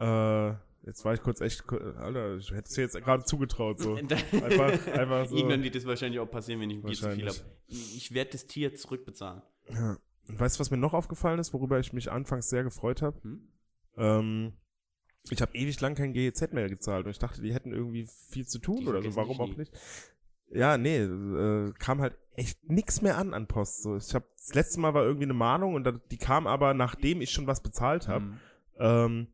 Äh, 0.00 0.48
jetzt 0.86 1.04
war 1.04 1.12
ich 1.12 1.20
kurz 1.20 1.42
echt, 1.42 1.70
Alter, 1.70 2.36
ich 2.36 2.50
hätte 2.50 2.68
es 2.68 2.74
dir 2.74 2.80
jetzt 2.82 2.96
gerade 2.96 3.24
zugetraut, 3.24 3.78
so. 3.80 3.94
Einfach, 3.96 4.86
einfach 4.86 5.26
so. 5.26 5.36
Irgendwann 5.36 5.62
wird 5.62 5.74
das 5.74 5.84
wahrscheinlich 5.84 6.18
auch 6.20 6.30
passieren, 6.30 6.60
wenn 6.60 6.70
ich 6.70 6.78
ein 6.78 6.82
Bier 6.82 6.94
zu 6.94 7.10
viel 7.10 7.28
habe. 7.28 7.38
Ich 7.68 8.14
werde 8.14 8.30
das 8.30 8.46
Tier 8.46 8.74
zurückbezahlen. 8.74 9.42
Ja. 9.68 9.98
Und 10.28 10.40
weißt 10.40 10.56
du, 10.56 10.60
was 10.60 10.70
mir 10.70 10.76
noch 10.76 10.94
aufgefallen 10.94 11.38
ist, 11.38 11.52
worüber 11.52 11.78
ich 11.78 11.92
mich 11.92 12.10
anfangs 12.10 12.48
sehr 12.48 12.64
gefreut 12.64 13.02
habe? 13.02 13.20
Hm? 13.22 13.48
Ähm, 13.96 14.52
ich 15.30 15.40
habe 15.40 15.56
ewig 15.56 15.80
lang 15.80 15.94
kein 15.94 16.12
GEZ 16.12 16.52
mehr 16.52 16.68
gezahlt 16.68 17.06
und 17.06 17.10
ich 17.10 17.18
dachte, 17.18 17.40
die 17.40 17.54
hätten 17.54 17.72
irgendwie 17.72 18.06
viel 18.28 18.46
zu 18.46 18.58
tun 18.58 18.80
Die 18.80 18.88
oder 18.88 19.02
so. 19.02 19.16
Warum 19.16 19.40
auch 19.40 19.56
nicht? 19.56 19.72
Ja, 20.50 20.76
nee, 20.76 20.98
äh, 20.98 21.72
kam 21.78 22.00
halt 22.00 22.16
echt 22.36 22.68
nix 22.68 23.00
mehr 23.00 23.16
an 23.16 23.32
an 23.32 23.46
Post. 23.46 23.82
So, 23.82 23.96
ich 23.96 24.14
habe 24.14 24.26
das 24.36 24.54
letzte 24.54 24.80
Mal 24.80 24.94
war 24.94 25.04
irgendwie 25.04 25.24
eine 25.24 25.34
Mahnung 25.34 25.74
und 25.74 25.84
da, 25.84 25.92
die 25.92 26.18
kam 26.18 26.46
aber 26.46 26.74
nachdem 26.74 27.20
ich 27.20 27.30
schon 27.30 27.46
was 27.46 27.62
bezahlt 27.62 28.08
habe. 28.08 28.24
Hm. 28.24 28.40
Ähm, 28.78 29.26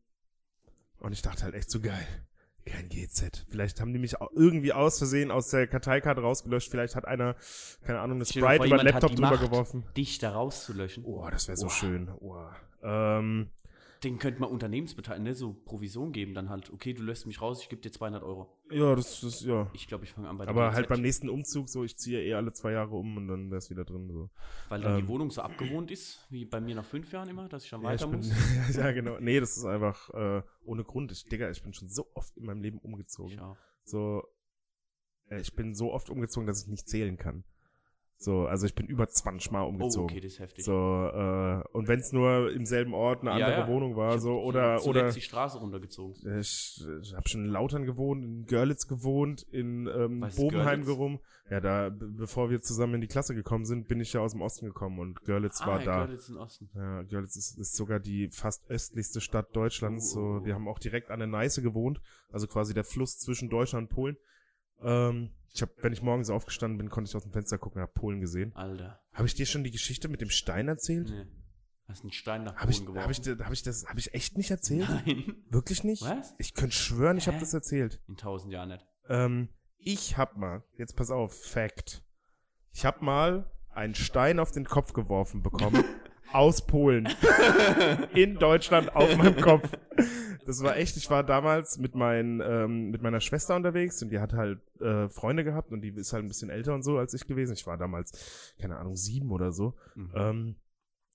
und 1.00 1.12
ich 1.12 1.22
dachte 1.22 1.42
halt 1.42 1.54
echt 1.54 1.70
so 1.70 1.80
geil. 1.80 2.06
Kein 2.70 2.88
GZ. 2.88 3.46
Vielleicht 3.48 3.80
haben 3.80 3.92
die 3.92 3.98
mich 3.98 4.14
irgendwie 4.34 4.72
aus 4.72 4.98
Versehen 4.98 5.30
aus 5.30 5.50
der 5.50 5.66
Karteikarte 5.66 6.20
rausgelöscht. 6.20 6.70
Vielleicht 6.70 6.96
hat 6.96 7.06
einer, 7.06 7.36
keine 7.84 8.00
Ahnung, 8.00 8.18
eine 8.18 8.26
Sprite 8.26 8.66
über 8.66 8.78
den 8.78 8.86
Laptop 8.86 9.12
drüber 9.12 9.30
Macht, 9.30 9.40
geworfen. 9.40 9.84
Dich 9.96 10.18
da 10.18 10.32
rauszulöschen. 10.32 11.04
Oh, 11.04 11.28
das 11.30 11.48
wäre 11.48 11.56
so 11.56 11.66
Boah. 11.66 11.72
schön. 11.72 12.10
Oh. 12.20 12.36
Ähm, 12.82 13.50
Den 14.02 14.18
könnte 14.18 14.40
man 14.40 14.50
Unternehmensbeteiligung, 14.50 15.24
ne, 15.24 15.34
so 15.34 15.52
Provision 15.52 16.12
geben, 16.12 16.32
dann 16.32 16.48
halt, 16.48 16.72
okay, 16.72 16.94
du 16.94 17.02
lässt 17.02 17.26
mich 17.26 17.42
raus, 17.42 17.60
ich 17.62 17.68
gebe 17.68 17.82
dir 17.82 17.92
200 17.92 18.22
Euro. 18.22 18.48
ja, 18.70 18.94
das 18.96 19.22
ist, 19.22 19.42
ja. 19.42 19.70
Ich 19.74 19.88
glaube, 19.88 20.04
ich 20.04 20.12
fange 20.12 20.26
an 20.28 20.38
bei 20.38 20.46
der 20.46 20.54
Aber 20.54 20.72
halt 20.72 20.88
beim 20.88 21.02
nächsten 21.02 21.28
Umzug, 21.28 21.68
so, 21.68 21.84
ich 21.84 21.98
ziehe 21.98 22.22
eh 22.22 22.32
alle 22.32 22.52
zwei 22.52 22.72
Jahre 22.72 22.96
um 22.96 23.18
und 23.18 23.28
dann 23.28 23.50
wäre 23.50 23.58
es 23.58 23.68
wieder 23.68 23.84
drin. 23.84 24.08
So. 24.10 24.30
Weil 24.70 24.80
dann 24.80 24.94
ähm, 24.94 25.02
die 25.02 25.08
Wohnung 25.08 25.30
so 25.30 25.42
abgewohnt 25.42 25.90
ist, 25.90 26.26
wie 26.30 26.46
bei 26.46 26.60
mir 26.62 26.74
nach 26.74 26.86
fünf 26.86 27.12
Jahren 27.12 27.28
immer, 27.28 27.48
dass 27.48 27.64
ich 27.64 27.70
dann 27.70 27.82
Ja, 27.82 27.88
weiter 27.88 28.06
ich 28.06 28.10
bin, 28.10 28.20
muss. 28.20 28.76
ja, 28.76 28.90
genau. 28.92 29.18
Nee, 29.20 29.38
das 29.38 29.58
ist 29.58 29.66
einfach 29.66 30.08
äh, 30.14 30.42
ohne 30.64 30.82
Grund. 30.84 31.12
Ich, 31.12 31.24
Digga, 31.26 31.50
ich 31.50 31.62
bin 31.62 31.74
schon 31.74 31.88
so 31.90 32.06
oft 32.14 32.34
in 32.38 32.46
meinem 32.46 32.62
Leben 32.62 32.78
umgezogen. 32.78 33.34
Ich 33.34 33.40
auch. 33.40 33.56
So, 33.84 34.22
äh, 35.26 35.40
ich 35.40 35.54
bin 35.54 35.74
so 35.74 35.92
oft 35.92 36.08
umgezogen, 36.08 36.46
dass 36.46 36.62
ich 36.62 36.68
nicht 36.68 36.88
zählen 36.88 37.18
kann. 37.18 37.44
So, 38.22 38.44
also 38.46 38.66
ich 38.66 38.74
bin 38.74 38.86
über 38.86 39.08
20 39.08 39.50
Mal 39.50 39.62
Oh, 39.64 39.68
umgezogen. 39.68 40.10
okay, 40.10 40.20
das 40.20 40.32
ist 40.34 40.40
heftig. 40.40 40.62
So, 40.62 40.72
äh, 40.74 41.62
und 41.72 41.88
wenn 41.88 42.00
es 42.00 42.12
nur 42.12 42.52
im 42.52 42.66
selben 42.66 42.92
Ort 42.92 43.22
eine 43.22 43.30
Ja, 43.40 43.46
andere 43.46 43.60
ja. 43.62 43.68
Wohnung 43.68 43.96
war, 43.96 44.10
Ich 44.10 44.14
hab 44.16 44.20
so, 44.20 44.40
oder, 44.42 44.84
oder 44.84 45.10
die 45.10 45.22
Straße 45.22 45.56
runtergezogen. 45.58 46.38
ich, 46.38 46.84
ich 47.00 47.14
habe 47.14 47.26
schon 47.26 47.46
in 47.46 47.50
Lautern 47.50 47.86
gewohnt, 47.86 48.22
in 48.22 48.44
Görlitz 48.44 48.86
gewohnt, 48.86 49.42
in 49.50 49.86
ähm, 49.86 50.20
Was 50.20 50.36
Bobenheim 50.36 50.84
gerum. 50.84 51.18
Ja, 51.48 51.60
da, 51.60 51.88
be- 51.88 52.08
bevor 52.08 52.50
wir 52.50 52.60
zusammen 52.60 52.96
in 52.96 53.00
die 53.00 53.06
Klasse 53.06 53.34
gekommen 53.34 53.64
sind, 53.64 53.88
bin 53.88 54.00
ich 54.00 54.12
ja 54.12 54.20
aus 54.20 54.32
dem 54.32 54.42
Osten 54.42 54.66
gekommen 54.66 54.98
und 54.98 55.22
Görlitz 55.24 55.60
war 55.66 55.80
ah, 55.80 55.82
da. 55.84 56.04
Görlitz 56.04 56.28
in 56.28 56.36
Osten. 56.36 56.68
Ja, 56.74 57.00
Görlitz 57.04 57.36
ist, 57.36 57.58
ist 57.58 57.74
sogar 57.74 58.00
die 58.00 58.28
fast 58.28 58.68
östlichste 58.70 59.22
Stadt 59.22 59.56
Deutschlands. 59.56 60.14
Oh. 60.14 60.38
So, 60.40 60.44
wir 60.44 60.54
haben 60.54 60.68
auch 60.68 60.78
direkt 60.78 61.10
an 61.10 61.20
der 61.20 61.26
Neiße 61.28 61.62
gewohnt, 61.62 62.02
also 62.30 62.46
quasi 62.46 62.74
der 62.74 62.84
Fluss 62.84 63.18
zwischen 63.18 63.48
Deutschland 63.48 63.88
und 63.88 63.94
Polen. 63.96 64.16
Ähm, 64.82 65.30
ich 65.52 65.62
habe, 65.62 65.72
wenn 65.78 65.92
ich 65.92 66.02
morgens 66.02 66.30
aufgestanden 66.30 66.78
bin, 66.78 66.90
konnte 66.90 67.08
ich 67.08 67.16
aus 67.16 67.22
dem 67.22 67.32
Fenster 67.32 67.58
gucken, 67.58 67.80
habe 67.80 67.92
Polen 67.92 68.20
gesehen. 68.20 68.54
Alter. 68.54 69.00
Habe 69.12 69.26
ich 69.26 69.34
dir 69.34 69.46
schon 69.46 69.64
die 69.64 69.70
Geschichte 69.70 70.08
mit 70.08 70.20
dem 70.20 70.30
Stein 70.30 70.68
erzählt? 70.68 71.10
Nee. 71.10 71.26
Hast 71.88 72.02
einen 72.02 72.12
Stein 72.12 72.44
nach 72.44 72.54
Habe 72.54 72.66
Polen 72.66 72.72
ich, 72.72 72.86
geworfen. 72.86 73.02
hab 73.02 73.10
ich, 73.10 73.44
hab 73.46 73.52
ich 73.52 73.62
das, 73.64 73.86
habe 73.86 73.98
ich 73.98 74.14
echt 74.14 74.36
nicht 74.38 74.50
erzählt? 74.50 74.88
Nein. 74.88 75.36
Wirklich 75.48 75.82
nicht? 75.82 76.02
Was? 76.02 76.34
Ich 76.38 76.54
könnte 76.54 76.76
schwören, 76.76 77.18
ich 77.18 77.26
habe 77.26 77.38
das 77.38 77.52
erzählt. 77.52 78.00
In 78.06 78.16
tausend 78.16 78.52
Jahren 78.52 78.68
nicht. 78.68 78.86
Ähm, 79.08 79.48
ich 79.76 80.16
hab 80.16 80.36
mal, 80.36 80.62
jetzt 80.76 80.94
pass 80.94 81.10
auf, 81.10 81.34
Fact. 81.34 82.04
Ich 82.72 82.84
hab 82.84 83.02
mal 83.02 83.50
einen 83.70 83.94
Stein 83.94 84.38
auf 84.38 84.52
den 84.52 84.64
Kopf 84.66 84.92
geworfen 84.92 85.42
bekommen. 85.42 85.84
aus 86.32 86.66
Polen. 86.66 87.08
In 88.14 88.36
Deutschland 88.36 88.94
auf 88.94 89.16
meinem 89.16 89.40
Kopf. 89.40 89.70
Das 90.46 90.62
war 90.62 90.76
echt, 90.76 90.96
ich 90.96 91.10
war 91.10 91.22
damals 91.22 91.78
mit, 91.78 91.94
mein, 91.94 92.42
ähm, 92.44 92.90
mit 92.90 93.02
meiner 93.02 93.20
Schwester 93.20 93.54
unterwegs 93.54 94.02
und 94.02 94.10
die 94.10 94.18
hat 94.18 94.32
halt 94.32 94.60
äh, 94.80 95.08
Freunde 95.08 95.44
gehabt 95.44 95.70
und 95.70 95.80
die 95.82 95.90
ist 95.90 96.12
halt 96.12 96.24
ein 96.24 96.28
bisschen 96.28 96.50
älter 96.50 96.74
und 96.74 96.82
so 96.82 96.98
als 96.98 97.14
ich 97.14 97.26
gewesen. 97.26 97.52
Ich 97.52 97.66
war 97.66 97.76
damals, 97.76 98.54
keine 98.60 98.78
Ahnung, 98.78 98.96
sieben 98.96 99.30
oder 99.30 99.52
so. 99.52 99.74
Mhm. 99.94 100.12
Ähm, 100.14 100.56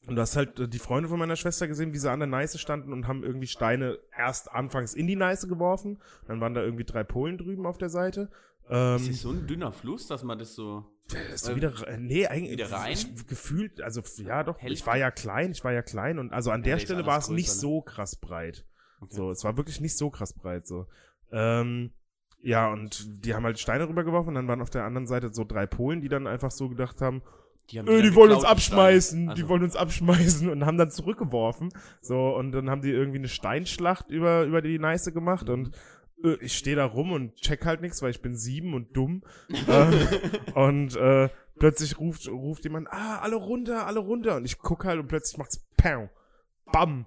und 0.08 0.16
du 0.16 0.22
hast 0.22 0.36
halt 0.36 0.60
äh, 0.60 0.68
die 0.68 0.80
Freunde 0.80 1.10
von 1.10 1.20
meiner 1.20 1.36
Schwester 1.36 1.68
gesehen, 1.68 1.94
wie 1.94 1.98
sie 1.98 2.12
an 2.12 2.20
der 2.20 2.28
Neiße 2.28 2.60
standen 2.60 2.94
und 2.94 3.08
haben 3.08 3.24
irgendwie 3.24 3.48
Steine 3.48 3.98
erst 4.16 4.52
anfangs 4.52 4.94
in 4.94 5.08
die 5.08 5.16
Neiße 5.16 5.48
geworfen. 5.48 6.00
Dann 6.28 6.42
waren 6.42 6.54
da 6.54 6.62
irgendwie 6.62 6.86
drei 6.86 7.04
Polen 7.04 7.38
drüben 7.38 7.66
auf 7.66 7.78
der 7.78 7.90
Seite. 7.90 8.30
Ähm, 8.70 8.96
ist 8.98 9.10
das 9.10 9.22
so 9.22 9.30
ein 9.32 9.48
dünner 9.48 9.72
Fluss, 9.72 10.08
dass 10.08 10.24
man 10.24 10.40
das 10.40 10.56
so. 10.56 10.86
ist 11.34 11.48
äh, 11.48 11.56
wieder, 11.56 11.72
äh, 11.88 11.98
nee, 11.98 12.26
eigentlich 12.28 12.54
wieder 12.54 12.72
rein? 12.72 12.94
Ich, 12.94 13.28
gefühlt, 13.28 13.82
also 13.82 14.02
ja 14.24 14.44
doch, 14.44 14.58
ich 14.58 14.64
Hälfte? 14.64 14.88
war 14.88 14.98
ja 14.98 15.12
klein, 15.12 15.52
ich 15.52 15.64
war 15.64 15.72
ja 15.72 15.82
klein 15.82 16.18
und 16.20 16.34
also 16.34 16.52
an 16.52 16.62
Ja, 16.62 16.76
der 16.76 16.80
Stelle 16.80 17.06
war 17.06 17.20
es 17.20 17.30
nicht 17.30 17.50
ne? 17.50 17.54
so 17.54 17.82
krass 17.82 18.16
breit. 18.16 18.66
Okay. 19.02 19.16
So, 19.16 19.32
es 19.32 19.44
war 19.44 19.58
wirklich 19.58 19.82
nicht 19.82 19.98
so 19.98 20.10
krass 20.10 20.34
breit 20.34 20.66
so. 20.66 20.88
Ähm, 21.32 21.92
ja, 22.42 22.72
und 22.72 23.26
die 23.26 23.34
haben 23.34 23.44
halt 23.44 23.60
Steine 23.60 23.88
rübergeworfen 23.90 24.30
und 24.30 24.36
dann 24.36 24.48
waren 24.48 24.62
auf 24.62 24.70
der 24.70 24.84
anderen 24.84 25.08
Seite 25.08 25.34
so 25.34 25.44
drei 25.44 25.66
Polen, 25.66 26.02
die 26.02 26.10
dann 26.10 26.28
einfach 26.28 26.52
so 26.52 26.70
gedacht 26.70 27.02
haben, 27.02 27.22
Die, 27.72 27.80
haben 27.80 27.88
äh, 27.88 27.94
dann 27.94 28.04
die 28.04 28.16
wollen 28.16 28.32
uns 28.32 28.42
die 28.44 28.48
abschmeißen, 28.48 29.26
die 29.26 29.30
Also, 29.32 29.50
wollen 29.50 29.64
uns 29.64 29.76
abschmeißen 29.76 30.50
und 30.50 30.66
haben 30.66 30.78
dann 30.78 30.92
zurückgeworfen. 30.92 31.70
So, 32.02 32.36
und 32.36 32.52
dann 32.52 32.70
haben 32.70 32.82
die 32.82 32.92
irgendwie 32.92 33.18
eine 33.18 33.28
Steinschlacht 33.28 34.10
über, 34.12 34.44
über 34.46 34.62
die 34.62 34.78
Neiße 34.80 35.12
gemacht 35.12 35.48
Mhm. 35.48 35.54
und 35.54 35.68
äh, 35.68 35.72
ich 36.42 36.58
stehe 36.58 36.76
da 36.76 36.86
rum 36.86 37.12
und 37.12 37.36
check 37.36 37.66
halt 37.66 37.82
nichts, 37.82 38.02
weil 38.02 38.12
ich 38.12 38.22
bin 38.22 38.36
sieben 38.36 38.74
und 38.74 38.96
dumm. 38.96 39.24
ähm, 39.68 40.08
und 40.56 40.96
äh, 40.96 41.30
plötzlich 41.60 42.00
ruft, 42.00 42.28
ruft 42.28 42.64
jemand, 42.64 42.88
ah, 42.92 43.20
alle 43.20 43.36
runter, 43.36 43.86
alle 43.88 44.00
runter. 44.00 44.38
Und 44.38 44.46
ich 44.46 44.58
guck 44.58 44.86
halt 44.86 45.00
und 45.00 45.08
plötzlich 45.08 45.38
macht's 45.38 45.66
Pow, 45.78 46.10
Bam. 46.72 47.06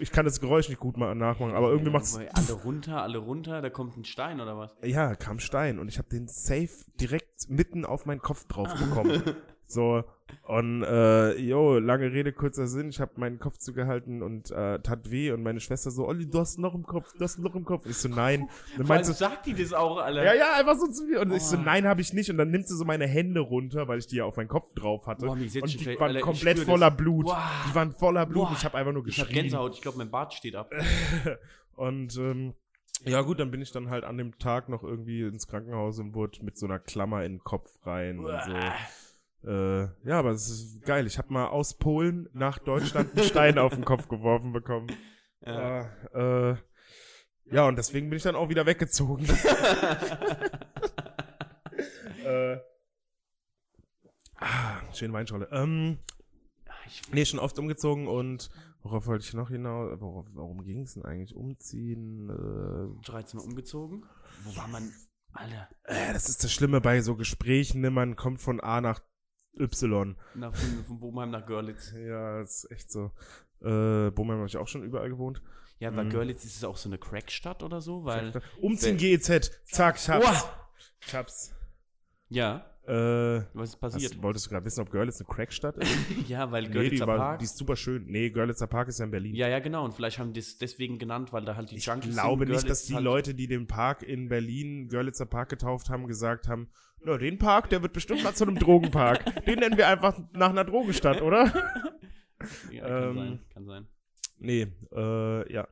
Ich 0.00 0.10
kann 0.10 0.24
das 0.24 0.40
Geräusch 0.40 0.68
nicht 0.68 0.80
gut 0.80 0.96
mal 0.96 1.14
nachmachen, 1.14 1.54
aber 1.54 1.70
irgendwie 1.70 1.92
macht's. 1.92 2.16
Alle 2.16 2.52
runter, 2.52 3.02
alle 3.02 3.18
runter, 3.18 3.62
da 3.62 3.70
kommt 3.70 3.96
ein 3.96 4.04
Stein 4.04 4.40
oder 4.40 4.58
was? 4.58 4.76
Ja, 4.82 5.14
kam 5.14 5.38
Stein 5.38 5.78
und 5.78 5.88
ich 5.88 5.98
habe 5.98 6.08
den 6.08 6.26
safe 6.26 6.84
direkt 7.00 7.48
mitten 7.48 7.84
auf 7.84 8.04
meinen 8.04 8.20
Kopf 8.20 8.44
drauf 8.46 8.74
bekommen. 8.74 9.22
so 9.68 10.02
und 10.42 10.82
äh, 10.82 11.36
jo, 11.38 11.78
lange 11.78 12.12
Rede 12.12 12.32
kurzer 12.32 12.66
Sinn, 12.66 12.88
ich 12.90 13.00
habe 13.00 13.12
meinen 13.16 13.38
Kopf 13.38 13.56
zugehalten 13.58 14.22
und 14.22 14.50
äh, 14.50 14.78
tat 14.80 15.10
weh 15.10 15.30
und 15.30 15.42
meine 15.42 15.60
Schwester 15.60 15.90
so, 15.90 16.06
Olli, 16.06 16.28
du 16.28 16.38
hast 16.38 16.58
noch 16.58 16.74
im 16.74 16.84
Kopf, 16.84 17.12
du 17.16 17.20
hast 17.24 17.38
noch 17.38 17.54
im 17.54 17.64
Kopf. 17.64 17.86
Ich 17.86 17.96
so 17.96 18.08
nein. 18.08 18.42
Und 18.42 18.48
dann 18.78 18.86
Vor 18.86 18.96
allem 18.96 19.02
meinte 19.04 19.12
sagt 19.12 19.46
die 19.46 19.54
das 19.54 19.72
auch, 19.72 19.96
Alter. 19.98 20.24
ja, 20.24 20.34
ja, 20.34 20.54
einfach 20.58 20.76
so 20.76 20.86
zu 20.88 21.04
mir. 21.04 21.20
Und 21.20 21.32
ich 21.32 21.42
so, 21.42 21.56
Oh. 21.56 21.60
nein, 21.64 21.86
habe 21.86 22.00
ich 22.02 22.12
nicht. 22.12 22.30
Und 22.30 22.36
dann 22.38 22.50
nimmt 22.50 22.66
sie 22.68 22.76
so 22.76 22.84
meine 22.84 23.06
Hände 23.06 23.40
runter, 23.40 23.88
weil 23.88 23.98
ich 23.98 24.06
die 24.06 24.16
ja 24.16 24.24
auf 24.24 24.36
meinen 24.36 24.48
Kopf 24.48 24.72
drauf 24.74 25.06
hatte. 25.06 25.26
Boah, 25.26 25.32
und 25.32 25.40
die 25.40 25.54
waren 25.98 26.02
Alter, 26.02 26.20
komplett 26.20 26.58
voller. 26.58 26.90
Blut. 26.90 27.24
Boah. 27.26 27.42
Die 27.70 27.74
waren 27.74 27.92
voller 27.92 28.26
Blut. 28.26 28.48
Boah. 28.48 28.54
Ich 28.56 28.64
habe 28.64 28.76
einfach 28.76 28.92
nur 28.92 29.06
Ich 29.06 29.18
hab 29.20 29.28
geschrien. 29.28 29.44
Gänsehaut, 29.44 29.74
ich 29.74 29.80
glaube, 29.82 29.98
mein 29.98 30.10
Bart 30.10 30.34
steht 30.34 30.56
ab. 30.56 30.70
Und 31.74 32.16
ähm, 32.18 32.54
ja 33.04 33.22
gut, 33.22 33.38
dann 33.38 33.50
bin 33.50 33.62
ich 33.62 33.70
dann 33.70 33.88
halt 33.90 34.04
an 34.04 34.18
dem 34.18 34.36
Tag 34.38 34.68
noch 34.68 34.82
irgendwie 34.82 35.22
ins 35.22 35.46
Krankenhaus 35.46 35.98
und 36.00 36.14
wurde 36.14 36.44
mit 36.44 36.58
so 36.58 36.66
einer 36.66 36.80
Klammer 36.80 37.24
in 37.24 37.34
den 37.34 37.44
Kopf 37.44 37.70
rein 37.86 38.18
und 38.18 38.26
so. 38.44 38.52
Äh, 39.44 39.82
ja, 40.04 40.18
aber 40.18 40.30
es 40.30 40.48
ist 40.48 40.82
geil. 40.82 41.06
Ich 41.06 41.18
habe 41.18 41.32
mal 41.32 41.46
aus 41.46 41.74
Polen 41.74 42.28
nach 42.32 42.58
Deutschland 42.58 43.16
einen 43.16 43.24
Stein 43.24 43.58
auf 43.58 43.74
den 43.74 43.84
Kopf 43.84 44.08
geworfen 44.08 44.52
bekommen. 44.52 44.88
Ja. 45.44 45.90
Ja, 46.12 46.50
äh, 46.50 46.56
ja, 47.50 47.66
und 47.66 47.76
deswegen 47.76 48.10
bin 48.10 48.16
ich 48.18 48.24
dann 48.24 48.36
auch 48.36 48.48
wieder 48.50 48.66
weggezogen. 48.66 49.26
äh, 52.24 52.58
ah, 54.36 54.80
schöne 54.92 55.14
Weinschorle. 55.14 55.48
Ähm, 55.50 55.98
nee, 57.12 57.24
schon 57.24 57.40
oft 57.40 57.58
umgezogen 57.58 58.06
und 58.06 58.50
worauf 58.82 59.06
wollte 59.06 59.24
ich 59.24 59.32
noch 59.32 59.48
hinaus? 59.48 59.98
Worauf, 60.00 60.26
warum 60.34 60.62
ging 60.64 60.82
es 60.82 60.94
denn 60.94 61.04
eigentlich? 61.04 61.34
Umziehen? 61.34 62.28
Äh, 62.28 62.88
13 63.06 63.38
Mal 63.38 63.44
umgezogen. 63.44 64.04
Wo 64.44 64.56
war 64.56 64.68
man? 64.68 64.92
Alter, 65.32 65.68
äh, 65.84 66.12
das 66.12 66.28
ist 66.28 66.44
das 66.44 66.52
Schlimme 66.52 66.80
bei 66.80 67.00
so 67.00 67.14
Gesprächen, 67.14 67.80
ne? 67.80 67.90
man 67.90 68.16
kommt 68.16 68.40
von 68.40 68.60
A 68.60 68.80
nach 68.80 69.00
Y. 69.58 70.16
nach, 70.34 70.54
von, 70.54 70.84
von 70.84 71.00
Bobenheim 71.00 71.30
nach 71.30 71.46
Görlitz. 71.46 71.92
Ja, 71.92 72.40
das 72.40 72.64
ist 72.64 72.70
echt 72.70 72.90
so. 72.90 73.10
Äh, 73.60 74.10
Bochum 74.10 74.30
habe 74.30 74.46
ich 74.46 74.56
auch 74.56 74.68
schon 74.68 74.82
überall 74.84 75.08
gewohnt. 75.08 75.42
Ja, 75.80 75.94
weil 75.94 76.06
Mhm. 76.06 76.10
Görlitz 76.10 76.44
ist 76.44 76.56
es 76.56 76.64
auch 76.64 76.76
so 76.76 76.88
eine 76.88 76.98
Crackstadt 76.98 77.62
oder 77.62 77.80
so, 77.80 78.04
weil. 78.04 78.32
Umziehen 78.60 78.96
GEZ. 78.96 79.50
Zack, 79.64 79.96
ich 79.96 80.08
hab's. 80.08 80.26
Uah. 80.26 80.68
Ich 81.06 81.14
hab's. 81.14 81.54
Ja, 82.30 82.66
Äh, 82.86 83.42
was 83.54 83.70
ist 83.70 83.76
passiert? 83.76 84.12
hast, 84.14 84.22
wolltest 84.22 84.46
du 84.46 84.50
gerade 84.50 84.64
wissen, 84.64 84.80
ob 84.80 84.90
Görlitz 84.90 85.20
eine 85.20 85.28
Crackstadt 85.28 85.76
ist? 85.76 85.94
ja, 86.28 86.50
weil 86.50 86.62
nee, 86.62 86.68
die, 86.68 86.72
Görlitzer 86.74 87.06
war, 87.06 87.16
Park. 87.18 87.38
die 87.40 87.44
ist 87.44 87.56
super 87.58 87.76
schön. 87.76 88.06
Nee, 88.06 88.30
Görlitzer 88.30 88.66
Park 88.66 88.88
ist 88.88 88.98
ja 88.98 89.04
in 89.04 89.10
Berlin. 89.10 89.34
ja, 89.34 89.46
ja, 89.48 89.58
genau. 89.60 89.84
Und 89.84 89.92
vielleicht 89.94 90.18
haben 90.18 90.32
die 90.32 90.40
es 90.40 90.56
deswegen 90.58 90.98
genannt, 90.98 91.32
weil 91.32 91.44
da 91.44 91.54
halt 91.56 91.70
die 91.70 91.76
ich 91.76 91.86
Junkies 91.86 92.14
glaube 92.14 92.44
sind. 92.46 92.54
nicht, 92.54 92.68
dass 92.68 92.84
die 92.86 92.94
halt, 92.94 93.04
Leute, 93.04 93.34
die 93.34 93.46
den 93.46 93.66
Park 93.66 94.02
in 94.02 94.28
Berlin 94.28 94.88
Görlitzer 94.88 95.26
Park 95.26 95.50
getauft 95.50 95.90
haben, 95.90 96.06
gesagt 96.06 96.48
haben, 96.48 96.68
na, 97.04 97.16
den 97.18 97.38
Park, 97.38 97.70
der 97.70 97.82
wird 97.82 97.92
bestimmt 97.92 98.22
mal 98.24 98.34
zu 98.34 98.44
einem 98.44 98.58
Drogenpark. 98.58 99.44
den 99.46 99.58
nennen 99.58 99.76
wir 99.76 99.88
einfach 99.88 100.18
nach 100.32 100.50
einer 100.50 100.64
Drogenstadt, 100.64 101.22
oder? 101.22 101.52
Ja, 102.70 102.86
kann 102.86 103.02
ähm, 103.02 103.16
sein, 103.16 103.40
kann 103.52 103.66
sein. 103.66 103.86
Nee, 104.38 104.68
äh, 104.94 105.52
ja. 105.52 105.66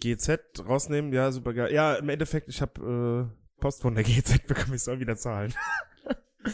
GZ 0.00 0.40
rausnehmen, 0.64 1.12
ja, 1.12 1.32
super 1.32 1.52
geil. 1.52 1.72
Ja, 1.72 1.94
im 1.94 2.08
Endeffekt, 2.08 2.48
ich 2.48 2.62
habe 2.62 3.28
äh, 3.28 3.60
Post 3.60 3.82
von 3.82 3.96
der 3.96 4.04
GZ 4.04 4.46
bekommen, 4.46 4.74
ich 4.74 4.82
soll 4.84 5.00
wieder 5.00 5.16
zahlen. 5.16 5.52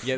Ja, 0.05 0.17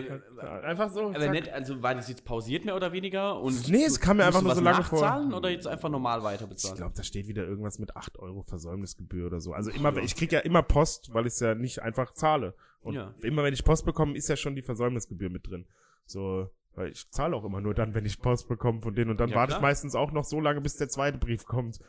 Einfach 0.63 0.91
so. 0.91 1.09
aber 1.09 1.19
zack. 1.21 1.53
also 1.53 1.83
war 1.83 1.95
das 1.95 2.09
jetzt 2.09 2.25
pausiert 2.25 2.65
mehr 2.65 2.75
oder 2.75 2.91
weniger? 2.93 3.39
Und 3.39 3.69
Nee, 3.69 3.85
es 3.85 4.01
kam 4.01 4.17
mir 4.17 4.25
einfach 4.25 4.41
nur 4.41 4.55
so 4.55 4.63
lange 4.63 4.83
vor. 4.83 5.01
nachzahlen 5.03 5.35
oder 5.35 5.51
jetzt 5.51 5.67
einfach 5.67 5.91
normal 5.91 6.23
weiter 6.23 6.45
Ich 6.45 6.51
bezahlen? 6.51 6.77
glaube, 6.77 6.95
da 6.97 7.03
steht 7.03 7.27
wieder 7.27 7.45
irgendwas 7.45 7.79
mit 7.79 7.95
8 7.95 8.19
Euro 8.19 8.43
Versäumnisgebühr 8.43 9.27
oder 9.27 9.41
so. 9.41 9.53
Also 9.53 9.71
immer, 9.71 9.95
ich 9.99 10.17
krieg 10.17 10.33
ja 10.33 10.39
immer 10.41 10.63
Post, 10.63 11.13
weil 11.13 11.27
ich 11.27 11.35
es 11.35 11.41
ja 11.41 11.55
nicht 11.55 11.83
einfach 11.83 12.13
zahle. 12.15 12.55
Und 12.81 12.95
Ja. 12.95 13.15
immer, 13.23 13.43
wenn 13.43 13.55
ich 13.55 13.65
Post 13.65 13.85
bekomme, 13.85 14.17
ist 14.17 14.29
ja 14.29 14.37
schon 14.37 14.55
die 14.55 14.63
Versäumnisgebühr 14.63 15.31
mit 15.31 15.47
drin. 15.47 15.67
So, 16.07 16.51
weil 16.75 16.91
ich 16.93 17.11
zahle 17.11 17.35
auch 17.37 17.45
immer 17.45 17.61
nur 17.61 17.75
dann, 17.75 17.95
wenn 17.95 18.05
ich 18.07 18.21
Post 18.21 18.49
bekomme 18.49 18.81
von 18.81 18.95
denen. 18.95 19.11
Und 19.11 19.19
dann 19.21 19.31
Ja, 19.31 19.37
warte 19.37 19.55
ich 19.55 19.61
meistens 19.61 19.95
auch 19.95 20.13
noch 20.13 20.25
so 20.25 20.41
lange, 20.41 20.61
bis 20.61 20.77
der 20.77 20.89
zweite 20.89 21.19
Brief 21.19 21.45
kommt. 21.45 21.81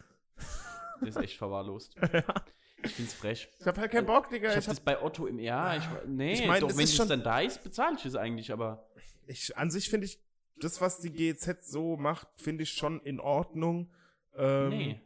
Das 1.01 1.09
ist 1.09 1.17
echt 1.17 1.37
verwahrlost. 1.37 1.95
Ich 2.81 2.93
find's 2.93 3.13
frech. 3.13 3.49
Ich 3.59 3.65
hab 3.67 3.77
halt 3.77 3.91
keinen 3.91 4.05
Bock, 4.05 4.29
Digga. 4.29 4.51
Ich 4.51 4.55
Ich, 4.55 4.63
hab, 4.65 4.69
das 4.71 4.79
bei 4.79 5.03
Otto 5.03 5.27
im 5.27 5.37
ja, 5.37 5.75
ich 5.75 5.83
nee, 6.07 6.31
Ich 6.31 6.47
mein, 6.47 6.61
doch 6.61 6.69
wenn 6.69 6.85
es 6.85 6.95
schon- 6.95 7.09
dann 7.09 7.23
da 7.23 7.41
ist, 7.41 7.61
bezahle 7.61 7.97
ich 7.97 8.05
es 8.05 8.15
eigentlich, 8.15 8.53
aber 8.53 8.87
ich, 9.27 9.57
an 9.57 9.69
sich 9.69 9.89
finde 9.89 10.05
ich, 10.05 10.17
das, 10.61 10.79
was 10.79 11.01
die 11.01 11.09
GEZ 11.11 11.69
so 11.69 11.97
macht, 11.97 12.29
finde 12.37 12.63
ich 12.63 12.71
schon 12.71 13.01
in 13.01 13.19
Ordnung. 13.19 13.91
Ähm, 14.33 14.69
nee. 14.69 15.01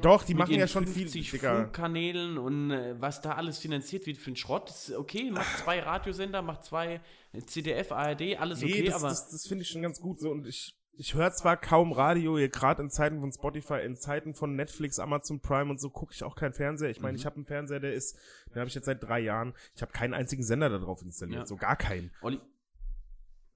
Doch, 0.00 0.22
die 0.22 0.34
machen 0.34 0.54
ja 0.54 0.68
schon 0.68 0.86
viel, 0.86 1.08
50 1.08 1.30
Digga. 1.32 1.62
Funkkanälen 1.64 2.38
und 2.38 2.70
äh, 2.70 2.94
was 3.00 3.20
da 3.20 3.32
alles 3.32 3.58
finanziert 3.58 4.06
wird 4.06 4.18
für 4.18 4.28
einen 4.28 4.36
Schrott. 4.36 4.70
Ist 4.70 4.92
okay, 4.94 5.30
macht 5.30 5.58
zwei 5.58 5.80
Radiosender, 5.80 6.42
macht 6.42 6.64
zwei 6.64 7.00
äh, 7.32 7.40
CDF, 7.40 7.90
ARD, 7.92 8.38
alles 8.38 8.62
okay, 8.62 8.82
Nee, 8.82 8.86
das, 8.86 8.94
aber 8.94 9.08
das, 9.08 9.28
das 9.30 9.46
finde 9.46 9.62
ich 9.62 9.68
schon 9.70 9.82
ganz 9.82 10.00
gut 10.00 10.20
so 10.20 10.30
und 10.30 10.46
ich, 10.46 10.76
ich 10.98 11.14
höre 11.14 11.32
zwar 11.32 11.56
kaum 11.56 11.90
Radio, 11.92 12.34
gerade 12.50 12.82
in 12.82 12.90
Zeiten 12.90 13.18
von 13.20 13.32
Spotify, 13.32 13.80
in 13.84 13.96
Zeiten 13.96 14.34
von 14.34 14.54
Netflix, 14.54 14.98
Amazon 14.98 15.40
Prime 15.40 15.70
und 15.70 15.80
so 15.80 15.90
gucke 15.90 16.12
ich 16.14 16.22
auch 16.22 16.36
keinen 16.36 16.52
Fernseher. 16.52 16.90
Ich 16.90 17.00
meine, 17.00 17.14
Mhm. 17.14 17.18
ich 17.20 17.26
habe 17.26 17.36
einen 17.36 17.44
Fernseher, 17.46 17.80
der 17.80 17.94
ist, 17.94 18.16
den 18.50 18.60
habe 18.60 18.68
ich 18.68 18.74
jetzt 18.74 18.84
seit 18.84 19.02
drei 19.02 19.18
Jahren. 19.20 19.54
Ich 19.74 19.82
habe 19.82 19.90
keinen 19.92 20.14
einzigen 20.14 20.44
Sender 20.44 20.68
da 20.70 20.78
drauf 20.78 21.02
installiert, 21.02 21.40
Ja. 21.40 21.46
so 21.46 21.56
gar 21.56 21.76
keinen. 21.76 22.12
Olli, 22.20 22.38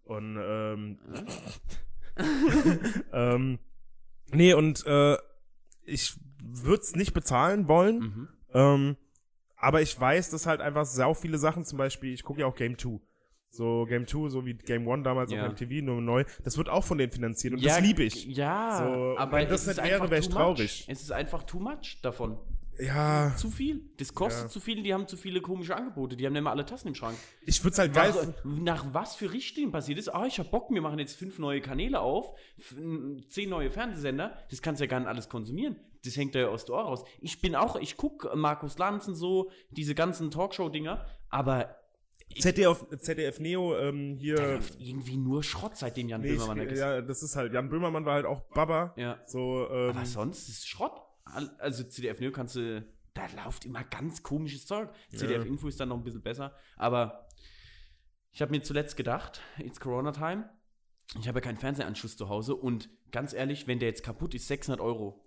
Und 0.04 0.36
ähm, 0.40 0.98
ähm, 3.12 3.58
nee, 4.32 4.54
und 4.54 4.84
äh, 4.86 5.16
ich 5.86 6.14
würde 6.42 6.82
es 6.82 6.94
nicht 6.96 7.12
bezahlen 7.14 7.68
wollen. 7.68 7.98
mhm. 7.98 8.28
Ähm, 8.54 8.96
aber 9.56 9.80
ich 9.82 9.98
weiß, 9.98 10.30
dass 10.30 10.46
halt 10.46 10.60
einfach 10.60 10.84
sau 10.84 11.14
viele 11.14 11.38
Sachen, 11.38 11.64
zum 11.64 11.78
Beispiel, 11.78 12.12
ich 12.12 12.22
gucke 12.22 12.40
ja 12.40 12.46
auch 12.46 12.54
Game 12.54 12.78
2. 12.78 13.00
So 13.50 13.86
Game 13.88 14.06
2, 14.06 14.28
so 14.28 14.44
wie 14.44 14.52
Game 14.54 14.86
1 14.88 15.02
damals 15.04 15.32
Ja. 15.32 15.46
auf 15.46 15.52
MTV, 15.52 15.82
nur 15.82 16.00
neu. 16.02 16.24
Das 16.44 16.58
wird 16.58 16.68
auch 16.68 16.84
von 16.84 16.98
denen 16.98 17.10
finanziert 17.10 17.54
und 17.54 17.60
ja, 17.60 17.76
das 17.76 17.80
liebe 17.80 18.02
ich. 18.02 18.26
Ja, 18.26 18.78
So, 18.78 19.18
aber 19.18 19.38
wenn 19.38 19.48
das 19.48 19.62
es 19.62 19.68
ist 19.68 19.76
nicht 19.78 19.84
wäre, 19.84 19.94
einfach 19.94 20.10
wäre 20.10 20.20
ich 20.20 20.28
traurig. 20.28 20.84
Es 20.88 21.00
ist 21.02 21.10
einfach 21.12 21.42
too 21.44 21.58
much 21.58 21.98
davon. 22.02 22.38
Ja, 22.78 23.34
Zu 23.36 23.50
viel. 23.50 23.80
Das 23.98 24.12
kostet 24.14 24.44
Ja. 24.44 24.48
zu 24.48 24.60
viel, 24.60 24.82
die 24.82 24.92
haben 24.92 25.08
zu 25.08 25.16
viele 25.16 25.40
komische 25.40 25.76
Angebote. 25.76 26.16
Die 26.16 26.26
haben 26.26 26.32
nicht 26.34 26.42
mal 26.42 26.50
alle 26.50 26.66
Tassen 26.66 26.88
im 26.88 26.94
Schrank. 26.94 27.16
ich 27.42 27.62
würde 27.64 27.72
es 27.72 27.78
halt 27.78 27.94
geil. 27.94 28.12
Also, 28.12 28.34
nach 28.44 28.92
was 28.92 29.14
für 29.16 29.32
Richtlinien 29.32 29.72
passiert 29.72 29.98
ist, 29.98 30.08
ah, 30.08 30.26
ich 30.26 30.38
hab 30.38 30.50
Bock, 30.50 30.70
wir 30.70 30.82
machen 30.82 30.98
jetzt 30.98 31.16
fünf 31.16 31.38
neue 31.38 31.60
Kanäle 31.60 32.00
auf, 32.00 32.34
zehn 33.28 33.48
neue 33.48 33.70
Fernsehsender, 33.70 34.36
das 34.50 34.62
kannst 34.62 34.80
du 34.80 34.84
ja 34.84 34.90
gar 34.90 35.00
nicht 35.00 35.08
alles 35.08 35.28
konsumieren. 35.28 35.76
Das 36.04 36.16
hängt 36.16 36.34
ja 36.34 36.48
aus 36.48 36.64
der 36.64 36.74
Ohr 36.76 36.82
raus. 36.82 37.04
Ich 37.20 37.40
bin 37.40 37.56
auch, 37.56 37.76
ich 37.76 37.96
guck 37.96 38.30
Markus 38.34 38.78
Lanz 38.78 39.08
und 39.08 39.16
so, 39.16 39.50
diese 39.70 39.94
ganzen 39.94 40.30
Talkshow-Dinger, 40.30 41.04
aber 41.30 41.76
ZDF, 42.38 42.86
ZDF 43.00 43.40
Neo, 43.40 43.76
ähm, 43.78 44.16
da 44.16 44.20
hier. 44.22 44.36
läuft 44.36 44.80
irgendwie 44.80 45.16
nur 45.16 45.42
Schrott, 45.42 45.76
seitdem 45.76 46.08
Jan 46.08 46.20
Nee, 46.20 46.32
Böhmermann 46.32 46.58
weg 46.58 46.72
ist. 46.72 46.78
ja, 46.80 47.00
das 47.00 47.22
ist 47.22 47.36
halt, 47.36 47.52
Jan 47.54 47.68
Böhmermann 47.68 48.04
war 48.04 48.14
halt 48.14 48.26
auch 48.26 48.40
Baba. 48.52 48.92
Ja. 48.96 49.18
So, 49.26 49.68
ähm, 49.70 49.90
Aber 49.96 50.04
sonst 50.04 50.48
ist 50.48 50.58
es 50.58 50.66
Schrott. 50.66 51.00
Al- 51.26 51.54
Also 51.58 51.84
CDF 51.84 52.18
Neo 52.20 52.32
kannst 52.32 52.56
du, 52.56 52.84
da 53.14 53.26
läuft 53.44 53.64
immer 53.64 53.84
ganz 53.84 54.22
komisches 54.22 54.66
Zeug. 54.66 54.90
CDF 55.10 55.44
Info 55.44 55.68
ist 55.68 55.78
dann 55.80 55.88
noch 55.90 55.96
ein 55.96 56.04
bisschen 56.04 56.22
besser. 56.22 56.54
Aber 56.76 57.28
ich 58.32 58.42
habe 58.42 58.50
mir 58.52 58.62
zuletzt 58.62 58.96
gedacht, 58.96 59.40
it's 59.58 59.80
Corona 59.80 60.12
Time. 60.12 60.48
Ich 61.20 61.28
habe 61.28 61.38
ja 61.38 61.40
keinen 61.40 61.56
Fernsehanschluss 61.56 62.16
zu 62.16 62.28
Hause 62.28 62.54
und 62.56 62.90
ganz 63.12 63.32
ehrlich, 63.32 63.66
wenn 63.66 63.78
der 63.78 63.88
jetzt 63.88 64.02
kaputt 64.02 64.34
ist, 64.34 64.48
600 64.48 64.80
Euro. 64.80 65.22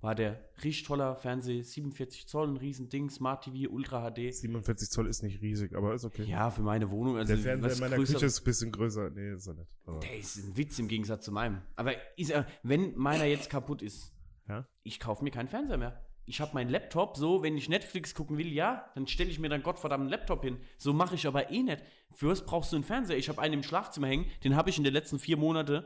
War 0.00 0.14
der 0.14 0.50
richtig 0.62 0.82
toller 0.86 1.16
Fernseher, 1.16 1.64
47 1.64 2.28
Zoll, 2.28 2.48
ein 2.48 2.56
Riesending, 2.58 3.08
Smart 3.08 3.44
TV, 3.44 3.70
Ultra 3.72 4.10
HD. 4.10 4.34
47 4.34 4.90
Zoll 4.90 5.08
ist 5.08 5.22
nicht 5.22 5.40
riesig, 5.40 5.74
aber 5.74 5.94
ist 5.94 6.04
okay. 6.04 6.24
Ja, 6.24 6.50
für 6.50 6.60
meine 6.62 6.90
Wohnung. 6.90 7.16
Also 7.16 7.32
Der 7.34 7.42
Fernseher 7.42 7.72
in 7.72 7.78
meiner 7.80 7.96
größer- 7.96 8.12
Küche 8.12 8.26
ist 8.26 8.40
ein 8.40 8.44
bisschen 8.44 8.70
größer. 8.72 9.08
Nee, 9.10 9.32
ist 9.32 9.46
er 9.46 9.54
nicht. 9.54 9.70
Aber, 9.86 10.00
Der 10.00 10.18
ist 10.18 10.36
ein 10.36 10.56
Witz 10.58 10.78
im 10.78 10.88
Gegensatz 10.88 11.24
zu 11.24 11.32
meinem. 11.32 11.62
Aber 11.76 11.94
ist 12.18 12.30
er, 12.30 12.46
wenn 12.62 12.94
meiner 12.96 13.24
jetzt 13.24 13.48
kaputt 13.48 13.80
ist, 13.80 14.12
ja? 14.48 14.66
ich 14.82 15.00
kaufe 15.00 15.24
mir 15.24 15.30
keinen 15.30 15.48
Fernseher 15.48 15.78
mehr. 15.78 16.04
Ich 16.26 16.40
habe 16.40 16.54
meinen 16.54 16.70
Laptop, 16.70 17.16
so, 17.16 17.42
wenn 17.42 17.56
ich 17.56 17.68
Netflix 17.68 18.14
gucken 18.14 18.38
will, 18.38 18.50
ja, 18.50 18.90
dann 18.94 19.06
stelle 19.06 19.30
ich 19.30 19.38
mir 19.38 19.50
dann 19.50 19.62
Gottverdammt 19.62 20.02
einen 20.02 20.10
Laptop 20.10 20.42
hin. 20.42 20.58
So 20.78 20.94
mache 20.94 21.16
ich 21.16 21.26
aber 21.26 21.50
eh 21.50 21.62
nicht. 21.62 21.82
Für 22.12 22.30
was 22.30 22.46
brauchst 22.46 22.72
du 22.72 22.76
einen 22.76 22.84
Fernseher? 22.84 23.18
Ich 23.18 23.28
habe 23.28 23.42
einen 23.42 23.54
im 23.54 23.62
Schlafzimmer 23.62 24.06
hängen, 24.06 24.30
den 24.42 24.56
habe 24.56 24.70
ich 24.70 24.78
in 24.78 24.84
den 24.84 24.94
letzten 24.94 25.18
vier 25.18 25.36
Monaten 25.36 25.84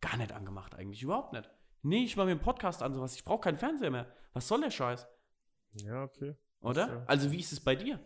gar 0.00 0.16
nicht 0.16 0.32
angemacht, 0.32 0.74
eigentlich 0.74 1.02
überhaupt 1.02 1.32
nicht. 1.32 1.48
Nee, 1.82 2.04
ich 2.04 2.16
mache 2.16 2.26
mir 2.26 2.32
einen 2.32 2.40
Podcast 2.40 2.82
an, 2.82 2.92
sowas. 2.92 3.14
Ich 3.14 3.24
brauche 3.24 3.40
keinen 3.40 3.56
Fernseher 3.56 3.90
mehr. 3.90 4.12
Was 4.32 4.48
soll 4.48 4.60
der 4.60 4.70
Scheiß? 4.70 5.06
Ja, 5.74 6.02
okay. 6.02 6.34
Oder? 6.60 7.04
Also, 7.06 7.30
wie 7.30 7.38
ist 7.38 7.52
es 7.52 7.60
bei 7.60 7.76
dir? 7.76 8.00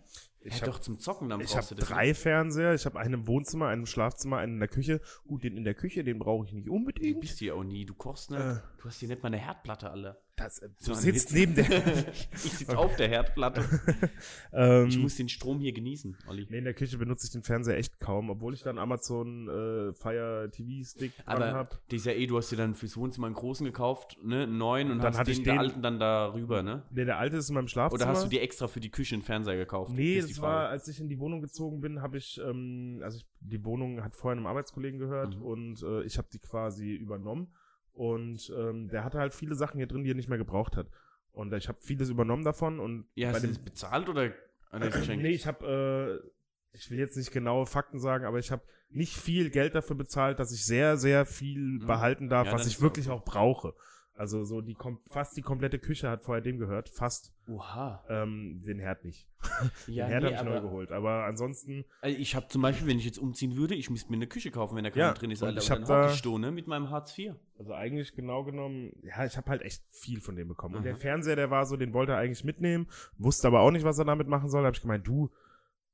Ich 0.45 0.55
ja, 0.55 0.61
hab- 0.63 0.67
doch 0.71 0.79
zum 0.81 0.99
Zocken, 0.99 1.29
dann 1.29 1.41
Ich 1.41 1.47
brauchst 1.47 1.57
habe 1.71 1.75
du 1.77 1.81
das. 1.81 1.89
ne? 1.89 1.95
drei 1.95 2.15
Fernseher. 2.15 2.75
Ich 2.75 2.85
habe 2.87 2.99
einen 2.99 3.15
im 3.15 3.27
Wohnzimmer, 3.29 3.69
einen 3.69 3.83
im 3.83 3.87
Schlafzimmer, 3.87 4.39
einen 4.39 4.55
in 4.55 4.59
der 4.59 4.69
Küche. 4.69 5.01
Gut, 5.27 5.45
den 5.45 5.57
in 5.57 5.65
der 5.65 5.75
Küche, 5.75 6.03
den 6.05 6.19
brauche 6.19 6.47
ich 6.47 6.53
nicht 6.53 6.67
Du 6.69 6.75
unbedingt. 6.75 7.21
bist 7.21 7.39
hier 7.39 7.55
auch 7.55 7.65
nie, 7.65 7.85
du 7.85 7.95
kochst 7.95 8.31
nicht. 8.31 8.41
Äh. 8.41 8.57
Du 8.81 8.89
hast 8.89 8.99
hier 8.99 9.09
nicht 9.09 9.23
mal 9.23 9.29
eine 9.29 9.37
Herdplatte, 9.39 9.91
alle. 9.91 10.19
Das, 10.35 10.59
äh, 10.59 10.71
So 10.79 10.93
du 10.95 10.99
sitzt 10.99 11.33
Witz. 11.33 11.35
neben 11.35 11.55
der. 11.55 11.67
ich 12.33 12.53
sitze 12.53 12.77
auf 12.77 12.97
der 12.97 13.07
Herdplatte. 13.09 13.63
ähm, 14.53 14.87
Ich 14.89 14.99
muss 14.99 15.15
den 15.17 15.29
Strom 15.29 15.61
hier 15.61 15.73
genießen, 15.73 16.17
Olli. 16.27 16.47
nee, 16.51 16.59
in 16.59 16.65
der 16.65 16.75
Küche 16.75 16.99
benutze 16.99 17.27
ich 17.27 17.33
den 17.33 17.43
Fernseher 17.43 17.77
echt 17.77 18.01
kaum, 18.01 18.31
obwohl 18.31 18.55
ich 18.55 18.63
dann 18.63 18.79
Amazon 18.79 19.49
äh, 19.49 19.93
Fire 19.93 20.49
TV 20.51 20.85
Stick 20.89 21.17
dran 21.25 21.37
Aber 21.43 21.53
habe. 21.53 21.79
dieser 21.91 22.17
eh, 22.17 22.27
du 22.27 22.39
hast 22.39 22.51
dir 22.51 22.57
dann 22.57 22.75
fürs 22.75 22.97
Wohnzimmer 22.97 23.27
einen 23.27 23.37
großen 23.37 23.65
gekauft, 23.67 24.17
ne, 24.23 24.45
einen 24.45 24.59
neuen 24.59 24.91
und 24.91 24.99
Dann 25.03 25.17
hast 25.17 25.29
den, 25.29 25.45
den- 25.45 25.59
alten 25.59 25.83
dann 25.83 26.01
darüber, 26.01 26.63
ne? 26.63 26.83
Nee, 26.91 27.05
der 27.05 27.19
alte 27.19 27.37
ist 27.37 27.49
in 27.49 27.55
meinem 27.55 27.69
Schlafzimmer. 27.69 28.03
Oder 28.03 28.11
hast 28.11 28.25
du 28.25 28.29
dir 28.29 28.43
extra 28.43 28.67
für 28.69 28.81
die 28.81 28.91
Küche 28.91 29.15
einen 29.15 29.23
Fernseher 29.23 29.57
gekauft? 29.57 29.93
Nee, 29.93 30.17
Ist 30.17 30.32
das 30.33 30.43
war, 30.43 30.69
als 30.69 30.89
ich 30.89 31.01
in 31.01 31.09
die 31.09 31.19
Wohnung 31.19 31.41
gezogen 31.41 31.81
bin, 31.81 32.03
habe 32.03 32.17
ich, 32.19 32.41
ähm, 32.45 33.01
also 33.03 33.19
ich, 33.19 33.27
die 33.41 33.65
Wohnung 33.65 34.03
hat 34.03 34.15
vorher 34.15 34.37
einem 34.37 34.47
Arbeitskollegen 34.47 34.99
gehört 34.99 35.37
Mhm. 35.37 35.43
und 35.43 35.83
äh, 35.83 36.03
ich 36.03 36.19
habe 36.19 36.29
die 36.33 36.39
quasi 36.39 36.93
übernommen. 36.95 37.55
Und 37.93 38.51
ähm, 38.57 38.89
der 38.89 39.05
hatte 39.05 39.19
halt 39.19 39.35
viele 39.35 39.55
Sachen 39.55 39.77
hier 39.79 39.87
drin, 39.87 40.03
die 40.05 40.11
er 40.11 40.15
nicht 40.17 40.29
mehr 40.29 40.39
gebraucht 40.39 40.77
hat. 40.77 40.89
Und 41.33 41.53
ich 41.53 41.69
habe 41.69 41.79
vieles 41.83 42.09
übernommen 42.11 42.45
davon 42.45 42.79
und 42.81 43.07
Ja, 43.15 43.29
bei 43.29 43.35
hast 43.35 43.45
du 43.45 43.49
das 43.49 43.59
bezahlt 43.59 44.09
oder, 44.09 44.33
oder 44.73 44.91
nee, 45.17 45.31
ich 45.31 45.47
habe, 45.47 46.23
äh, 46.25 46.77
ich 46.77 46.91
will 46.91 46.99
jetzt 46.99 47.17
nicht 47.17 47.33
genaue 47.33 47.67
Fakten 47.67 47.99
sagen, 48.01 48.25
aber 48.25 48.39
ich 48.39 48.51
habe 48.51 48.63
nicht 48.89 49.17
viel 49.17 49.51
Geld 49.51 49.75
dafür 49.75 49.97
bezahlt, 49.97 50.39
dass 50.39 50.53
ich 50.53 50.65
sehr, 50.65 50.97
sehr 50.99 51.25
viel 51.27 51.79
behalten 51.81 52.29
darf, 52.29 52.47
Mhm. 52.47 52.53
Ja, 52.53 52.59
was 52.59 52.67
ich 52.67 52.81
wirklich 52.81 53.09
auch 53.11 53.25
brauche. 53.25 53.75
Also 54.15 54.45
so 54.45 54.61
die 54.61 54.75
kom 54.75 54.99
fast 55.09 55.37
die 55.37 55.43
komplette 55.43 55.79
Küche 55.79 56.09
hat 56.11 56.23
vorher 56.23 56.43
dem 56.43 56.59
gehört, 56.59 56.91
fast 56.91 57.33
Oha. 57.49 58.05
ähm, 58.11 58.63
den 58.67 58.79
Herd 58.79 59.05
nicht. 59.05 59.27
Ja, 59.87 60.05
den 60.07 60.11
Herd 60.11 60.23
nee, 60.25 60.37
habe 60.37 60.49
ich 60.51 60.55
neu 60.55 60.61
geholt, 60.61 60.93
aber 60.93 61.25
ansonsten 61.25 61.85
also 62.03 62.17
ich 62.19 62.37
habe 62.37 62.47
zum 62.49 62.61
Beispiel, 62.63 62.87
wenn 62.87 62.99
ich 62.99 63.05
jetzt 63.07 63.19
umziehen 63.19 63.57
würde, 63.57 63.75
ich 63.75 63.89
müsste 63.91 64.11
mir 64.11 64.17
eine 64.17 64.27
Küche 64.27 64.51
kaufen, 64.51 64.77
wenn 64.77 64.85
da 64.85 64.91
keiner 64.91 65.07
Ja, 65.07 65.13
drin 65.15 65.31
ist, 65.31 65.43
Alter. 65.43 65.61
ich 65.61 65.71
Und 65.71 65.71
hab 65.81 65.87
dann 65.89 65.97
hock 66.03 66.09
da- 66.09 66.15
ich 66.15 66.23
da, 66.23 66.39
ne, 66.39 66.53
mit 66.53 66.67
meinem 66.67 66.91
Hartz 66.91 67.19
IV. 67.19 67.35
Also 67.59 67.73
eigentlich 67.75 68.15
genau 68.15 68.45
genommen, 68.45 68.93
ja, 69.03 69.25
ich 69.25 69.37
habe 69.37 69.49
halt 69.51 69.63
echt 69.63 69.83
viel 69.91 70.21
von 70.21 70.37
dem 70.37 70.47
bekommen. 70.49 70.75
Und 70.77 70.85
der 70.85 70.93
Mhm. 70.95 70.99
Fernseher, 70.99 71.37
der 71.37 71.51
war 71.51 71.65
so, 71.67 71.77
den 71.77 71.93
wollte 71.95 72.13
er 72.13 72.19
eigentlich 72.19 72.45
mitnehmen, 72.45 72.87
wusste 73.19 73.49
aber 73.49 73.61
auch 73.61 73.71
nicht, 73.71 73.85
was 73.85 73.99
er 73.99 74.05
damit 74.05 74.29
machen 74.29 74.51
soll. 74.51 74.63
Da 74.63 74.67
habe 74.67 74.77
ich 74.77 74.83
gemeint, 74.83 75.07
du, 75.07 75.31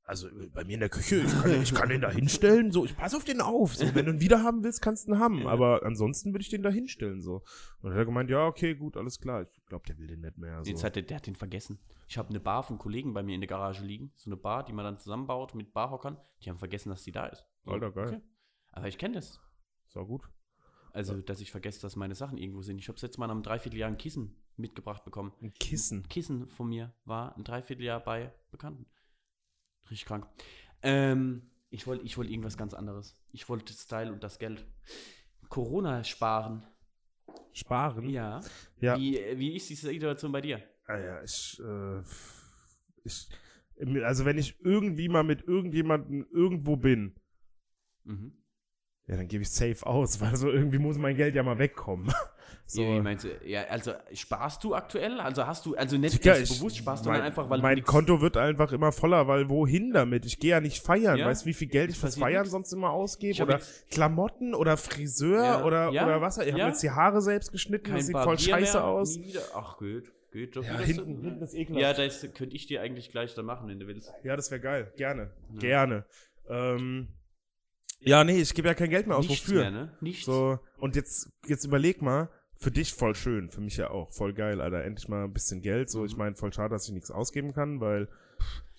also 0.09 0.27
bei 0.53 0.63
mir 0.63 0.73
in 0.73 0.79
der 0.79 0.89
Küche, 0.89 1.17
ich 1.17 1.31
kann, 1.31 1.49
den- 1.51 1.61
ich 1.61 1.73
kann 1.73 1.87
den 1.89 2.01
da 2.01 2.09
hinstellen, 2.09 2.71
so, 2.71 2.83
ich 2.83 2.97
pass 2.97 3.13
auf 3.15 3.23
den 3.23 3.41
auf. 3.41 3.75
So, 3.75 3.93
wenn 3.93 4.05
du 4.07 4.11
ihn 4.13 4.19
wieder 4.21 4.43
haben 4.43 4.63
willst, 4.63 4.81
kannst 4.81 5.07
du 5.07 5.11
ihn 5.13 5.19
haben. 5.19 5.39
Ja. 5.43 5.47
Aber 5.49 5.83
ansonsten 5.85 6.33
würde 6.33 6.41
ich 6.41 6.49
den 6.49 6.63
da 6.63 6.69
hinstellen, 6.69 7.21
so. 7.21 7.35
Und 7.81 7.83
dann 7.83 7.91
hat 7.93 7.99
er 7.99 8.05
gemeint, 8.05 8.29
ja, 8.29 8.45
okay, 8.47 8.73
gut, 8.75 8.97
alles 8.97 9.19
klar. 9.19 9.43
Ich 9.53 9.65
glaube, 9.67 9.85
der 9.87 9.97
will 9.97 10.07
den 10.07 10.21
nicht 10.21 10.37
mehr. 10.37 10.63
So. 10.63 10.69
Jetzt 10.71 10.83
hat 10.83 10.95
der, 10.95 11.03
der 11.03 11.17
hat 11.17 11.27
den 11.27 11.35
vergessen. 11.35 11.79
Ich 12.07 12.17
habe 12.17 12.29
eine 12.29 12.39
Bar 12.39 12.63
von 12.63 12.77
Kollegen 12.79 13.13
bei 13.13 13.21
mir 13.23 13.35
in 13.35 13.41
der 13.41 13.47
Garage 13.47 13.85
liegen. 13.85 14.11
So 14.15 14.29
eine 14.29 14.37
Bar, 14.37 14.65
die 14.65 14.73
man 14.73 14.83
dann 14.83 14.97
zusammenbaut 14.97 15.53
mit 15.53 15.73
Barhockern. 15.73 16.17
Die 16.43 16.49
haben 16.49 16.57
vergessen, 16.57 16.89
dass 16.89 17.03
die 17.03 17.11
da 17.11 17.27
ist. 17.27 17.45
So, 17.65 17.71
Alter, 17.71 17.91
geil. 17.91 18.21
Aber 18.71 18.87
ich 18.87 18.97
kenne 18.97 19.13
das. 19.15 19.39
So 19.89 20.05
gut. 20.05 20.23
Also, 20.91 21.21
dass 21.21 21.39
ich 21.39 21.51
vergesse, 21.51 21.81
dass 21.81 21.95
meine 21.95 22.15
Sachen 22.15 22.39
irgendwo 22.39 22.63
sind. 22.63 22.79
Ich 22.79 22.87
habe 22.87 22.97
jetzt 22.99 23.19
mal 23.19 23.27
nach 23.27 23.35
einem 23.35 23.43
Dreivierteljahr 23.43 23.89
ein 23.89 23.97
Kissen 23.97 24.35
mitgebracht 24.57 25.05
bekommen. 25.05 25.33
Ein 25.39 25.53
Kissen. 25.53 25.99
Ein 25.99 26.09
Kissen 26.09 26.47
von 26.47 26.67
mir 26.67 26.93
war 27.05 27.37
ein 27.37 27.43
Dreivierteljahr 27.43 27.99
bei 28.03 28.33
Bekannten. 28.49 28.87
Richtig 29.89 30.05
krank. 30.05 30.27
Ähm, 30.81 31.43
ich 31.69 31.87
wollte 31.87 32.05
ich 32.05 32.17
wollt 32.17 32.29
irgendwas 32.29 32.57
ganz 32.57 32.73
anderes. 32.73 33.15
Ich 33.31 33.47
wollte 33.49 33.73
Style 33.73 34.11
und 34.11 34.23
das 34.23 34.39
Geld. 34.39 34.65
Corona 35.49 36.03
sparen. 36.03 36.63
Sparen. 37.53 38.09
Ja. 38.09 38.41
Ja. 38.79 38.97
Wie, 38.97 39.19
wie 39.35 39.55
ist 39.55 39.69
die 39.69 39.75
Situation 39.75 40.31
bei 40.31 40.41
dir? 40.41 40.63
Ah 40.85 40.97
ja, 40.97 41.23
ich, 41.23 41.61
äh, 41.63 42.01
ich, 43.03 43.29
also 44.03 44.25
wenn 44.25 44.37
ich 44.37 44.59
irgendwie 44.61 45.09
mal 45.09 45.23
mit 45.23 45.43
irgendjemandem 45.47 46.25
irgendwo 46.31 46.75
bin, 46.75 47.15
Mhm. 48.09 48.33
Ja, 49.07 49.17
dann 49.17 49.27
gebe 49.27 49.43
ich 49.43 49.49
safe 49.49 49.85
aus, 49.85 50.19
weil 50.21 50.35
so 50.35 50.49
irgendwie 50.49 50.79
muss 50.79 50.97
mein 50.97 51.15
Geld 51.15 51.35
ja 51.35 51.43
mal 51.43 51.59
wegkommen. 51.59 52.11
So. 52.65 52.81
Ja, 52.81 52.95
wie 52.97 53.01
meinst 53.01 53.25
du? 53.25 53.29
Ja, 53.45 53.63
also 53.69 53.93
sparst 54.13 54.63
du 54.63 54.75
aktuell? 54.75 55.19
Also 55.19 55.47
hast 55.47 55.65
du, 55.65 55.75
also 55.75 55.97
nicht 55.97 56.21
ganz 56.21 56.49
ich- 56.51 56.57
bewusst 56.57 56.77
sparst, 56.77 57.03
mein, 57.05 57.13
sondern 57.15 57.25
einfach, 57.27 57.49
weil 57.49 57.61
mein 57.61 57.77
du 57.77 57.81
Konto 57.83 58.21
wird 58.21 58.37
einfach 58.37 58.71
immer 58.71 58.91
voller, 58.91 59.27
weil 59.27 59.49
wohin 59.49 59.91
damit? 59.91 60.25
Ich 60.25 60.39
gehe 60.39 60.51
ja 60.51 60.61
nicht 60.61 60.83
feiern. 60.83 61.17
Ja? 61.17 61.25
Weißt 61.25 61.43
du, 61.43 61.47
wie 61.47 61.53
viel 61.53 61.67
Geld 61.67 61.89
ich 61.91 61.97
fürs 61.97 62.15
Feiern 62.17 62.41
nix. 62.43 62.51
sonst 62.51 62.71
immer 62.73 62.91
ausgebe? 62.91 63.41
Oder 63.41 63.55
jetzt- 63.55 63.89
Klamotten 63.89 64.53
oder 64.53 64.77
Friseur 64.77 65.43
Ja, 65.43 65.63
oder, 65.65 65.89
ja, 65.91 66.05
oder 66.05 66.21
was? 66.21 66.37
Ich 66.37 66.47
habe 66.51 66.59
ja. 66.59 66.67
jetzt 66.67 66.83
die 66.83 66.91
Haare 66.91 67.21
selbst 67.21 67.51
geschnitten, 67.51 67.85
kein 67.85 67.95
das 67.97 68.05
sieht 68.07 68.15
voll 68.15 68.25
Barbier 68.35 68.39
scheiße 68.53 68.77
mehr, 68.77 68.85
aus. 68.85 69.19
Wieder. 69.19 69.41
Ach, 69.55 69.77
gut. 69.77 70.11
Geht 70.31 70.55
doch. 70.55 70.63
Ja, 70.63 70.77
hinten, 70.77 71.21
hinten 71.23 71.41
ist 71.41 71.55
ekelhaft. 71.55 71.81
Ja, 71.97 72.05
das 72.05 72.21
könnte 72.35 72.55
ich 72.55 72.67
dir 72.67 72.81
eigentlich 72.81 73.09
gleich 73.11 73.33
dann 73.33 73.45
machen, 73.45 73.67
wenn 73.67 73.79
du 73.79 73.87
willst. 73.87 74.13
Ja, 74.23 74.35
das 74.35 74.51
wäre 74.51 74.61
geil. 74.61 74.93
Gerne. 74.95 75.31
Ja. 75.53 75.59
Gerne. 75.59 76.05
Ähm, 76.47 77.07
ja, 78.01 78.23
nee, 78.23 78.39
ich 78.41 78.53
gebe 78.53 78.67
ja 78.67 78.73
kein 78.73 78.89
Geld 78.89 79.07
mehr 79.07 79.17
aus. 79.17 79.27
Nichts 79.27 79.47
Wofür? 79.47 79.61
mehr, 79.61 79.71
ne? 79.71 79.91
Nichts. 80.01 80.25
So, 80.25 80.59
und 80.77 80.95
jetzt, 80.95 81.29
jetzt 81.47 81.65
überleg 81.65 82.01
mal, 82.01 82.29
für 82.55 82.71
dich 82.71 82.93
voll 82.93 83.15
schön, 83.15 83.49
für 83.49 83.61
mich 83.61 83.77
ja 83.77 83.89
auch, 83.89 84.11
voll 84.11 84.33
geil, 84.33 84.59
Alter, 84.61 84.83
endlich 84.83 85.07
mal 85.07 85.23
ein 85.25 85.33
bisschen 85.33 85.61
Geld. 85.61 85.89
So, 85.89 86.05
ich 86.05 86.17
meine, 86.17 86.35
voll 86.35 86.51
schade, 86.53 86.69
dass 86.75 86.87
ich 86.87 86.93
nichts 86.93 87.09
ausgeben 87.11 87.53
kann, 87.53 87.79
weil 87.79 88.07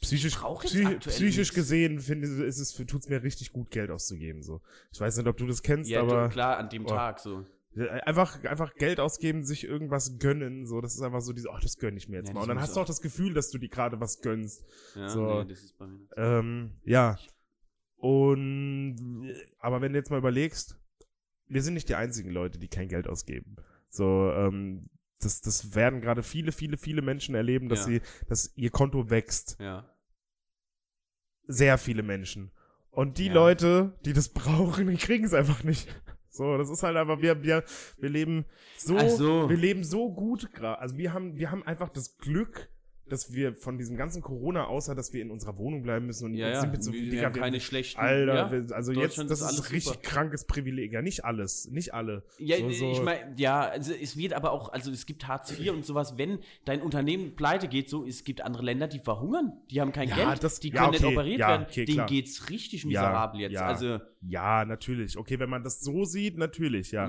psychisch, 0.01 0.39
brauch 0.39 0.63
jetzt 0.63 0.73
psy 0.75 0.85
aktuell 0.87 1.15
psychisch 1.15 1.53
gesehen 1.53 1.99
finde 2.01 2.27
ich, 2.27 2.39
ist 2.47 2.59
es, 2.59 2.75
tut's 2.75 3.09
mir 3.09 3.23
richtig 3.23 3.53
gut, 3.53 3.71
Geld 3.71 3.91
auszugeben. 3.91 4.43
So, 4.43 4.61
ich 4.93 5.01
weiß 5.01 5.17
nicht, 5.17 5.27
ob 5.27 5.37
du 5.37 5.47
das 5.47 5.63
kennst, 5.63 5.91
ja, 5.91 6.01
aber 6.03 6.25
du, 6.25 6.29
klar, 6.31 6.59
an 6.59 6.69
dem 6.69 6.85
Oh. 6.85 6.89
Tag 6.89 7.21
so. 7.21 7.45
Einfach, 8.05 8.43
einfach 8.45 8.75
Geld 8.75 8.99
ausgeben, 8.99 9.45
sich 9.45 9.65
irgendwas 9.65 10.19
gönnen, 10.19 10.67
so, 10.67 10.81
das 10.81 10.95
ist 10.97 11.03
einfach 11.03 11.21
so 11.21 11.33
diese, 11.33 11.51
ach, 11.53 11.61
das 11.61 11.79
gönn 11.79 11.97
ich 11.97 12.09
mir 12.09 12.17
jetzt 12.17 12.29
Ja, 12.29 12.35
mal. 12.35 12.41
Und 12.43 12.49
dann 12.49 12.61
hast 12.61 12.75
du 12.77 12.81
auch. 12.81 12.85
das 12.87 13.01
Gefühl, 13.01 13.33
dass 13.33 13.51
du 13.51 13.59
dir 13.59 13.69
gerade 13.69 14.01
was 14.01 14.21
gönnst. 14.23 14.65
Ja, 14.97 15.09
So. 15.09 15.43
nee, 15.43 15.49
das 15.51 15.63
ist 15.63 15.79
bei 15.79 15.87
mir. 15.87 16.01
Ähm, 16.17 16.73
ja. 16.85 17.17
Und, 18.01 19.35
aber 19.59 19.81
wenn 19.81 19.93
du 19.93 19.99
jetzt 19.99 20.11
mal 20.11 20.19
überlegst, 20.19 20.77
wir 21.47 21.63
sind 21.63 21.75
nicht 21.75 21.89
die 21.89 21.95
einzigen 21.97 22.31
Leute, 22.31 22.59
die 22.59 22.69
kein 22.69 22.89
Geld 22.89 23.09
ausgeben. 23.09 23.57
So, 23.89 24.31
ähm, 24.33 24.89
das, 25.21 25.41
das 25.43 25.75
werden 25.75 26.01
gerade 26.01 26.23
viele, 26.23 26.53
viele, 26.53 26.77
viele 26.79 27.03
Menschen 27.03 27.35
erleben, 27.35 27.69
dass 27.69 27.81
Ja. 27.81 27.87
sie, 27.87 28.01
dass 28.29 28.53
ihr 28.57 28.71
Konto 28.71 29.11
wächst. 29.11 29.59
Ja. 29.61 29.95
Sehr 31.47 31.77
viele 31.79 32.03
Menschen. 32.03 32.53
Und 32.91 33.19
die 33.19 33.27
Ja. 33.27 33.35
Leute, 33.35 33.99
die 34.05 34.13
das 34.13 34.29
brauchen, 34.33 34.87
die 34.89 34.97
kriegen 34.97 35.25
es 35.25 35.35
einfach 35.35 35.63
nicht. 35.65 35.89
So, 36.31 36.57
das 36.57 36.71
ist 36.71 36.83
halt 36.83 36.97
einfach, 36.97 37.21
wir, 37.21 37.43
wir, 37.43 37.65
wir 37.99 38.09
leben 38.09 38.47
so, 38.79 38.97
so. 39.09 39.51
wir 39.51 39.57
leben 39.57 39.83
so 39.85 40.13
gut 40.13 40.53
gerade. 40.53 40.79
Also 40.79 40.97
wir 40.97 41.13
haben, 41.13 41.37
wir 41.37 41.51
haben 41.51 41.65
einfach 41.65 41.89
das 41.91 42.17
Glück, 42.19 42.71
dass 43.13 43.33
wir 43.33 43.55
von 43.55 43.77
diesem 43.79 43.97
ganzen 43.97 44.23
Corona, 44.23 44.65
außer 44.67 44.95
dass 44.95 45.13
wir 45.13 45.23
in 45.23 45.31
unserer 45.31 45.57
Wohnung 45.59 45.83
bleiben 45.83 46.07
müssen 46.07 46.27
und 46.27 46.35
Ja, 46.35 46.47
jetzt 46.49 46.55
ja. 46.57 46.61
sind 46.63 46.73
wir 46.73 46.83
so, 46.83 46.93
wir, 46.93 47.01
Digga, 47.03 47.13
wir 47.13 47.25
haben 47.27 47.35
wir- 47.35 47.43
keine 47.43 47.61
schlechten. 47.61 48.01
Alter, 48.01 48.35
ja? 48.35 48.51
wir- 48.53 48.75
also 48.77 48.93
jetzt, 48.93 49.19
das 49.19 49.41
ist 49.41 49.51
ist, 49.53 49.73
richtig 49.73 49.85
super. 49.95 50.01
krankes 50.03 50.45
Privileg. 50.47 50.93
Ja, 50.93 51.03
nicht 51.03 51.25
alles, 51.25 51.69
nicht 51.71 51.93
alle. 51.95 52.23
Ja, 52.39 52.57
So- 52.59 52.71
so- 52.71 52.93
ich 52.93 53.03
meine, 53.03 53.35
ja, 53.37 53.61
also 53.69 53.93
es 53.93 54.17
wird 54.17 54.33
aber 54.33 54.53
auch, 54.53 54.73
also 54.73 54.91
es 54.91 55.07
gibt 55.07 55.27
Hartz 55.29 55.59
IV 55.59 55.73
und 55.73 55.85
sowas, 55.85 56.17
wenn 56.19 56.39
dein 56.65 56.83
Unternehmen 56.83 57.37
pleite 57.37 57.69
geht, 57.69 57.89
so, 57.91 58.07
es 58.07 58.25
gibt 58.25 58.41
andere 58.43 58.63
Länder, 58.63 58.89
die 58.89 58.99
verhungern, 59.01 59.53
die 59.71 59.81
haben 59.81 59.93
kein 59.93 60.09
Ja, 60.09 60.17
Geld, 60.17 60.43
das- 60.45 60.61
die 60.61 60.71
können 60.71 60.91
nicht 60.91 61.05
okay, 61.05 61.15
operiert 61.15 61.41
ja, 61.41 61.49
werden, 61.49 61.67
okay, 61.69 61.85
denen 61.85 61.97
klar. 61.97 62.07
geht's 62.07 62.49
richtig 62.51 62.85
miserabel 62.85 63.41
jetzt. 63.41 63.57
Also, 63.59 63.99
Ja, 64.23 64.65
natürlich. 64.65 65.17
Okay, 65.17 65.39
wenn 65.39 65.49
man 65.51 65.63
das 65.65 65.81
so 65.81 66.05
sieht, 66.05 66.37
natürlich, 66.37 66.93
ja. 66.93 67.09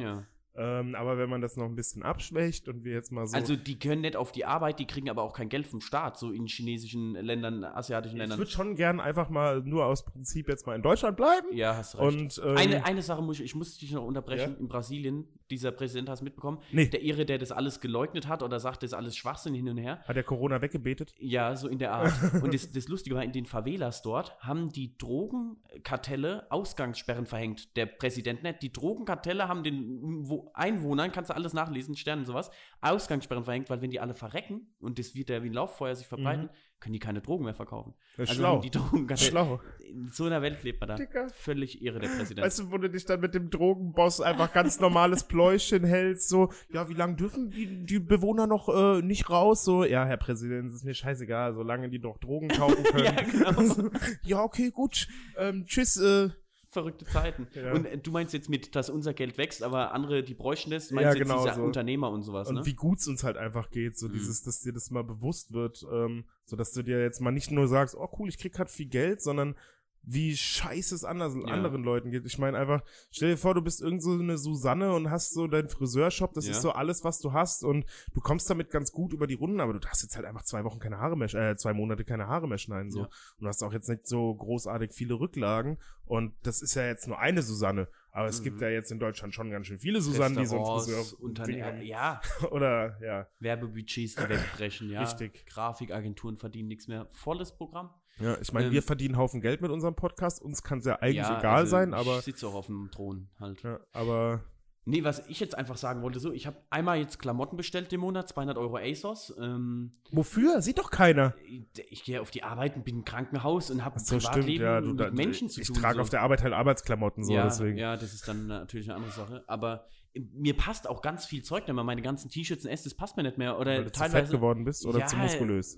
Ähm, 0.56 0.96
aber 0.96 1.18
wenn 1.18 1.30
man 1.30 1.40
das 1.42 1.56
noch 1.56 1.66
ein 1.66 1.76
bisschen 1.76 2.04
abschwächt 2.04 2.68
und 2.68 2.84
wir 2.84 2.94
jetzt 2.94 3.12
mal 3.12 3.26
so. 3.26 3.36
Also 3.38 3.56
die 3.56 3.80
können 3.80 4.02
nicht 4.02 4.16
auf 4.18 4.32
die 4.34 4.44
Arbeit, 4.46 4.80
die 4.80 4.86
kriegen 4.86 5.10
aber 5.10 5.24
auch 5.24 5.34
kein 5.34 5.48
Geld 5.48 5.66
vom 5.66 5.80
Staat, 5.80 6.18
so 6.18 6.32
in 6.32 6.46
chinesischen 6.48 7.14
Ländern, 7.14 7.64
asiatischen 7.64 8.16
ich 8.16 8.20
Ländern. 8.20 8.38
würde 8.38 8.52
schon 8.52 8.76
gern 8.76 9.00
einfach 9.00 9.30
mal 9.30 9.62
nur 9.62 9.86
aus 9.86 10.04
Prinzip 10.04 10.50
jetzt 10.50 10.68
mal 10.68 10.76
in 10.76 10.82
Deutschland 10.82 11.16
bleiben. 11.16 11.48
Ja, 11.54 11.78
hast 11.78 11.98
recht. 11.98 12.04
Und 12.04 12.42
ähm, 12.46 12.58
eine, 12.58 12.86
eine 12.86 13.02
Sache 13.02 13.22
muss 13.22 13.40
ich, 13.40 13.46
ich 13.46 13.56
muss 13.56 13.78
dich 13.78 13.92
noch 13.94 14.04
unterbrechen. 14.06 14.52
Ja? 14.54 14.60
In 14.60 14.68
Brasilien, 14.68 15.26
dieser 15.50 15.72
Präsident 15.72 16.10
hast 16.10 16.20
du 16.20 16.26
mitbekommen, 16.26 16.60
Nee. 16.72 16.88
der 16.88 17.02
Ihre, 17.02 17.26
der 17.26 17.38
das 17.38 17.52
alles 17.52 17.80
geleugnet 17.80 18.28
hat 18.28 18.44
oder 18.44 18.60
sagt, 18.60 18.84
das 18.84 18.92
ist 18.92 18.94
alles 18.94 19.16
Schwachsinn 19.16 19.54
hin 19.54 19.70
und 19.70 19.78
her. 19.78 20.00
hat 20.06 20.16
der 20.16 20.24
Corona 20.24 20.62
weggebetet? 20.62 21.14
Ja, 21.20 21.56
so 21.56 21.68
in 21.70 21.80
der 21.80 21.94
Art. 21.94 22.12
Und 22.44 22.54
das, 22.54 22.72
das 22.72 22.88
Lustige 22.88 23.16
war, 23.16 23.24
in 23.24 23.32
den 23.32 23.46
Favelas 23.46 24.02
dort 24.02 24.38
haben 24.40 24.70
die 24.70 24.98
Drogenkartelle 24.98 26.48
Ausgangssperren 26.52 27.26
verhängt. 27.26 27.76
Der 27.76 27.86
Präsident 27.86 28.44
nicht. 28.44 28.62
Die 28.62 28.72
Drogenkartelle 28.72 29.48
haben 29.48 29.64
den 29.64 30.00
wo 30.30 30.51
Einwohnern, 30.54 31.12
kannst 31.12 31.30
du 31.30 31.36
alles 31.36 31.54
nachlesen, 31.54 31.96
Sternen 31.96 32.22
und 32.22 32.26
sowas, 32.26 32.52
Ausgangssperren 32.82 33.44
verhängt, 33.44 33.70
weil 33.70 33.82
wenn 33.82 33.92
die 33.92 34.00
alle 34.00 34.14
verrecken 34.14 34.74
und 34.80 35.00
das 35.00 35.16
wird 35.16 35.30
ja 35.30 35.44
wie 35.44 35.50
ein 35.50 35.54
Lauffeuer 35.54 35.96
sich 35.96 36.08
verbreiten, 36.08 36.50
können 36.82 36.94
die 36.94 37.00
keine 37.00 37.22
Drogen 37.22 37.46
mehr 37.46 37.54
verkaufen. 37.54 37.94
Das 38.18 38.24
ist 38.24 38.30
also 38.32 38.42
schlau. 38.42 38.60
die 38.60 38.72
Drogenkartelle. 38.72 39.30
Schlau. 39.30 39.62
In 39.88 40.10
so 40.10 40.26
einer 40.26 40.42
Welt 40.42 40.64
lebt 40.64 40.82
man 40.82 40.90
da. 40.90 40.96
Dicker. 40.96 41.30
Völlig 41.30 41.82
irre, 41.82 42.00
der 42.00 42.08
Präsident. 42.10 42.46
Weißt 42.46 42.60
du, 42.60 42.72
wo 42.72 42.78
du 42.80 42.90
dich 42.90 43.06
dann 43.06 43.20
mit 43.20 43.36
dem 43.36 43.52
Drogenboss 43.52 44.20
einfach 44.20 44.52
ganz 44.52 44.80
normales 44.80 45.24
Pläuschen 45.24 45.86
hältst, 45.86 46.28
so, 46.28 46.52
ja, 46.74 46.90
wie 46.90 46.96
lange 46.96 47.16
dürfen 47.16 47.52
die, 47.52 47.86
die 47.86 48.00
Bewohner 48.00 48.48
noch 48.48 48.68
äh, 48.68 49.02
nicht 49.04 49.30
raus? 49.30 49.64
So, 49.64 49.84
ja, 49.86 50.06
Herr 50.06 50.18
Präsident, 50.18 50.70
es 50.70 50.78
ist 50.78 50.84
mir 50.84 50.96
scheißegal, 50.96 51.54
solange 51.54 51.90
die 51.90 52.00
doch 52.00 52.18
Drogen 52.18 52.48
kaufen 52.48 52.84
können. 52.92 53.06
Ja, 53.06 53.12
genau. 53.12 53.90
ja, 54.24 54.44
okay, 54.44 54.72
gut. 54.72 55.08
Ähm, 55.38 55.66
tschüss, 55.68 55.98
äh, 55.98 56.30
verrückte 56.72 57.06
Zeiten. 57.06 57.48
Ja. 57.56 57.74
Und 57.74 57.86
äh, 57.86 57.98
du 57.98 58.12
meinst 58.12 58.34
jetzt 58.34 58.50
mit, 58.50 58.76
dass 58.76 58.90
unser 58.90 59.14
Geld 59.14 59.38
wächst, 59.38 59.62
aber 59.62 59.94
andere, 59.94 60.24
die 60.24 60.34
bräuchten 60.34 60.72
das, 60.72 60.90
meinst 60.92 61.04
Ja, 61.06 61.12
du 61.12 61.18
jetzt 61.20 61.28
genau 61.28 61.44
diese 61.46 61.56
so. 61.58 61.64
Unternehmer 61.64 62.10
und 62.10 62.24
sowas, 62.24 62.48
und 62.50 62.56
ne? 62.56 62.66
wie 62.66 62.74
gut 62.74 63.00
es 63.00 63.08
uns 63.08 63.24
halt 63.24 63.38
einfach 63.38 63.70
geht, 63.70 63.98
so 63.98 64.08
Mhm. 64.08 64.14
dieses, 64.14 64.42
dass 64.44 64.62
dir 64.62 64.72
das 64.74 64.90
mal 64.90 65.04
bewusst 65.04 65.52
wird, 65.54 65.86
ähm, 65.92 66.24
so 66.46 66.56
dass 66.56 66.72
du 66.72 66.82
dir 66.82 67.02
jetzt 67.02 67.20
mal 67.20 67.32
nicht 67.32 67.52
nur 67.52 67.68
sagst, 67.68 67.96
oh 67.96 68.10
cool, 68.18 68.30
ich 68.30 68.38
krieg 68.38 68.54
grad 68.54 68.72
viel 68.72 68.88
Geld, 68.88 69.22
sondern 69.22 69.56
wie 70.04 70.36
scheiße 70.36 70.96
es 70.96 71.04
anderen, 71.04 71.42
Ja. 71.48 71.54
anderen 71.54 71.84
Leuten 71.84 72.10
geht. 72.12 72.26
Ich 72.26 72.38
meine 72.40 72.58
einfach, 72.58 72.82
stell 73.12 73.32
dir 73.32 73.38
vor, 73.38 73.54
du 73.54 73.62
bist 73.62 73.82
irgend 73.82 74.02
so 74.02 74.12
eine 74.14 74.38
Susanne 74.38 74.94
und 74.94 75.12
hast 75.12 75.32
so 75.34 75.48
deinen 75.48 75.70
Friseurshop, 75.70 76.34
das 76.34 76.46
Ja. 76.46 76.52
ist 76.52 76.62
so 76.62 76.72
alles, 76.72 77.04
was 77.04 77.20
du 77.20 77.34
hast 77.34 77.64
und 77.64 77.86
du 78.14 78.22
kommst 78.22 78.50
damit 78.50 78.72
ganz 78.72 78.92
gut 78.92 79.14
über 79.14 79.28
die 79.28 79.36
Runden, 79.36 79.60
aber 79.60 79.74
du 79.74 79.88
hast 79.88 80.02
jetzt 80.02 80.16
halt 80.16 80.26
einfach 80.26 80.44
zwei 80.44 80.64
Wochen 80.64 80.80
keine 80.80 80.98
Haare 80.98 81.16
mehr, 81.18 81.32
äh, 81.34 81.56
zwei 81.56 81.74
Monate 81.74 82.04
keine 82.04 82.28
Haare 82.28 82.48
mehr 82.48 82.58
schneiden, 82.58 82.90
so. 82.92 83.02
Ja. 83.02 83.06
Und 83.06 83.42
du 83.42 83.48
hast 83.48 83.62
auch 83.64 83.74
jetzt 83.74 83.90
nicht 83.90 84.08
so 84.08 84.34
großartig 84.34 84.92
viele 84.94 85.20
Rücklagen 85.20 85.78
und 86.06 86.34
das 86.44 86.62
ist 86.62 86.74
ja 86.76 86.86
jetzt 86.88 87.08
nur 87.08 87.20
eine 87.20 87.42
Susanne, 87.44 87.88
aber 88.12 88.28
es 88.28 88.40
Mhm. 88.40 88.44
gibt 88.46 88.62
ja 88.62 88.70
jetzt 88.70 88.92
in 88.92 89.00
Deutschland 89.00 89.34
schon 89.34 89.50
ganz 89.52 89.68
schön 89.68 89.80
viele 89.80 90.02
Susannen, 90.02 90.38
die 90.38 90.46
so 90.46 90.56
ein 90.58 90.62
Restaurants, 90.62 90.86
Friseur 91.12 91.20
Unternehmen, 91.24 91.82
ja, 91.84 92.22
oder, 92.52 92.98
ja. 93.02 93.28
Werbebudgets, 93.40 94.16
die 94.16 94.30
wegbrechen, 94.30 94.90
ja. 94.90 95.02
Richtig. 95.02 95.46
Grafikagenturen 95.48 96.38
verdienen 96.38 96.68
nichts 96.68 96.88
mehr. 96.88 97.08
Volles 97.12 97.56
Programm. 97.56 97.90
Ja, 98.20 98.38
ich 98.42 98.52
meine, 98.52 98.68
Ähm, 98.68 98.74
wir 98.74 98.84
verdienen 98.84 99.16
einen 99.16 99.22
Haufen 99.22 99.42
Geld 99.42 99.62
mit 99.62 99.72
unserem 99.72 99.96
Podcast. 99.96 100.42
Uns 100.42 100.62
kann 100.64 100.80
es 100.80 100.86
ja 100.86 100.98
eigentlich 101.00 101.16
ja, 101.28 101.40
egal 101.40 101.56
also 101.56 101.72
sein, 101.72 101.94
aber, 101.94 102.18
Ich 102.20 102.26
sitze 102.26 102.48
auch 102.48 102.54
auf 102.54 102.66
dem 102.68 102.90
Thron 102.92 103.30
halt. 103.40 103.64
ja, 103.64 103.80
aber 103.94 104.44
Nee, 104.84 105.04
was 105.04 105.22
ich 105.28 105.40
jetzt 105.40 105.56
einfach 105.56 105.78
sagen 105.78 106.02
wollte, 106.02 106.20
so, 106.20 106.32
ich 106.32 106.48
habe 106.48 106.58
einmal 106.72 106.98
jetzt 106.98 107.20
Klamotten 107.20 107.56
bestellt 107.56 107.94
im 107.94 108.02
Monat, 108.02 108.30
200 108.30 108.58
Euro 108.58 108.78
ASOS. 108.78 109.36
Ähm, 109.40 109.92
wofür? 110.12 110.62
Sieht 110.64 110.80
doch 110.80 110.90
keiner. 110.90 111.36
ich, 111.46 111.64
ich 111.90 112.04
gehe 112.04 112.20
auf 112.20 112.32
die 112.32 112.42
Arbeit 112.42 112.76
und 112.76 112.84
bin 112.84 112.98
im 112.98 113.06
Krankenhaus 113.06 113.70
und 113.70 113.86
habe 113.86 114.00
so, 114.00 114.20
stimmt, 114.20 114.50
ja. 114.50 114.82
Du, 114.82 114.90
mit 114.90 115.00
da, 115.00 115.12
Menschen 115.12 115.50
zu 115.50 115.62
ich 115.62 115.68
tun. 115.68 115.76
trage 115.76 115.98
so. 115.98 116.02
auf 116.02 116.10
der 116.10 116.22
Arbeit 116.22 116.42
halt 116.42 116.54
Arbeitsklamotten, 116.54 117.24
so, 117.24 117.32
ja, 117.32 117.44
deswegen. 117.44 117.78
ja, 117.78 117.96
das 117.96 118.12
ist 118.14 118.28
dann 118.28 118.48
natürlich 118.48 118.88
eine 118.90 118.96
andere 118.96 119.12
Sache. 119.12 119.44
Aber 119.46 119.86
äh, 120.16 120.22
mir 120.34 120.58
passt 120.58 120.90
auch 120.90 121.04
ganz 121.04 121.28
viel 121.28 121.44
Zeug 121.44 121.68
nicht 121.68 121.76
mehr. 121.76 121.84
Meine 121.84 122.02
ganzen 122.02 122.32
T-Shirts 122.32 122.66
und 122.66 122.72
S, 122.72 122.82
das 122.82 122.96
passt 122.96 123.18
mir 123.18 123.24
nicht 123.24 123.38
mehr. 123.38 123.60
Oder 123.60 123.74
Weil 123.78 123.84
du 123.84 123.92
zu 123.92 124.00
teilweise. 124.00 124.26
fett 124.26 124.32
geworden 124.32 124.64
bist 124.64 124.88
oder 124.88 124.98
Ja, 124.98 125.06
zu 125.06 125.16
muskulös. 125.16 125.78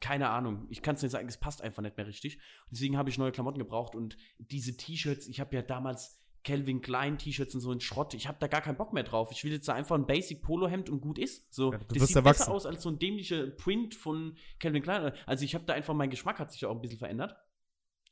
Keine 0.00 0.28
Ahnung. 0.30 0.66
Ich 0.70 0.80
kann 0.80 0.94
es 0.94 1.02
nicht 1.02 1.10
sagen, 1.10 1.26
es 1.26 1.38
passt 1.38 1.60
einfach 1.60 1.82
nicht 1.82 1.96
mehr 1.96 2.06
richtig. 2.06 2.38
Deswegen 2.70 2.96
habe 2.96 3.10
ich 3.10 3.18
neue 3.18 3.32
Klamotten 3.32 3.58
gebraucht 3.58 3.96
und 3.96 4.16
diese 4.38 4.76
T-Shirts, 4.76 5.26
ich 5.26 5.40
habe 5.40 5.56
ja 5.56 5.62
damals 5.62 6.20
Calvin 6.46 6.80
Klein 6.80 7.18
T-Shirts 7.18 7.54
und 7.54 7.60
so 7.60 7.72
ein 7.72 7.80
Schrott. 7.80 8.14
Ich 8.14 8.28
habe 8.28 8.38
da 8.40 8.46
gar 8.46 8.62
keinen 8.62 8.76
Bock 8.76 8.92
mehr 8.92 9.02
drauf. 9.02 9.30
Ich 9.32 9.42
will 9.44 9.52
jetzt 9.52 9.66
da 9.68 9.74
einfach 9.74 9.96
ein 9.96 10.06
Basic 10.06 10.40
Polohemd 10.42 10.88
und 10.88 11.00
gut 11.00 11.18
ist. 11.18 11.52
So, 11.52 11.72
Ja, 11.72 11.78
das 11.78 12.06
sieht 12.06 12.16
erwachsen. 12.16 12.38
besser 12.44 12.52
aus 12.52 12.64
als 12.66 12.82
so 12.82 12.88
ein 12.88 12.98
dämlicher 12.98 13.48
Print 13.48 13.94
von 13.94 14.36
Calvin 14.60 14.82
Klein. 14.82 15.12
Also 15.26 15.44
ich 15.44 15.54
habe 15.54 15.64
da 15.64 15.74
einfach 15.74 15.92
mein 15.94 16.08
Geschmack 16.10 16.38
hat 16.38 16.52
sich 16.52 16.64
auch 16.64 16.74
ein 16.74 16.80
bisschen 16.80 16.98
verändert. 16.98 17.36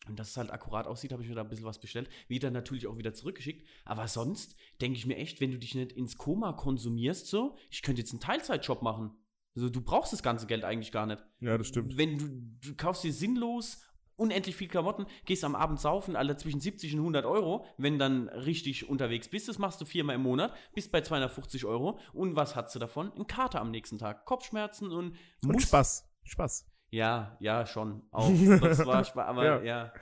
Und 0.09 0.19
dass 0.19 0.31
es 0.31 0.37
halt 0.37 0.51
akkurat 0.51 0.87
aussieht, 0.87 1.13
habe 1.13 1.23
ich 1.23 1.29
mir 1.31 1.35
da 1.35 1.41
ein 1.43 1.49
bisschen 1.49 1.65
was 1.65 1.81
bestellt. 1.81 2.11
Dann 2.29 2.53
natürlich 2.53 2.87
auch 2.87 2.99
wieder 2.99 3.15
zurückgeschickt. 3.15 3.67
Aber 3.87 4.07
sonst 4.09 4.57
denke 4.81 4.99
ich 4.99 5.07
mir 5.07 5.17
echt, 5.17 5.41
wenn 5.41 5.51
du 5.53 5.59
dich 5.59 5.75
nicht 5.75 5.93
ins 5.93 6.19
Koma 6.19 6.53
konsumierst, 6.53 7.27
so, 7.27 7.57
ich 7.71 7.81
könnte 7.83 8.03
jetzt 8.03 8.13
einen 8.13 8.21
Teilzeitjob 8.21 8.83
machen. 8.83 9.13
Also 9.57 9.71
du 9.71 9.81
brauchst 9.81 10.13
das 10.13 10.23
ganze 10.23 10.47
Geld 10.47 10.65
eigentlich 10.65 10.91
gar 10.93 11.07
nicht. 11.07 11.23
Ja, 11.41 11.57
das 11.57 11.69
stimmt. 11.69 11.97
Wenn 11.97 12.19
du, 12.19 12.69
du 12.69 12.75
kaufst 12.77 13.05
dir 13.05 13.13
sinnlos 13.13 13.81
unendlich 14.17 14.57
viel 14.57 14.69
Klamotten, 14.69 15.07
gehst 15.25 15.45
am 15.45 15.55
Abend 15.55 15.81
saufen, 15.81 16.17
alle 16.17 16.37
zwischen 16.37 16.61
70 16.61 16.95
und 16.95 17.01
100 17.01 17.25
Euro, 17.27 17.67
wenn 17.79 17.99
dann 17.99 18.29
richtig 18.29 18.89
unterwegs 18.89 19.29
bist, 19.29 19.49
das 19.49 19.59
machst 19.59 19.81
du 19.81 19.85
viermal 19.85 20.17
im 20.17 20.23
Monat, 20.23 20.55
bist 20.75 20.93
bei 20.93 21.01
250 21.01 21.65
Euro 21.65 21.99
und 22.13 22.37
was 22.37 22.57
hast 22.57 22.75
du 22.75 22.79
davon? 22.79 23.13
Ein 23.17 23.27
Kater 23.27 23.61
am 23.61 23.71
nächsten 23.71 23.99
Tag, 23.99 24.25
Kopfschmerzen 24.27 24.91
und 24.91 25.17
Und 25.47 25.61
Spaß. 25.63 26.09
Spaß. 26.25 26.67
Ja, 26.91 27.37
ja, 27.41 27.67
schon. 27.67 28.03
Auch. 28.13 28.31
Das 28.61 28.87
war 28.87 29.05
Spaß, 29.05 29.27
aber 29.27 29.45
Ja. 29.45 29.63
ja. 29.63 29.93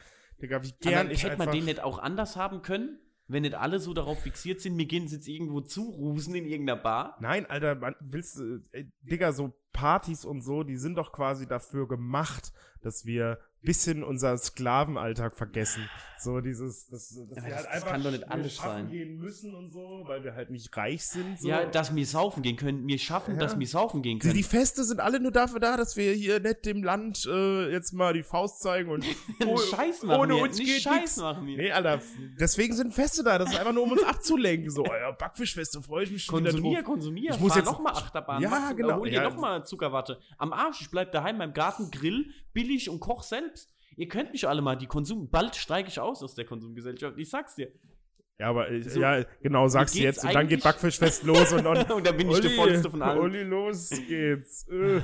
Digga, 0.41 0.63
wie 0.63 0.73
gern 0.81 1.07
aber 1.07 1.11
ich 1.13 1.25
hätte 1.25 1.39
man 1.39 1.51
den 1.53 1.65
nicht 1.65 1.81
auch 1.81 1.99
anders 1.99 2.37
haben 2.37 2.63
können? 2.63 2.99
Wenn 3.29 3.43
nicht 3.43 3.55
alle 3.55 3.79
so 3.79 3.95
darauf 3.95 4.21
fixiert 4.21 4.61
sind, 4.61 4.75
mir 4.75 4.85
gehen 4.87 5.09
sie 5.09 5.17
jetzt 5.17 5.29
irgendwo 5.29 5.61
zurusen 5.61 6.35
in 6.35 6.45
irgendeiner 6.45 6.79
Bar. 6.81 7.17
Nein, 7.21 7.47
Alter, 7.47 7.77
man, 7.77 7.95
willst 8.01 8.37
du, 8.39 8.61
ey, 8.73 8.91
Digga, 9.03 9.33
so 9.33 9.55
Partys 9.73 10.25
und 10.25 10.43
so, 10.43 10.65
die 10.65 10.77
sind 10.77 10.97
doch 10.97 11.13
quasi 11.13 11.47
dafür 11.47 11.89
gemacht, 11.89 12.53
dass 12.83 13.07
wir 13.07 13.39
bisschen 13.63 14.03
unser 14.05 14.37
Sklavenalltag 14.37 15.37
vergessen. 15.37 15.89
So 16.19 16.41
dieses, 16.41 16.87
das, 16.87 17.09
dass 17.09 17.19
Aber 17.19 17.27
wir 17.33 17.35
das- 17.35 17.45
halt 17.45 17.67
das 17.67 17.73
einfach 17.75 17.91
kann 17.91 18.03
doch 18.05 18.11
nicht 18.13 18.31
alles 18.31 18.57
sein. 18.57 18.89
gehen 18.89 19.17
müssen 19.19 19.57
und 19.57 19.73
so, 19.73 20.05
weil 20.07 20.23
wir 20.23 20.35
halt 20.37 20.51
nicht 20.51 20.77
reich 20.77 21.05
sind. 21.05 21.41
So. 21.41 21.49
Ja, 21.49 21.65
dass 21.67 21.97
wir 21.97 22.07
saufen 22.07 22.45
gehen 22.45 22.55
können. 22.57 22.87
Wir 22.87 22.99
schaffen, 23.01 23.35
Ja. 23.35 23.41
dass 23.41 23.59
wir 23.59 23.67
saufen 23.67 24.03
gehen 24.03 24.21
können. 24.21 24.35
die 24.35 24.45
Feste 24.45 24.85
sind 24.85 25.01
alle 25.01 25.19
nur 25.19 25.33
dafür 25.33 25.59
da, 25.59 25.77
dass 25.77 25.97
wir 25.97 26.13
hier 26.13 26.39
nicht 26.39 26.65
dem 26.65 26.85
Land 26.85 27.27
äh, 27.27 27.73
jetzt 27.73 27.93
mal 27.93 28.13
die 28.15 28.23
Faust 28.23 28.61
zeigen 28.63 28.89
und 28.91 29.05
oh, 29.47 29.57
Scheiß 29.57 30.05
machen 30.05 30.21
ohne 30.21 30.35
wir. 30.37 30.43
uns 30.43 30.59
Nicht 30.59 30.69
geht 30.75 30.83
Scheiß 30.83 31.01
nix. 31.01 31.17
machen 31.17 31.45
wir. 31.45 31.57
Nee, 31.57 31.73
Alter, 31.73 32.01
deswegen 32.39 32.73
sind 32.75 32.95
Feste 32.95 33.25
da. 33.25 33.39
Das 33.39 33.51
ist 33.51 33.59
einfach 33.59 33.73
nur, 33.73 33.83
um 33.83 33.91
uns 33.91 34.05
abzulenken. 34.05 34.71
So, 34.71 34.85
euer 34.85 35.13
Backfischfeste, 35.15 35.83
freue 35.83 36.05
ich 36.05 36.13
mich 36.13 36.23
schon 36.25 36.39
wieder 36.39 36.51
Konsumier, 36.53 36.79
drauf. 36.83 36.85
konsumier. 36.85 37.31
Ich 37.33 37.41
muss 37.41 37.57
jetzt- 37.57 37.65
noch 37.65 37.81
mal 37.81 37.91
Achterbahn. 37.95 38.41
Ja, 38.41 38.49
mach, 38.49 38.77
genau, 38.77 38.99
Hol 38.99 39.09
dir 39.11 39.23
ja. 39.23 39.29
noch 39.29 39.37
mal 39.37 39.65
Zuckerwatte. 39.65 40.21
Am 40.39 40.53
Arsch, 40.53 40.83
ich 40.83 40.91
bleib 40.91 41.11
daheim 41.11 41.39
beim 41.39 41.53
Garten, 41.53 41.91
grill, 41.91 42.31
billig 42.53 42.89
und 42.91 43.01
koch 43.01 43.23
selbst. 43.23 43.75
Ihr 43.97 44.09
könnt 44.09 44.33
mich 44.33 44.49
alle 44.49 44.63
mal, 44.63 44.77
die 44.77 44.87
Konsum, 44.87 45.29
bald 45.31 45.55
steige 45.57 45.89
ich 45.89 46.01
aus 46.01 46.23
aus 46.23 46.35
der 46.35 46.45
Konsumgesellschaft. 46.45 47.19
Ich 47.19 47.29
sag's 47.31 47.55
dir. 47.57 47.71
Ja, 48.39 48.49
aber 48.49 48.71
ich, 48.71 48.89
So, 48.89 49.01
ja, 49.01 49.25
genau, 49.43 49.69
sagst 49.69 49.95
du 49.95 50.01
jetzt. 50.01 50.25
Und 50.25 50.35
dann 50.35 50.49
geht 50.49 50.63
Backfischfest 50.63 51.25
los 51.25 51.53
und, 51.53 51.67
und, 51.67 51.91
Und 51.91 52.07
da 52.07 52.13
bin 52.13 52.31
ich 52.31 52.41
der 52.41 52.51
vollste 52.53 52.91
von 52.91 53.03
allen. 53.03 53.21
Olli, 53.21 53.43
los 53.43 53.91
geht's. 54.09 54.67
Äh. 54.69 55.03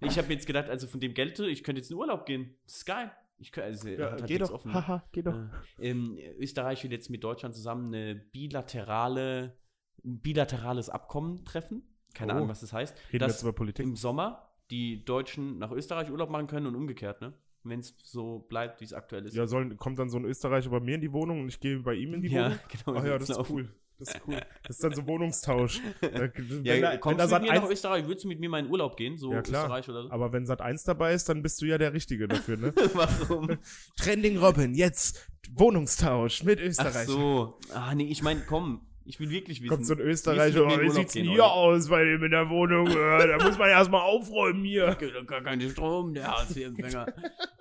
Ich 0.00 0.18
habe 0.18 0.32
jetzt 0.32 0.46
gedacht, 0.46 0.68
also 0.68 0.86
von 0.86 1.00
dem 1.00 1.14
Geld, 1.14 1.38
ich 1.38 1.62
könnte 1.62 1.80
jetzt 1.80 1.90
in 1.90 1.96
Urlaub 1.96 2.26
gehen. 2.26 2.56
Das 2.66 2.76
ist 2.76 2.84
geil. 2.86 3.12
Ich 3.38 3.52
könnte, 3.52 3.66
also, 3.68 3.88
Ja, 3.88 4.12
hat 4.12 4.26
geh 4.26 4.38
doch. 4.38 4.50
offen. 4.50 4.72
Haha, 4.72 5.04
geh 5.12 5.22
doch. 5.22 5.34
Äh, 5.78 5.90
ähm, 5.90 6.18
Österreich 6.38 6.82
will 6.84 6.92
jetzt 6.92 7.10
mit 7.10 7.22
Deutschland 7.22 7.54
zusammen 7.54 7.94
eine 7.94 8.14
bilaterale 8.14 9.56
ein 10.04 10.20
bilaterales 10.20 10.90
Abkommen 10.90 11.44
treffen. 11.44 11.82
Keine 12.14 12.32
Oh. 12.32 12.36
Ahnung, 12.36 12.48
was 12.48 12.60
das 12.60 12.72
heißt. 12.72 12.94
Reden 13.12 13.20
wir 13.24 13.28
jetzt 13.28 13.42
über 13.42 13.52
Politik? 13.52 13.84
im 13.86 13.96
Sommer 13.96 14.50
die 14.74 15.04
Deutschen 15.04 15.58
nach 15.58 15.70
Österreich 15.70 16.10
Urlaub 16.10 16.30
machen 16.30 16.46
können 16.46 16.66
und 16.66 16.74
umgekehrt, 16.74 17.20
ne? 17.20 17.32
Wenn 17.62 17.80
es 17.80 17.94
so 18.02 18.40
bleibt, 18.48 18.80
wie 18.80 18.84
es 18.84 18.92
aktuell 18.92 19.24
ist. 19.24 19.34
Ja, 19.34 19.46
sollen, 19.46 19.76
kommt 19.78 19.98
dann 19.98 20.10
so 20.10 20.18
ein 20.18 20.24
Österreicher 20.24 20.68
bei 20.70 20.80
mir 20.80 20.96
in 20.96 21.00
die 21.00 21.12
Wohnung 21.12 21.40
und 21.42 21.48
ich 21.48 21.60
gehe 21.60 21.78
bei 21.78 21.94
ihm 21.94 22.12
in 22.14 22.20
die 22.22 22.28
Ja, 22.28 22.46
Wohnung? 22.46 22.58
genau. 22.84 22.98
Ach 22.98 23.04
ja, 23.06 23.18
das 23.18 23.30
ist 23.30 23.50
cool. 23.50 23.68
Das 23.98 24.08
ist 24.08 24.20
cool. 24.26 24.40
Das 24.66 24.76
ist 24.76 24.84
dann 24.84 24.92
so 24.92 25.06
Wohnungstausch. 25.06 25.80
Da- 26.00 26.10
wenn 26.10 26.64
Ja, 26.64 26.80
da- 26.80 26.92
wenn 26.92 27.00
kommst 27.00 27.20
da 27.20 27.26
du 27.26 27.32
mit 27.34 27.42
mir 27.42 27.54
nach 27.54 27.62
1 27.62 27.70
Österreich? 27.72 28.06
Würdest 28.06 28.24
du 28.24 28.28
mit 28.28 28.40
mir 28.40 28.48
mal 28.50 28.58
in 28.58 28.68
Urlaub 28.70 28.96
gehen? 28.96 29.16
So 29.16 29.32
Ja, 29.32 29.40
klar. 29.40 29.64
Österreich 29.64 29.88
oder 29.88 30.02
so? 30.02 30.10
aber 30.10 30.32
wenn 30.32 30.44
Sat 30.46 30.60
1 30.60 30.82
dabei 30.84 31.14
ist, 31.14 31.28
dann 31.28 31.42
bist 31.42 31.62
du 31.62 31.66
ja 31.66 31.78
der 31.78 31.92
Richtige 31.94 32.26
dafür, 32.28 32.56
ne? 32.58 32.74
Warum? 32.94 33.56
Trending 33.96 34.36
Robin, 34.38 34.74
jetzt 34.74 35.30
Wohnungstausch 35.54 36.42
mit 36.42 36.58
Ach 36.60 36.64
Österreich. 36.64 37.06
so. 37.06 37.58
Ah, 37.72 37.94
nee, 37.94 38.08
ich 38.08 38.22
meine, 38.22 38.40
komm. 38.46 38.80
Ich 39.06 39.20
will 39.20 39.28
wirklich 39.28 39.60
wissen. 39.60 39.68
Kommt 39.70 39.86
so 39.86 39.94
ein 39.94 40.00
Österreicher, 40.00 40.66
wie 40.80 40.90
sieht's 40.90 41.12
denn 41.12 41.24
hier 41.24 41.34
oder? 41.34 41.52
aus 41.52 41.88
bei 41.88 42.04
dem 42.04 42.22
in 42.24 42.30
der 42.30 42.48
Wohnung? 42.48 42.86
Äh, 42.86 43.28
Da 43.28 43.44
muss 43.44 43.58
man 43.58 43.68
erstmal 43.68 44.00
aufräumen 44.00 44.64
hier. 44.64 44.96
Da 45.14 45.22
gar 45.22 45.42
keinen 45.42 45.68
Strom, 45.70 46.14
der 46.14 46.28
Hartz-IV-Empfänger. 46.28 47.06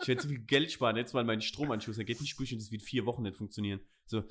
ich 0.01 0.07
werde 0.07 0.21
so 0.21 0.29
viel 0.29 0.39
Geld 0.39 0.71
sparen 0.71 0.95
jetzt, 0.95 1.13
weil 1.13 1.25
mein 1.25 1.41
Stromanschluss, 1.41 1.97
der 1.97 2.05
geht 2.05 2.21
nicht 2.21 2.39
durch 2.39 2.53
und 2.53 2.61
das 2.61 2.71
wird 2.71 2.81
vier 2.81 3.05
Wochen 3.05 3.23
nicht 3.23 3.35
funktionieren. 3.35 3.81
So. 4.05 4.23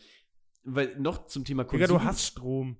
Weil 0.64 0.96
noch 0.98 1.26
zum 1.26 1.44
Thema 1.44 1.64
Digga, 1.64 1.86
Konsum. 1.86 1.98
du 2.02 2.04
hast 2.04 2.26
Strom. 2.26 2.76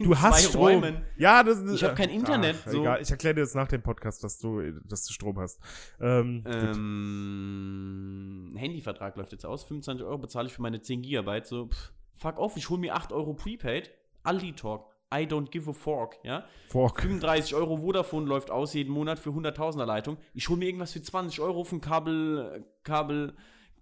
Du 0.00 0.18
hast 0.18 0.48
Strom. 0.48 0.62
Räumen. 0.62 1.04
Ja, 1.16 1.42
das 1.42 1.58
ist, 1.58 1.74
Ich 1.74 1.84
hab 1.84 1.96
kein 1.96 2.10
Internet, 2.10 2.56
Ach, 2.64 2.70
so. 2.70 2.80
Egal, 2.80 3.02
ich 3.02 3.10
erkläre 3.10 3.34
dir 3.34 3.40
jetzt 3.42 3.54
nach 3.54 3.68
dem 3.68 3.82
Podcast, 3.82 4.24
dass 4.24 4.38
du, 4.38 4.62
dass 4.84 5.04
du 5.04 5.12
Strom 5.12 5.38
hast. 5.38 5.60
Ähm. 6.00 6.44
Ähm, 6.46 8.54
Handyvertrag 8.56 9.16
läuft 9.16 9.32
jetzt 9.32 9.44
aus, 9.44 9.64
25 9.64 10.06
Euro 10.06 10.18
bezahle 10.18 10.46
ich 10.46 10.54
für 10.54 10.62
meine 10.62 10.80
10 10.80 11.02
Gigabyte. 11.02 11.46
So, 11.46 11.68
pff, 11.68 11.92
fuck 12.16 12.38
off, 12.38 12.56
ich 12.56 12.68
hole 12.68 12.80
mir 12.80 12.94
8 12.96 13.12
Euro 13.12 13.34
Prepaid. 13.34 13.90
Aldi 14.24 14.54
Talk. 14.54 14.90
I 15.14 15.24
don't 15.24 15.50
give 15.50 15.70
a 15.70 15.72
fork, 15.72 16.18
ja. 16.24 16.44
Fork. 16.68 17.00
35 17.00 17.54
Euro 17.54 17.76
Vodafone 17.76 18.26
läuft 18.26 18.50
aus 18.50 18.74
jeden 18.74 18.92
Monat 18.92 19.20
für 19.20 19.30
100.000er 19.30 19.84
Leitung. 19.84 20.16
Ich 20.34 20.48
hole 20.48 20.58
mir 20.58 20.66
irgendwas 20.66 20.92
für 20.92 21.00
20 21.00 21.40
Euro 21.40 21.62
von 21.62 21.80
Kabel, 21.80 22.64
Kabel, 22.82 23.36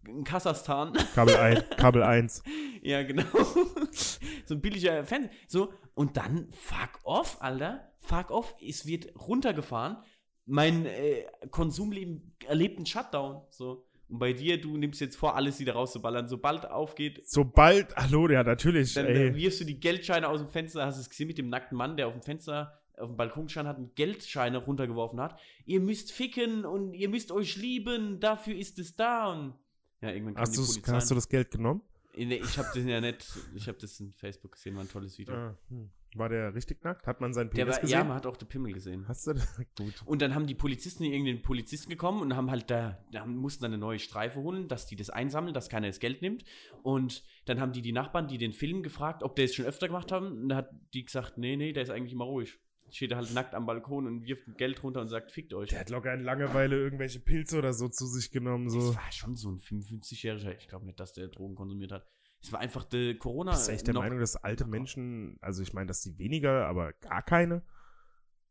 in 0.06 0.24
Kasachstan. 0.24 0.92
Kabel 1.14 1.36
1. 1.36 1.64
Kabel 1.78 2.02
1. 2.02 2.42
ja, 2.82 3.02
genau. 3.02 3.24
so 4.44 4.54
ein 4.54 4.60
billiger 4.60 5.04
Fernseher. 5.04 5.30
So, 5.48 5.72
und 5.94 6.18
dann 6.18 6.48
fuck 6.52 7.00
off, 7.04 7.38
Alter. 7.40 7.90
Fuck 8.00 8.30
off. 8.30 8.54
Es 8.60 8.86
wird 8.86 9.14
runtergefahren. 9.18 9.96
Mein 10.44 10.84
äh, 10.84 11.24
Konsumleben 11.50 12.36
erlebt 12.46 12.76
einen 12.76 12.86
Shutdown. 12.86 13.42
So. 13.48 13.86
Und 14.14 14.20
bei 14.20 14.32
dir, 14.32 14.60
du 14.60 14.76
nimmst 14.76 15.00
jetzt 15.00 15.16
vor, 15.16 15.34
alles 15.34 15.58
wieder 15.58 15.72
rauszuballern. 15.72 16.28
Sobald 16.28 16.70
aufgeht, 16.70 17.20
Sobald, 17.26 17.96
hallo, 17.96 18.30
ja, 18.30 18.44
natürlich, 18.44 18.94
dann 18.94 19.06
ey. 19.06 19.34
wirfst 19.34 19.60
du 19.60 19.64
die 19.64 19.80
Geldscheine 19.80 20.28
aus 20.28 20.38
dem 20.38 20.46
Fenster. 20.46 20.86
Hast 20.86 20.98
du 20.98 21.00
es 21.00 21.10
gesehen 21.10 21.26
mit 21.26 21.36
dem 21.36 21.48
nackten 21.48 21.76
Mann, 21.76 21.96
der 21.96 22.06
auf 22.06 22.12
dem 22.12 22.22
Fenster, 22.22 22.78
auf 22.96 23.08
dem 23.08 23.16
Balkon 23.16 23.48
stand 23.48 23.68
hat 23.68 23.76
und 23.76 23.96
Geldscheine 23.96 24.58
runtergeworfen 24.58 25.20
hat. 25.20 25.36
Ihr 25.66 25.80
müsst 25.80 26.12
ficken 26.12 26.64
und 26.64 26.94
ihr 26.94 27.08
müsst 27.08 27.32
euch 27.32 27.56
lieben. 27.56 28.20
Dafür 28.20 28.54
ist 28.54 28.78
es 28.78 28.94
da. 28.94 29.32
Und 29.32 29.54
ja, 30.00 30.10
irgendwann 30.10 30.36
Hast, 30.36 30.54
die 30.54 30.92
hast 30.92 31.10
du 31.10 31.16
das 31.16 31.28
Geld 31.28 31.50
genommen? 31.50 31.82
Ich 32.12 32.56
habe 32.56 32.68
das 32.72 32.84
ja 32.84 33.00
nicht, 33.00 33.26
ich 33.56 33.66
habe 33.66 33.78
das 33.78 33.98
in 33.98 34.12
Facebook 34.12 34.52
gesehen, 34.52 34.76
war 34.76 34.82
ein 34.84 34.88
tolles 34.88 35.18
Video. 35.18 35.34
Ah, 35.34 35.58
hm. 35.70 35.90
War 36.14 36.28
der 36.28 36.54
richtig 36.54 36.82
nackt? 36.84 37.06
Hat 37.06 37.20
man 37.20 37.32
seinen 37.34 37.50
Der 37.50 37.64
Penis 37.64 37.74
war, 37.74 37.80
gesehen? 37.80 37.98
ja, 37.98 38.04
man 38.04 38.16
hat 38.16 38.26
auch 38.26 38.36
den 38.36 38.48
Pimmel 38.48 38.72
gesehen. 38.72 39.06
Hast 39.08 39.26
du 39.26 39.32
das? 39.32 39.56
Gut. 39.76 40.02
Und 40.06 40.22
dann 40.22 40.34
haben 40.34 40.46
die 40.46 40.54
Polizisten 40.54 41.02
irgendeinen 41.04 41.42
Polizisten 41.42 41.90
gekommen 41.90 42.22
und 42.22 42.36
haben 42.36 42.50
halt 42.50 42.70
da, 42.70 43.04
da 43.10 43.26
mussten 43.26 43.62
dann 43.64 43.72
eine 43.72 43.80
neue 43.80 43.98
Streife 43.98 44.40
holen, 44.40 44.68
dass 44.68 44.86
die 44.86 44.96
das 44.96 45.10
einsammeln, 45.10 45.54
dass 45.54 45.68
keiner 45.68 45.88
das 45.88 45.98
Geld 45.98 46.22
nimmt. 46.22 46.44
Und 46.82 47.24
dann 47.46 47.60
haben 47.60 47.72
die 47.72 47.82
die 47.82 47.92
Nachbarn, 47.92 48.28
die 48.28 48.38
den 48.38 48.52
Film 48.52 48.82
gefragt, 48.82 49.22
ob 49.22 49.34
der 49.36 49.46
es 49.46 49.54
schon 49.54 49.66
öfter 49.66 49.88
gemacht 49.88 50.12
haben. 50.12 50.42
Und 50.42 50.48
da 50.48 50.56
hat 50.56 50.70
die 50.94 51.04
gesagt, 51.04 51.36
nee, 51.36 51.56
nee, 51.56 51.72
der 51.72 51.82
ist 51.82 51.90
eigentlich 51.90 52.12
immer 52.12 52.24
ruhig. 52.26 52.58
Steht 52.90 53.12
halt 53.12 53.34
nackt 53.34 53.54
am 53.54 53.66
Balkon 53.66 54.06
und 54.06 54.24
wirft 54.24 54.44
Geld 54.56 54.80
runter 54.84 55.00
und 55.00 55.08
sagt, 55.08 55.32
fickt 55.32 55.52
euch. 55.52 55.70
Der 55.70 55.80
hat 55.80 55.90
locker 55.90 56.14
in 56.14 56.20
Langeweile 56.20 56.76
irgendwelche 56.76 57.18
Pilze 57.18 57.58
oder 57.58 57.72
so 57.72 57.88
zu 57.88 58.06
sich 58.06 58.30
genommen. 58.30 58.70
So. 58.70 58.78
Das 58.78 58.96
war 58.96 59.10
schon 59.10 59.34
so 59.34 59.50
ein 59.50 59.58
55-Jähriger. 59.58 60.56
Ich 60.58 60.68
glaube 60.68 60.86
nicht, 60.86 61.00
dass 61.00 61.12
der 61.12 61.26
Drogen 61.28 61.56
konsumiert 61.56 61.90
hat. 61.90 62.06
Es 62.44 62.52
war 62.52 62.60
einfach 62.60 62.84
der 62.84 63.16
Corona. 63.16 63.52
Bist 63.52 63.68
du 63.68 63.72
echt 63.72 63.86
der 63.86 63.94
Meinung, 63.94 64.20
dass 64.20 64.36
alte 64.36 64.66
Menschen, 64.66 65.38
also 65.40 65.62
ich 65.62 65.72
meine, 65.72 65.86
dass 65.86 66.02
die 66.02 66.18
weniger, 66.18 66.66
aber 66.66 66.92
gar 66.92 67.22
keine? 67.22 67.62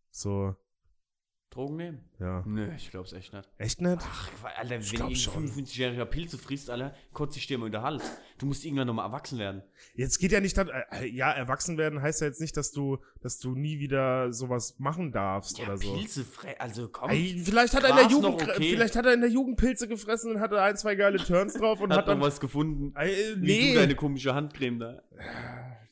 So, 0.10 0.56
Drogen 1.54 1.76
nehmen? 1.78 2.00
ja. 2.20 2.44
Nö, 2.46 2.68
ich 2.76 2.90
glaube 2.92 3.06
es 3.08 3.14
echt 3.14 3.34
nicht. 3.34 3.48
Echt 3.58 3.82
nicht? 3.82 3.98
Ach, 4.02 4.30
Alter, 4.58 4.78
Ich 4.78 5.00
wenn 5.00 5.16
schon. 5.16 5.48
55-jähriger 5.50 6.06
Pilze 6.06 6.38
frisst, 6.38 6.70
Alter, 6.70 6.94
kotzt 7.14 7.34
sich 7.36 7.48
dir 7.48 7.58
mal 7.58 7.68
in 7.68 7.72
den 7.72 7.82
Hals. 7.82 8.04
Du 8.38 8.46
musst 8.46 8.66
irgendwann 8.66 8.88
nochmal 8.88 9.06
erwachsen 9.06 9.38
werden. 9.40 9.62
Jetzt 9.96 10.18
geht 10.20 10.32
ja 10.32 10.40
nicht, 10.40 10.58
äh, 10.58 11.06
ja, 11.08 11.32
erwachsen 11.32 11.78
werden 11.78 12.02
heißt 12.02 12.22
ja 12.22 12.28
jetzt 12.28 12.42
nicht, 12.42 12.58
dass 12.58 12.72
du, 12.72 12.98
dass 13.22 13.40
du 13.40 13.56
nie 13.56 13.80
wieder 13.80 14.34
sowas 14.34 14.76
machen 14.80 15.12
darfst 15.12 15.58
Ja, 15.60 15.66
oder 15.66 15.78
so. 15.78 15.94
Pilze, 15.94 16.22
fre- 16.24 16.58
also 16.58 16.90
komm. 16.90 17.10
Ey, 17.12 17.42
vielleicht 17.44 17.74
hat 17.76 17.84
er 17.84 17.90
in 17.92 17.96
der 17.98 18.08
Jugend, 18.08 18.42
okay. 18.42 18.70
vielleicht 18.72 18.96
hat 18.96 19.06
er 19.06 19.14
in 19.14 19.22
der 19.22 19.30
Jugend 19.30 19.58
Pilze 19.58 19.88
gefressen 19.88 20.32
und 20.36 20.40
hatte 20.42 20.62
ein, 20.62 20.76
zwei 20.78 20.96
geile 20.96 21.18
Turns 21.18 21.54
drauf 21.54 21.80
und 21.82 21.92
hat, 21.92 22.00
hat, 22.00 22.08
dann, 22.08 22.22
was 22.22 22.40
gefunden. 22.40 22.94
Ey, 22.96 23.36
Wie 23.38 23.46
nee. 23.46 23.74
du 23.74 23.80
deine 23.80 23.96
komische 23.96 24.34
Handcreme 24.34 24.80
da. 24.80 25.02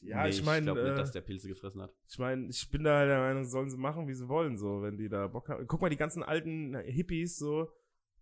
Ja, 0.01 0.23
Nee, 0.23 0.29
ich 0.29 0.43
meine, 0.43 0.65
glaube 0.65 0.83
nicht, 0.83 0.91
äh, 0.93 0.95
dass 0.95 1.11
der 1.11 1.21
Pilze 1.21 1.47
gefressen 1.47 1.81
hat. 1.81 1.93
ich 2.09 2.17
meine, 2.19 2.47
ich 2.49 2.69
bin 2.69 2.83
da 2.83 3.05
der 3.05 3.19
Meinung, 3.19 3.45
sollen 3.45 3.69
sie 3.69 3.77
machen, 3.77 4.07
wie 4.07 4.13
sie 4.13 4.27
wollen, 4.27 4.57
so, 4.57 4.81
wenn 4.81 4.97
die 4.97 5.09
da 5.09 5.27
Bock 5.27 5.49
haben. 5.49 5.65
Guck 5.67 5.81
mal, 5.81 5.89
die 5.89 5.97
ganzen 5.97 6.23
alten 6.23 6.75
Hippies, 6.85 7.37
so, 7.37 7.69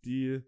die 0.05 0.41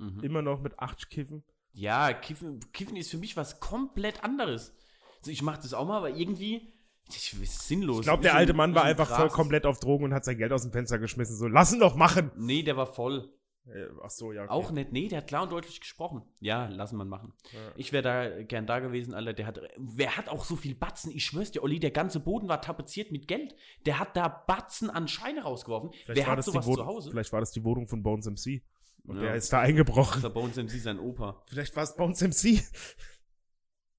Mhm. 0.00 0.20
immer 0.22 0.42
noch 0.42 0.60
mit 0.62 0.78
8 0.78 1.10
kiffen. 1.10 1.42
Ja, 1.72 2.12
Kiffen, 2.12 2.60
Kiffen 2.72 2.96
ist 2.96 3.10
für 3.10 3.18
mich 3.18 3.36
was 3.36 3.58
komplett 3.60 4.22
anderes. 4.24 4.72
Also 5.18 5.30
ich 5.32 5.42
mache 5.42 5.60
das 5.60 5.74
auch 5.74 5.86
mal, 5.86 5.96
aber 5.98 6.10
irgendwie 6.10 6.72
das 7.06 7.32
ist 7.32 7.66
sinnlos. 7.66 8.00
Ich 8.00 8.04
glaube, 8.04 8.22
der 8.22 8.34
alte 8.34 8.52
Mann 8.52 8.74
war 8.74 8.84
einfach 8.84 9.08
voll 9.08 9.28
komplett 9.28 9.64
auf 9.66 9.80
Drogen 9.80 10.04
und 10.04 10.14
hat 10.14 10.24
sein 10.24 10.36
Geld 10.38 10.52
aus 10.52 10.62
dem 10.62 10.72
Fenster 10.72 10.98
geschmissen. 10.98 11.36
So, 11.36 11.48
lass 11.48 11.72
ihn 11.72 11.80
doch 11.80 11.96
machen. 11.96 12.30
Nee, 12.36 12.62
der 12.62 12.76
war 12.76 12.86
voll. 12.86 13.32
Äh, 13.66 13.86
ach 14.02 14.10
so, 14.10 14.32
ja. 14.32 14.44
okay. 14.44 14.50
Auch 14.50 14.70
nicht. 14.70 14.92
Nee, 14.92 15.08
der 15.08 15.18
hat 15.18 15.26
klar 15.26 15.42
und 15.42 15.52
deutlich 15.52 15.80
gesprochen. 15.80 16.22
Ja, 16.40 16.68
lassen 16.68 16.96
wir 16.96 17.04
machen. 17.04 17.34
Ja. 17.52 17.72
Ich 17.76 17.92
wäre 17.92 18.02
da 18.02 18.42
gern 18.42 18.66
da 18.66 18.78
gewesen, 18.80 19.12
Alter. 19.14 19.34
Der 19.34 19.46
hat, 19.46 19.60
wer 19.76 20.16
hat 20.16 20.28
auch 20.28 20.44
so 20.44 20.56
viel 20.56 20.74
Batzen? 20.74 21.10
Ich 21.14 21.24
schwör's 21.24 21.50
dir, 21.50 21.62
Olli, 21.62 21.78
der 21.78 21.90
ganze 21.90 22.20
Boden 22.20 22.48
war 22.48 22.62
tapeziert 22.62 23.12
mit 23.12 23.28
Geld. 23.28 23.54
Der 23.84 23.98
hat 23.98 24.16
da 24.16 24.28
Batzen 24.28 24.88
an 24.88 25.06
Scheine 25.06 25.42
rausgeworfen. 25.42 25.92
Vielleicht 25.92 26.16
wer 26.18 26.26
war, 26.28 26.36
hat 26.38 26.44
sowas 26.44 26.64
zu 26.64 26.86
Hause? 26.86 27.10
vielleicht 27.10 27.32
war 27.32 27.40
das 27.40 27.50
die 27.52 27.62
Wohnung 27.64 27.88
von 27.88 28.02
Bones 28.02 28.26
MC. 28.26 28.62
Und 29.04 29.16
Ja. 29.16 29.22
der 29.22 29.34
ist 29.36 29.52
da 29.52 29.60
eingebrochen. 29.60 30.22
Das 30.22 30.34
war 30.34 30.42
uns 30.42 30.56
MC 30.56 30.70
sein 30.80 30.98
Opa. 30.98 31.42
Vielleicht 31.48 31.74
war 31.76 31.82
es 31.82 31.94
Bones 31.96 32.20
MC. 32.22 32.62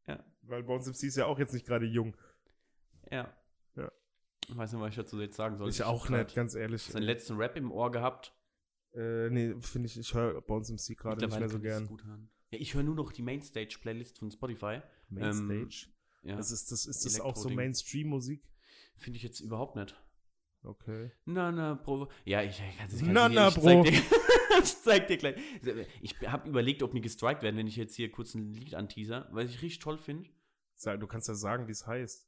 Ja. 0.08 0.24
Weil 0.44 0.64
Bones 0.64 0.88
MC 0.88 1.04
ist 1.08 1.18
ja 1.18 1.26
auch 1.26 1.38
jetzt 1.40 1.54
nicht 1.54 1.66
gerade 1.66 1.86
jung. 1.86 2.16
Ja. 3.12 3.32
Ja. 3.76 3.92
Ich 4.48 4.58
weiß 4.58 4.72
nicht, 4.74 4.82
was 4.82 4.90
ich 4.90 4.96
dazu 4.96 5.20
jetzt 5.22 5.36
sagen 5.36 5.58
soll. 5.58 5.70
ich 5.70 5.84
auch 5.84 6.10
hab 6.10 6.12
nicht, 6.26 6.36
ganz 6.36 6.56
ehrlich. 6.56 6.84
Seinen 6.84 7.04
letzten 7.04 7.38
Rap 7.38 7.56
im 7.56 7.72
Ohr 7.72 7.92
gehabt. 7.92 8.34
Äh, 8.94 9.30
nee, 9.30 9.56
finde 9.62 9.88
ich, 9.88 9.98
ich 10.00 10.14
höre 10.14 10.42
Bones 10.42 10.70
MC 10.72 10.98
gerade 10.98 11.26
nicht 11.26 11.40
mehr 11.40 11.48
so 11.50 11.56
kann 11.56 11.62
gern. 11.62 11.88
gut 11.88 12.04
hören. 12.06 12.30
Ja, 12.52 12.60
ich 12.60 12.74
höre 12.74 12.84
nur 12.84 12.96
noch 12.96 13.12
die 13.12 13.22
Mainstage-Playlist 13.22 14.18
von 14.20 14.32
Spotify. 14.32 14.82
Mainstage. 15.10 15.88
Ja, 16.24 16.36
das 16.36 16.52
ist, 16.52 16.72
das, 16.72 16.86
ist 16.86 17.06
das 17.06 17.20
auch 17.22 17.36
so. 17.36 17.50
Mainstream-Musik? 17.50 18.44
finde 18.98 19.16
ich 19.18 19.24
jetzt 19.24 19.40
überhaupt 19.40 19.76
nicht. 19.78 19.96
Okay. 20.64 21.12
Na, 21.26 21.52
na, 21.54 21.76
Bro. 21.76 22.10
Ja, 22.26 22.44
ich, 22.44 22.60
ich, 22.60 22.78
kann's- 22.78 22.94
ich, 22.96 23.02
Na, 23.04 23.30
kann's- 23.30 23.36
na, 23.36 23.48
ich 23.48 23.56
Bro. 23.56 23.64
Zeig 23.64 23.84
dir, 23.86 24.02
ich 24.64 24.82
zeig 24.82 25.08
dir 25.08 25.18
gleich. 25.18 25.36
Ich 26.02 26.16
habe 26.28 26.50
überlegt, 26.50 26.84
ob 26.84 26.94
mir 26.94 27.00
gestrikt 27.00 27.44
werden, 27.44 27.56
wenn 27.56 27.68
ich 27.68 27.78
jetzt 27.78 27.96
hier 27.96 28.12
kurz 28.12 28.34
ein 28.36 28.54
Lied 28.54 28.76
anteaser, 28.76 29.30
weil 29.32 29.46
ich 29.48 29.62
richtig 29.62 29.80
toll 29.80 29.98
finde. 29.98 30.30
Du 31.00 31.08
kannst 31.08 31.28
ja 31.30 31.36
sagen, 31.36 31.68
wie 31.68 31.72
es 31.72 31.88
heißt. 31.88 32.28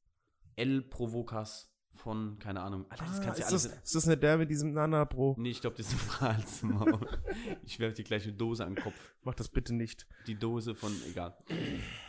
El 0.55 0.81
Provocas 0.81 1.70
von, 1.93 2.39
keine 2.39 2.61
Ahnung. 2.61 2.85
Alter, 2.89 3.05
das 3.05 3.19
Ah, 3.19 3.23
kannst 3.23 3.39
ja 3.39 3.45
ist, 3.45 3.51
alles. 3.51 3.63
das, 3.63 3.83
ist 3.83 3.95
das 3.95 4.05
nicht 4.07 4.23
der 4.23 4.37
mit 4.37 4.49
diesem 4.49 4.73
Nana, 4.73 5.03
Bro? 5.05 5.35
Nee, 5.37 5.49
ich 5.51 5.61
glaube, 5.61 5.77
das 5.77 5.87
ist 5.87 5.93
ein 5.93 5.99
Pfrahlsmaul. 5.99 6.99
ich 7.63 7.79
werfe 7.79 7.95
dir 7.95 8.03
gleich 8.03 8.23
eine 8.23 8.33
Dose 8.33 8.65
an 8.65 8.75
den 8.75 8.83
Kopf. 8.83 8.95
Mach 9.23 9.35
das 9.35 9.49
bitte 9.49 9.73
nicht. 9.75 10.07
Die 10.27 10.35
Dose 10.35 10.73
von, 10.75 10.91
egal. 11.09 11.37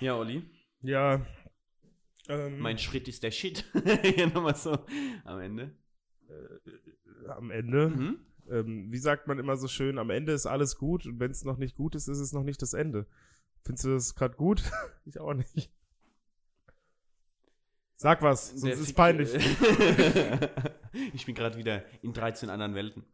Ja, 0.01 0.17
Olli, 0.17 0.43
Ja. 0.81 1.25
Ähm, 2.29 2.61
mein 2.61 2.79
Schritt 2.79 3.09
ist 3.09 3.23
der 3.25 3.33
Shit. 3.33 3.65
ja, 4.17 4.27
nochmal 4.27 4.55
so 4.57 4.79
am 5.25 5.41
Ende. 5.41 5.75
am 7.29 7.51
Ende, 7.51 7.89
Mhm. 7.91 8.19
ähm, 8.51 8.93
wie 8.93 8.99
sagt 8.99 9.27
man 9.27 9.39
immer 9.39 9.57
so 9.57 9.67
schön, 9.69 9.99
am 9.99 10.11
Ende 10.11 10.33
ist 10.33 10.47
alles 10.47 10.79
gut 10.79 11.05
und 11.07 11.19
wenn 11.21 11.31
es 11.33 11.45
noch 11.45 11.57
nicht 11.59 11.75
gut 11.77 11.95
ist, 11.97 12.09
ist 12.09 12.19
es 12.21 12.33
noch 12.33 12.45
nicht 12.45 12.63
das 12.63 12.73
Ende. 12.75 13.07
Findest 13.65 13.85
du 13.85 13.91
das 13.91 14.15
gerade 14.15 14.37
gut? 14.37 14.63
ich 15.05 15.19
auch 15.21 15.35
nicht. 15.35 15.71
Sag 18.03 18.21
was, 18.21 18.49
sonst 18.49 18.65
Der 18.65 18.73
ist 18.73 18.81
es 18.81 18.93
peinlich. 18.93 19.33
ich 21.15 21.25
bin 21.25 21.37
gerade 21.37 21.57
wieder 21.57 21.85
in 22.03 22.13
13 22.13 22.51
anderen 22.51 22.75
Welten. 22.75 23.05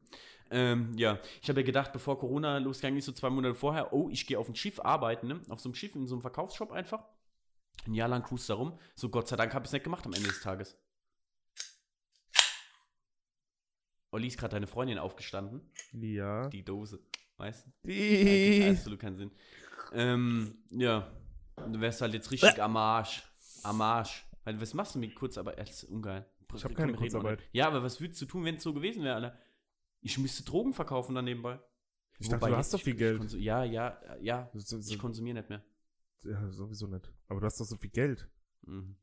Ähm, 0.50 0.94
ja, 0.96 1.18
ich 1.42 1.50
habe 1.50 1.60
ja 1.60 1.66
gedacht, 1.66 1.92
bevor 1.92 2.18
Corona 2.18 2.56
losgegangen 2.56 2.98
ist, 2.98 3.04
so 3.04 3.12
zwei 3.12 3.28
Monate 3.28 3.54
vorher, 3.54 3.92
oh, 3.92 4.08
ich 4.08 4.26
gehe 4.26 4.38
auf 4.38 4.48
ein 4.48 4.54
Schiff 4.54 4.80
arbeiten, 4.80 5.26
ne? 5.26 5.42
Auf 5.50 5.60
so 5.60 5.68
einem 5.68 5.74
Schiff, 5.74 5.94
in 5.94 6.06
so 6.06 6.14
einem 6.14 6.22
Verkaufsshop 6.22 6.72
einfach. 6.72 7.04
Ein 7.86 7.92
Jahr 7.92 8.08
lang 8.08 8.22
cruise 8.22 8.46
da 8.48 8.54
rum. 8.54 8.78
So, 8.94 9.10
Gott 9.10 9.28
sei 9.28 9.36
Dank 9.36 9.52
habe 9.52 9.64
ich 9.64 9.68
es 9.68 9.72
nicht 9.74 9.84
gemacht 9.84 10.06
am 10.06 10.14
Ende 10.14 10.28
des 10.28 10.40
Tages. 10.40 10.74
Olli 14.10 14.28
ist 14.28 14.38
gerade 14.38 14.52
deine 14.52 14.66
Freundin 14.66 14.98
aufgestanden. 14.98 15.70
ja. 15.92 16.48
Die 16.48 16.64
Dose, 16.64 16.98
weißt 17.36 17.66
du? 17.66 17.70
Die. 17.90 18.60
Ergibt 18.62 18.78
absolut 18.78 19.00
keinen 19.00 19.16
Sinn. 19.18 19.30
Ähm, 19.92 20.64
ja, 20.70 21.12
du 21.56 21.78
wärst 21.78 22.00
halt 22.00 22.14
jetzt 22.14 22.30
richtig 22.30 22.62
am 22.62 22.74
Arsch. 22.78 23.22
Am 23.64 23.82
Arsch. 23.82 24.24
Weil, 24.48 24.60
was 24.62 24.72
machst 24.72 24.94
du 24.94 24.98
mit 24.98 25.14
Kurzarbeit? 25.14 25.58
Das 25.58 25.82
ist 25.82 25.84
ungeil. 25.90 26.24
Ich 26.54 26.64
hab 26.64 26.70
Komm, 26.70 26.76
keine 26.76 26.92
reden 26.92 26.98
Kurzarbeit. 27.00 27.40
nicht. 27.40 27.50
Ja, 27.52 27.66
aber 27.66 27.82
was 27.82 28.00
würdest 28.00 28.22
du 28.22 28.24
tun, 28.26 28.44
wenn 28.46 28.54
es 28.56 28.62
so 28.62 28.72
gewesen 28.72 29.04
wäre, 29.04 29.16
Alter? 29.16 29.38
Ich 30.00 30.16
müsste 30.16 30.42
Drogen 30.42 30.72
verkaufen 30.72 31.14
dann 31.14 31.26
nebenbei. 31.26 31.60
Ich 32.18 32.28
dachte, 32.28 32.40
Wobei 32.40 32.50
du 32.52 32.56
hast 32.56 32.72
doch 32.72 32.80
viel 32.80 32.94
Geld. 32.94 33.32
ja, 33.34 33.62
ja, 33.64 34.00
ja. 34.22 34.50
So, 34.54 34.80
so, 34.80 34.92
Ich 34.92 34.98
konsumiere 34.98 35.36
nicht 35.38 35.50
mehr. 35.50 35.62
ja, 36.24 36.50
sowieso 36.50 36.86
nicht. 36.86 37.12
Aber 37.28 37.40
du 37.40 37.46
hast 37.46 37.60
doch 37.60 37.66
so 37.66 37.76
viel 37.76 37.90
Geld. 37.90 38.26
Mhm. 38.62 38.96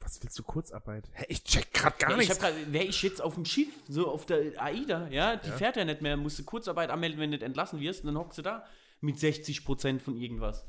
Was 0.00 0.20
willst 0.22 0.36
du 0.38 0.42
Kurzarbeit? 0.42 1.08
Hä, 1.12 1.26
ich 1.28 1.44
check 1.44 1.72
grad 1.72 1.96
gar 2.00 2.10
ja, 2.10 2.16
ich 2.18 2.28
nichts. 2.28 2.42
hab 2.42 2.52
grad, 2.52 2.72
wäre 2.72 2.84
ich 2.84 3.00
jetzt 3.02 3.22
auf 3.22 3.34
dem 3.34 3.44
Schiff, 3.44 3.72
so 3.88 4.10
auf 4.10 4.26
der 4.26 4.60
AIDA, 4.60 5.06
ja, 5.08 5.36
die 5.36 5.48
Ja. 5.50 5.56
fährt 5.56 5.76
ja 5.76 5.84
nicht 5.84 6.02
mehr, 6.02 6.16
musst 6.16 6.38
du 6.40 6.44
Kurzarbeit 6.44 6.90
anmelden, 6.90 7.20
wenn 7.20 7.30
du 7.30 7.36
nicht 7.36 7.44
entlassen 7.44 7.78
wirst, 7.80 8.00
und 8.02 8.08
dann 8.08 8.18
hockst 8.18 8.38
du 8.38 8.42
da 8.42 8.66
mit 9.00 9.16
60% 9.18 10.00
von 10.00 10.16
irgendwas. 10.16 10.66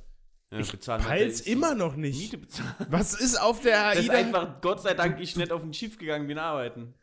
Ja, 0.52 0.60
Ich 0.60 0.72
peil's 0.80 1.42
ist 1.42 1.48
immer 1.48 1.70
so 1.70 1.76
noch 1.76 1.96
nicht. 1.96 2.20
Miete 2.20 2.38
bezahlen. 2.38 2.76
Was 2.90 3.20
ist 3.20 3.36
auf 3.42 3.62
der 3.62 3.88
AIDA? 3.88 4.14
einfach, 4.14 4.62
Gott 4.62 4.82
sei 4.82 4.94
Dank, 4.94 5.20
ich 5.20 5.36
nicht 5.36 5.52
auf 5.52 5.64
ein 5.64 5.74
Schiff 5.74 5.98
gegangen 5.98 6.28
bin 6.28 6.38
arbeiten. 6.38 6.94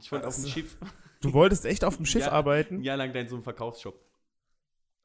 Ich 0.00 0.10
wollte 0.10 0.26
auf 0.26 0.34
dem 0.34 0.44
Also, 0.44 0.52
Schiff. 0.52 0.76
Du 1.20 1.32
wolltest 1.32 1.64
echt 1.64 1.84
auf 1.84 1.96
dem 1.96 2.06
Schiff 2.06 2.22
Ja, 2.26 2.32
arbeiten? 2.32 2.76
Ein 2.78 2.82
Jahr 2.84 2.96
lang 2.96 3.14
in 3.14 3.28
so 3.28 3.36
einem 3.36 3.44
Verkaufsshop. 3.44 4.04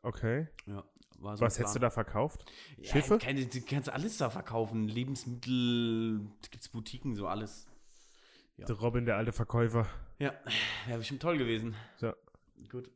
Okay. 0.02 0.48
Ja, 0.66 0.84
so 1.20 1.42
Was 1.42 1.60
hättest 1.60 1.76
du 1.76 1.80
da 1.80 1.90
verkauft? 1.92 2.46
Ja, 2.78 2.92
Schiffe? 2.94 3.20
Keine, 3.20 3.46
du 3.46 3.62
kannst 3.62 3.90
alles 3.90 4.18
da 4.18 4.30
verkaufen. 4.30 4.88
Lebensmittel, 4.88 6.22
gibt's 6.50 6.70
Boutiquen, 6.70 7.16
so 7.16 7.28
alles. 7.28 7.68
Ja. 8.58 8.66
Der 8.66 8.76
Robin, 8.78 9.06
der 9.06 9.18
alte 9.18 9.34
Verkäufer. 9.34 9.86
Ja, 10.18 10.34
wäre 10.88 10.98
bestimmt 10.98 11.22
toll 11.22 11.38
gewesen. 11.38 11.76
Ja. 12.00 12.16
Gut. 12.70 12.90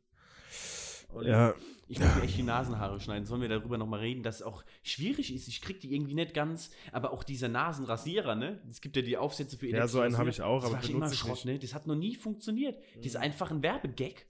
Olli, 1.14 1.30
Ja, 1.30 1.54
Ich 1.88 1.98
muss 1.98 2.14
mir 2.16 2.22
echt 2.22 2.38
die 2.38 2.42
Nasenhaare 2.54 3.00
schneiden. 3.00 3.26
Sollen 3.26 3.40
wir 3.42 3.48
darüber 3.48 3.78
nochmal 3.78 4.00
reden, 4.00 4.22
dass 4.22 4.36
es 4.36 4.42
auch 4.42 4.64
schwierig 4.82 5.34
ist? 5.34 5.48
Ich 5.48 5.60
krieg 5.60 5.80
die 5.80 5.94
irgendwie 5.94 6.14
nicht 6.14 6.34
ganz. 6.34 6.70
Aber 6.92 7.12
auch 7.12 7.22
dieser 7.24 7.48
Nasenrasierer, 7.48 8.34
ne? 8.34 8.60
Es 8.68 8.80
gibt 8.80 8.96
ja 8.96 9.02
die 9.02 9.16
Aufsätze 9.16 9.58
für 9.58 9.68
Ja, 9.68 9.86
so 9.86 10.00
einen 10.00 10.16
habe 10.18 10.30
ich 10.30 10.40
auch, 10.42 10.62
das 10.62 10.72
aber 10.72 10.82
immer 10.84 10.92
benutze 11.00 11.14
ich 11.14 11.20
Schrott, 11.20 11.30
nicht. 11.34 11.44
Mhm. 11.44 11.52
ne? 11.52 11.58
Das 11.58 11.74
hat 11.74 11.86
noch 11.86 11.96
nie 11.96 12.14
funktioniert. 12.16 12.78
Das 12.96 13.06
ist 13.06 13.16
einfach 13.16 13.50
ein 13.50 13.62
Werbegag. 13.62 14.26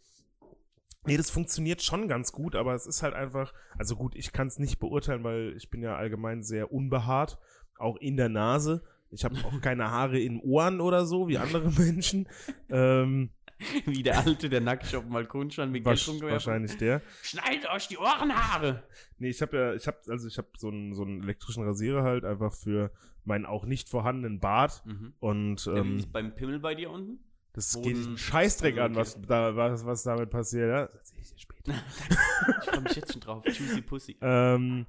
Nee, 1.04 1.16
das 1.16 1.30
funktioniert 1.30 1.82
schon 1.82 2.06
ganz 2.06 2.30
gut, 2.30 2.54
aber 2.54 2.74
es 2.74 2.86
ist 2.86 3.02
halt 3.02 3.14
einfach, 3.14 3.52
also 3.76 3.96
gut, 3.96 4.14
ich 4.14 4.32
kann 4.32 4.46
es 4.46 4.60
nicht 4.60 4.78
beurteilen, 4.78 5.24
weil 5.24 5.54
ich 5.56 5.68
bin 5.68 5.82
ja 5.82 5.96
allgemein 5.96 6.44
sehr 6.44 6.72
unbehaart, 6.72 7.38
auch 7.76 7.96
in 7.96 8.16
der 8.16 8.28
Nase. 8.28 8.84
Ich 9.10 9.24
habe 9.24 9.34
auch 9.44 9.60
keine 9.60 9.90
Haare 9.90 10.20
in 10.20 10.38
Ohren 10.40 10.80
oder 10.80 11.04
so, 11.04 11.26
wie 11.28 11.38
andere 11.38 11.70
Menschen. 11.78 12.28
Ähm, 12.70 13.30
Wie 13.86 14.02
der 14.02 14.18
Alte, 14.18 14.48
der 14.48 14.60
nackig 14.60 14.94
auf 14.96 15.04
dem 15.04 15.12
Balkon 15.12 15.50
stand 15.50 15.72
mit 15.72 15.84
Geld 15.84 15.94
wasch, 15.96 16.08
rumgeworfen. 16.08 16.32
wahrscheinlich 16.32 16.76
der. 16.76 17.02
Schneidet 17.22 17.68
euch 17.70 17.88
die 17.88 17.98
Ohrenhaare! 17.98 18.82
Nee, 19.18 19.28
ich 19.30 19.42
habe 19.42 19.56
ja, 19.56 19.74
ich 19.74 19.86
habe, 19.86 19.98
also 20.08 20.26
ich 20.28 20.38
habe 20.38 20.48
so 20.56 20.68
einen 20.68 20.94
so 20.94 21.02
einen 21.02 21.22
elektrischen 21.22 21.64
Rasierer 21.64 22.02
halt 22.02 22.24
einfach 22.24 22.52
für 22.54 22.90
meinen 23.24 23.46
auch 23.46 23.64
nicht 23.64 23.88
vorhandenen 23.88 24.40
Bart 24.40 24.82
Mhm. 24.84 25.12
und 25.20 25.66
ähm, 25.72 25.98
ist 25.98 26.12
beim 26.12 26.34
Pimmel 26.34 26.58
bei 26.58 26.74
dir 26.74 26.90
unten? 26.90 27.20
das 27.54 27.74
Boden- 27.74 27.84
geht 27.94 28.06
einen 28.06 28.16
Scheißdreck 28.18 28.78
Also, 28.78 28.84
an, 28.86 28.96
was 28.96 29.20
da 29.22 29.54
was, 29.56 29.84
was 29.84 30.02
damit 30.04 30.30
passiert, 30.30 30.68
ja. 30.70 30.86
Das 30.86 31.08
sehe 31.10 31.20
ich 31.20 31.30
dir 31.34 31.38
später. 31.38 31.72
Ich 32.62 32.68
freue 32.70 32.80
mich 32.80 32.96
jetzt 32.96 33.12
schon 33.12 33.20
drauf. 33.20 33.44
Juicy 33.46 33.82
Pussy. 33.82 34.16
Ähm, 34.20 34.86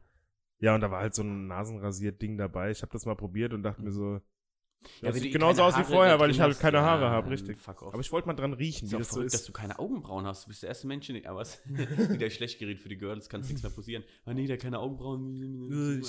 ja, 0.60 0.74
und 0.74 0.82
da 0.82 0.90
war 0.90 1.02
halt 1.02 1.14
so 1.14 1.22
ein 1.24 1.46
Nasenrasiert-Ding 1.48 2.38
dabei. 2.38 2.72
Ich 2.72 2.82
habe 2.82 2.92
das 2.92 3.06
mal 3.06 3.16
probiert 3.16 3.54
und 3.54 3.62
dachte 3.64 3.82
mir 3.84 3.92
so, 3.92 4.22
Ja, 5.02 5.10
das 5.12 5.20
sieht 5.20 5.32
genauso 5.34 5.64
aus 5.64 5.78
wie 5.78 5.84
vorher, 5.84 6.16
da 6.16 6.20
weil 6.20 6.32
ich 6.32 6.40
halt 6.40 6.60
keine 6.60 6.82
Haare 6.82 7.10
habe, 7.10 7.30
richtig. 7.30 7.58
Aber 7.68 8.00
ich 8.00 8.12
wollte 8.12 8.28
mal 8.28 8.34
dran 8.34 8.54
riechen, 8.54 8.86
ist 8.86 8.94
wie 8.94 8.98
das 8.98 9.08
so 9.10 9.14
verrückt, 9.16 9.34
dass 9.34 9.42
ist. 9.42 9.50
du 9.50 9.54
keine 9.54 9.80
Augenbrauen 9.80 10.26
hast. 10.26 10.46
Du 10.46 10.50
bist 10.50 10.64
der 10.64 10.70
erste 10.70 10.88
Mensch, 10.88 11.08
den, 11.08 11.26
aber 11.26 11.44
wieder 11.66 12.30
schlecht 12.30 12.60
geredet 12.60 12.82
für 12.82 12.90
die 12.90 12.98
Girls, 12.98 13.30
kann 13.30 13.42
nichts 13.42 13.64
mehr 13.64 13.72
passieren. 13.72 14.04
Ah 14.26 14.34
nee, 14.34 14.48
der 14.48 14.58
keine 14.58 14.80
Augenbrauen. 14.80 16.02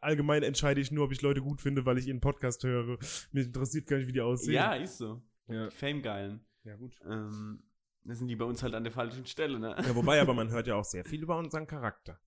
Allgemein 0.00 0.42
entscheide 0.42 0.80
ich 0.80 0.90
nur, 0.90 1.04
ob 1.04 1.12
ich 1.12 1.22
Leute 1.22 1.40
gut 1.42 1.60
finde, 1.60 1.84
weil 1.86 1.98
ich 1.98 2.06
ihren 2.08 2.20
Podcast 2.20 2.62
höre. 2.64 2.98
Mir 3.32 3.44
interessiert 3.44 3.86
gar 3.86 3.98
nicht, 3.98 4.06
wie 4.08 4.12
die 4.12 4.20
aussehen. 4.20 4.54
ja, 4.54 4.74
ist 4.74 4.98
so. 4.98 5.22
Ja. 5.48 5.68
Die 5.68 5.74
Fame-Geilen. 5.74 6.40
ja 6.64 6.76
gut. 6.76 6.92
Ähm, 7.08 7.62
das 8.04 8.18
sind 8.18 8.28
die 8.28 8.36
bei 8.36 8.44
uns 8.44 8.62
halt 8.62 8.74
an 8.74 8.82
der 8.84 8.92
falschen 8.92 9.26
Stelle, 9.26 9.58
ne? 9.60 9.76
Ja, 9.78 9.94
wobei 9.94 10.20
aber 10.20 10.34
man 10.34 10.48
hört 10.50 10.66
ja 10.66 10.74
auch 10.76 10.84
sehr 10.84 11.04
viel 11.04 11.22
über 11.22 11.36
unseren 11.38 11.66
Charakter. 11.66 12.18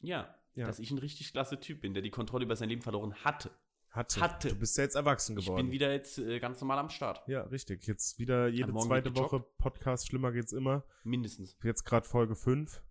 Ja, 0.00 0.34
Ja. 0.54 0.66
dass 0.66 0.78
ich 0.78 0.90
ein 0.90 0.98
richtig 0.98 1.32
klasse 1.32 1.58
Typ 1.60 1.80
bin, 1.80 1.94
der 1.94 2.02
die 2.02 2.10
Kontrolle 2.10 2.44
über 2.44 2.56
sein 2.56 2.68
Leben 2.68 2.82
verloren 2.82 3.14
hatte. 3.24 3.50
Hatte. 3.90 4.20
Hatte. 4.20 4.48
Du 4.50 4.56
bist 4.56 4.76
ja 4.76 4.84
jetzt 4.84 4.94
erwachsen 4.96 5.36
Ich 5.38 5.46
geworden. 5.46 5.64
bin 5.66 5.72
wieder 5.72 5.90
jetzt 5.92 6.18
äh, 6.18 6.38
ganz 6.40 6.60
normal 6.60 6.78
am 6.78 6.90
Start. 6.90 7.22
ja, 7.26 7.42
richtig. 7.42 7.86
Jetzt 7.86 8.18
wieder 8.18 8.46
jede 8.48 8.72
zweite. 8.74 9.14
Woche 9.16 9.40
Podcast. 9.58 10.08
Schlimmer 10.08 10.30
geht's 10.32 10.52
immer. 10.52 10.84
Mindestens. 11.04 11.56
Jetzt 11.62 11.84
gerade 11.84 12.06
Folge 12.06 12.34
5. 12.36 12.82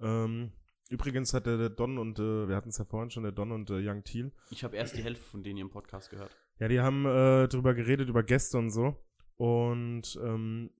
Ähm, 0.00 0.52
übrigens 0.90 1.32
hat 1.32 1.46
der, 1.46 1.70
Don 1.70 1.98
und, 1.98 2.18
äh, 2.18 2.48
wir 2.48 2.56
hatten 2.56 2.68
es 2.68 2.78
ja 2.78 2.84
vorhin 2.84 3.10
schon, 3.10 3.22
der 3.22 3.32
Don 3.32 3.52
und 3.52 3.70
äh, 3.70 3.74
Young 3.88 4.04
Thiel. 4.04 4.32
Ich 4.50 4.64
habe 4.64 4.76
erst 4.76 4.96
die 4.96 5.02
Hälfte 5.02 5.24
von 5.24 5.42
denen 5.42 5.58
im 5.58 5.70
Podcast 5.70 6.10
gehört. 6.10 6.36
Ja, 6.58 6.68
die 6.68 6.80
haben 6.80 7.06
äh, 7.06 7.48
drüber 7.48 7.74
geredet, 7.74 8.08
über 8.08 8.22
Gäste 8.22 8.58
und 8.58 8.70
so. 8.70 8.96
Und 9.36 10.18
ähm, 10.22 10.70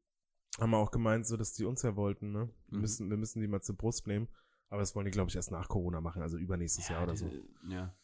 haben 0.58 0.74
auch 0.74 0.90
gemeint, 0.90 1.26
so 1.26 1.36
dass 1.36 1.52
die 1.52 1.64
uns 1.66 1.82
ja 1.82 1.96
wollten, 1.96 2.32
ne? 2.32 2.48
Wir, 2.68 2.76
Mhm. 2.76 2.80
müssen, 2.80 3.10
wir 3.10 3.16
müssen 3.16 3.40
die 3.40 3.48
mal 3.48 3.60
zur 3.62 3.76
Brust 3.76 4.06
nehmen. 4.06 4.28
Aber 4.68 4.80
das 4.80 4.94
wollen 4.96 5.04
die, 5.04 5.10
glaube 5.12 5.28
ich, 5.30 5.36
erst 5.36 5.52
nach 5.52 5.68
Corona 5.68 6.00
machen, 6.00 6.22
also 6.22 6.36
übernächstes 6.38 6.88
Jahr 6.88 7.04
oder 7.04 7.14
so. 7.16 7.28
diese- 7.28 7.44
Ja, 7.68 7.94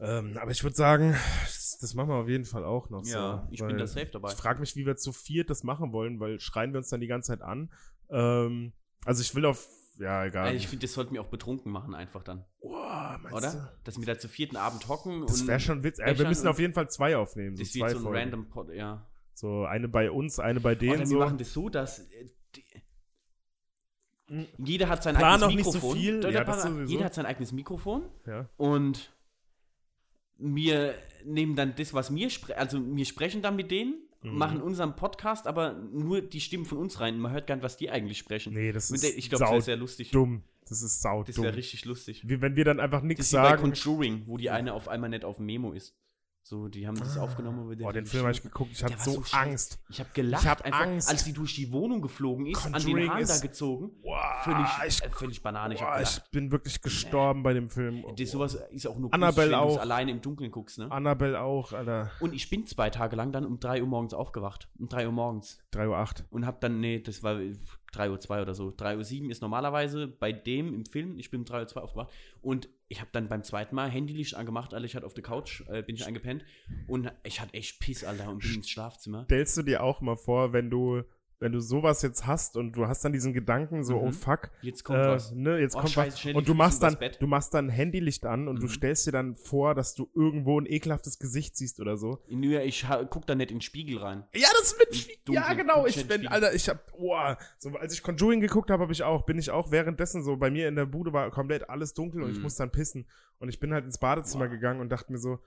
Ähm, 0.00 0.36
aber 0.40 0.50
ich 0.50 0.62
würde 0.62 0.76
sagen, 0.76 1.16
das, 1.42 1.78
das 1.80 1.94
machen 1.94 2.08
wir 2.08 2.16
auf 2.16 2.28
jeden 2.28 2.44
Fall 2.44 2.64
auch 2.64 2.90
noch 2.90 3.04
ja 3.04 3.44
so. 3.46 3.52
ich 3.52 3.60
bin 3.60 3.78
da 3.78 3.86
safe 3.86 4.10
dabei. 4.10 4.30
Ich 4.30 4.34
frage 4.34 4.60
mich, 4.60 4.74
wie 4.76 4.86
wir 4.86 4.96
zu 4.96 5.12
viert 5.12 5.50
das 5.50 5.62
machen 5.62 5.92
wollen, 5.92 6.18
weil 6.18 6.40
schreien 6.40 6.72
wir 6.72 6.78
uns 6.78 6.88
dann 6.88 7.00
die 7.00 7.06
ganze 7.06 7.32
Zeit 7.32 7.42
an. 7.42 7.70
Ähm, 8.10 8.72
also 9.04 9.22
ich 9.22 9.34
will 9.34 9.44
auf, 9.44 9.68
ja, 9.98 10.24
egal. 10.24 10.54
Ich 10.54 10.68
finde, 10.68 10.86
das 10.86 10.94
sollten 10.94 11.14
wir 11.14 11.20
auch 11.20 11.28
betrunken 11.28 11.70
machen, 11.70 11.94
einfach 11.94 12.22
dann. 12.24 12.44
Boah, 12.60 13.18
meinst 13.22 13.36
Oder? 13.36 13.78
Dass 13.84 13.98
wir 13.98 14.06
da 14.06 14.18
zu 14.18 14.28
vierten 14.28 14.56
Abend 14.56 14.88
hocken 14.88 15.20
Du? 15.20 15.26
Das 15.26 15.46
wäre 15.46 15.60
schon 15.60 15.84
witzig. 15.84 16.04
Wir 16.18 16.28
müssen 16.28 16.48
auf 16.48 16.58
jeden 16.58 16.74
Fall 16.74 16.88
zwei 16.90 17.16
aufnehmen. 17.16 17.56
So 17.56 17.62
das 17.62 17.72
zwei 17.72 17.80
wird 17.80 17.90
so 17.92 17.98
ein 17.98 18.02
Folgen. 18.02 18.18
random 18.18 18.48
Pod, 18.48 18.72
ja. 18.72 19.06
So 19.34 19.64
eine 19.64 19.88
bei 19.88 20.10
uns, 20.10 20.38
eine 20.38 20.60
bei 20.60 20.74
denen. 20.74 20.96
Oder 20.96 21.06
so. 21.06 21.12
wir 21.12 21.24
machen 21.24 21.38
das 21.38 21.52
so, 21.52 21.68
dass 21.68 22.00
äh, 22.10 22.28
die, 22.54 22.64
jeder 24.58 24.88
hat 24.88 25.02
sein 25.02 25.16
Plan 25.16 25.42
eigenes 25.42 25.48
noch 25.48 25.56
nicht 25.56 25.64
so 25.64 25.72
Mikrofon. 25.72 26.22
Ja, 26.32 26.84
jeder 26.84 27.04
hat 27.04 27.14
sein 27.14 27.26
eigenes 27.26 27.52
Mikrofon 27.52 28.08
ja. 28.26 28.48
und 28.56 29.12
wir 30.42 30.94
nehmen 31.24 31.54
dann 31.56 31.74
das, 31.76 31.94
was 31.94 32.14
wir 32.14 32.28
sprechen, 32.30 32.58
also 32.58 32.80
wir 32.84 33.04
sprechen 33.04 33.42
dann 33.42 33.56
mit 33.56 33.70
denen, 33.70 33.94
Mhm. 34.24 34.38
machen 34.38 34.62
unseren 34.62 34.94
Podcast, 34.94 35.48
aber 35.48 35.72
nur 35.72 36.20
die 36.20 36.40
Stimmen 36.40 36.64
von 36.64 36.78
uns 36.78 37.00
rein. 37.00 37.18
Man 37.18 37.32
hört 37.32 37.48
gar 37.48 37.56
nicht, 37.56 37.64
was 37.64 37.76
die 37.76 37.90
eigentlich 37.90 38.18
sprechen. 38.18 38.52
Nee, 38.54 38.70
das 38.70 38.88
ist 38.90 39.02
ich 39.02 39.28
glaube, 39.28 39.42
das 39.44 39.50
wäre 39.50 39.62
sehr 39.62 39.76
lustig. 39.76 40.10
dumm. 40.12 40.42
Das 40.68 40.80
ist 40.80 41.02
sau 41.02 41.24
Das 41.24 41.36
wäre 41.42 41.56
richtig 41.56 41.84
lustig. 41.86 42.22
Wie, 42.26 42.40
wenn 42.40 42.54
wir 42.54 42.64
dann 42.64 42.78
einfach 42.78 43.00
Das 43.00 43.06
nichts 43.08 43.24
ist 43.26 43.32
wie 43.32 43.36
bei 43.36 43.48
sagen. 43.50 43.62
Conjuring, 43.62 44.22
wo 44.26 44.36
die 44.36 44.48
eine 44.50 44.74
auf 44.74 44.86
einmal 44.88 45.10
nicht 45.10 45.24
auf 45.24 45.36
dem 45.38 45.46
Memo 45.46 45.72
ist. 45.72 45.96
So, 46.44 46.66
die 46.66 46.86
haben 46.88 46.96
das 46.98 47.16
aufgenommen. 47.16 47.66
wo 47.68 47.72
der 47.74 47.84
Boah, 47.84 47.92
den 47.92 48.02
die 48.04 48.10
Film 48.10 48.24
habe 48.24 48.32
ich 48.32 48.42
geguckt. 48.42 48.72
Ich 48.72 48.82
hatte 48.82 48.96
so 48.98 49.22
so. 49.22 49.36
Angst. 49.36 49.78
Ich 49.88 50.00
habe 50.00 50.10
gelacht, 50.12 50.42
Ich 50.42 50.48
hab 50.48 50.62
einfach, 50.62 50.80
Angst. 50.80 51.08
als 51.08 51.22
die 51.24 51.32
durch 51.32 51.54
die 51.54 51.70
Wohnung 51.70 52.02
geflogen 52.02 52.46
ist, 52.46 52.66
an 52.66 52.72
Conjuring 52.72 52.96
den 53.04 53.10
Haaren 53.10 53.26
da 53.26 53.38
gezogen. 53.38 53.90
Boah, 54.02 54.40
Völlig, 54.42 54.66
ich, 54.88 55.02
äh, 55.04 55.10
völlig 55.10 55.40
bananisch. 55.42 55.78
boah, 55.78 55.92
hab 55.94 56.00
ich 56.02 56.20
bin 56.32 56.50
wirklich 56.50 56.82
gestorben 56.82 57.44
bei 57.44 57.52
dem 57.54 57.68
Film. 57.70 58.04
Das 58.16 58.30
sowas 58.32 58.54
ist 58.72 58.86
auch 58.88 58.98
nur 58.98 59.14
Annabelle 59.14 59.50
gruselig, 59.52 59.60
wenn 59.60 59.68
du's 59.68 59.76
auch. 59.76 59.80
alleine 59.82 60.10
im 60.10 60.20
Dunkeln 60.20 60.50
guckst, 60.50 60.78
ne? 60.78 60.90
Annabelle 60.90 61.40
auch, 61.40 61.72
Alter. 61.72 62.10
Und 62.18 62.34
ich 62.34 62.50
bin 62.50 62.66
zwei 62.66 62.90
Tage 62.90 63.14
lang 63.14 63.30
dann 63.30 63.46
um 63.46 63.60
3 63.60 63.80
Uhr 63.80 63.88
morgens 63.88 64.12
aufgewacht. 64.12 64.68
Um 64.78 64.88
3 64.88 65.06
Uhr 65.06 65.12
morgens. 65.12 65.60
3.08 65.72 66.22
Uhr. 66.22 66.26
Und 66.30 66.44
hab 66.46 66.60
dann, 66.60 66.80
nee, 66.80 66.98
das 66.98 67.22
war 67.22 67.38
3 67.92 68.10
Uhr 68.10 68.20
2 68.20 68.42
oder 68.42 68.54
so. 68.54 68.72
3 68.76 68.96
Uhr 68.96 69.04
7 69.04 69.30
ist 69.30 69.42
normalerweise 69.42 70.08
bei 70.08 70.32
dem 70.32 70.74
im 70.74 70.84
Film. 70.86 71.18
Ich 71.18 71.30
bin 71.30 71.40
um 71.40 71.44
3 71.44 71.60
Uhr 71.60 71.68
2 71.68 71.80
aufgewacht. 71.80 72.10
Und 72.40 72.68
ich 72.88 73.00
habe 73.00 73.10
dann 73.12 73.28
beim 73.28 73.42
zweiten 73.42 73.74
Mal 73.74 73.90
Handylicht 73.90 74.34
angemacht, 74.34 74.74
Alter. 74.74 74.84
Ich 74.84 74.96
hatte 74.96 75.06
auf 75.06 75.14
der 75.14 75.22
Couch, 75.22 75.62
äh, 75.68 75.82
bin 75.82 75.94
ich 75.94 76.06
eingepennt. 76.06 76.44
Und 76.88 77.12
ich 77.22 77.40
hatte 77.40 77.54
echt 77.54 77.80
Piss, 77.80 78.04
Alter, 78.04 78.28
und 78.30 78.42
bin 78.42 78.54
ins 78.56 78.68
Schlafzimmer. 78.68 79.24
Stellst 79.24 79.56
du 79.56 79.62
dir 79.62 79.82
auch 79.82 80.00
mal 80.00 80.16
vor, 80.16 80.52
wenn 80.52 80.70
du, 80.70 81.02
wenn 81.42 81.52
du 81.52 81.60
sowas 81.60 82.00
jetzt 82.02 82.26
hast 82.26 82.56
und 82.56 82.72
du 82.72 82.86
hast 82.86 83.04
dann 83.04 83.12
diesen 83.12 83.32
Gedanken 83.32 83.82
so, 83.84 83.96
Mhm. 83.98 84.06
oh 84.06 84.12
fuck, 84.12 84.50
Jetzt 84.62 84.84
kommt 84.84 85.00
äh, 85.00 85.08
was. 85.08 85.32
ne, 85.32 85.58
jetzt 85.58 85.74
Oh, 85.74 85.80
kommt 85.80 85.90
scheiße, 85.90 86.28
was. 86.28 86.34
Und 86.36 86.48
du 86.48 86.54
machst 86.54 86.82
dann, 86.82 86.96
du 87.18 87.26
machst 87.26 87.52
dann 87.52 87.68
Handylicht 87.68 88.24
an 88.24 88.46
und 88.48 88.60
du 88.62 88.66
Mhm. 88.66 88.70
stellst 88.70 89.06
dir 89.06 89.12
dann 89.12 89.34
vor, 89.36 89.74
dass 89.74 89.94
du 89.94 90.08
irgendwo 90.14 90.58
ein 90.60 90.66
ekelhaftes 90.66 91.18
Gesicht 91.18 91.56
siehst 91.56 91.80
oder 91.80 91.96
so. 91.96 92.22
Nö, 92.28 92.58
ich 92.60 92.86
guck 93.10 93.26
da 93.26 93.34
nicht 93.34 93.50
in 93.50 93.56
den 93.56 93.60
Spiegel 93.62 93.98
rein. 93.98 94.24
Ja, 94.34 94.48
das 94.60 94.76
mit, 94.78 95.18
Im 95.28 95.34
ja 95.34 95.52
genau, 95.54 95.84
ich 95.84 95.96
bin, 95.96 96.18
Spiegel. 96.18 96.28
Alter, 96.28 96.54
ich 96.54 96.68
hab, 96.68 96.90
boah, 96.92 97.36
so, 97.58 97.70
als 97.70 97.92
ich 97.92 98.02
Conjuring 98.02 98.40
geguckt 98.40 98.70
habe, 98.70 98.82
habe 98.84 98.92
ich 98.92 99.02
auch, 99.02 99.26
bin 99.26 99.38
ich 99.38 99.50
auch 99.50 99.70
währenddessen 99.72 100.22
so, 100.22 100.36
bei 100.36 100.50
mir 100.50 100.68
in 100.68 100.76
der 100.76 100.86
Bude 100.86 101.12
war 101.12 101.28
komplett 101.30 101.68
alles 101.68 101.92
dunkel 101.92 102.22
und 102.22 102.30
ich 102.30 102.36
Mhm. 102.36 102.44
musste 102.44 102.62
dann 102.62 102.70
pissen 102.70 103.06
und 103.40 103.48
ich 103.48 103.58
bin 103.58 103.72
halt 103.74 103.84
ins 103.84 103.98
Badezimmer 103.98 104.46
Boah. 104.46 104.50
gegangen 104.54 104.80
und 104.80 104.90
dachte 104.90 105.10
mir 105.10 105.18
so, 105.18 105.40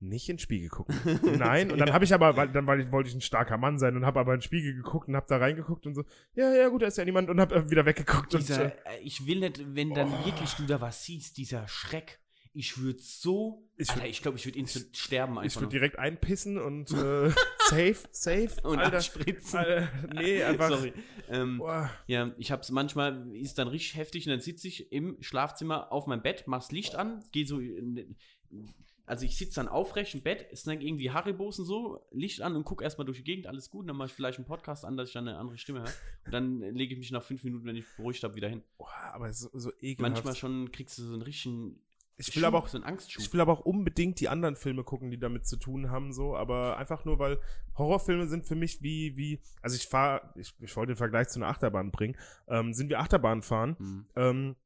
nicht 0.00 0.28
in 0.28 0.34
den 0.36 0.40
Spiegel 0.40 0.68
gucken. 0.68 0.94
Nein, 1.38 1.70
und 1.70 1.78
dann 1.78 1.92
habe 1.92 2.04
ich 2.04 2.12
aber, 2.12 2.36
weil, 2.36 2.48
dann 2.48 2.66
weil 2.66 2.80
ich, 2.80 2.92
wollte 2.92 3.08
ich 3.08 3.14
ein 3.14 3.20
starker 3.20 3.56
Mann 3.56 3.78
sein 3.78 3.96
und 3.96 4.04
habe 4.04 4.20
aber 4.20 4.34
in 4.34 4.38
den 4.40 4.44
Spiegel 4.44 4.74
geguckt 4.74 5.08
und 5.08 5.16
habe 5.16 5.26
da 5.28 5.38
reingeguckt 5.38 5.86
und 5.86 5.94
so, 5.94 6.04
ja, 6.34 6.54
ja, 6.54 6.68
gut, 6.68 6.82
da 6.82 6.86
ist 6.86 6.98
ja 6.98 7.04
niemand 7.04 7.30
und 7.30 7.40
habe 7.40 7.54
äh, 7.54 7.70
wieder 7.70 7.86
weggeguckt 7.86 8.34
und 8.34 8.40
Dieser, 8.42 8.66
äh, 8.86 8.96
äh, 8.96 9.00
ich 9.02 9.26
will 9.26 9.40
nicht, 9.40 9.62
wenn 9.74 9.94
dann 9.94 10.12
Oh. 10.12 10.24
wirklich 10.26 10.52
du 10.54 10.64
da 10.66 10.80
was 10.80 11.04
siehst, 11.04 11.36
dieser 11.38 11.66
Schreck. 11.68 12.20
Ich 12.58 12.78
würde 12.78 12.98
so, 13.02 13.68
Ich 13.76 13.90
würd- 13.90 14.04
ich 14.06 14.22
glaube, 14.22 14.38
ich 14.38 14.46
würde 14.46 14.58
instant 14.58 14.96
sterben 14.96 15.34
ich 15.34 15.40
einfach 15.40 15.56
würde 15.60 15.64
nur. 15.66 15.70
direkt 15.72 15.98
einpissen 15.98 16.56
und 16.56 16.90
äh, 16.90 17.28
safe, 17.68 17.96
safe, 18.12 18.48
Und 18.62 18.78
Alter, 18.78 18.96
abspritzen. 18.96 19.58
Alter, 19.58 19.88
nee, 20.14 20.42
einfach, 20.42 20.70
Sorry. 20.70 20.94
Ähm, 21.28 21.58
boah, 21.58 21.90
ja, 22.06 22.32
ich 22.38 22.50
hab's 22.52 22.70
manchmal, 22.70 23.28
ist 23.36 23.58
dann 23.58 23.68
richtig 23.68 23.96
heftig 23.98 24.24
und 24.26 24.30
dann 24.30 24.40
sitze 24.40 24.68
ich 24.68 24.90
im 24.90 25.18
Schlafzimmer 25.20 25.92
auf 25.92 26.06
meinem 26.06 26.22
Bett, 26.22 26.44
mach's 26.46 26.72
Licht 26.72 26.94
an, 26.94 27.22
gehe 27.30 27.46
so 27.46 27.58
in, 27.60 28.16
also 29.06 29.24
ich 29.24 29.38
sitze 29.38 29.56
dann 29.56 29.68
aufrecht 29.68 30.14
im 30.14 30.22
Bett, 30.22 30.46
snack 30.56 30.82
irgendwie 30.82 31.10
Haribos 31.10 31.58
und 31.58 31.64
so, 31.64 32.04
Licht 32.10 32.42
an 32.42 32.56
und 32.56 32.64
gucke 32.64 32.84
erstmal 32.84 33.04
durch 33.04 33.18
die 33.18 33.24
Gegend, 33.24 33.46
alles 33.46 33.70
gut, 33.70 33.88
dann 33.88 33.96
mache 33.96 34.08
ich 34.08 34.14
vielleicht 34.14 34.38
einen 34.38 34.46
Podcast 34.46 34.84
an, 34.84 34.96
dass 34.96 35.08
ich 35.08 35.14
dann 35.14 35.28
eine 35.28 35.38
andere 35.38 35.56
Stimme 35.58 35.80
höre. 35.80 35.92
Und 36.26 36.34
dann 36.34 36.60
lege 36.60 36.92
ich 36.94 36.98
mich 36.98 37.10
nach 37.12 37.22
fünf 37.22 37.44
Minuten, 37.44 37.64
wenn 37.64 37.76
ich 37.76 37.84
beruhigt 37.96 38.22
habe, 38.24 38.34
wieder 38.34 38.48
hin. 38.48 38.62
Boah, 38.78 38.90
aber 39.14 39.32
so, 39.32 39.48
so 39.52 39.70
ekelhaft. 39.80 40.00
Manchmal 40.14 40.34
schon 40.34 40.70
kriegst 40.72 40.98
du 40.98 41.02
so 41.02 41.12
einen 41.12 41.22
richtigen 41.22 41.80
ich 42.18 42.34
will 42.34 42.44
aber 42.46 42.58
auch 42.58 42.68
so 42.68 42.78
einen 42.78 42.84
Angstschub. 42.84 43.22
Ich 43.22 43.32
will 43.32 43.40
aber 43.42 43.52
auch 43.52 43.60
unbedingt 43.60 44.20
die 44.20 44.28
anderen 44.30 44.56
Filme 44.56 44.84
gucken, 44.84 45.10
die 45.10 45.18
damit 45.18 45.46
zu 45.46 45.58
tun 45.58 45.90
haben, 45.90 46.12
so, 46.12 46.34
aber 46.34 46.78
einfach 46.78 47.04
nur, 47.04 47.18
weil 47.18 47.38
Horrorfilme 47.76 48.26
sind 48.26 48.46
für 48.46 48.54
mich 48.54 48.80
wie, 48.80 49.16
wie, 49.18 49.40
also 49.60 49.76
ich 49.76 49.86
fahre, 49.86 50.32
ich, 50.34 50.54
ich 50.60 50.74
wollte 50.76 50.92
den 50.94 50.96
Vergleich 50.96 51.28
zu 51.28 51.38
einer 51.38 51.48
Achterbahn 51.48 51.90
bringen, 51.90 52.16
ähm, 52.48 52.72
sind 52.72 52.88
wir 52.88 53.00
Achterbahn 53.00 53.42
fahren, 53.42 53.76
Mhm. 53.78 54.06
ähm, 54.16 54.56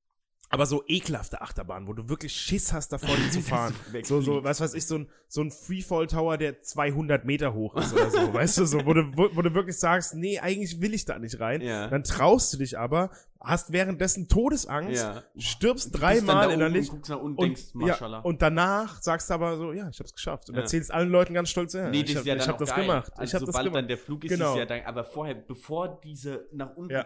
aber 0.52 0.66
so 0.66 0.82
ekelhafte 0.88 1.40
Achterbahn, 1.40 1.86
wo 1.86 1.92
du 1.92 2.08
wirklich 2.08 2.32
Schiss 2.34 2.72
hast 2.72 2.92
davor, 2.92 3.14
die 3.16 3.30
zu 3.30 3.40
fahren. 3.40 3.72
So, 4.02 4.20
so, 4.20 4.42
was 4.42 4.60
weiß 4.60 4.74
ich, 4.74 4.84
so 4.84 4.96
ein, 4.98 5.08
so 5.28 5.40
ein 5.42 5.50
Freefall-Tower, 5.52 6.36
der 6.38 6.60
200 6.60 7.24
Meter 7.24 7.54
hoch 7.54 7.76
ist 7.76 7.92
oder 7.92 8.10
so, 8.10 8.18
weißt 8.34 8.58
du, 8.58 8.66
so, 8.66 8.84
wo 8.84 8.92
du, 8.92 9.02
wo, 9.16 9.42
du 9.42 9.54
wirklich 9.54 9.78
sagst, 9.78 10.14
nee, 10.16 10.40
eigentlich 10.40 10.80
will 10.80 10.92
ich 10.92 11.04
da 11.04 11.18
nicht 11.20 11.38
rein. 11.38 11.60
Ja. 11.60 11.86
Dann 11.86 12.02
traust 12.02 12.52
du 12.52 12.56
dich 12.58 12.76
aber, 12.76 13.10
hast 13.40 13.72
währenddessen 13.72 14.26
Todesangst, 14.28 15.00
Ja. 15.00 15.22
stirbst 15.38 15.90
dreimal 15.92 16.48
da 16.48 16.52
in 16.52 16.58
der 16.58 16.68
oben 16.68 17.00
und 17.00 17.20
und 17.20 17.40
denkst, 17.40 17.62
ja, 17.78 18.18
und 18.18 18.42
danach 18.42 19.00
sagst 19.00 19.30
du 19.30 19.34
aber 19.34 19.56
so, 19.56 19.72
ja, 19.72 19.88
ich 19.88 20.00
hab's 20.00 20.12
geschafft. 20.12 20.48
Und 20.50 20.56
Ja. 20.56 20.62
erzählst 20.62 20.92
allen 20.92 21.10
Leuten 21.10 21.32
ganz 21.32 21.48
stolz, 21.48 21.74
ja, 21.74 21.88
nee, 21.90 22.00
ich 22.00 22.06
das 22.06 22.16
hab, 22.16 22.20
ist 22.22 22.26
ja 22.26 22.34
ich 22.36 22.48
hab 22.48 22.58
das 22.58 22.70
geil. 22.70 22.82
gemacht. 22.86 23.12
Also 23.16 23.22
ich 23.22 23.34
hab 23.34 23.40
das 23.40 23.46
sobald 23.54 23.64
gemacht. 23.66 23.76
dann 23.78 23.88
der 23.88 23.98
Flug 23.98 24.24
ist, 24.24 24.30
Genau. 24.30 24.52
ist 24.54 24.58
ja 24.58 24.66
dann, 24.66 24.80
aber 24.84 25.04
vorher, 25.04 25.34
bevor 25.36 26.00
diese 26.02 26.48
nach 26.52 26.74
unten 26.76 26.92
Ja. 26.92 27.04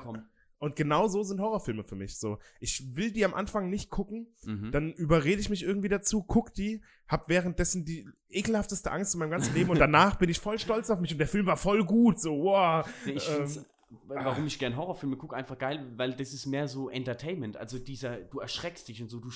Und 0.59 0.77
genau 0.77 1.09
so 1.09 1.23
sind 1.23 1.41
Horrorfilme 1.41 1.85
für 1.85 1.97
mich. 1.97 2.17
So, 2.19 2.39
ich 2.61 2.97
will 2.97 3.11
die 3.11 3.25
am 3.25 3.35
Anfang 3.35 3.69
nicht 3.71 3.91
gucken, 3.91 4.27
Mhm. 4.45 4.71
dann 4.73 4.93
überrede 4.93 5.41
ich 5.41 5.51
mich 5.51 5.63
irgendwie 5.63 5.89
dazu, 5.89 6.23
guck 6.23 6.55
die, 6.55 6.81
hab 7.09 7.29
währenddessen 7.29 7.85
die 7.85 8.09
ekelhafteste 8.31 8.91
Angst 8.91 9.15
in 9.15 9.21
meinem 9.21 9.31
ganzen 9.31 9.55
Leben 9.55 9.71
und 9.71 9.79
danach 9.81 10.17
bin 10.17 10.29
ich 10.31 10.39
voll 10.39 10.59
stolz 10.59 10.89
auf 10.91 11.01
mich 11.01 11.13
und 11.13 11.19
der 11.19 11.29
Film 11.29 11.47
war 11.47 11.57
voll 11.57 11.85
gut. 11.85 12.19
So, 12.21 12.45
wow. 12.45 12.87
Ich 13.05 13.29
Ähm, 13.29 13.37
find's, 13.37 13.65
warum 14.07 14.47
ich 14.47 14.59
gern 14.59 14.77
Horrorfilme 14.77 15.17
gucke, 15.17 15.37
einfach 15.37 15.59
geil, 15.59 15.93
weil 15.97 16.15
das 16.15 16.33
ist 16.33 16.47
mehr 16.47 16.67
so 16.69 16.89
Entertainment. 16.89 17.57
Also 17.57 17.79
dieser, 17.79 18.17
du 18.17 18.39
erschreckst 18.41 18.89
dich 18.89 19.03
und 19.03 19.09
so, 19.09 19.21
du 19.21 19.31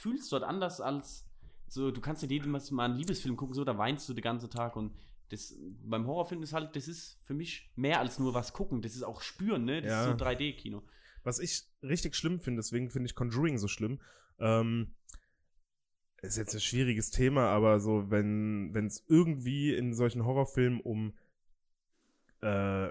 fühlst 0.00 0.32
dort 0.32 0.42
anders 0.42 0.80
als 0.80 1.24
so, 1.68 1.90
du 1.90 2.00
kannst 2.02 2.22
ja 2.22 2.28
jedem 2.28 2.50
mal 2.52 2.60
einen 2.84 2.96
Liebesfilm 2.96 3.36
gucken, 3.36 3.54
so, 3.54 3.64
da 3.64 3.78
weinst 3.78 4.06
du 4.08 4.12
den 4.14 4.22
ganzen 4.22 4.50
Tag 4.50 4.76
und 4.76 4.92
das 5.32 5.56
beim 5.82 6.06
Horrorfilm 6.06 6.42
ist 6.42 6.52
halt, 6.52 6.76
das 6.76 6.86
ist 6.88 7.18
für 7.24 7.34
mich 7.34 7.72
mehr 7.74 7.98
als 8.00 8.18
nur 8.18 8.34
was 8.34 8.52
gucken, 8.52 8.82
das 8.82 8.94
ist 8.94 9.02
auch 9.02 9.22
spüren, 9.22 9.64
ne? 9.64 9.80
Das 9.82 9.90
Ja. 9.90 10.12
ist 10.12 10.18
so 10.18 10.24
3D-Kino. 10.24 10.82
Was 11.24 11.38
ich 11.38 11.64
richtig 11.82 12.14
schlimm 12.14 12.40
finde, 12.40 12.60
deswegen 12.60 12.90
finde 12.90 13.06
ich 13.06 13.14
Conjuring 13.14 13.56
so 13.58 13.68
schlimm. 13.68 14.00
Ähm, 14.38 14.94
ist 16.20 16.36
jetzt 16.36 16.54
ein 16.54 16.60
schwieriges 16.60 17.10
Thema, 17.10 17.46
aber 17.48 17.80
so, 17.80 18.10
wenn 18.10 18.74
es 18.86 19.04
irgendwie 19.08 19.74
in 19.74 19.94
solchen 19.94 20.24
Horrorfilmen 20.24 20.80
um 20.80 21.14
äh, 22.42 22.90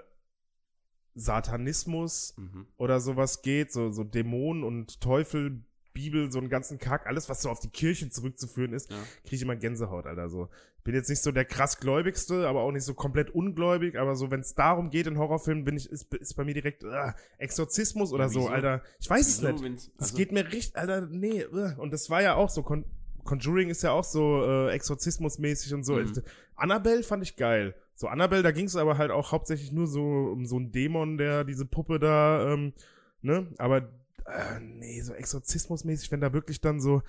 Satanismus 1.14 2.34
Mhm. 2.36 2.66
oder 2.76 3.00
sowas 3.00 3.42
geht, 3.42 3.72
so, 3.72 3.90
so 3.90 4.04
Dämonen 4.04 4.64
und 4.64 5.00
Teufel, 5.00 5.64
Bibel, 5.92 6.30
so 6.32 6.38
einen 6.38 6.48
ganzen 6.48 6.78
Kack, 6.78 7.06
alles, 7.06 7.28
was 7.28 7.42
so 7.42 7.50
auf 7.50 7.60
die 7.60 7.68
Kirche 7.70 8.08
zurückzuführen 8.10 8.72
ist, 8.72 8.90
Ja. 8.90 8.96
kriege 9.24 9.36
ich 9.36 9.42
immer 9.42 9.56
Gänsehaut, 9.56 10.06
Alter. 10.06 10.28
So. 10.28 10.48
Bin 10.84 10.94
jetzt 10.94 11.08
nicht 11.08 11.22
so 11.22 11.30
der 11.30 11.44
krass 11.44 11.78
Gläubigste, 11.78 12.48
aber 12.48 12.62
auch 12.62 12.72
nicht 12.72 12.84
so 12.84 12.94
komplett 12.94 13.30
ungläubig, 13.30 13.96
aber 13.98 14.16
so, 14.16 14.30
wenn 14.30 14.40
es 14.40 14.54
darum 14.54 14.90
geht 14.90 15.06
in 15.06 15.16
Horrorfilmen, 15.18 15.64
bin 15.64 15.76
ich, 15.76 15.88
ist, 15.90 16.12
ist 16.14 16.34
bei 16.34 16.44
mir 16.44 16.54
direkt 16.54 16.82
äh, 16.82 17.12
Exorzismus 17.38 18.12
oder 18.12 18.24
Ja, 18.24 18.28
so, 18.30 18.40
wieso? 18.40 18.48
Alter. 18.50 18.82
Ich 19.00 19.08
weiß 19.10 19.28
es 19.28 19.42
Wieso, 19.42 19.52
nicht. 19.52 19.64
wenn's- 19.64 19.90
Das 19.98 20.08
also- 20.08 20.16
geht 20.16 20.32
mir 20.32 20.50
richtig, 20.50 20.76
Alter, 20.76 21.06
nee. 21.10 21.40
äh. 21.42 21.74
Und 21.76 21.92
das 21.92 22.08
war 22.10 22.22
ja 22.22 22.34
auch 22.34 22.48
so, 22.50 22.62
Con 22.62 22.84
Conjuring 23.24 23.68
ist 23.70 23.82
ja 23.84 23.92
auch 23.92 24.02
so 24.02 24.42
äh, 24.44 24.70
Exorzismusmäßig 24.72 25.72
und 25.74 25.84
so. 25.84 25.94
Mhm. 25.94 26.12
Annabelle 26.56 27.04
fand 27.04 27.22
ich 27.22 27.36
geil. 27.36 27.74
So, 27.94 28.08
Annabelle, 28.08 28.42
da 28.42 28.50
ging 28.50 28.64
es 28.66 28.74
aber 28.74 28.98
halt 28.98 29.12
auch 29.12 29.30
hauptsächlich 29.30 29.70
nur 29.70 29.86
so 29.86 30.00
um 30.02 30.44
so 30.46 30.56
einen 30.56 30.72
Dämon, 30.72 31.18
der 31.18 31.44
diese 31.44 31.64
Puppe 31.64 32.00
da, 32.00 32.52
ähm, 32.52 32.72
ne? 33.20 33.46
Aber, 33.58 33.88
äh, 34.26 34.60
nee, 34.60 35.00
so 35.02 35.12
Exorzismusmäßig, 35.14 36.10
wenn 36.12 36.20
da 36.20 36.32
wirklich 36.32 36.60
dann 36.60 36.80
so 36.80 37.02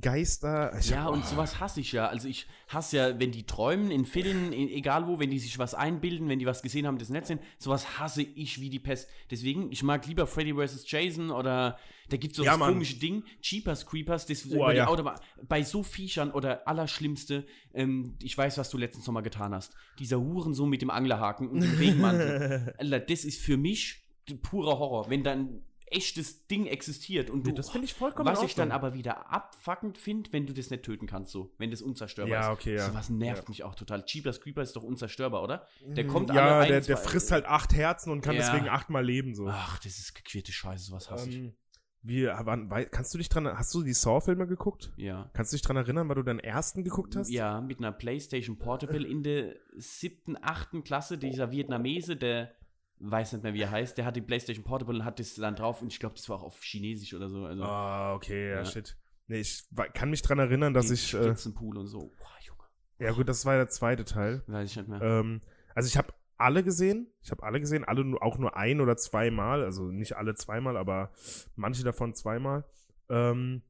Geister. 0.00 0.76
Ich 0.78 0.90
Ja, 0.90 1.04
hab- 1.04 1.12
und 1.12 1.22
oh. 1.22 1.26
sowas 1.26 1.60
hasse 1.60 1.80
ich 1.80 1.92
ja. 1.92 2.08
Also 2.08 2.28
ich 2.28 2.46
hasse 2.68 2.96
ja, 2.96 3.20
wenn 3.20 3.30
die 3.30 3.44
träumen 3.44 3.90
in 3.90 4.04
Filmen, 4.04 4.52
in, 4.52 4.68
egal 4.68 5.06
wo, 5.06 5.18
wenn 5.20 5.30
die 5.30 5.38
sich 5.38 5.58
was 5.58 5.74
einbilden, 5.74 6.28
wenn 6.28 6.38
die 6.40 6.46
was 6.46 6.62
gesehen 6.62 6.86
haben, 6.86 6.98
das 6.98 7.08
nett 7.08 7.26
sind, 7.26 7.40
sowas 7.58 7.98
hasse 7.98 8.22
ich 8.22 8.60
wie 8.60 8.68
die 8.68 8.80
Pest. 8.80 9.08
Deswegen, 9.30 9.70
ich 9.70 9.82
mag 9.82 10.06
lieber 10.06 10.26
Freddy 10.26 10.54
vs. 10.54 10.90
Jason 10.90 11.30
oder 11.30 11.78
da 12.08 12.16
gibt 12.16 12.32
es 12.32 12.36
so 12.38 12.44
Ja, 12.44 12.52
das 12.52 12.58
Mann. 12.58 12.72
komische 12.74 12.96
Ding, 12.98 13.24
Jeepers 13.40 13.86
Creepers, 13.86 14.26
das 14.26 14.44
Oh, 14.50 14.54
über 14.54 14.72
die 14.72 14.78
ja. 14.78 14.86
Autobahn. 14.88 15.18
Bei 15.48 15.62
so 15.62 15.82
Viechern 15.82 16.30
oder 16.32 16.66
Allerschlimmste, 16.66 17.46
ähm, 17.74 18.16
ich 18.22 18.36
weiß, 18.36 18.58
was 18.58 18.70
du 18.70 18.78
letztens 18.78 19.06
noch 19.06 19.14
mal 19.14 19.20
getan 19.22 19.54
hast. 19.54 19.72
Dieser 19.98 20.20
Hurensohn 20.20 20.68
mit 20.68 20.82
dem 20.82 20.90
Anglerhaken 20.90 21.48
und 21.48 21.60
dem 21.60 21.74
Regenmantel. 21.78 22.74
Alter, 22.78 23.00
das 23.00 23.24
ist 23.24 23.40
für 23.40 23.56
mich 23.56 24.02
purer 24.42 24.78
Horror. 24.80 25.08
Wenn 25.10 25.22
dann 25.22 25.62
echtes 25.88 26.46
Ding 26.48 26.66
existiert 26.66 27.30
und 27.30 27.44
du 27.46 27.50
Nee, 27.50 27.56
das 27.56 27.70
finde 27.70 27.84
ich 27.86 27.94
vollkommen 27.94 28.28
was 28.28 28.42
ich 28.42 28.54
dann 28.54 28.72
aber 28.72 28.92
wieder 28.94 29.30
abfuckend 29.32 29.98
finde, 29.98 30.32
wenn 30.32 30.46
du 30.46 30.52
das 30.52 30.70
nicht 30.70 30.82
töten 30.82 31.06
kannst, 31.06 31.30
so, 31.32 31.52
wenn 31.58 31.70
das 31.70 31.80
unzerstörbar 31.82 32.32
Ja, 32.32 32.52
ist. 32.52 32.58
okay, 32.58 32.74
ja. 32.76 32.86
Sowas 32.86 33.08
nervt 33.08 33.44
Ja. 33.44 33.48
mich 33.48 33.62
auch 33.64 33.74
total. 33.74 34.04
Jeepers 34.06 34.40
Creeper 34.40 34.62
ist 34.62 34.74
doch 34.76 34.82
unzerstörbar, 34.82 35.42
oder? 35.42 35.66
Der 35.84 36.06
kommt 36.06 36.30
ja, 36.30 36.44
alle 36.44 36.64
ein, 36.64 36.68
der, 36.68 36.80
der 36.80 36.96
frisst 36.96 37.30
halt 37.30 37.46
acht 37.46 37.72
Herzen 37.74 38.10
und 38.10 38.20
kann 38.20 38.34
Ja. 38.34 38.42
deswegen 38.42 38.68
achtmal 38.68 39.04
leben, 39.04 39.34
so. 39.34 39.46
Ach, 39.48 39.78
das 39.78 39.98
ist 39.98 40.14
gequirlte 40.14 40.52
Scheiße, 40.52 40.86
sowas 40.86 41.10
hasse 41.10 41.28
ich. 41.30 41.36
Ähm, 41.36 41.54
wie, 42.02 42.26
wann, 42.26 42.70
wei- 42.70 42.84
kannst 42.84 43.12
du 43.14 43.18
dich 43.18 43.28
dran, 43.28 43.46
hast 43.48 43.74
du 43.74 43.82
die 43.82 43.92
Saw-Filme 43.92 44.46
geguckt? 44.46 44.92
Ja. 44.96 45.28
Kannst 45.32 45.52
du 45.52 45.56
dich 45.56 45.62
dran 45.62 45.76
erinnern, 45.76 46.08
weil 46.08 46.14
du 46.14 46.22
deinen 46.22 46.38
ersten 46.38 46.84
geguckt 46.84 47.16
hast? 47.16 47.30
Ja, 47.30 47.60
mit 47.60 47.78
einer 47.78 47.90
PlayStation 47.90 48.58
Portable 48.58 49.04
in 49.06 49.24
der 49.24 49.56
siebten, 49.76 50.36
achten 50.40 50.84
Klasse, 50.84 51.18
dieser 51.18 51.50
Vietnamese, 51.50 52.14
der 52.16 52.52
weiß 52.98 53.32
nicht 53.34 53.42
mehr, 53.42 53.54
wie 53.54 53.60
er 53.62 53.70
heißt, 53.70 53.98
der 53.98 54.04
hat 54.06 54.16
die 54.16 54.20
PlayStation 54.22 54.64
Portable 54.64 54.94
und 54.94 55.04
hat 55.04 55.18
das 55.20 55.34
dann 55.34 55.54
drauf 55.56 55.82
und 55.82 55.92
ich 55.92 56.00
glaube, 56.00 56.14
das 56.16 56.28
war 56.28 56.36
auch 56.36 56.42
auf 56.44 56.62
Chinesisch 56.62 57.14
oder 57.14 57.28
so. 57.28 57.44
Also, 57.44 57.62
Ah, 57.62 58.14
okay, 58.14 58.50
ja, 58.50 58.56
Ja. 58.58 58.64
shit. 58.64 58.96
Nee, 59.28 59.40
ich 59.40 59.64
kann 59.94 60.10
mich 60.10 60.22
dran 60.22 60.38
erinnern, 60.38 60.72
dass 60.72 60.90
ich, 60.90 61.12
äh, 61.14 61.22
Spritzenpool 61.24 61.76
und 61.78 61.88
so. 61.88 62.12
Boah, 62.16 62.36
Junge. 62.42 62.62
ja 62.98 63.12
gut, 63.12 63.28
das 63.28 63.44
war 63.44 63.56
der 63.56 63.68
zweite 63.68 64.04
Teil. 64.04 64.42
Weiß 64.46 64.70
ich 64.70 64.76
nicht 64.76 64.88
mehr. 64.88 65.00
Ähm, 65.02 65.42
also 65.74 65.88
ich 65.88 65.96
habe 65.96 66.14
alle 66.38 66.62
gesehen, 66.62 67.08
ich 67.22 67.30
habe 67.30 67.42
alle 67.42 67.60
gesehen, 67.60 67.84
alle 67.84 68.04
nur, 68.04 68.22
auch 68.22 68.38
nur 68.38 68.56
ein 68.56 68.80
oder 68.80 68.96
zweimal, 68.96 69.64
also 69.64 69.90
nicht 69.90 70.16
alle 70.16 70.34
zweimal, 70.34 70.76
aber 70.76 71.10
manche 71.56 71.82
davon 71.82 72.14
zweimal. 72.14 72.64
Ähm, 73.08 73.62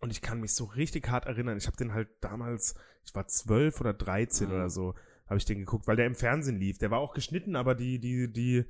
und 0.00 0.10
ich 0.10 0.20
kann 0.22 0.40
mich 0.40 0.54
so 0.54 0.64
richtig 0.64 1.08
hart 1.08 1.26
erinnern. 1.26 1.56
Ich 1.56 1.66
habe 1.66 1.76
den 1.78 1.92
halt 1.94 2.08
damals, 2.20 2.74
ich 3.04 3.14
war 3.14 3.26
zwölf 3.26 3.80
oder 3.80 3.92
dreizehn 3.94 4.50
Ah. 4.50 4.54
oder 4.54 4.70
so, 4.70 4.94
habe 5.26 5.38
ich 5.38 5.44
den 5.44 5.58
geguckt, 5.58 5.86
weil 5.86 5.96
der 5.96 6.06
im 6.06 6.14
Fernsehen 6.14 6.58
lief. 6.58 6.78
Der 6.78 6.90
war 6.90 6.98
auch 7.00 7.14
geschnitten, 7.14 7.56
aber 7.56 7.74
die, 7.74 7.98
die, 7.98 8.32
die, 8.32 8.64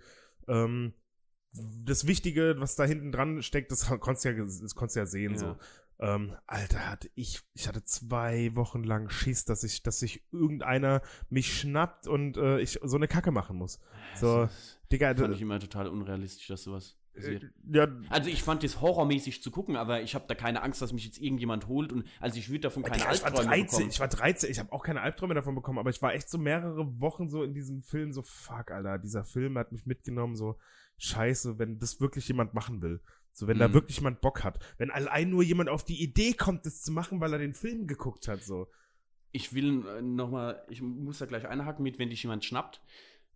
ähm, 0.48 0.94
das 1.52 2.06
Wichtige, 2.06 2.56
was 2.58 2.76
da 2.76 2.84
hinten 2.84 3.12
dran 3.12 3.42
steckt, 3.42 3.70
das 3.72 3.86
konntest 4.00 4.24
du 4.24 4.30
ja, 4.30 4.44
das 4.44 4.74
konntest 4.74 4.96
du 4.96 5.00
ja 5.00 5.06
sehen, 5.06 5.32
Ja. 5.32 5.38
so. 5.38 5.56
Ähm, 5.98 6.36
Alter, 6.46 6.90
hatte 6.90 7.10
ich, 7.14 7.40
ich 7.54 7.68
hatte 7.68 7.82
zwei 7.82 8.54
Wochen 8.54 8.84
lang 8.84 9.08
Schiss, 9.08 9.46
dass 9.46 9.64
ich, 9.64 9.82
dass 9.82 10.00
sich 10.00 10.22
irgendeiner 10.30 11.00
mich 11.30 11.58
schnappt 11.58 12.06
und 12.06 12.36
äh, 12.36 12.60
ich 12.60 12.78
so 12.82 12.96
eine 12.96 13.08
Kacke 13.08 13.30
machen 13.30 13.56
muss. 13.56 13.80
So, 14.14 14.42
Das 14.42 14.78
Digga, 14.92 15.14
fand 15.14 15.34
ich 15.34 15.40
immer 15.40 15.58
total 15.58 15.88
unrealistisch, 15.88 16.48
dass 16.48 16.64
sowas 16.64 16.98
ja, 17.72 17.88
Also 18.10 18.30
ich 18.30 18.42
fand 18.42 18.62
das 18.62 18.80
horrormäßig 18.80 19.42
zu 19.42 19.50
gucken, 19.50 19.76
aber 19.76 20.02
ich 20.02 20.14
habe 20.14 20.24
da 20.28 20.34
keine 20.34 20.62
Angst, 20.62 20.82
dass 20.82 20.92
mich 20.92 21.04
jetzt 21.04 21.18
irgendjemand 21.18 21.66
holt 21.68 21.92
und 21.92 22.04
also 22.20 22.38
ich 22.38 22.48
würde 22.48 22.60
davon 22.60 22.82
keine 22.82 22.98
Digga, 22.98 23.12
ich 23.12 23.20
war 23.20 23.26
Albträume 23.28 23.48
13, 23.48 23.64
bekommen. 23.66 23.88
ich 23.90 24.00
war 24.00 24.08
13, 24.08 24.50
ich 24.50 24.58
habe 24.58 24.72
auch 24.72 24.82
keine 24.82 25.00
Albträume 25.00 25.34
davon 25.34 25.54
bekommen, 25.54 25.78
aber 25.78 25.90
ich 25.90 26.02
war 26.02 26.14
echt 26.14 26.28
so 26.28 26.38
mehrere 26.38 27.00
Wochen 27.00 27.28
so 27.28 27.42
in 27.42 27.54
diesem 27.54 27.82
Film 27.82 28.12
so, 28.12 28.22
fuck, 28.22 28.70
Alter, 28.70 28.98
dieser 28.98 29.24
Film 29.24 29.56
hat 29.58 29.72
mich 29.72 29.86
mitgenommen, 29.86 30.36
so, 30.36 30.58
scheiße, 30.98 31.58
wenn 31.58 31.78
das 31.78 32.00
wirklich 32.00 32.26
jemand 32.28 32.54
machen 32.54 32.80
will. 32.82 33.00
So, 33.32 33.46
wenn 33.46 33.58
da 33.58 33.68
Mhm. 33.68 33.74
wirklich 33.74 33.96
jemand 33.98 34.22
Bock 34.22 34.44
hat. 34.44 34.64
Wenn 34.78 34.90
allein 34.90 35.28
nur 35.28 35.42
jemand 35.42 35.68
auf 35.68 35.84
die 35.84 36.02
Idee 36.02 36.32
kommt, 36.32 36.64
das 36.64 36.80
zu 36.80 36.90
machen, 36.90 37.20
weil 37.20 37.34
er 37.34 37.38
den 37.38 37.52
Film 37.52 37.86
geguckt 37.86 38.28
hat, 38.28 38.42
so. 38.42 38.66
Ich 39.30 39.52
will 39.52 39.86
äh, 39.86 40.00
nochmal, 40.00 40.64
ich 40.70 40.80
muss 40.80 41.18
da 41.18 41.26
gleich 41.26 41.46
einhaken 41.46 41.82
mit, 41.82 41.98
wenn 41.98 42.08
dich 42.08 42.22
jemand 42.22 42.46
schnappt. 42.46 42.80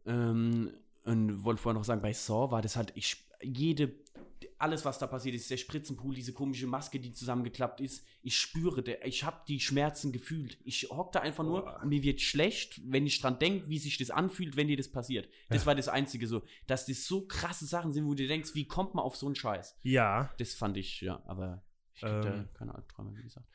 Ähm, 0.06 0.70
und 1.04 1.44
wollte 1.44 1.60
vorher 1.60 1.78
noch 1.78 1.84
sagen, 1.84 2.00
bei 2.02 2.12
Saw 2.14 2.50
war 2.50 2.62
das 2.62 2.76
halt, 2.76 2.92
ich, 2.94 3.28
jede, 3.42 3.92
alles 4.58 4.84
was 4.84 4.98
da 4.98 5.06
passiert 5.06 5.34
ist, 5.34 5.50
der 5.50 5.56
Spritzenpool, 5.56 6.14
diese 6.14 6.32
komische 6.32 6.66
Maske, 6.66 7.00
die 7.00 7.12
zusammengeklappt 7.12 7.80
ist, 7.80 8.04
ich 8.22 8.36
spüre, 8.36 8.82
der, 8.82 9.06
ich 9.06 9.24
habe 9.24 9.40
die 9.48 9.58
Schmerzen 9.60 10.12
gefühlt. 10.12 10.58
Ich 10.64 10.88
hock 10.90 11.12
da 11.12 11.20
einfach 11.20 11.44
nur 11.44 11.80
und 11.82 11.88
mir 11.88 12.02
wird 12.02 12.20
schlecht, 12.20 12.80
wenn 12.84 13.06
ich 13.06 13.20
dran 13.20 13.38
denke, 13.38 13.68
wie 13.68 13.78
sich 13.78 13.96
das 13.96 14.10
anfühlt, 14.10 14.56
wenn 14.56 14.68
dir 14.68 14.76
das 14.76 14.90
passiert. 14.92 15.28
Das 15.48 15.62
Ja. 15.62 15.66
war 15.66 15.74
das 15.74 15.88
Einzige 15.88 16.26
so, 16.26 16.42
dass 16.66 16.84
das 16.86 17.04
so 17.06 17.26
krasse 17.26 17.64
Sachen 17.66 17.92
sind, 17.92 18.04
wo 18.06 18.14
du 18.14 18.26
denkst, 18.26 18.54
wie 18.54 18.66
kommt 18.66 18.94
man 18.94 19.04
auf 19.04 19.16
so 19.16 19.26
einen 19.26 19.34
Scheiß? 19.34 19.78
Ja, 19.82 20.30
Das 20.38 20.54
fand 20.54 20.76
ich, 20.76 21.00
ja, 21.00 21.22
aber 21.26 21.62
ich 21.94 22.00
krieg 22.02 22.22
da 22.22 22.34
Ähm. 22.40 22.48
keine 22.54 22.74
Albträume, 22.74 23.16
wie 23.16 23.22
gesagt. 23.22 23.46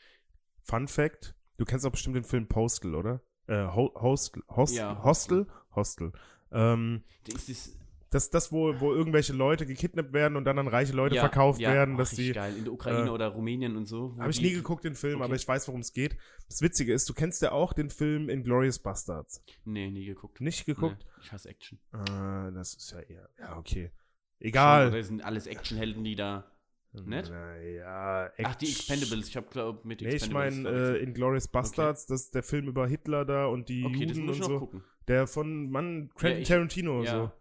Fun 0.64 0.88
Fact: 0.88 1.36
Du 1.58 1.66
kennst 1.66 1.86
doch 1.86 1.92
bestimmt 1.92 2.16
den 2.16 2.24
Film 2.24 2.48
Postal, 2.48 2.96
oder? 2.96 3.22
Äh, 3.48 3.68
Ho 3.68 3.94
Hostel, 4.02 4.42
Host, 4.50 4.76
Ja, 4.76 5.04
Hostel, 5.04 5.46
Hostel. 5.76 6.12
Ähm, 6.52 7.04
Das 7.26 7.48
ist 7.48 7.76
das, 7.76 7.78
Das, 8.16 8.30
das 8.30 8.52
wo, 8.52 8.80
wo 8.80 8.94
irgendwelche 8.94 9.34
Leute 9.34 9.66
gekidnappt 9.66 10.14
werden 10.14 10.38
und 10.38 10.46
dann 10.46 10.58
an 10.58 10.68
reiche 10.68 10.94
Leute 10.94 11.16
Ja, 11.16 11.22
verkauft 11.22 11.60
ja. 11.60 11.74
werden, 11.74 11.98
dass 11.98 12.12
richtig 12.12 12.28
die. 12.28 12.34
geil. 12.34 12.56
In 12.58 12.64
der 12.64 12.72
Ukraine 12.74 13.08
äh, 13.08 13.12
oder 13.12 13.28
Rumänien 13.28 13.76
und 13.76 13.86
so. 13.88 14.16
Habe 14.18 14.32
ich 14.32 14.40
nie 14.42 14.54
geguckt, 14.54 14.86
den 14.86 14.96
Film, 14.96 15.16
Okay. 15.16 15.24
aber 15.26 15.36
ich 15.36 15.48
weiß, 15.48 15.68
worum 15.68 15.82
es 15.82 15.92
geht. 15.92 16.18
Das 16.48 16.62
Witzige 16.62 16.94
ist, 16.94 17.10
du 17.10 17.14
kennst 17.14 17.42
ja 17.42 17.52
auch 17.52 17.74
den 17.74 17.90
Film 17.90 18.30
Inglourious 18.30 18.80
Bastards. 18.80 19.44
Nee, 19.66 19.92
nie 19.92 20.06
geguckt. 20.06 20.40
Nicht 20.40 20.66
geguckt? 20.66 20.98
Nee, 21.06 21.22
ich 21.24 21.32
hasse 21.34 21.50
Action. 21.50 21.78
Äh, 21.94 22.54
das 22.54 22.74
ist 22.76 22.92
ja 22.92 23.00
eher. 23.02 23.30
Ja, 23.38 23.58
okay. 23.58 23.92
Schon, 23.92 24.48
Egal. 24.48 24.88
Oder 24.90 25.04
sind 25.04 25.24
alles 25.24 25.46
Actionhelden, 25.48 26.04
die 26.04 26.16
da. 26.16 26.50
Nicht? 26.94 27.30
Naja, 27.30 28.32
Ach, 28.44 28.56
die 28.56 28.68
Expendables. 28.70 29.28
Ich 29.28 29.36
habe 29.36 29.48
glaube 29.50 29.86
mit 29.86 30.00
Nee, 30.00 30.08
ich 30.08 30.14
Expendables. 30.16 30.56
meine, 30.64 30.98
äh, 31.00 31.04
Inglourious 31.04 31.50
Bastards, 31.50 32.06
das 32.06 32.22
ist 32.26 32.36
der 32.36 32.44
Film 32.44 32.70
über 32.70 32.88
Hitler 32.88 33.26
da 33.26 33.48
und 33.48 33.68
die 33.68 33.84
okay, 33.84 34.06
das 34.06 34.16
Juden 34.16 34.28
muss 34.28 34.38
und 34.38 34.42
ich 34.44 34.48
noch 34.48 34.48
so. 34.56 34.60
gucken. 34.60 34.84
Der 35.10 35.28
von 35.28 35.70
Mann, 35.70 36.10
Quentin 36.16 36.42
ich- 36.44 36.48
Tarantino 36.48 37.00
und 37.00 37.04
ja. 37.04 37.12
so. 37.12 37.32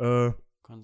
Äh, 0.00 0.32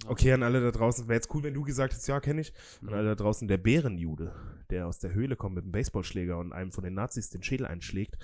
okay, 0.06 0.32
an 0.32 0.42
alle 0.42 0.60
da 0.60 0.70
draußen. 0.70 1.08
Wäre 1.08 1.16
jetzt 1.16 1.32
cool, 1.34 1.42
wenn 1.42 1.54
du 1.54 1.62
gesagt 1.62 1.92
hättest, 1.92 2.08
ja, 2.08 2.20
kenne 2.20 2.40
ich. 2.42 2.52
An 2.82 2.88
Mhm. 2.88 2.94
alle 2.94 3.04
da 3.10 3.14
draußen, 3.14 3.48
der 3.48 3.58
Bärenjude, 3.58 4.34
der 4.70 4.86
aus 4.86 4.98
der 4.98 5.12
Höhle 5.14 5.36
kommt 5.36 5.54
mit 5.54 5.64
einem 5.64 5.72
Baseballschläger 5.72 6.38
und 6.38 6.52
einem 6.52 6.72
von 6.72 6.84
den 6.84 6.94
Nazis 6.94 7.30
den 7.30 7.42
Schädel 7.42 7.66
einschlägt. 7.66 8.18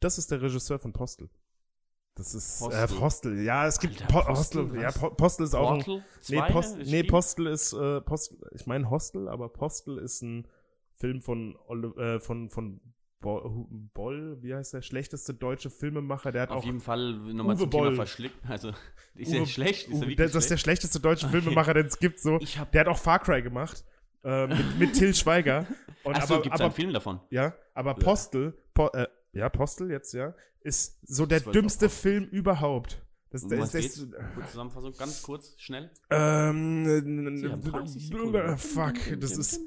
Das 0.00 0.18
ist 0.18 0.30
der 0.30 0.42
Regisseur 0.42 0.78
von 0.78 0.92
Postel. 0.92 1.30
Das 2.14 2.34
ist 2.34 2.60
Postel. 2.60 2.82
Äh, 2.82 2.86
Postel. 2.98 3.42
Ja, 3.42 3.66
es 3.66 3.78
gibt 3.78 4.00
Alter, 4.00 4.20
po 4.20 4.24
Postel, 4.32 4.62
Hostel. 4.64 4.80
Ja, 4.80 4.90
po 4.90 5.10
Postel 5.10 5.44
ist 5.46 5.54
auch 5.54 5.72
ein 5.72 5.84
Nee, 5.86 6.02
2, 6.20 6.50
Post, 6.50 6.78
nee? 6.78 7.02
Postel 7.02 7.46
ist, 7.46 7.72
äh, 7.74 8.00
Postel, 8.00 8.38
ich 8.52 8.66
meine 8.66 8.88
Hostel, 8.88 9.28
aber 9.28 9.50
Postel 9.50 9.98
ist 9.98 10.22
ein 10.22 10.46
Film 10.94 11.20
von, 11.20 11.56
äh, 11.98 12.20
von, 12.20 12.48
von 12.48 12.80
Bo 13.20 13.66
Boll, 13.94 14.38
wie 14.42 14.54
heißt 14.54 14.74
der, 14.74 14.82
schlechteste 14.82 15.32
deutsche 15.34 15.70
Filmemacher, 15.70 16.32
der 16.32 16.42
hat 16.42 16.50
Auf 16.50 16.58
auch, 16.62 16.64
jeden 16.64 16.80
Fall 16.80 17.12
nochmal 17.14 17.56
zum 17.56 17.70
Boll. 17.70 17.84
Thema 17.88 17.96
verschlickt. 17.96 18.36
Also, 18.48 18.72
ist 19.14 19.32
Uwe- 19.32 19.46
schlecht? 19.46 19.88
Ist 19.88 19.94
Uwe, 20.02 20.14
der, 20.14 20.26
das 20.26 20.34
ist 20.34 20.50
der 20.50 20.56
schlecht? 20.56 20.60
schlechteste 20.64 21.00
deutsche 21.00 21.26
Okay. 21.26 21.40
Filmemacher, 21.40 21.74
den 21.74 21.86
es 21.86 21.98
gibt, 21.98 22.20
so. 22.20 22.38
Der 22.72 22.80
hat 22.80 22.88
auch 22.88 22.98
Far 22.98 23.18
Cry 23.20 23.40
gemacht, 23.42 23.84
äh, 24.22 24.46
mit, 24.46 24.78
mit 24.78 24.92
Till 24.92 25.14
Schweiger. 25.14 25.66
Und 26.04 26.14
Achso, 26.16 26.34
aber, 26.34 26.42
gibt 26.42 26.54
es 26.54 26.60
aber, 26.60 26.66
einen 26.66 26.74
Film 26.74 26.92
davon? 26.92 27.20
ja, 27.30 27.54
aber 27.74 27.94
Postel, 27.94 28.56
po, 28.74 28.88
äh, 28.88 29.08
ja, 29.32 29.48
Postel 29.48 29.90
jetzt, 29.90 30.12
ja, 30.12 30.34
ist 30.60 30.98
so 31.02 31.26
der 31.26 31.40
dümmste 31.40 31.88
Film 31.88 32.24
überhaupt. 32.24 33.02
Das, 33.30 33.42
Um 33.42 33.50
das, 33.50 33.58
was 33.58 33.72
das, 33.72 33.82
geht's? 33.82 34.06
Kurze 34.34 34.50
Zusammenfassung, 34.50 34.92
ganz 34.96 35.22
kurz, 35.22 35.54
schnell. 35.58 35.90
ähm, 36.10 37.36
Sie 37.36 37.48
haben 37.48 37.62
30 37.62 38.12
äh, 38.12 38.56
fuck, 38.56 38.94
das 39.18 39.36
ist, 39.36 39.60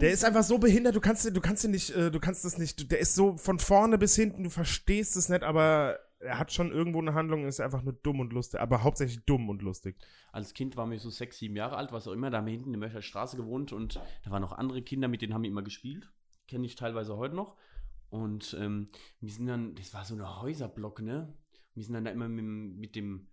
Der 0.00 0.12
ist 0.12 0.24
einfach 0.24 0.44
so 0.44 0.58
behindert, 0.58 0.94
du 0.94 1.00
kannst, 1.00 1.24
du 1.24 1.40
kannst 1.40 1.64
ihn 1.64 1.72
nicht, 1.72 1.90
äh, 1.90 2.10
du 2.10 2.20
kannst 2.20 2.44
das 2.44 2.58
nicht, 2.58 2.90
der 2.90 3.00
ist 3.00 3.14
so 3.14 3.36
von 3.36 3.58
vorne 3.58 3.98
bis 3.98 4.14
hinten, 4.14 4.44
du 4.44 4.50
verstehst 4.50 5.16
es 5.16 5.28
nicht, 5.28 5.42
aber 5.42 5.98
er 6.20 6.38
hat 6.38 6.52
schon 6.52 6.70
irgendwo 6.70 7.00
eine 7.00 7.14
Handlung, 7.14 7.46
ist 7.46 7.60
einfach 7.60 7.82
nur 7.82 7.94
dumm 7.94 8.20
und 8.20 8.32
lustig, 8.32 8.60
aber 8.60 8.84
hauptsächlich 8.84 9.24
dumm 9.24 9.48
und 9.48 9.60
lustig. 9.62 9.96
Als 10.30 10.54
Kind 10.54 10.76
war 10.76 10.86
mir 10.86 11.00
so 11.00 11.10
sechs, 11.10 11.38
sieben 11.38 11.56
Jahre 11.56 11.76
alt, 11.76 11.92
was 11.92 12.06
auch 12.06 12.12
immer, 12.12 12.30
da 12.30 12.38
haben 12.38 12.46
wir 12.46 12.52
hinten 12.52 12.72
in 12.72 12.80
der 12.80 12.88
Mörcher 12.88 13.02
Straße 13.02 13.36
gewohnt 13.36 13.72
und 13.72 14.00
da 14.24 14.30
waren 14.30 14.42
noch 14.42 14.52
andere 14.52 14.82
Kinder, 14.82 15.08
mit 15.08 15.20
denen 15.20 15.34
haben 15.34 15.42
wir 15.42 15.50
immer 15.50 15.62
gespielt. 15.62 16.10
Kenne 16.46 16.66
ich 16.66 16.76
teilweise 16.76 17.16
heute 17.16 17.34
noch. 17.34 17.56
Und 18.08 18.56
ähm, 18.60 18.88
wir 19.20 19.32
sind 19.32 19.46
dann, 19.46 19.74
das 19.74 19.94
war 19.94 20.04
so 20.04 20.14
ein 20.14 20.40
Häuserblock, 20.40 21.00
ne? 21.00 21.34
Wir 21.74 21.84
sind 21.84 21.94
dann 21.94 22.04
da 22.04 22.10
immer 22.10 22.28
mit, 22.28 22.38
dem- 22.44 22.76
mit 22.78 22.96
dem, 22.96 23.28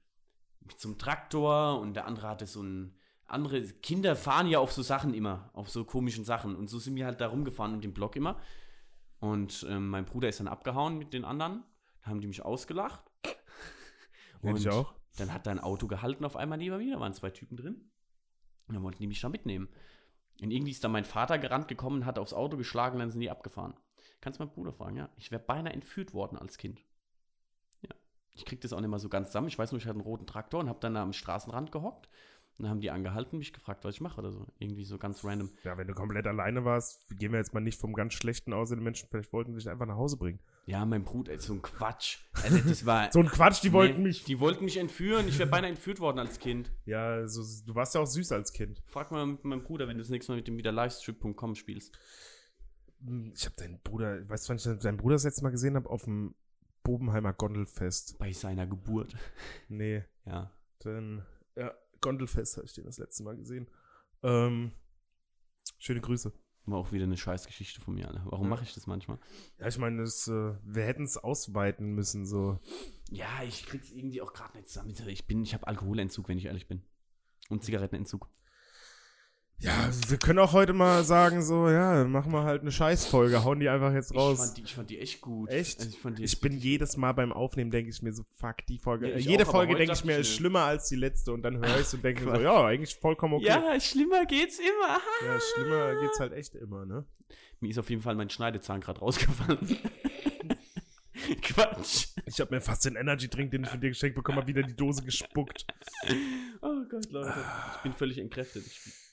mit 0.61 0.80
so 0.80 0.90
einem 0.90 0.98
Traktor 0.98 1.80
und 1.80 1.94
der 1.95 2.06
andere 2.06 2.28
hatte 2.28 2.45
so 2.48 2.61
ein, 2.61 2.95
andere 3.28 3.61
Kinder 3.61 4.16
fahren 4.16 4.48
ja 4.48 4.60
auf 4.60 4.72
so 4.72 4.82
Sachen 4.82 5.14
immer, 5.14 5.49
auf 5.53 5.70
so 5.70 5.86
komischen 5.86 6.26
Sachen. 6.26 6.56
Und 6.56 6.68
so 6.70 6.80
sind 6.80 6.95
wir 6.95 7.06
halt 7.06 7.22
da 7.22 7.28
rumgefahren 7.28 7.74
und 7.74 7.84
den 7.84 7.94
Block 7.94 8.16
immer. 8.16 8.40
Und 9.20 9.66
ähm, 9.70 9.90
mein 9.90 10.06
Bruder 10.06 10.30
ist 10.30 10.40
dann 10.40 10.48
abgehauen 10.48 10.98
mit 10.98 11.14
den 11.14 11.26
anderen. 11.26 11.64
Da 12.02 12.07
haben 12.10 12.22
die 12.22 12.28
mich 12.28 12.44
ausgelacht. 12.44 13.03
Hätte 14.41 14.57
ich 14.57 14.68
Und 14.68 14.74
auch. 14.74 14.94
Dann 15.18 15.34
hat 15.34 15.48
dein 15.48 15.60
Auto 15.60 15.88
gehalten 15.88 16.24
auf 16.24 16.36
einmal 16.38 16.57
neben 16.57 16.78
mir, 16.78 16.94
da 16.95 16.99
waren 16.99 17.14
zwei 17.14 17.30
Typen 17.30 17.57
drin. 17.57 17.91
Und 18.68 18.76
dann 18.76 18.84
wollten 18.84 18.99
die 18.99 19.07
mich 19.07 19.20
da 19.20 19.28
mitnehmen. 19.30 19.68
Und 20.41 20.52
irgendwie 20.52 20.72
ist 20.72 20.84
dann 20.84 20.91
mein 20.94 21.03
Vater 21.03 21.38
gerannt 21.38 21.68
gekommen, 21.68 22.06
hat 22.06 22.18
aufs 22.18 22.34
Auto 22.34 22.56
geschlagen, 22.56 22.99
dann 22.99 23.11
sind 23.11 23.20
die 23.20 23.30
abgefahren. 23.30 23.74
Kannst 24.22 24.40
du 24.40 24.44
meinen 24.44 24.53
Bruder 24.53 24.72
fragen, 24.72 24.95
ja? 24.95 25.10
Ich 25.18 25.32
wäre 25.32 25.41
beinahe 25.44 25.74
entführt 25.74 26.14
worden 26.14 26.38
als 26.38 26.57
Kind. 26.57 26.82
Ich 28.40 28.45
krieg 28.45 28.61
das 28.61 28.72
auch 28.74 28.80
nicht 28.80 28.90
mal 28.90 28.99
so 28.99 29.10
ganz 29.10 29.28
zusammen. 29.30 29.49
Ich 29.49 29.60
weiß 29.60 29.72
nur, 29.74 29.80
ich 29.80 29.86
hatte 29.86 29.95
einen 29.95 30.02
roten 30.02 30.26
Traktor 30.26 30.61
und 30.61 30.70
habe 30.70 30.80
dann 30.80 30.94
da 30.94 31.03
am 31.03 31.11
Straßenrand 31.14 31.72
gehockt. 31.74 32.07
Und 32.57 32.64
dann 32.64 32.72
haben 32.72 32.82
die 32.82 32.90
angehalten, 32.91 33.38
mich 33.38 33.53
gefragt, 33.53 33.86
was 33.86 33.95
ich 33.95 34.02
mache 34.02 34.20
oder 34.20 34.32
so. 34.32 34.45
Irgendwie 34.60 34.84
so 34.84 34.98
ganz 34.98 35.24
random. 35.24 35.49
Ja, 35.64 35.78
wenn 35.78 35.88
du 35.88 35.94
komplett 35.94 36.28
alleine 36.28 36.66
warst, 36.66 37.06
gehen 37.18 37.32
wir 37.32 37.40
jetzt 37.40 37.53
mal 37.53 37.60
nicht 37.61 37.80
vom 37.80 37.94
ganz 37.94 38.14
schlechten 38.14 38.52
aus, 38.53 38.70
die 38.70 38.76
Menschen 38.76 39.07
vielleicht 39.10 39.32
wollten 39.32 39.56
dich 39.56 39.70
einfach 39.70 39.86
nach 39.86 39.95
Hause 39.95 40.18
bringen. 40.18 40.40
Ja, 40.66 40.86
mein 40.86 41.03
Bruder 41.06 41.34
ist 41.34 41.45
so 41.45 41.53
ein 41.53 41.61
Quatsch. 41.61 42.20
Also, 42.44 42.57
das 42.57 42.86
war. 42.86 43.10
So 43.14 43.20
ein 43.20 43.28
Quatsch, 43.28 43.61
die 43.64 43.72
wollten 43.74 44.02
Nee, 44.02 44.10
mich. 44.10 44.24
Die 44.26 44.40
wollten 44.40 44.66
mich 44.66 44.76
entführen. 44.78 45.28
Ich 45.30 45.40
wäre 45.40 45.49
beinahe 45.49 45.70
entführt 45.70 45.99
worden 46.02 46.20
als 46.20 46.38
Kind. 46.40 46.72
Ja, 46.86 47.28
so, 47.28 47.44
du 47.66 47.76
warst 47.76 47.95
ja 47.95 48.02
auch 48.02 48.07
süß 48.07 48.32
als 48.34 48.52
Kind. 48.52 48.82
Frag 48.86 49.11
mal 49.11 49.26
mit 49.26 49.44
meinem 49.45 49.64
Bruder, 49.64 49.88
wenn 49.88 49.95
du 49.98 50.03
das 50.03 50.10
nächste 50.10 50.32
Mal 50.34 50.38
mit 50.38 50.48
dem 50.48 50.57
wieder 50.57 50.72
livestream.com 50.74 51.56
spielst. 51.56 51.98
Hm, 53.06 53.32
Ich 53.36 53.45
habe 53.45 53.56
deinen 53.56 53.80
Bruder, 53.82 54.28
weißt 54.28 54.45
du, 54.45 54.49
wann 54.49 54.57
ich 54.57 54.82
deinen 54.84 54.98
Bruder 54.98 55.16
das 55.16 55.24
letzte 55.24 55.44
Mal 55.44 55.52
gesehen 55.52 55.76
habe? 55.76 55.90
Auf 55.90 56.03
dem 56.03 56.36
Bobenheimer 56.90 57.34
Gondelfest. 57.34 58.18
Bei 58.18 58.32
seiner 58.32 58.66
Geburt. 58.66 59.16
Nee, 59.68 60.03
Ja. 60.26 60.52
dann, 60.80 61.24
ja, 61.56 61.72
Gondelfest 62.02 62.57
habe 62.57 62.66
ich 62.66 62.74
den 62.74 62.86
das 62.86 62.98
letzte 62.98 63.22
Mal 63.22 63.36
gesehen. 63.38 63.68
Ähm, 64.24 64.72
schöne 65.78 66.02
Grüße. 66.02 66.34
War 66.66 66.80
auch 66.80 66.91
wieder 66.91 67.03
eine 67.03 67.16
Scheißgeschichte 67.16 67.80
von 67.80 67.94
mir, 67.94 68.07
Alter. 68.07 68.24
Warum 68.26 68.45
Ja. 68.45 68.49
mache 68.49 68.64
ich 68.64 68.74
das 68.74 68.88
manchmal? 68.88 69.20
Ja, 69.60 69.68
ich 69.68 69.78
meine, 69.78 70.02
das, 70.02 70.28
äh, 70.28 70.56
wir 70.64 70.84
hätten 70.84 71.03
es 71.03 71.18
ausweiten 71.18 71.94
müssen, 71.94 72.26
so. 72.26 72.60
Ja, 73.11 73.44
ich 73.44 73.68
krieg's 73.68 73.91
irgendwie 73.91 74.22
auch 74.24 74.34
gerade 74.34 74.57
nicht 74.57 74.70
zusammen. 74.70 74.90
Ich 75.10 75.28
bin, 75.28 75.44
ich 75.44 75.53
habe 75.53 75.68
Alkoholentzug, 75.68 76.28
wenn 76.28 76.40
ich 76.40 76.45
ehrlich 76.45 76.68
bin. 76.68 76.82
Und 77.49 77.64
Zigarettenentzug. 77.64 78.28
Ja, 79.61 79.90
wir 80.07 80.18
können 80.18 80.40
auch 80.40 80.53
heute 80.53 80.72
mal 80.72 81.03
sagen, 81.03 81.41
so, 81.41 81.69
ja, 81.69 82.06
machen 82.06 82.31
wir 82.31 82.44
halt 82.44 82.61
eine 82.61 82.72
Scheißfolge, 82.72 83.44
hauen 83.44 83.60
die 83.60 83.68
einfach 83.68 83.94
jetzt 83.94 84.11
Ich 84.11 84.18
raus. 84.18 84.38
fand, 84.40 84.57
die, 84.57 84.61
ich 84.64 84.73
fand 84.73 84.90
die 84.90 84.99
echt 84.99 85.19
gut. 85.19 85.49
Echt? 85.49 85.80
Also 85.80 85.90
ich 85.91 85.99
fand 85.99 86.18
die 86.18 86.23
Ich 86.23 86.40
bin 86.40 86.57
jedes 86.57 86.95
Mal 86.95 87.11
beim 87.11 87.34
Aufnehmen, 87.34 87.69
denke 87.69 87.90
ich 87.90 88.02
mir 88.02 88.14
so, 88.14 88.23
fuck, 88.38 88.65
die 88.69 88.80
Folge. 88.80 89.10
Ja, 89.10 89.18
ich 89.18 89.26
jede 89.26 89.45
auch, 89.45 89.52
Folge 89.52 89.76
denke 89.76 89.94
ich 89.94 90.06
mir, 90.06 90.14
ich 90.14 90.19
ist 90.22 90.36
schlimmer 90.36 90.61
als 90.61 90.88
die 90.88 90.95
letzte 90.95 91.34
und 91.34 91.41
dann 91.41 91.57
höre 91.57 91.76
ich 91.76 91.81
es 91.81 91.94
und 91.94 92.03
denke 92.06 92.23
so, 92.23 92.34
ja, 92.36 92.64
eigentlich 92.65 92.95
vollkommen 92.95 93.34
okay. 93.34 93.48
Ja, 93.48 93.77
schlimmer 93.81 94.26
geht's 94.26 94.60
immer. 94.60 94.99
Ja, 95.26 95.40
schlimmer 95.53 96.02
geht's 96.02 96.19
halt 96.22 96.31
echt 96.31 96.56
immer, 96.56 96.86
ne? 96.86 97.06
Mir 97.60 97.72
ist 97.72 97.77
auf 97.80 97.90
jeden 97.90 98.02
Fall 98.02 98.15
mein 98.15 98.30
Schneidezahn 98.30 98.80
gerade 98.80 99.02
rausgefallen. 99.02 99.60
Quatsch. 101.41 102.07
Ich 102.26 102.40
habe 102.40 102.56
mir 102.56 102.61
fast 102.61 102.86
den 102.86 102.95
Energy-Drink, 102.95 103.52
den 103.52 103.64
ich 103.64 103.69
von 103.69 103.81
dir 103.81 103.90
geschenkt 103.90 104.15
bekommen 104.15 104.38
habe, 104.38 104.48
wieder 104.48 104.61
in 104.61 104.68
die 104.68 104.76
Dose 104.76 105.03
gespuckt. 105.03 105.65
Oh 106.61 106.84
Gott, 106.90 107.11
Leute. 107.11 107.34
Ich 107.76 107.81
bin 107.81 107.94
völlig 107.94 108.18
entkräftet. 108.19 108.65
Ich, 108.65 108.80
ja, 108.86 109.09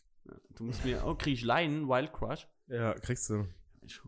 du 0.54 0.64
musst 0.64 0.84
mir. 0.84 1.04
Oh, 1.04 1.14
krieg 1.14 1.34
ich 1.34 1.42
Leinen, 1.42 1.88
Wild 1.88 2.12
Crush. 2.12 2.46
Ja, 2.68 2.94
kriegst 2.94 3.30
du. 3.30 3.46
Ich. 3.82 4.00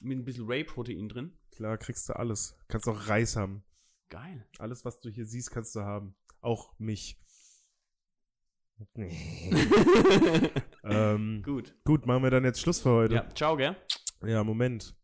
Mit 0.00 0.18
ein 0.18 0.24
bisschen 0.24 0.46
Whey-Protein 0.48 1.08
drin. 1.08 1.32
Klar, 1.50 1.76
kriegst 1.76 2.08
du 2.08 2.14
alles. 2.14 2.56
Kannst 2.68 2.88
auch 2.88 3.08
Reis 3.08 3.34
haben. 3.36 3.64
Geil. 4.10 4.46
Alles, 4.58 4.84
was 4.84 5.00
du 5.00 5.10
hier 5.10 5.26
siehst, 5.26 5.50
kannst 5.50 5.74
du 5.74 5.80
haben. 5.80 6.14
Auch 6.40 6.78
mich. 6.78 7.20
ähm, 10.84 11.42
Gut. 11.44 11.74
gut, 11.84 12.06
machen 12.06 12.22
wir 12.22 12.30
dann 12.30 12.44
jetzt 12.44 12.60
Schluss 12.60 12.78
für 12.80 12.90
heute. 12.90 13.14
Ja, 13.14 13.28
ciao, 13.34 13.56
gell? 13.56 13.76
ja 14.24 14.44
Moment. 14.44 14.97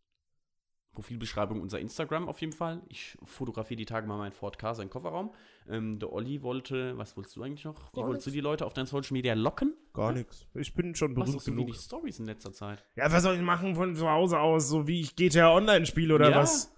Profilbeschreibung 0.95 1.61
unser 1.61 1.79
Instagram 1.81 2.29
auf 2.29 2.41
jeden 2.41 2.53
Fall. 2.53 2.81
Ich 2.89 3.19
fotografiere 3.25 3.77
die 3.77 3.85
Tage 3.85 4.07
mal 4.07 4.17
meinen 4.17 4.33
Ford 4.33 4.59
Ka, 4.59 4.75
seinen 4.75 4.91
Kofferraum. 4.91 5.33
Ähm, 5.69 5.99
der 5.99 6.13
Olli 6.13 6.43
wollte, 6.43 6.97
was 6.99 7.17
wolltest 7.17 7.37
du 7.37 7.43
eigentlich 7.43 7.65
noch? 7.65 7.75
Wie 7.93 8.01
Gar 8.01 8.09
wolltest 8.09 8.27
du 8.27 8.31
die 8.31 8.41
Leute 8.41 8.65
auf 8.67 8.73
deinen 8.75 8.87
Social 8.87 9.13
Media 9.13 9.35
locken? 9.35 9.75
Gar 9.93 10.13
nichts. 10.13 10.47
Ich 10.55 10.75
bin 10.75 10.95
schon 10.95 11.13
Machst 11.15 11.29
du 11.29 11.33
berühmt 11.39 11.43
so 11.45 11.51
genug. 11.53 11.67
wenig 11.69 11.81
Stories 11.81 12.19
in 12.19 12.27
letzter 12.27 12.53
Zeit? 12.53 12.85
Ja, 12.97 13.11
was 13.13 13.23
soll 13.23 13.35
ich 13.37 13.41
machen 13.43 13.75
von 13.75 13.95
zu 13.97 14.09
Hause 14.09 14.39
aus? 14.41 14.69
So 14.69 14.87
wie 14.87 15.01
ich 15.01 15.17
GTA 15.17 15.53
Online 15.55 15.87
spiele 15.87 16.15
oder 16.15 16.31
Ja. 16.31 16.37
was? 16.37 16.74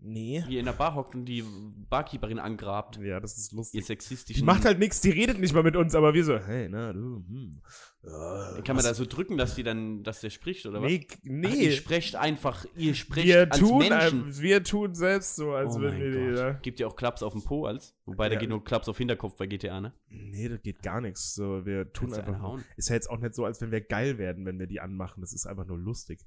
Nee. 0.00 0.44
Wie 0.46 0.54
ihr 0.54 0.60
in 0.60 0.66
der 0.66 0.72
Bar 0.74 0.94
hockt 0.94 1.16
und 1.16 1.24
die 1.24 1.42
Barkeeperin 1.90 2.38
angrabt. 2.38 2.98
Ja, 2.98 3.18
das 3.18 3.36
ist 3.36 3.52
Ihr 3.52 3.56
lustig. 3.56 3.84
sexistischen. 3.84 4.40
Die 4.42 4.46
macht 4.46 4.64
halt 4.64 4.78
nichts, 4.78 5.00
die 5.00 5.10
redet 5.10 5.40
nicht 5.40 5.52
mal 5.54 5.64
mit 5.64 5.74
uns, 5.74 5.94
aber 5.96 6.14
wir 6.14 6.24
so, 6.24 6.38
hey, 6.38 6.68
na, 6.70 6.92
du, 6.92 7.24
hm. 7.26 7.60
Äh, 8.04 8.62
Kann 8.62 8.76
man 8.76 8.84
da 8.84 8.94
so 8.94 9.04
drücken, 9.06 9.36
dass 9.36 9.56
die 9.56 9.64
dann, 9.64 10.04
dass 10.04 10.20
der 10.20 10.30
spricht, 10.30 10.64
oder 10.66 10.80
was? 10.80 10.92
Nee, 11.24 11.46
Ach, 11.48 11.52
ihr 11.54 11.72
sprecht 11.72 12.14
einfach, 12.14 12.64
ihr 12.76 12.94
sprecht 12.94 13.26
wir 13.26 13.40
als 13.50 13.58
tun, 13.58 13.78
Menschen. 13.80 14.24
ein- 14.28 14.38
wir 14.40 14.62
tun 14.62 14.94
selbst 14.94 15.34
so, 15.34 15.50
als 15.52 15.74
oh 15.74 15.80
mein 15.80 15.98
wir 16.00 16.10
die, 16.12 16.26
Gott. 16.28 16.38
da- 16.38 16.52
Gibt 16.52 16.78
ja 16.78 16.86
auch 16.86 16.94
Klaps 16.94 17.24
auf 17.24 17.32
dem 17.32 17.42
Po 17.42 17.66
als. 17.66 17.96
Wobei, 18.06 18.28
da 18.28 18.34
Ja. 18.34 18.40
geht 18.40 18.50
nur 18.50 18.62
Klaps 18.62 18.88
auf 18.88 18.96
Hinterkopf 18.98 19.34
bei 19.36 19.46
GTA, 19.46 19.80
ne? 19.80 19.92
Nee, 20.08 20.48
das 20.48 20.62
geht 20.62 20.80
gar 20.80 21.00
nichts. 21.00 21.34
So, 21.34 21.66
wir 21.66 21.92
tun 21.92 22.10
Kannst 22.12 22.20
einfach. 22.28 22.40
nur-? 22.40 22.60
Ist 22.76 22.88
ja 22.88 22.94
jetzt 22.94 23.10
auch 23.10 23.18
nicht 23.18 23.34
so, 23.34 23.44
als 23.44 23.60
wenn 23.60 23.72
wir 23.72 23.80
geil 23.80 24.16
werden, 24.16 24.46
wenn 24.46 24.60
wir 24.60 24.68
die 24.68 24.80
anmachen. 24.80 25.20
Das 25.20 25.32
ist 25.32 25.46
einfach 25.46 25.66
nur 25.66 25.78
lustig. 25.78 26.20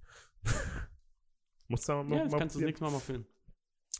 Musst 1.70 1.88
du 1.88 1.94
mal, 2.04 2.18
Ja, 2.18 2.24
das 2.24 2.32
mal 2.34 2.40
kannst 2.40 2.56
du 2.56 2.60
das 2.60 2.66
nächste 2.66 2.84
Mal 2.84 2.92
mal 2.92 3.00
filmen. 3.00 3.26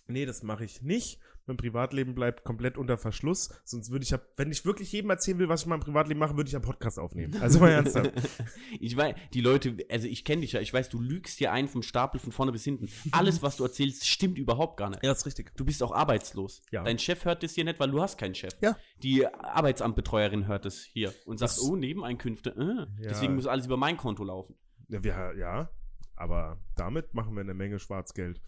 Nee, 0.08 0.26
das 0.26 0.44
mache 0.44 0.64
ich 0.66 0.82
nicht. 0.82 1.20
Mein 1.48 1.58
Privatleben 1.58 2.14
bleibt 2.14 2.44
komplett 2.44 2.78
unter 2.78 2.98
Verschluss. 2.98 3.50
Sonst 3.66 3.90
würde 3.92 4.04
ich 4.04 4.12
ja, 4.12 4.20
wenn 4.38 4.52
ich 4.52 4.64
wirklich 4.64 4.92
jedem 4.92 5.10
erzählen 5.10 5.40
will, 5.40 5.50
was 5.50 5.62
ich 5.62 5.66
in 5.66 5.72
meinem 5.72 5.80
Privatleben 5.80 6.20
mache, 6.20 6.38
würde 6.38 6.48
ich 6.48 6.56
einen 6.56 6.64
Podcast 6.64 7.00
aufnehmen. 7.00 7.36
Also 7.42 7.60
mal 7.60 7.70
ernsthaft. 7.72 8.12
ich 8.80 8.96
weiß, 8.96 9.16
die 9.34 9.42
Leute, 9.42 9.76
also 9.90 10.08
ich 10.08 10.24
kenne 10.24 10.42
dich 10.42 10.52
ja, 10.54 10.62
ich 10.62 10.72
weiß, 10.72 10.90
du 10.90 11.02
lügst 11.02 11.40
dir 11.40 11.52
ein 11.52 11.68
vom 11.68 11.82
Stapel 11.82 12.20
von 12.20 12.32
vorne 12.32 12.52
bis 12.52 12.64
hinten. 12.64 12.90
Alles, 13.12 13.42
was 13.42 13.58
du 13.58 13.64
erzählst, 13.64 14.08
stimmt 14.08 14.38
überhaupt 14.38 14.78
gar 14.78 14.92
nicht. 14.92 15.04
Ja, 15.04 15.12
ist 15.12 15.26
richtig. 15.26 15.52
Du 15.58 15.66
bist 15.66 15.82
auch 15.82 15.92
arbeitslos. 15.92 16.62
Ja. 16.72 16.84
Dein 16.84 17.00
Chef 17.00 17.26
hört 17.26 17.42
das 17.44 17.54
hier 17.56 17.64
nicht, 17.66 17.80
weil 17.80 17.90
du 17.90 18.02
hast 18.02 18.18
keinen 18.20 18.36
Chef. 18.36 18.54
Ja. 18.62 18.78
Die 19.02 19.26
Arbeitsamtbetreuerin 19.26 20.48
hört 20.48 20.66
es 20.68 20.84
hier 20.84 21.14
und 21.26 21.40
sagt, 21.40 21.54
Das- 21.54 21.62
oh, 21.64 21.76
Nebeneinkünfte, 21.76 22.52
äh, 22.52 23.02
Ja. 23.04 23.10
deswegen 23.10 23.34
muss 23.36 23.48
alles 23.48 23.66
über 23.66 23.78
mein 23.78 23.98
Konto 23.98 24.24
laufen. 24.24 24.56
Ja, 24.90 25.04
wir, 25.04 25.34
ja, 25.38 25.70
aber 26.16 26.60
damit 26.76 27.14
machen 27.16 27.34
wir 27.34 27.42
eine 27.42 27.56
Menge 27.56 27.80
Schwarzgeld. 27.80 28.42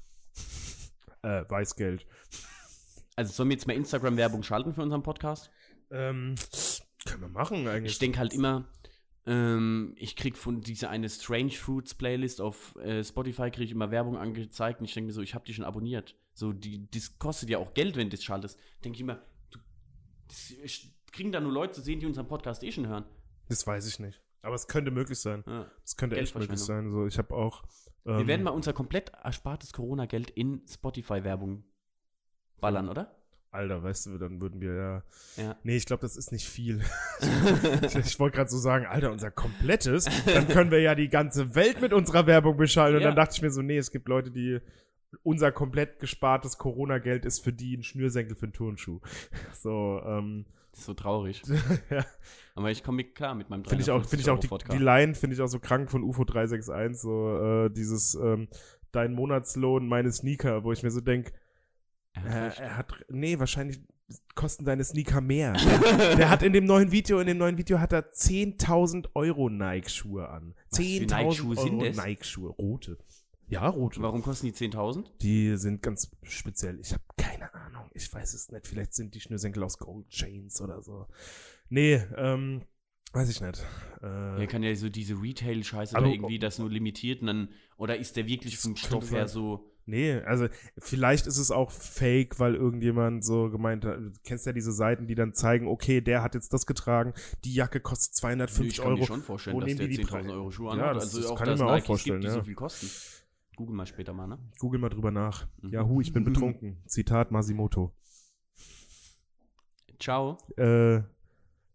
Äh, 1.23 1.43
Weißgeld. 1.49 2.05
Also 3.15 3.33
sollen 3.33 3.49
wir 3.49 3.55
jetzt 3.55 3.67
mal 3.67 3.73
Instagram-Werbung 3.73 4.43
schalten 4.43 4.73
für 4.73 4.81
unseren 4.81 5.03
Podcast? 5.03 5.49
Ähm, 5.91 6.35
können 7.05 7.21
wir 7.21 7.29
machen 7.29 7.67
eigentlich. 7.67 7.93
Ich 7.93 7.99
denke 7.99 8.19
halt 8.19 8.33
immer, 8.33 8.67
ähm, 9.25 9.93
ich 9.97 10.15
krieg 10.15 10.37
von 10.37 10.61
dieser 10.61 10.89
eine 10.89 11.09
Strange 11.09 11.51
Fruits 11.51 11.93
Playlist 11.95 12.41
auf 12.41 12.75
äh, 12.77 13.03
Spotify 13.03 13.51
kriege 13.51 13.65
ich 13.65 13.71
immer 13.71 13.91
Werbung 13.91 14.17
angezeigt 14.17 14.79
und 14.79 14.85
ich 14.85 14.93
denke 14.93 15.07
mir 15.07 15.13
so, 15.13 15.21
ich 15.21 15.35
habe 15.35 15.45
die 15.45 15.53
schon 15.53 15.65
abonniert. 15.65 16.17
So, 16.33 16.51
die, 16.51 16.89
das 16.89 17.19
kostet 17.19 17.49
ja 17.49 17.59
auch 17.59 17.73
Geld, 17.73 17.95
wenn 17.95 18.09
du 18.09 18.15
das 18.15 18.23
schaltest. 18.23 18.59
Denke 18.83 18.95
ich 18.95 19.01
immer, 19.01 19.21
du, 19.51 19.59
das 20.27 20.37
sch- 20.65 20.91
kriegen 21.11 21.31
da 21.31 21.39
nur 21.39 21.51
Leute 21.51 21.73
zu 21.73 21.81
sehen, 21.81 21.99
die 21.99 22.07
unseren 22.07 22.27
Podcast 22.27 22.63
eh 22.63 22.71
schon 22.71 22.87
hören. 22.87 23.05
Das 23.49 23.67
weiß 23.67 23.87
ich 23.87 23.99
nicht. 23.99 24.19
Aber 24.41 24.55
es 24.55 24.67
könnte 24.67 24.89
möglich 24.89 25.19
sein. 25.19 25.43
Ja. 25.45 25.71
Es 25.85 25.95
könnte 25.95 26.17
echt 26.17 26.35
möglich 26.35 26.59
sein. 26.59 26.89
So, 26.89 27.05
ich 27.05 27.17
habe 27.17 27.35
auch. 27.35 27.63
Wir 28.05 28.19
ähm, 28.19 28.27
werden 28.27 28.43
mal 28.43 28.51
unser 28.51 28.73
komplett 28.73 29.11
erspartes 29.23 29.73
Corona-Geld 29.73 30.29
in 30.31 30.61
Spotify-Werbung 30.67 31.63
ballern, 32.59 32.89
oder? 32.89 33.15
Alter, 33.51 33.83
weißt 33.83 34.07
du, 34.07 34.17
dann 34.17 34.41
würden 34.41 34.61
wir 34.61 34.73
ja. 34.73 35.03
Ja. 35.37 35.55
Nee, 35.63 35.75
ich 35.77 35.85
glaube, 35.85 36.01
das 36.01 36.17
ist 36.17 36.31
nicht 36.31 36.47
viel. 36.49 36.81
ich 37.83 37.95
ich 37.95 38.19
wollte 38.19 38.37
gerade 38.37 38.49
so 38.49 38.57
sagen, 38.57 38.87
Alter, 38.87 39.11
unser 39.11 39.29
komplettes, 39.29 40.05
dann 40.25 40.47
können 40.47 40.71
wir 40.71 40.81
ja 40.81 40.95
die 40.95 41.07
ganze 41.07 41.53
Welt 41.53 41.79
mit 41.79 41.93
unserer 41.93 42.25
Werbung 42.25 42.57
beschallen. 42.57 42.95
Und 42.95 43.01
Ja. 43.01 43.07
dann 43.09 43.15
dachte 43.15 43.35
ich 43.35 43.41
mir 43.43 43.51
so, 43.51 43.61
nee, 43.61 43.77
es 43.77 43.91
gibt 43.91 44.07
Leute, 44.07 44.31
die 44.31 44.59
unser 45.21 45.51
komplett 45.51 45.99
gespartes 45.99 46.57
Corona-Geld 46.57 47.25
ist 47.25 47.43
für 47.43 47.53
die 47.53 47.77
ein 47.77 47.83
Schnürsenkel 47.83 48.35
für 48.35 48.45
einen 48.47 48.53
Turnschuh. 48.53 48.99
So, 49.53 50.01
ähm, 50.03 50.45
ist 50.73 50.85
so 50.85 50.93
traurig. 50.93 51.41
ja, 51.89 52.05
Aber 52.55 52.71
ich 52.71 52.83
komme 52.83 52.97
mit 52.97 53.15
klar 53.15 53.35
mit 53.35 53.49
meinem 53.49 53.65
finde 53.65 53.83
ich 53.83 53.91
auch, 53.91 54.05
finde 54.05 54.23
ich 54.23 54.29
auch 54.29 54.39
die, 54.39 54.47
350 54.47 54.77
die 54.77 54.83
Line 54.83 55.15
finde 55.15 55.35
ich 55.35 55.41
auch 55.41 55.47
so 55.47 55.59
krank 55.59 55.89
von 55.89 56.03
UFO 56.03 56.23
361, 56.23 57.01
so 57.01 57.37
äh, 57.37 57.69
dieses 57.69 58.15
ähm, 58.15 58.47
dein 58.91 59.13
Monatslohn, 59.13 59.87
meine 59.87 60.11
Sneaker, 60.11 60.63
wo 60.63 60.71
ich 60.71 60.83
mir 60.83 60.91
so 60.91 61.01
denke, 61.01 61.33
Er 62.13 62.23
hat 62.23 62.59
äh, 62.59 62.63
er 62.63 62.77
hat, 62.77 63.05
nee, 63.09 63.39
wahrscheinlich 63.39 63.81
kosten 64.35 64.65
deine 64.65 64.83
Sneaker 64.83 65.21
mehr. 65.21 65.53
Der, 66.17 66.29
hat 66.29 66.43
in 66.43 66.53
dem 66.53 66.65
neuen 66.65 66.91
Video, 66.91 67.19
in 67.19 67.27
dem 67.27 67.37
neuen 67.37 67.57
Video 67.57 67.79
hat 67.79 67.93
er 67.93 68.11
10.000 68.11 69.09
Euro 69.15 69.49
Nike-Schuhe 69.49 70.29
an. 70.29 70.53
Was 70.69 70.77
für 70.77 70.83
10.000 70.83 71.15
Nike-Schuhe 71.15 71.55
sind 71.55 71.81
Euro? 71.81 71.91
Nike-Schuhe, 71.95 72.49
rote. 72.51 72.97
Ja, 73.53 73.67
rote. 73.67 74.01
Warum 74.01 74.21
kosten 74.23 74.47
die 74.47 74.53
10.000? 74.53 75.05
Die 75.21 75.55
sind 75.57 75.81
ganz 75.81 76.11
speziell. 76.23 76.79
Ich 76.79 76.91
habe 76.93 77.03
keine 77.17 77.53
Ahnung. 77.53 77.89
Ich 77.93 78.11
weiß 78.11 78.33
es 78.33 78.51
nicht. 78.51 78.67
Vielleicht 78.67 78.93
sind 78.93 79.13
die 79.15 79.19
Schnürsenkel 79.21 79.63
aus 79.63 79.77
Gold 79.77 80.09
Chains 80.09 80.59
oder 80.61 80.81
so. 80.81 81.07
Nee, 81.69 82.01
ähm, 82.17 82.63
weiß 83.13 83.29
ich 83.29 83.41
nicht. 83.41 83.65
Äh, 84.01 84.41
Ja, 84.41 84.45
kann 84.47 84.63
ja 84.63 84.73
so 84.75 84.89
diese 84.89 85.15
Retail-Scheiße 85.21 85.95
oder 85.95 86.07
irgendwie 86.07 86.39
das 86.39 86.57
nur 86.59 86.69
limitiert 86.69 87.21
und 87.21 87.27
dann, 87.27 87.49
oder 87.77 87.97
ist 87.97 88.15
der 88.17 88.27
wirklich 88.27 88.57
vom 88.57 88.75
Stoff 88.75 89.11
her 89.11 89.27
so, 89.27 89.69
Nee, 89.85 90.13
also 90.21 90.47
vielleicht 90.77 91.27
ist 91.27 91.37
es 91.37 91.51
auch 91.51 91.69
fake, 91.69 92.39
weil 92.39 92.55
irgendjemand 92.55 93.25
so 93.25 93.49
gemeint 93.49 93.83
hat, 93.83 93.97
du 93.97 94.13
kennst 94.23 94.45
ja 94.45 94.53
diese 94.53 94.71
Seiten, 94.71 95.07
die 95.07 95.15
dann 95.15 95.33
zeigen, 95.33 95.67
okay, 95.67 95.99
der 95.99 96.23
hat 96.23 96.35
jetzt 96.35 96.53
das 96.53 96.65
getragen, 96.65 97.13
die 97.43 97.53
Jacke 97.53 97.81
kostet 97.81 98.13
Nö, 98.13 98.19
250 98.19 98.65
ich 98.67 98.77
kann 98.77 98.93
mir 98.93 98.99
Euro. 98.99 99.05
schon 99.05 99.21
vorstellen, 99.21 99.57
Wo 99.57 99.59
dass 99.59 99.75
der 99.75 99.87
die 99.89 99.97
die 99.97 100.05
10.000 100.05 100.07
Preise? 100.09 100.31
Euro 100.31 100.51
Schuhe 100.51 100.67
Ja, 100.67 100.71
anhat. 100.83 100.95
das- 100.95 101.03
Also 101.03 101.21
das 101.21 101.31
auch, 101.31 101.37
kann 101.37 101.53
ich 101.53 101.59
mir 101.59 101.65
auch 101.65 101.71
Nikes 101.73 101.87
vorstellen, 101.87 102.21
gibt, 102.21 102.23
die 102.31 102.33
ja. 102.33 102.39
so 102.41 102.43
viel 102.45 102.55
kosten. 102.55 102.89
Google 103.55 103.75
mal 103.75 103.85
später 103.85 104.13
mal, 104.13 104.27
ne? 104.27 104.39
Google 104.59 104.79
mal 104.79 104.89
drüber 104.89 105.11
nach. 105.11 105.47
Mhm. 105.61 105.69
Yahoo, 105.69 106.01
ich 106.01 106.13
bin 106.13 106.23
betrunken. 106.23 106.77
Zitat 106.87 107.31
Masimoto. 107.31 107.93
Ciao. 109.99 110.37
Äh, 110.57 111.01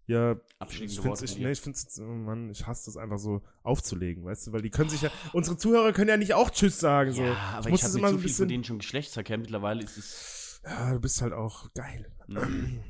ja, 0.07 0.37
ich 0.67 0.99
finde 1.01 1.25
ich, 1.25 1.39
nee, 1.39 1.51
ich 1.51 1.61
find's, 1.61 2.01
oh 2.01 2.05
Mann, 2.05 2.49
ich 2.51 2.67
hasse 2.67 2.87
das 2.87 2.97
einfach 2.97 3.19
so 3.19 3.43
aufzulegen, 3.63 4.25
weißt 4.25 4.47
du, 4.47 4.53
weil 4.53 4.63
die 4.63 4.71
können 4.71 4.89
sich 4.89 5.03
ja, 5.03 5.11
unsere 5.35 5.59
Zuhörer 5.59 5.93
können 5.93 6.09
ja 6.09 6.17
nicht 6.17 6.33
auch 6.33 6.49
Tschüss 6.49 6.81
sagen, 6.81 7.13
so. 7.13 7.23
Ja, 7.23 7.35
aber 7.35 7.67
ich, 7.67 7.73
muss 7.73 7.83
habe 7.83 7.93
das 7.93 7.95
mit 7.95 8.03
immer 8.03 8.13
so 8.13 8.19
viel 8.19 8.31
von 8.31 8.49
denen 8.49 8.65
schon 8.65 8.79
Geschlechtsverkehr. 8.79 9.37
Mittlerweile 9.37 9.83
ist 9.83 9.99
es, 9.99 10.63
ja, 10.65 10.95
du 10.95 11.01
bist 11.01 11.21
halt 11.21 11.35
auch 11.35 11.73
geil. 11.75 12.11
Mhm. 12.27 12.81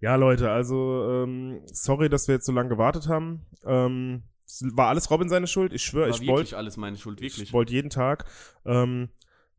Ja, 0.00 0.16
Leute, 0.16 0.50
also, 0.50 1.08
ähm, 1.08 1.62
sorry, 1.66 2.08
dass 2.08 2.26
wir 2.28 2.34
jetzt 2.34 2.46
so 2.46 2.52
lange 2.52 2.68
gewartet 2.68 3.08
haben. 3.08 3.46
Ähm, 3.64 4.24
war 4.74 4.88
alles 4.88 5.10
Robin 5.10 5.28
seine 5.28 5.46
Schuld. 5.46 5.72
Ich 5.72 5.82
schwöre, 5.82 6.08
ich 6.08 6.16
wirklich 6.16 6.28
wollte 6.28 6.56
alles 6.56 6.76
meine 6.76 6.96
Schuld, 6.96 7.20
wirklich. 7.20 7.42
ich 7.42 7.52
wollte 7.52 7.72
jeden 7.72 7.90
Tag. 7.90 8.24
Ähm, 8.64 9.10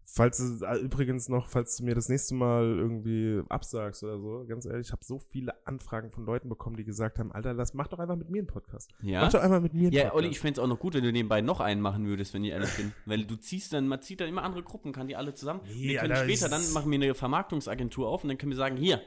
falls 0.06 0.38
du, 0.38 0.66
äh, 0.66 0.78
übrigens 0.80 1.30
noch, 1.30 1.48
falls 1.48 1.78
du 1.78 1.84
mir 1.84 1.96
das 1.96 2.10
nächste 2.10 2.34
Mal 2.36 2.64
irgendwie 2.78 3.42
absagst 3.50 4.04
oder 4.04 4.20
so, 4.20 4.46
ganz 4.48 4.66
ehrlich, 4.66 4.88
ich 4.88 4.92
habe 4.92 5.04
so 5.06 5.20
viele 5.20 5.54
Anfragen 5.66 6.10
von 6.12 6.26
Leuten 6.26 6.50
bekommen, 6.50 6.76
die 6.76 6.84
gesagt 6.84 7.20
haben, 7.20 7.32
Alter, 7.32 7.54
lass, 7.54 7.74
mach 7.74 7.88
doch 7.88 8.00
einfach 8.00 8.16
mit 8.16 8.30
mir 8.30 8.40
einen 8.40 8.48
Podcast. 8.48 8.92
Ja? 9.02 9.22
Mach 9.22 9.32
doch 9.32 9.42
einfach 9.42 9.62
mit 9.62 9.74
mir 9.74 9.88
einen 9.88 9.92
Ja, 9.94 10.04
Podcast. 10.04 10.18
Olli, 10.18 10.28
ich 10.30 10.40
fände 10.40 10.60
es 10.60 10.64
auch 10.64 10.68
noch 10.68 10.80
gut, 10.80 10.96
wenn 10.96 11.04
du 11.04 11.12
nebenbei 11.12 11.42
noch 11.42 11.60
einen 11.60 11.82
machen 11.82 12.08
würdest, 12.08 12.34
wenn 12.34 12.44
ich 12.44 12.52
ehrlich 12.52 12.76
bin. 12.76 12.94
Weil 13.06 13.26
du 13.26 13.36
ziehst 13.36 13.74
dann, 13.74 13.88
man 13.88 14.02
zieht 14.02 14.22
dann 14.22 14.28
immer 14.28 14.44
andere 14.44 14.64
Gruppen, 14.64 14.92
kann 14.92 15.08
die 15.08 15.16
alle 15.16 15.34
zusammen. 15.34 15.62
Nee, 15.66 15.90
wir 15.90 16.00
können 16.00 16.16
später, 16.16 16.50
dann 16.50 16.72
machen 16.74 16.92
wir 16.92 16.96
eine 16.96 17.14
Vermarktungsagentur 17.14 18.08
auf 18.08 18.24
und 18.24 18.30
dann 18.30 18.38
können 18.38 18.52
wir 18.52 18.58
sagen, 18.58 18.78
hier, 18.78 19.02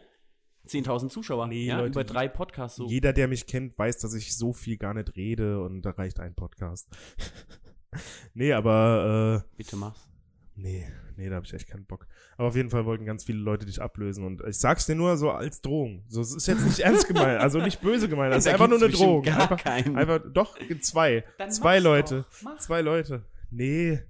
10.000 0.67 1.09
Zuschauer, 1.09 1.47
Nee, 1.49 1.67
ja, 1.67 1.79
Leute, 1.79 1.91
über 1.91 2.05
drei 2.05 2.29
Podcasts 2.29 2.77
so. 2.77 2.89
Jeder, 2.89 3.13
der 3.13 3.29
mich 3.29 3.47
kennt, 3.47 3.79
weiß, 3.79 3.99
dass 3.99 4.15
ich 4.15 4.37
so 4.37 4.53
viel 4.53 4.77
gar 4.77 4.95
nicht 4.95 5.17
rede 5.17 5.61
und 5.63 5.83
da 5.83 5.91
reicht 5.91 6.21
ein 6.21 6.35
Podcast. 6.35 6.89
nee, 8.35 8.53
aber 8.53 9.45
äh, 9.45 9.57
Bitte 9.57 9.77
mach's. 9.77 10.09
nee, 10.55 10.87
nee, 11.17 11.29
da 11.29 11.37
habe 11.37 11.47
ich 11.47 11.53
echt 11.53 11.69
keinen 11.69 11.85
Bock. 11.85 12.07
Aber 12.37 12.49
auf 12.49 12.57
jeden 12.57 12.71
Fall 12.71 12.87
wollten 12.87 13.05
ganz 13.05 13.25
viele 13.25 13.39
Leute 13.39 13.67
dich 13.67 13.81
ablösen 13.83 14.25
und 14.25 14.43
ich 14.47 14.59
sag's 14.59 14.87
dir 14.87 14.95
nur 14.95 15.17
so 15.17 15.31
als 15.31 15.61
Drohung. 15.61 16.05
So, 16.09 16.21
es 16.21 16.35
ist 16.35 16.47
jetzt 16.47 16.65
nicht 16.65 16.79
ernst 16.85 17.07
gemeint, 17.09 17.41
also 17.41 17.59
nicht 17.59 17.81
böse 17.81 18.09
gemeint, 18.09 18.33
das 18.33 18.39
ist 18.39 18.47
Da 18.47 18.53
einfach 18.53 18.69
nur 18.69 18.79
eine 18.79 18.89
Drohung. 18.89 19.23
Gar 19.23 19.43
Einfach, 19.43 19.63
keinen. 19.63 19.97
einfach, 19.97 20.21
doch, 20.33 20.57
zwei. 20.81 21.25
Dann 21.39 21.51
zwei 21.51 21.79
Leute. 21.81 22.25
Zwei 22.59 22.81
Leute. 22.81 23.25
Nee. 23.51 24.01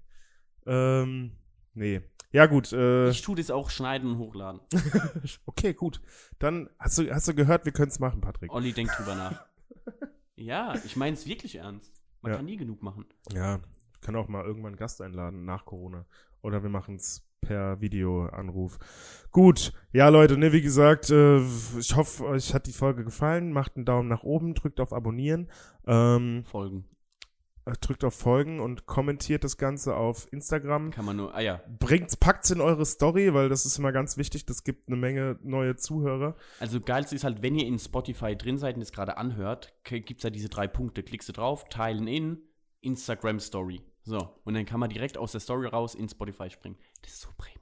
Ähm, 0.67 1.33
nee. 1.75 2.01
Ja, 2.33 2.47
gut. 2.47 2.73
Äh, 2.73 3.11
Ich 3.11 3.23
tue 3.23 3.37
das 3.37 3.51
auch 3.51 3.71
schneiden 3.71 4.11
und 4.13 4.19
hochladen. 4.19 4.61
okay, 5.47 5.75
gut. 5.75 6.01
Dann 6.39 6.69
hast 6.79 6.99
du, 6.99 7.11
hast 7.15 7.29
du 7.29 7.35
gehört, 7.35 7.65
wir 7.65 7.73
können's 7.73 7.99
machen, 7.99 8.21
Patrick. 8.21 8.53
Olli 8.53 8.73
denkt 8.73 8.93
drüber 8.99 9.15
nach. 9.15 9.45
Ja, 10.35 10.75
ich 10.85 10.97
meine 10.97 11.15
es 11.15 11.27
wirklich 11.27 11.57
ernst. 11.57 11.93
Man 12.21 12.33
Ja. 12.33 12.37
kann 12.39 12.47
nie 12.47 12.57
genug 12.57 12.83
machen. 12.83 13.05
Ja, 13.33 13.61
ich 13.95 14.01
kann 14.01 14.17
auch 14.17 14.27
mal 14.27 14.45
irgendwann 14.45 14.71
einen 14.73 14.77
Gast 14.77 15.01
einladen 15.01 15.45
nach 15.45 15.67
Corona. 15.67 16.05
Oder 16.41 16.63
wir 16.65 16.71
machen 16.71 16.97
es 16.97 17.25
per 17.43 17.81
Videoanruf. 17.81 18.79
Gut, 19.31 19.73
ja 19.93 20.09
Leute, 20.09 20.37
ne, 20.39 20.53
wie 20.53 20.63
gesagt, 20.63 21.11
äh, 21.11 21.39
ich 21.79 21.95
hoffe, 21.95 22.25
euch 22.27 22.55
hat 22.55 22.67
die 22.67 22.73
Folge 22.73 23.05
gefallen. 23.05 23.53
Macht 23.53 23.77
einen 23.77 23.85
Daumen 23.85 24.09
nach 24.09 24.25
oben, 24.25 24.55
drückt 24.55 24.81
auf 24.81 24.93
Abonnieren, 24.93 25.49
ähm, 25.87 26.43
Folgen. 26.45 26.87
Äh, 27.65 27.73
drückt 27.81 28.05
auf 28.05 28.15
Folgen 28.15 28.61
und 28.61 28.87
kommentiert 28.87 29.45
das 29.45 29.57
Ganze 29.57 29.97
auf 29.97 30.27
Instagram. 30.33 30.91
Kann 30.91 31.05
man 31.05 31.17
nur, 31.17 31.35
ah 31.35 31.41
ja. 31.41 31.61
Bringt, 31.79 32.19
packt's 32.21 32.51
in 32.51 32.61
eure 32.61 32.85
Story, 32.85 33.35
weil 33.35 33.49
das 33.49 33.67
ist 33.67 33.79
immer 33.79 33.93
ganz 33.93 34.17
wichtig. 34.17 34.47
Das 34.47 34.65
gibt 34.65 34.89
eine 34.89 34.97
Menge 34.97 35.39
neue 35.43 35.77
Zuhörer. 35.77 36.37
Also 36.61 36.81
geilste 36.81 37.15
ist 37.15 37.25
halt, 37.25 37.43
wenn 37.43 37.55
ihr 37.55 37.67
in 37.67 37.79
Spotify 37.79 38.37
drin 38.37 38.59
seid 38.59 38.77
und 38.77 38.83
es 38.83 38.93
gerade 38.93 39.17
anhört, 39.17 39.75
gibt 39.85 40.19
es 40.19 40.23
ja 40.23 40.31
diese 40.31 40.49
drei 40.49 40.67
Punkte. 40.67 41.03
Klickst 41.03 41.29
du 41.29 41.33
drauf, 41.33 41.65
teilen 41.69 42.07
in, 42.07 42.39
Instagram 42.81 43.41
Story. 43.41 43.81
So, 44.05 44.19
und 44.45 44.55
dann 44.55 44.67
kann 44.67 44.81
man 44.81 44.91
direkt 44.91 45.17
aus 45.17 45.33
der 45.33 45.41
Story 45.41 45.69
raus 45.69 45.95
in 45.95 46.09
Spotify 46.09 46.51
springen. 46.51 46.77
Das 47.03 47.13
ist 47.13 47.21
so 47.21 47.29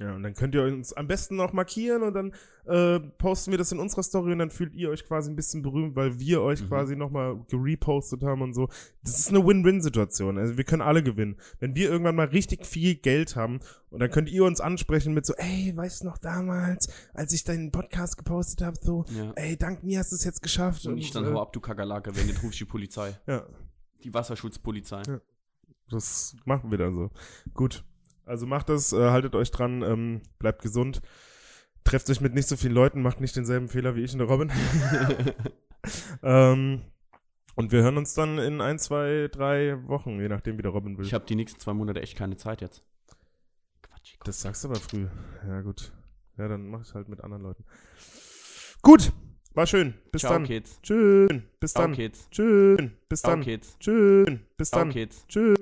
Ja, 0.00 0.14
und 0.14 0.22
dann 0.22 0.32
könnt 0.34 0.54
ihr 0.54 0.62
uns 0.62 0.92
am 0.92 1.08
besten 1.08 1.34
noch 1.34 1.52
markieren 1.52 2.02
und 2.04 2.14
dann 2.14 2.32
äh, 2.66 3.00
posten 3.00 3.50
wir 3.50 3.58
das 3.58 3.72
in 3.72 3.80
unserer 3.80 4.04
Story 4.04 4.30
und 4.32 4.38
dann 4.38 4.50
fühlt 4.50 4.72
ihr 4.74 4.90
euch 4.90 5.04
quasi 5.04 5.28
ein 5.28 5.34
bisschen 5.34 5.60
berühmt, 5.62 5.96
weil 5.96 6.20
wir 6.20 6.40
euch 6.42 6.62
Mhm. 6.62 6.68
quasi 6.68 6.94
nochmal 6.94 7.44
gerepostet 7.48 8.22
haben 8.22 8.42
und 8.42 8.54
so. 8.54 8.68
Das 9.02 9.18
ist 9.18 9.30
eine 9.30 9.44
Win-Win-Situation. 9.44 10.38
Also 10.38 10.56
wir 10.56 10.62
können 10.62 10.82
alle 10.82 11.02
gewinnen. 11.02 11.36
Wenn 11.58 11.74
wir 11.74 11.90
irgendwann 11.90 12.14
mal 12.14 12.28
richtig 12.28 12.64
viel 12.64 12.94
Geld 12.94 13.34
haben 13.34 13.58
und 13.90 13.98
dann 14.00 14.10
könnt 14.10 14.28
ihr 14.30 14.44
uns 14.44 14.60
ansprechen 14.60 15.14
mit 15.14 15.26
so, 15.26 15.34
ey, 15.34 15.72
weißt 15.76 16.02
du 16.02 16.06
noch 16.06 16.18
damals, 16.18 16.88
als 17.14 17.32
ich 17.32 17.42
deinen 17.42 17.72
Podcast 17.72 18.16
gepostet 18.18 18.62
habe, 18.64 18.76
so, 18.80 19.04
Ja. 19.08 19.32
ey, 19.34 19.56
dank 19.56 19.82
mir 19.82 19.98
hast 19.98 20.12
du 20.12 20.16
es 20.16 20.22
jetzt 20.24 20.42
geschafft. 20.42 20.86
Und 20.86 20.98
ich 20.98 21.10
dann 21.10 21.24
äh, 21.24 21.32
hau 21.32 21.40
ab, 21.42 21.52
du 21.52 21.58
Kakerlake, 21.60 22.14
wenn 22.14 22.26
nicht 22.26 22.40
rufst 22.44 22.60
die 22.60 22.64
Polizei. 22.66 23.18
Ja, 23.26 23.44
Die 24.04 24.14
Wasserschutzpolizei. 24.14 25.02
Ja. 25.08 25.20
das 25.90 26.36
machen 26.44 26.70
wir 26.70 26.78
dann 26.78 26.94
so. 26.94 27.10
Gut. 27.54 27.82
Also 28.28 28.46
macht 28.46 28.68
das, 28.68 28.92
äh, 28.92 29.10
haltet 29.10 29.34
euch 29.34 29.50
dran, 29.50 29.82
ähm, 29.82 30.22
bleibt 30.38 30.62
gesund. 30.62 31.00
Trefft 31.84 32.10
euch 32.10 32.20
mit 32.20 32.34
nicht 32.34 32.48
so 32.48 32.56
vielen 32.56 32.74
Leuten, 32.74 33.00
macht 33.00 33.20
nicht 33.20 33.34
denselben 33.34 33.68
Fehler 33.68 33.96
wie 33.96 34.02
ich 34.02 34.12
und 34.12 34.18
der 34.18 34.28
Robin. 34.28 34.52
ähm, 36.22 36.82
und 37.54 37.72
wir 37.72 37.82
hören 37.82 37.96
uns 37.96 38.14
dann 38.14 38.38
in 38.38 38.60
ein, 38.60 38.78
zwei, 38.78 39.28
drei 39.32 39.78
Wochen, 39.88 40.20
je 40.20 40.28
nachdem, 40.28 40.58
wie 40.58 40.62
der 40.62 40.70
Robin 40.70 40.98
will. 40.98 41.06
Ich 41.06 41.14
habe 41.14 41.24
die 41.24 41.34
nächsten 41.34 41.58
zwei 41.58 41.72
Monate 41.72 42.02
echt 42.02 42.16
keine 42.16 42.36
Zeit 42.36 42.60
jetzt. 42.60 42.84
Quatsch. 43.82 44.16
Das 44.24 44.42
sagst 44.42 44.64
du 44.64 44.68
aber 44.68 44.78
früh. 44.78 45.06
Ja, 45.46 45.62
gut. 45.62 45.92
Ja, 46.36 46.48
dann 46.48 46.68
mach 46.68 46.82
ich 46.82 46.94
halt 46.94 47.08
mit 47.08 47.22
anderen 47.24 47.42
Leuten. 47.42 47.64
Gut, 48.82 49.12
war 49.54 49.66
schön. 49.66 49.94
Bis 50.12 50.20
Ciao, 50.20 50.34
dann. 50.34 50.44
Kids. 50.44 50.80
Tschüss. 50.82 51.30
Bis 51.58 51.72
Ciao, 51.72 51.82
dann. 51.84 51.94
Kids. 51.94 52.28
Tschüss. 52.30 52.78
Bis 53.08 53.20
Ciao, 53.20 53.32
dann. 53.32 53.40
Kids. 53.40 53.78
Tschüss. 53.80 54.28
Bis 54.56 54.70
Ciao, 54.70 54.80
dann. 54.80 54.90
Kids. 54.90 55.26
Tschüss. 55.26 55.58